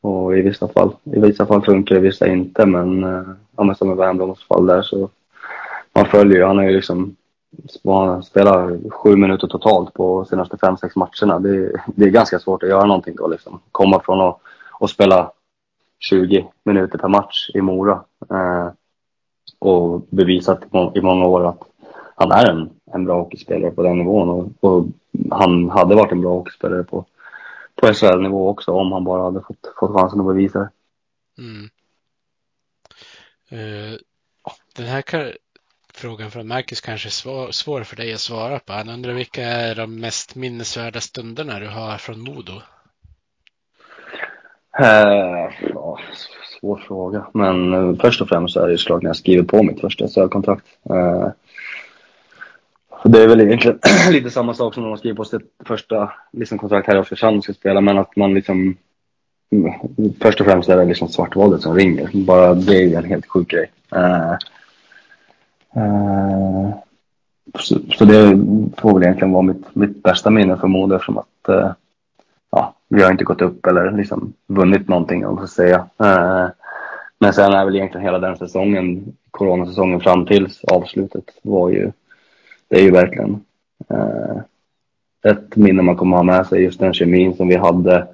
och 0.00 0.38
i 0.38 0.42
vissa 0.42 0.68
fall 0.68 0.90
i 1.04 1.20
vissa 1.20 1.46
fall 1.46 1.64
funkar 1.64 1.94
det, 1.94 2.00
i 2.00 2.04
vissa 2.04 2.26
inte. 2.26 2.66
Men, 2.66 3.04
eh, 3.04 3.22
ja, 3.56 3.64
men 3.64 3.76
som 3.76 3.92
i 3.92 3.94
Värmlands 3.94 4.44
fall 4.44 4.66
där 4.66 4.82
så 4.82 5.10
man 5.94 6.06
följer 6.06 6.36
ju. 6.36 6.44
Han 6.44 6.56
har 6.56 6.64
ju 6.64 6.76
liksom 6.76 7.16
spelar 8.24 8.90
sju 8.90 9.16
minuter 9.16 9.46
totalt 9.46 9.94
på 9.94 10.24
senaste 10.24 10.58
fem, 10.58 10.76
sex 10.76 10.96
matcherna. 10.96 11.38
Det, 11.38 11.72
det 11.86 12.04
är 12.04 12.10
ganska 12.10 12.38
svårt 12.38 12.62
att 12.62 12.68
göra 12.68 12.86
någonting 12.86 13.16
då 13.16 13.28
liksom. 13.28 13.60
Komma 13.72 14.00
från 14.00 14.20
att, 14.20 14.38
och 14.70 14.90
spela 14.90 15.32
20 15.98 16.48
minuter 16.64 16.98
per 16.98 17.08
match 17.08 17.50
i 17.54 17.60
Mora 17.60 18.04
eh, 18.30 18.70
och 19.58 20.00
bevisat 20.10 20.62
i 20.94 21.00
många 21.00 21.26
år 21.26 21.46
att 21.46 21.62
han 22.14 22.32
är 22.32 22.50
en, 22.50 22.70
en 22.92 23.04
bra 23.04 23.18
hockeyspelare 23.18 23.70
på 23.70 23.82
den 23.82 23.98
nivån 23.98 24.28
och, 24.28 24.48
och 24.60 24.86
han 25.30 25.70
hade 25.70 25.94
varit 25.94 26.12
en 26.12 26.20
bra 26.20 26.32
hockeyspelare 26.32 26.84
på, 26.84 27.04
på 27.74 27.94
SHL-nivå 27.94 28.48
också 28.48 28.72
om 28.72 28.92
han 28.92 29.04
bara 29.04 29.22
hade 29.22 29.40
fått, 29.40 29.72
fått 29.80 30.00
chansen 30.00 30.20
att 30.20 30.26
bevisa 30.26 30.58
det. 30.58 30.70
Mm. 31.38 31.68
Uh, 33.52 33.98
den 34.76 34.86
här 34.86 35.02
frågan 36.02 36.30
från 36.30 36.48
Marcus 36.48 36.80
kanske 36.80 37.08
är 37.08 37.10
svår, 37.10 37.50
svår 37.50 37.82
för 37.82 37.96
dig 37.96 38.12
att 38.14 38.20
svara 38.20 38.58
på. 38.58 38.72
Han 38.72 38.88
undrar 38.88 39.12
vilka 39.12 39.42
är 39.42 39.74
de 39.74 40.00
mest 40.00 40.34
minnesvärda 40.34 41.00
stunderna 41.00 41.58
du 41.58 41.68
har 41.68 41.98
från 41.98 42.20
Modo? 42.20 42.52
Uh, 44.80 45.70
ja, 45.74 45.98
svår 46.60 46.76
fråga. 46.76 47.26
Men 47.34 47.74
uh, 47.74 47.96
först 48.00 48.20
och 48.20 48.28
främst 48.28 48.54
så 48.54 48.60
är 48.60 48.66
det 48.66 48.72
ju 48.72 48.78
såklart 48.78 49.02
när 49.02 49.08
jag 49.08 49.16
skriver 49.16 49.44
på 49.44 49.62
mitt 49.62 49.80
första 49.80 50.08
SHL-kontrakt. 50.08 50.66
Uh, 50.90 50.96
eh, 50.96 51.30
det 53.04 53.22
är 53.22 53.28
väl 53.28 53.40
egentligen 53.40 53.78
lite 54.10 54.30
samma 54.30 54.54
sak 54.54 54.74
som 54.74 54.82
när 54.82 54.90
man 54.90 54.98
skriver 54.98 55.16
på 55.16 55.24
sitt 55.24 55.52
första 55.64 56.12
liksom, 56.32 56.58
kontrakt 56.58 56.86
här 56.86 56.96
i 56.96 57.00
Oskarshamn 57.00 57.38
och 57.38 57.44
ska 57.44 57.52
spela, 57.52 57.80
men 57.80 57.98
att 57.98 58.16
man 58.16 58.34
liksom 58.34 58.76
mm, 59.52 59.72
Först 60.20 60.40
och 60.40 60.46
främst 60.46 60.68
är 60.68 60.76
det 60.76 60.84
liksom 60.84 61.08
svartvåldet 61.08 61.62
som 61.62 61.76
ringer. 61.76 62.10
Bara 62.14 62.54
det 62.54 62.76
är 62.76 62.88
ju 62.88 62.94
en 62.94 63.04
helt 63.04 63.26
sjuk 63.26 63.48
grej. 63.48 63.70
Eh, 65.76 66.70
så, 67.58 67.78
så, 67.98 68.04
det 68.04 68.38
får 68.76 68.94
väl 68.94 69.02
egentligen 69.02 69.32
vara 69.32 69.42
mitt, 69.42 69.74
mitt 69.74 70.02
bästa 70.02 70.30
minne 70.30 70.56
för 70.56 70.68
Modo 70.68 70.94
eftersom 70.94 71.18
att 71.18 71.48
eh, 71.48 71.72
ja, 72.50 72.74
vi 72.88 73.02
har 73.02 73.10
inte 73.10 73.24
gått 73.24 73.42
upp 73.42 73.66
eller 73.66 73.90
liksom 73.90 74.32
vunnit 74.46 74.88
någonting 74.88 75.26
om 75.26 75.34
man 75.34 75.46
ska 75.46 75.62
säga. 75.62 75.86
Eh, 75.98 76.48
men 77.18 77.32
sen 77.32 77.52
är 77.52 77.64
väl 77.64 77.76
egentligen 77.76 78.04
hela 78.04 78.18
den 78.18 78.36
säsongen, 78.36 79.16
coronasäsongen 79.30 80.00
fram 80.00 80.26
till 80.26 80.48
avslutet 80.72 81.24
var 81.42 81.70
ju, 81.70 81.92
det 82.68 82.76
är 82.76 82.82
ju 82.82 82.90
verkligen 82.90 83.40
eh, 83.88 84.36
ett 85.24 85.56
minne 85.56 85.82
man 85.82 85.96
kommer 85.96 86.16
ha 86.16 86.22
med 86.22 86.46
sig, 86.46 86.62
just 86.62 86.80
den 86.80 86.94
kemin 86.94 87.36
som 87.36 87.48
vi 87.48 87.56
hade. 87.56 88.06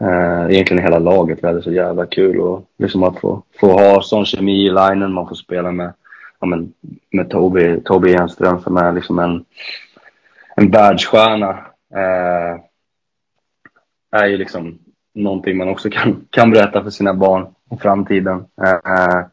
Eh, 0.00 0.50
egentligen 0.50 0.82
hela 0.82 0.98
laget, 0.98 1.38
vi 1.42 1.46
hade 1.46 1.62
så 1.62 1.72
jävla 1.72 2.06
kul 2.06 2.40
och 2.40 2.64
liksom 2.78 3.02
att 3.02 3.20
få, 3.20 3.42
få 3.60 3.72
ha 3.72 4.02
sån 4.02 4.24
kemi 4.24 4.66
i 4.66 4.70
linen, 4.70 5.12
man 5.12 5.28
får 5.28 5.34
spela 5.34 5.72
med, 5.72 5.92
ja, 6.40 6.46
men, 6.46 6.72
med 7.10 7.30
Toby, 7.30 7.80
Toby 7.80 8.14
Enström 8.14 8.60
som 8.60 8.76
är 8.76 8.92
liksom 8.92 9.18
en, 9.18 9.44
en 10.56 10.70
världsstjärna. 10.70 11.50
Eh, 11.94 12.60
är 14.10 14.26
ju 14.26 14.36
liksom 14.36 14.78
någonting 15.14 15.56
man 15.56 15.68
också 15.68 15.90
kan, 15.90 16.26
kan 16.30 16.50
berätta 16.50 16.82
för 16.82 16.90
sina 16.90 17.14
barn 17.14 17.54
i 17.70 17.76
framtiden. 17.76 18.44
Eh, 18.62 19.24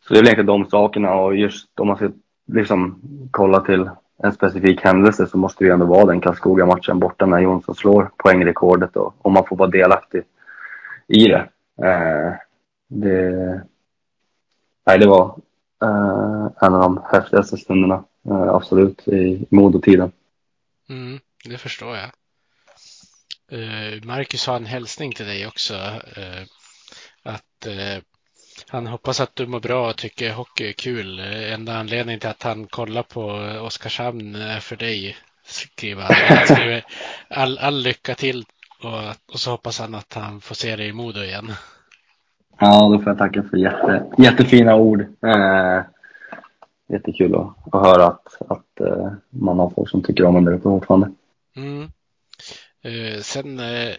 så 0.00 0.14
det 0.14 0.18
är 0.18 0.22
väl 0.22 0.26
egentligen 0.26 0.46
de 0.46 0.66
sakerna 0.70 1.14
och 1.14 1.36
just 1.36 1.80
om 1.80 1.86
man 1.88 1.96
ska 1.96 2.10
liksom 2.46 3.00
kolla 3.30 3.60
till 3.60 3.90
en 4.22 4.32
specifik 4.32 4.84
händelse 4.84 5.26
så 5.26 5.38
måste 5.38 5.64
det 5.64 5.68
ju 5.68 5.72
ändå 5.74 5.86
vara 5.86 6.04
den 6.04 6.20
Karlskoga-matchen 6.20 6.98
borta 6.98 7.26
när 7.26 7.38
Jonsson 7.38 7.74
slår 7.74 8.10
poängrekordet 8.16 8.96
och, 8.96 9.14
och 9.18 9.32
man 9.32 9.46
får 9.46 9.56
vara 9.56 9.70
delaktig 9.70 10.22
i 11.06 11.24
det. 11.24 11.48
Eh, 11.82 12.32
det, 12.88 13.60
nej, 14.86 14.98
det 14.98 15.06
var 15.06 15.36
eh, 15.84 16.66
en 16.66 16.74
av 16.74 16.80
de 16.80 17.02
häftigaste 17.12 17.56
stunderna, 17.56 18.04
eh, 18.30 18.48
absolut, 18.48 19.08
i, 19.08 19.46
modotiden. 19.50 20.12
Mm, 20.88 21.20
det 21.44 21.58
förstår 21.58 21.96
jag. 21.96 22.10
Eh, 23.50 24.02
Marcus 24.02 24.46
har 24.46 24.56
en 24.56 24.66
hälsning 24.66 25.12
till 25.12 25.26
dig 25.26 25.46
också. 25.46 25.74
Eh, 26.16 26.42
att 27.22 27.66
eh, 27.66 28.02
han 28.68 28.86
hoppas 28.86 29.20
att 29.20 29.36
du 29.36 29.46
mår 29.46 29.60
bra 29.60 29.90
och 29.90 29.96
tycker 29.96 30.32
hockey 30.32 30.68
är 30.68 30.72
kul. 30.72 31.20
Enda 31.20 31.76
anledningen 31.76 32.20
till 32.20 32.30
att 32.30 32.42
han 32.42 32.66
kollar 32.66 33.02
på 33.02 33.24
Oskarshamn 33.66 34.34
är 34.34 34.60
för 34.60 34.76
dig, 34.76 35.16
skriver 35.46 36.02
han. 36.02 36.36
han 36.36 36.46
skriver 36.46 36.84
all, 37.28 37.58
all 37.58 37.82
lycka 37.82 38.14
till 38.14 38.44
och, 38.82 39.32
och 39.32 39.40
så 39.40 39.50
hoppas 39.50 39.78
han 39.78 39.94
att 39.94 40.14
han 40.14 40.40
får 40.40 40.54
se 40.54 40.76
dig 40.76 40.88
i 40.88 40.92
Modo 40.92 41.22
igen. 41.22 41.52
Ja, 42.58 42.88
då 42.88 42.98
får 42.98 43.08
jag 43.08 43.18
tacka 43.18 43.42
för 43.42 43.56
jätte, 43.56 44.04
jättefina 44.18 44.76
ord. 44.76 45.00
Eh, 45.00 45.82
jättekul 46.88 47.34
att, 47.34 47.74
att 47.74 47.86
höra 47.86 48.06
att, 48.06 48.42
att 48.48 48.80
eh, 48.80 49.12
man 49.28 49.58
har 49.58 49.70
folk 49.70 49.90
som 49.90 50.02
tycker 50.02 50.24
om 50.24 50.36
en 50.36 50.44
där 50.44 50.52
uppe 50.52 50.62
fortfarande. 50.62 51.10
Mm. 51.56 51.90
Eh, 52.82 53.20
sen 53.20 53.58
eh, 53.58 53.94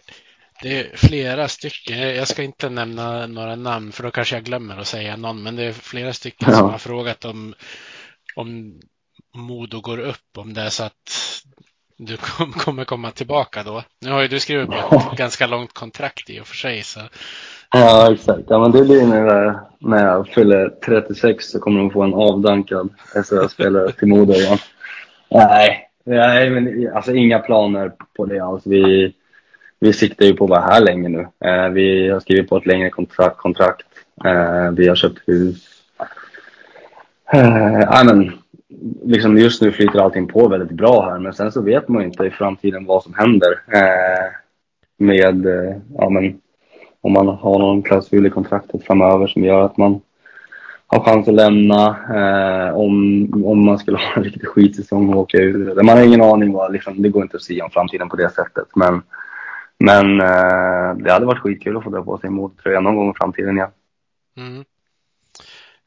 det 0.62 0.80
är 0.80 0.98
flera 0.98 1.48
stycken, 1.48 2.00
jag 2.00 2.28
ska 2.28 2.44
inte 2.44 2.70
nämna 2.70 3.28
några 3.28 3.56
namn 3.56 3.92
för 3.92 4.04
då 4.04 4.12
kanske 4.12 4.36
jag 4.36 4.44
glömmer 4.44 4.78
att 4.78 4.88
säga 4.88 5.16
någon, 5.16 5.44
men 5.44 5.56
det 5.56 5.64
är 5.64 5.72
flera 5.72 6.14
stycken 6.14 6.48
ja. 6.52 6.58
som 6.58 6.70
har 6.70 6.78
frågat 6.78 7.26
om, 7.26 7.54
om 8.36 8.80
Modo 9.36 9.82
går 9.82 9.98
upp, 9.98 10.38
om 10.38 10.54
det 10.54 10.62
är 10.62 10.70
så 10.70 10.84
att 10.84 11.10
du 11.98 12.18
kommer 12.18 12.86
komma 12.86 13.12
tillbaka 13.12 13.64
då. 13.64 13.84
Nu 14.02 14.12
har 14.12 14.22
ju 14.22 14.28
du 14.28 14.40
skrivit 14.40 14.70
på 14.70 14.96
ett 15.12 15.18
ganska 15.18 15.48
långt 15.48 15.74
kontrakt 15.74 16.30
i 16.30 16.40
och 16.40 16.48
för 16.48 16.56
sig. 16.56 16.84
Så. 16.84 17.00
Ja, 17.72 18.14
exakt. 18.14 18.44
Ja, 18.48 18.60
men 18.60 18.72
det 18.72 18.84
blir 18.84 19.08
när, 19.08 19.60
när 19.80 20.06
jag 20.06 20.28
fyller 20.28 20.70
36 20.86 21.46
så 21.46 21.60
kommer 21.60 21.80
de 21.80 21.92
få 21.92 22.04
en 22.04 22.14
avdankad 22.14 22.90
SHL-spelare 23.14 23.92
till 23.92 24.08
Modo 24.08 24.34
igen. 24.34 24.58
Nej, 25.32 25.90
nej 26.04 26.50
men, 26.50 26.92
alltså 26.96 27.14
inga 27.14 27.40
planer 27.40 27.92
på 28.18 28.26
det 28.26 28.40
alls. 28.40 28.64
Vi, 28.66 29.14
vi 29.80 29.94
siktar 29.94 30.26
ju 30.26 30.34
på 30.34 30.44
att 30.44 30.50
vara 30.50 30.62
här 30.62 30.82
länge 30.82 31.10
nu. 31.10 31.28
Eh, 31.46 31.70
vi 31.70 32.10
har 32.10 32.20
skrivit 32.20 32.50
på 32.50 32.58
ett 32.58 32.66
längre 32.66 32.90
kontrakt. 32.90 33.38
kontrakt. 33.38 33.86
Eh, 34.26 34.72
vi 34.72 34.88
har 34.88 34.96
köpt 34.96 35.20
hus. 35.28 35.68
Eh, 37.34 38.04
men, 38.06 38.32
liksom 39.04 39.38
just 39.38 39.62
nu 39.62 39.72
flyter 39.72 40.00
allting 40.00 40.28
på 40.28 40.48
väldigt 40.48 40.72
bra 40.72 41.10
här, 41.10 41.20
men 41.20 41.34
sen 41.34 41.52
så 41.52 41.62
vet 41.62 41.88
man 41.88 42.02
ju 42.02 42.08
inte 42.08 42.24
i 42.24 42.32
framtiden 42.32 42.86
vad 42.86 43.04
som 43.04 43.14
händer. 43.14 43.62
Eh, 43.74 44.32
med, 44.98 45.46
eh, 45.46 45.76
ja 45.98 46.10
men, 46.10 46.40
om 47.06 47.14
man 47.14 47.28
har 47.28 47.60
någon 47.60 47.84
klausul 47.84 48.26
i 48.26 48.30
kontraktet 48.30 48.86
framöver 48.86 49.28
som 49.28 49.44
gör 49.44 49.62
att 49.62 49.78
man 49.78 50.02
har 50.88 51.00
chans 51.00 51.28
att 51.28 51.34
lämna. 51.34 51.88
Eh, 52.16 52.76
om, 52.76 53.28
om 53.46 53.66
man 53.66 53.80
skulle 53.80 53.98
ha 53.98 54.14
en 54.16 54.24
riktig 54.24 54.48
skitsäsong 54.48 55.14
och 55.14 55.20
åka 55.20 55.38
ur. 55.38 55.84
Man 55.84 55.98
har 55.98 56.06
ingen 56.06 56.22
aning. 56.22 56.52
Vad, 56.52 56.74
liksom, 56.74 57.02
det 57.02 57.10
går 57.10 57.24
inte 57.24 57.38
att 57.38 57.44
se 57.44 57.62
om 57.62 57.70
framtiden 57.70 58.10
på 58.10 58.16
det 58.16 58.30
sättet. 58.30 58.68
Men 58.76 59.02
men 59.78 60.22
eh, 60.22 60.96
det 60.96 61.12
hade 61.12 61.26
varit 61.26 61.42
skitkul 61.42 61.78
att 61.78 61.84
få 61.84 61.90
dra 61.90 62.04
på 62.04 62.18
sig 62.18 62.30
modtröja 62.30 62.80
någon 62.80 62.96
gång 62.96 63.12
i 63.12 63.18
framtiden 63.18 63.58
igen. 63.58 63.72
Mm. 64.38 64.66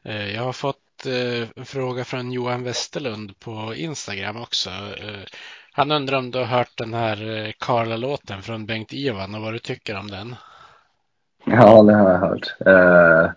Eh, 0.05 0.35
jag 0.35 0.43
har 0.43 0.53
fått 0.53 1.07
eh, 1.07 1.49
en 1.57 1.65
fråga 1.65 2.05
från 2.05 2.33
Johan 2.33 2.63
Westerlund 2.63 3.39
på 3.39 3.75
Instagram 3.77 4.37
också. 4.37 4.71
Eh, 4.71 5.25
han 5.73 5.93
undrar 5.93 6.19
om 6.19 6.31
du 6.31 6.39
har 6.39 6.47
hört 6.47 6.77
den 6.77 6.95
här 6.95 7.47
eh, 7.47 7.53
Karla-låten 7.59 8.43
från 8.43 8.67
Bengt 8.67 8.93
Ivan 8.93 9.35
och 9.35 9.43
vad 9.43 9.53
du 9.53 9.59
tycker 9.59 9.99
om 9.99 10.09
den? 10.09 10.37
Ja, 11.51 11.83
det 11.83 11.95
har 11.95 12.11
jag 12.11 12.19
hört. 12.19 12.55
Uh, 12.67 13.31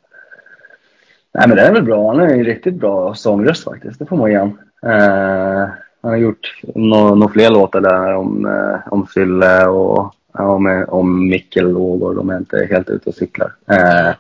nej, 1.34 1.48
men 1.48 1.56
det 1.56 1.62
är 1.62 1.74
väl 1.74 1.84
bra. 1.84 2.08
Han 2.08 2.20
är 2.20 2.28
en 2.28 2.44
riktigt 2.44 2.76
bra 2.76 3.14
sångröst 3.14 3.64
faktiskt. 3.64 4.00
Det 4.00 4.06
får 4.06 4.18
man 4.18 4.30
igen. 4.30 4.60
Uh, 4.86 5.70
han 6.02 6.12
har 6.12 6.18
gjort 6.18 6.62
några 6.76 7.16
no 7.16 7.30
fler 7.30 7.50
låtar 7.50 7.82
där 7.82 8.14
om, 8.14 8.46
uh, 8.46 8.94
om 8.94 9.08
Fille 9.08 9.66
och 9.66 10.16
om, 10.34 10.86
om 10.88 11.30
Mikkel 11.30 11.78
Ågård, 11.78 12.16
de 12.16 12.30
är 12.30 12.38
inte 12.38 12.68
helt 12.72 12.90
ute 12.90 13.10
och 13.10 13.16
cyklar. 13.16 13.54
Uh, 13.72 14.14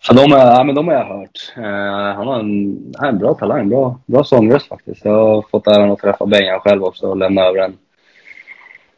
så 0.00 0.14
de, 0.14 0.32
är, 0.32 0.36
ja, 0.36 0.64
men 0.64 0.74
de 0.74 0.88
har 0.88 0.94
jag 0.94 1.04
hört. 1.04 1.52
Uh, 1.58 2.16
han 2.16 2.26
har 2.26 2.38
en, 2.40 2.94
en 3.02 3.18
bra 3.18 3.34
talang, 3.34 3.68
bra, 3.68 3.98
bra 4.06 4.24
sångröst 4.24 4.68
faktiskt. 4.68 5.04
Jag 5.04 5.26
har 5.26 5.44
fått 5.50 5.66
äran 5.66 5.90
att 5.90 5.98
träffa 5.98 6.26
Bengan 6.26 6.60
själv 6.60 6.84
också 6.84 7.06
och 7.06 7.16
lämna 7.16 7.42
över 7.42 7.58
en, 7.58 7.76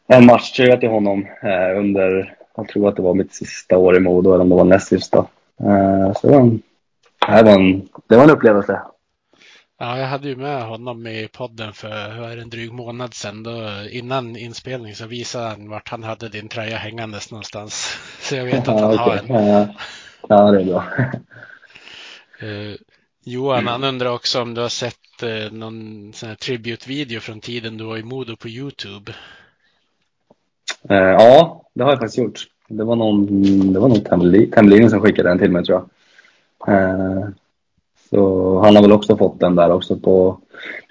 en 0.09 0.27
matchtröja 0.27 0.77
till 0.77 0.89
honom 0.89 1.27
uh, 1.45 1.79
under, 1.79 2.36
jag 2.57 2.69
tror 2.69 2.89
att 2.89 2.97
det 2.97 3.03
var 3.03 3.15
mitt 3.15 3.35
sista 3.35 3.79
år 3.79 3.97
i 3.97 4.01
Modo, 4.01 4.33
eller 4.33 4.43
om 4.43 4.49
det 4.49 4.55
var 4.55 4.65
näst 4.65 4.89
sista. 4.89 5.19
Eh, 5.61 6.13
så 6.13 6.27
det 6.27 6.33
var, 6.33 6.41
en, 6.41 6.63
det, 7.27 7.43
var 7.43 7.53
en, 7.53 7.89
det 8.09 8.17
var 8.17 8.25
en 8.25 8.31
upplevelse. 8.31 8.83
Ja, 9.79 9.99
jag 9.99 10.07
hade 10.07 10.29
ju 10.29 10.37
med 10.37 10.63
honom 10.63 11.07
i 11.07 11.29
podden 11.33 11.73
för 11.73 12.39
en 12.39 12.51
dryg 12.51 12.73
månad 12.73 13.15
sedan. 13.15 13.43
Då, 13.43 13.71
innan 13.91 14.37
inspelning 14.37 14.95
så 14.95 15.07
visade 15.07 15.49
han 15.49 15.69
vart 15.69 15.89
han 15.89 16.03
hade 16.03 16.29
din 16.29 16.49
tröja 16.49 16.77
hängandes 16.77 17.31
någonstans. 17.31 17.99
Så 18.21 18.35
jag 18.35 18.45
vet 18.45 18.69
att 18.69 18.81
han 18.81 18.93
ja, 18.93 18.99
har 18.99 19.17
en. 19.17 19.47
Ja, 19.47 19.69
ja, 20.29 20.51
det 20.51 20.61
är 20.61 20.65
bra. 20.65 20.85
Uh, 22.43 22.77
Johan, 23.25 23.67
han 23.67 23.85
undrar 23.85 24.11
också 24.11 24.43
om 24.43 24.55
du 24.55 24.61
har 24.61 24.69
sett 24.69 25.23
uh, 25.23 25.53
någon 25.53 26.13
sån 26.13 26.29
här 26.29 26.37
tribute-video 26.37 27.21
från 27.21 27.41
tiden 27.41 27.77
du 27.77 27.85
var 27.85 27.97
i 27.97 28.03
Modo 28.03 28.37
på 28.37 28.49
Youtube? 28.49 29.13
Uh, 30.91 30.97
ja, 30.97 31.63
det 31.75 31.85
har 31.85 31.91
jag 31.91 31.99
faktiskt 31.99 32.19
gjort. 32.19 32.41
Det 32.69 32.85
var 32.85 32.97
någon, 32.97 33.27
det 33.73 33.79
var 33.79 33.89
nog 33.89 34.05
Temmelin 34.53 34.91
som 34.91 35.01
skickade 35.01 35.29
den 35.29 35.39
till 35.39 35.51
mig 35.51 35.65
tror 35.65 35.79
jag. 35.79 35.89
Så 38.11 38.61
han 38.61 38.77
har 38.77 38.83
väl 38.83 38.93
också 38.93 39.17
fått 39.17 39.41
den 39.41 39.57
där 39.57 39.73
också 39.73 39.97
på, 39.97 40.39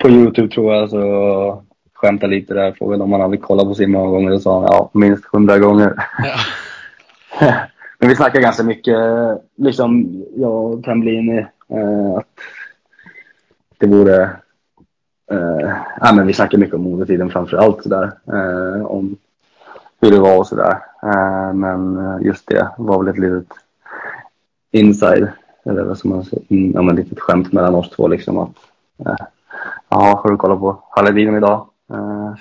på 0.01 0.09
Youtube 0.09 0.53
tror 0.53 0.73
jag. 0.73 0.89
Så 0.89 1.63
skämtade 1.93 2.35
lite 2.35 2.53
där, 2.53 2.71
frågade 2.71 3.03
om 3.03 3.11
han 3.11 3.21
hade 3.21 3.37
kollat 3.37 3.65
på 3.65 3.75
sin 3.75 3.91
många 3.91 4.09
gånger 4.09 4.31
och 4.31 4.41
sa 4.41 4.59
han 4.59 4.69
ja, 4.71 4.89
minst 4.93 5.25
hundra 5.25 5.59
gånger. 5.59 5.93
Ja. 7.39 7.53
men 7.99 8.09
vi 8.09 8.15
snackar 8.15 8.41
ganska 8.41 8.63
mycket, 8.63 8.97
liksom 9.55 10.23
jag 10.35 10.73
och 10.73 10.83
Tamblini, 10.83 11.37
eh, 11.69 12.15
att 12.17 12.27
det 13.77 13.87
vore 13.87 14.23
eh, 15.31 15.69
ja, 16.01 16.13
men 16.13 16.27
vi 16.27 16.33
snackar 16.33 16.57
mycket 16.57 16.75
om 16.75 16.81
modetiden 16.81 17.29
framför 17.29 17.57
allt 17.57 17.83
sådär. 17.83 18.11
Eh, 18.27 18.85
om 18.85 19.17
hur 20.01 20.11
det 20.11 20.19
var 20.19 20.37
och 20.37 20.47
sådär. 20.47 20.79
Eh, 21.03 21.53
men 21.53 21.99
just 22.21 22.47
det 22.47 22.69
var 22.77 23.03
väl 23.03 23.13
ett 23.13 23.19
litet 23.19 23.53
inside 24.71 25.29
eller 25.65 25.95
som 25.95 26.09
man 26.09 26.23
säger, 26.23 26.45
ja, 26.49 26.81
men 26.81 26.95
litet 26.95 27.19
skämt 27.19 27.53
mellan 27.53 27.75
oss 27.75 27.89
två 27.89 28.07
liksom 28.07 28.37
att 28.37 28.55
eh, 29.05 29.25
jaha, 29.89 30.15
har 30.15 30.31
du 30.31 30.37
kollat 30.37 30.59
på 30.59 30.83
Halledin 30.89 31.35
idag? 31.35 31.67
Eh, 31.91 32.33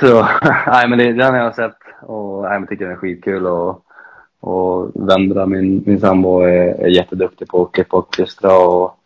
så 0.00 0.22
nej 0.66 0.88
men 0.88 0.98
det, 0.98 1.12
den 1.12 1.34
har 1.34 1.40
jag 1.40 1.54
sett 1.54 1.78
och 2.02 2.42
nej, 2.42 2.58
men 2.58 2.68
tycker 2.68 2.84
den 2.84 2.94
är 2.94 2.98
skitkul 2.98 3.46
och, 3.46 3.84
och 4.40 4.90
Vendra, 4.94 5.46
min, 5.46 5.82
min 5.86 6.00
sambo, 6.00 6.40
är, 6.40 6.80
är 6.84 6.88
jätteduktig 6.88 7.48
på 7.48 7.62
att 7.62 7.72
klippa 7.72 7.96
och 7.96 8.12
klistra 8.12 8.58
och, 8.58 8.98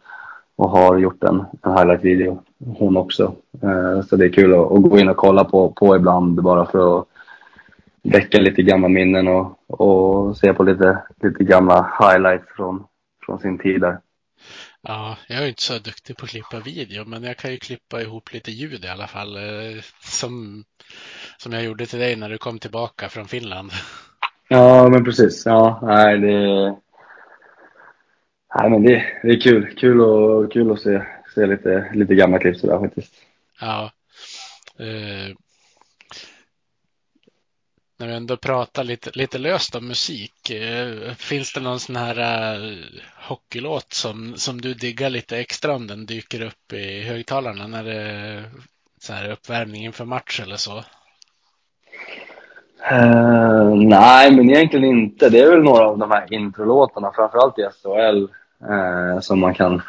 och 0.58 0.70
har 0.70 0.98
gjort 0.98 1.24
en, 1.24 1.44
en 1.62 1.72
highlight-video, 1.72 2.42
hon 2.78 2.96
också. 2.96 3.34
Eh, 3.62 4.02
så 4.02 4.16
det 4.16 4.24
är 4.24 4.32
kul 4.32 4.54
att, 4.54 4.72
att, 4.72 4.82
gå 4.82 4.98
in 4.98 5.08
och 5.08 5.16
kolla 5.16 5.44
på, 5.44 5.72
på 5.72 5.96
ibland 5.96 6.42
bara 6.42 6.66
för 6.66 6.98
att 6.98 7.06
väcka 8.02 8.38
lite 8.38 8.62
gamla 8.62 8.88
minnen 8.88 9.28
och, 9.28 9.58
och 9.66 10.36
se 10.36 10.54
på 10.54 10.62
lite, 10.62 11.02
lite 11.22 11.44
gamla 11.44 11.90
highlights 12.00 12.46
från, 12.56 12.84
från 13.26 13.38
sin 13.38 13.58
tid 13.58 13.80
där. 13.80 13.98
Ja, 14.82 15.16
jag 15.28 15.42
är 15.42 15.48
inte 15.48 15.62
så 15.62 15.78
duktig 15.78 16.16
på 16.16 16.24
att 16.24 16.30
klippa 16.30 16.60
video, 16.60 17.04
men 17.04 17.22
jag 17.22 17.36
kan 17.36 17.50
ju 17.50 17.58
klippa 17.58 18.02
ihop 18.02 18.32
lite 18.32 18.50
ljud 18.50 18.84
i 18.84 18.88
alla 18.88 19.06
fall. 19.06 19.36
Eh, 19.36 19.82
som, 20.00 20.64
som 21.36 21.52
jag 21.52 21.64
gjorde 21.64 21.86
till 21.86 21.98
dig 21.98 22.16
när 22.16 22.28
du 22.28 22.38
kom 22.38 22.58
tillbaka 22.58 23.08
från 23.08 23.28
Finland. 23.28 23.70
Ja, 24.48 24.88
men 24.88 25.04
precis. 25.04 25.46
Ja, 25.46 25.80
nej, 25.82 26.18
det, 26.18 26.76
nej, 28.54 28.70
men 28.70 28.82
det, 28.82 29.04
det 29.22 29.28
är 29.28 29.40
kul. 29.40 29.74
Kul, 29.76 30.00
och, 30.00 30.52
kul 30.52 30.72
att 30.72 30.80
se, 30.80 31.02
se 31.34 31.46
lite, 31.46 31.90
lite 31.94 32.14
gamla 32.14 32.38
klipp 32.38 32.56
sådär 32.56 32.78
faktiskt. 32.78 33.14
Ja. 33.60 33.90
Eh, 34.78 35.34
när 37.98 38.06
vi 38.06 38.14
ändå 38.14 38.36
pratar 38.36 38.84
lite, 38.84 39.10
lite 39.14 39.38
löst 39.38 39.74
om 39.74 39.88
musik. 39.88 40.50
Eh, 40.50 41.14
finns 41.14 41.52
det 41.52 41.60
någon 41.60 41.80
sån 41.80 41.96
här 41.96 42.18
eh, 42.18 42.84
hockeylåt 43.16 43.92
som, 43.92 44.36
som 44.36 44.60
du 44.60 44.74
diggar 44.74 45.10
lite 45.10 45.38
extra 45.38 45.74
om 45.74 45.86
den 45.86 46.06
dyker 46.06 46.42
upp 46.42 46.72
i 46.72 47.02
högtalarna 47.02 47.66
när 47.66 47.84
det 47.84 47.94
är 47.94 48.50
så 49.00 49.12
här 49.12 49.30
uppvärmning 49.30 49.84
inför 49.84 50.04
match 50.04 50.40
eller 50.40 50.56
så? 50.56 50.84
Uh, 52.92 53.74
nej, 53.74 54.36
men 54.36 54.50
egentligen 54.50 54.84
inte. 54.84 55.28
Det 55.28 55.40
är 55.40 55.50
väl 55.50 55.62
några 55.62 55.86
av 55.86 55.98
de 55.98 56.10
här 56.10 56.34
introlåtarna, 56.34 57.12
framförallt 57.14 57.58
i 57.58 57.62
SHL, 57.62 58.28
uh, 58.70 59.14
eh, 59.14 59.20
som 59.20 59.40
man 59.40 59.54
kan 59.54 59.82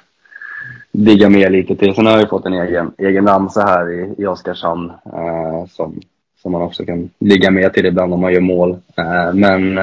digga 0.92 1.30
med 1.30 1.52
lite 1.52 1.76
till. 1.76 1.96
Sen 1.96 2.06
har 2.06 2.14
jag 2.14 2.22
ju 2.22 2.28
fått 2.28 2.46
en 2.46 2.54
egen, 2.54 2.92
egen 2.98 3.28
ramsa 3.28 3.62
här 3.62 3.92
i, 3.92 4.16
i 4.18 4.26
Oskarshamn 4.26 4.90
uh, 4.90 5.66
som, 5.70 6.00
som 6.42 6.52
man 6.52 6.62
också 6.62 6.86
kan 6.86 7.10
ligga 7.20 7.52
med 7.52 7.74
till 7.74 7.86
ibland 7.86 8.14
om 8.14 8.22
man 8.22 8.34
gör 8.34 8.42
mål. 8.42 8.78
men, 9.34 9.76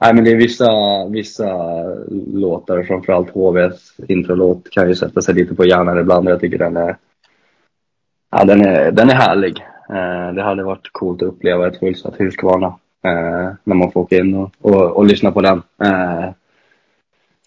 nej, 0.00 0.14
men 0.14 0.24
det 0.24 0.30
är 0.30 0.36
vissa, 0.36 0.70
vissa 1.08 1.54
låtar, 2.32 2.82
framförallt 2.82 3.30
HVs 3.30 3.94
introlåt 4.08 4.70
kan 4.70 4.88
ju 4.88 4.94
sätta 4.94 5.22
sig 5.22 5.34
lite 5.34 5.54
på 5.54 5.64
hjärnan 5.64 5.98
ibland. 5.98 6.28
Jag 6.28 6.40
tycker 6.40 6.58
den 6.58 6.76
är, 6.76 6.96
ja, 8.30 8.44
den 8.44 8.60
är, 8.66 8.90
den 8.90 9.10
är 9.10 9.14
härlig. 9.14 9.64
Eh, 9.92 10.34
det 10.34 10.42
hade 10.42 10.62
varit 10.62 10.92
coolt 10.92 11.22
att 11.22 11.28
uppleva 11.28 11.66
ett 11.66 11.78
fullsatt 11.78 12.20
Husqvarna 12.20 12.66
eh, 13.04 13.50
när 13.64 13.74
man 13.74 13.92
får 13.92 14.00
åka 14.00 14.16
in 14.16 14.34
och, 14.34 14.52
och, 14.60 14.96
och 14.96 15.04
lyssna 15.04 15.32
på 15.32 15.40
den. 15.40 15.62
Eh, 15.82 16.30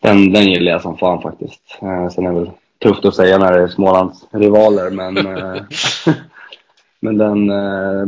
den. 0.02 0.34
Den 0.34 0.44
gillar 0.44 0.72
jag 0.72 0.82
som 0.82 0.98
fan 0.98 1.22
faktiskt. 1.22 1.62
Sen 2.12 2.26
är 2.26 2.34
det 2.34 2.40
väl 2.40 2.52
tufft 2.84 3.06
att 3.06 3.16
säga 3.16 3.38
när 3.38 3.52
det 3.52 3.64
är 3.64 3.68
Smålands 3.68 4.28
rivaler 4.32 4.90
men, 4.90 5.14
men 7.00 7.18
den, 7.18 7.48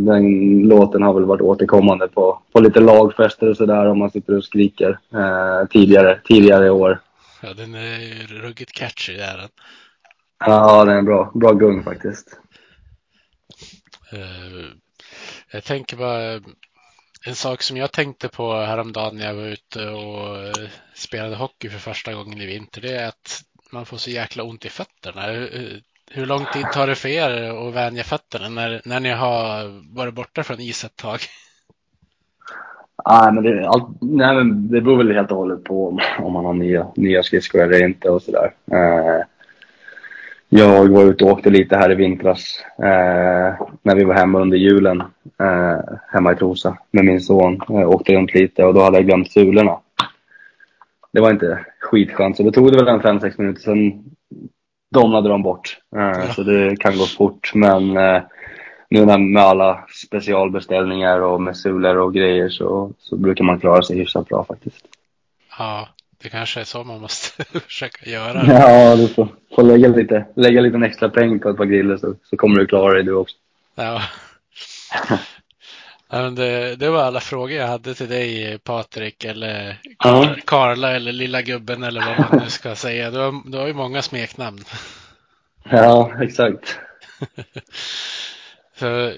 den 0.06 0.60
låten 0.60 1.02
har 1.02 1.14
väl 1.14 1.26
varit 1.26 1.42
återkommande 1.42 2.08
på, 2.08 2.40
på 2.54 2.60
lite 2.60 2.80
lagfester 2.80 3.50
och 3.50 3.58
sådär 3.58 3.86
om 3.86 4.00
man 4.00 4.12
sitter 4.12 4.38
och 4.38 4.44
skriker 4.44 5.00
tidigare, 5.70 6.20
tidigare 6.24 6.66
i 6.66 6.70
år. 6.70 7.00
Ja, 7.42 7.54
den 7.54 7.76
är 7.76 8.28
ruggigt 8.42 8.72
catchy, 8.72 9.14
är 9.14 9.38
den. 9.38 9.50
Ja, 10.46 10.86
den 10.86 10.98
är 10.98 11.02
bra. 11.02 11.32
Bra 11.34 11.52
gung 11.52 11.84
faktiskt. 11.84 12.40
Eh, 14.12 14.66
jag 15.52 15.64
tänker 15.64 15.98
bara 15.98 16.34
eh, 16.34 16.42
en 17.28 17.36
sak 17.36 17.62
som 17.62 17.78
jag 17.78 17.92
tänkte 17.92 18.30
på 18.30 18.54
häromdagen 18.54 19.18
när 19.18 19.26
jag 19.26 19.34
var 19.34 19.44
ute 19.44 19.90
och 19.90 20.38
eh, 20.38 20.70
spelade 20.94 21.36
hockey 21.36 21.70
för 21.70 21.80
första 21.80 22.14
gången 22.14 22.42
i 22.42 22.46
vinter. 22.46 22.82
Det 22.82 22.96
är 22.96 23.08
att 23.08 23.42
man 23.72 23.86
får 23.86 23.98
så 23.98 24.10
jäkla 24.10 24.44
ont 24.44 24.66
i 24.66 24.70
fötterna. 24.70 25.22
Hur 26.12 26.26
lång 26.26 26.46
tid 26.54 26.66
tar 26.74 26.88
det 26.88 26.96
för 26.96 27.10
er 27.10 27.68
att 27.68 27.74
vänja 27.74 28.04
fötterna 28.04 28.50
när, 28.50 28.82
när 28.86 29.00
ni 29.00 29.10
har 29.10 29.72
varit 29.96 30.14
borta 30.14 30.44
från 30.44 30.60
is 30.60 30.84
ett 30.84 30.96
tag? 30.96 31.20
Nej, 33.10 33.34
men 33.34 33.44
det, 33.44 33.68
allt, 33.68 33.88
nej, 34.02 34.36
men 34.36 34.68
det 34.68 34.82
beror 34.82 34.98
väl 34.98 35.16
helt 35.16 35.32
och 35.32 35.38
hållet 35.38 35.64
på 35.64 35.88
om, 35.88 36.00
om 36.20 36.34
man 36.34 36.46
har 36.46 36.54
nya, 36.54 36.88
nya 36.96 37.24
skridskor 37.24 37.62
eller 37.62 37.86
inte 37.86 38.10
och 38.10 38.22
sådär. 38.22 38.54
Eh, 38.72 39.26
jag 40.50 40.88
var 40.88 41.04
ute 41.04 41.26
och 41.26 41.32
åkte 41.32 41.50
lite 41.50 41.78
här 41.78 41.92
i 41.92 41.96
vintras 41.96 42.64
eh, 42.78 43.68
när 43.82 43.96
vi 43.96 44.04
var 44.04 44.14
hemma 44.14 44.40
under 44.40 44.58
julen 44.58 45.02
eh, 45.40 45.80
hemma 46.08 46.32
i 46.32 46.36
Trosa 46.36 46.78
med 46.92 47.06
min 47.06 47.22
son. 47.22 47.62
Eh, 47.70 47.90
åkte 47.90 48.14
runt 48.14 48.34
lite 48.34 48.64
och 48.64 48.74
då 48.74 48.82
hade 48.82 48.98
jag 48.98 49.06
glömt 49.06 49.32
sulorna. 49.32 49.80
Det 51.14 51.22
var 51.22 51.32
inte 51.32 51.66
skitskönt 51.80 52.38
så 52.38 52.44
då 52.44 52.52
tog 52.52 52.72
det 52.72 52.78
väl 52.78 52.88
en 52.88 53.02
5-6 53.02 53.34
minuter 53.38 53.62
sen 53.62 54.04
domnade 54.92 55.30
de 55.30 55.44
bort. 55.44 55.78
Eh, 55.96 56.02
ja. 56.02 56.34
Så 56.34 56.44
det 56.44 56.80
kan 56.80 56.98
gå 56.98 57.06
fort 57.06 57.52
men 57.54 57.98
eh, 57.98 58.22
nu 58.90 59.06
med 59.06 59.44
alla 59.44 59.86
specialbeställningar 60.06 61.22
och 61.22 61.42
med 61.42 61.58
sulor 61.58 61.98
och 61.98 62.14
grejer 62.14 62.50
så, 62.50 62.94
så 63.00 63.18
brukar 63.18 63.44
man 63.44 63.60
klara 63.60 63.82
sig 63.82 63.98
hyfsat 63.98 64.28
bra 64.28 64.44
faktiskt. 64.44 64.86
Ja, 65.58 65.88
det 66.26 66.30
kanske 66.30 66.60
är 66.60 66.64
så 66.64 66.84
man 66.84 67.02
måste 67.02 67.44
försöka 67.60 68.10
göra. 68.10 68.44
Ja, 68.48 68.96
du 68.96 69.08
får, 69.08 69.28
får 69.56 69.64
lägga, 69.64 69.88
lite, 69.88 70.26
lägga 70.36 70.62
lite 70.62 70.78
extra 70.78 71.10
pengar 71.10 71.38
på 71.38 71.50
ett 71.50 71.58
par 71.58 71.66
griller 71.66 71.98
så, 71.98 72.16
så 72.24 72.38
kommer 72.38 72.60
du 72.60 72.68
klara 72.68 72.94
dig 72.94 73.04
du 73.04 73.14
också. 73.14 73.36
Ja. 73.76 74.02
det, 76.36 76.76
det, 76.76 76.90
var 76.90 77.04
alla 77.04 77.20
frågor 77.20 77.52
jag 77.52 77.68
hade 77.68 77.94
till 77.94 78.10
dig 78.10 78.58
Patrik 78.64 79.24
eller 79.24 79.78
Kar 80.00 80.42
Karla 80.46 80.96
eller 80.96 81.12
lilla 81.12 81.42
gubben 81.42 81.84
eller 81.84 82.02
vad 82.06 82.20
man 82.20 82.44
nu 82.44 82.50
ska 82.50 82.76
säga. 82.76 83.12
Du 83.12 83.20
har, 83.20 83.52
du 83.52 83.58
har 83.58 83.68
ju 83.68 83.74
många 83.74 84.02
smeknamn. 84.02 84.64
Ja, 85.70 86.12
exakt. 86.22 86.80
så 88.80 89.14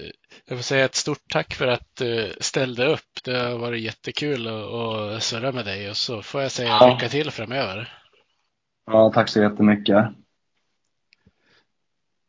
jag 0.48 0.58
får 0.58 0.62
säga 0.62 0.84
ett 0.84 0.94
stort 0.94 1.28
tack 1.28 1.54
för 1.54 1.66
att 1.66 1.96
du 1.96 2.36
ställde 2.40 2.86
upp. 2.86 3.24
Det 3.24 3.38
har 3.38 3.58
varit 3.58 3.82
jättekul 3.82 4.46
att 4.48 5.22
surra 5.22 5.52
med 5.52 5.64
dig 5.64 5.90
och 5.90 5.96
så 5.96 6.22
får 6.22 6.42
jag 6.42 6.50
säga 6.50 6.68
ja. 6.68 6.94
lycka 6.94 7.08
till 7.08 7.30
framöver. 7.30 7.92
Ja, 8.86 9.12
tack 9.14 9.28
så 9.28 9.40
jättemycket. 9.40 10.04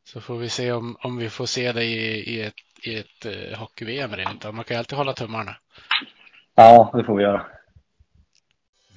Så 0.03 0.21
får 0.21 0.37
vi 0.37 0.49
se 0.49 0.71
om, 0.71 0.97
om 0.99 1.17
vi 1.17 1.29
får 1.29 1.45
se 1.45 1.71
dig 1.71 1.91
i, 1.91 2.35
i 2.35 2.41
ett, 2.41 2.53
i 2.83 2.95
ett 2.95 3.25
uh, 3.25 3.57
hockey-VM 3.57 4.13
eller 4.13 4.31
inte. 4.31 4.51
Man 4.51 4.65
kan 4.65 4.75
ju 4.75 4.79
alltid 4.79 4.97
hålla 4.97 5.13
tummarna. 5.13 5.55
Ja, 6.55 6.91
det 6.93 7.03
får 7.03 7.17
vi 7.17 7.23
göra. 7.23 7.45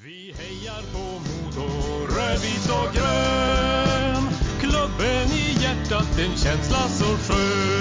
Vi 0.05 0.35
hejar 0.37 0.83
på 0.93 1.05
Modo, 1.29 1.69
rödvit 2.17 2.69
och 2.71 2.95
grön. 2.95 4.25
Klubben 4.61 5.27
i 5.27 5.63
hjärtat, 5.63 6.19
en 6.19 6.37
känsla 6.37 6.79
så 6.79 7.05
skön 7.05 7.72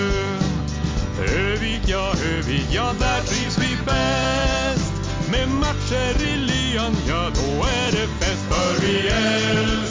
vi, 2.47 2.65
ja, 2.71 2.81
ja, 2.91 2.93
där 2.99 3.21
trivs 3.21 3.57
vi 3.57 3.77
bäst. 3.85 4.93
Med 5.31 5.49
matcher 5.49 6.23
i 6.23 6.37
lyan, 6.37 6.95
ja, 7.07 7.29
då 7.35 7.63
är 7.63 7.91
det 7.91 8.07
fest. 8.07 8.45
För 8.49 8.81
vi 8.81 9.07
älskar 9.07 9.90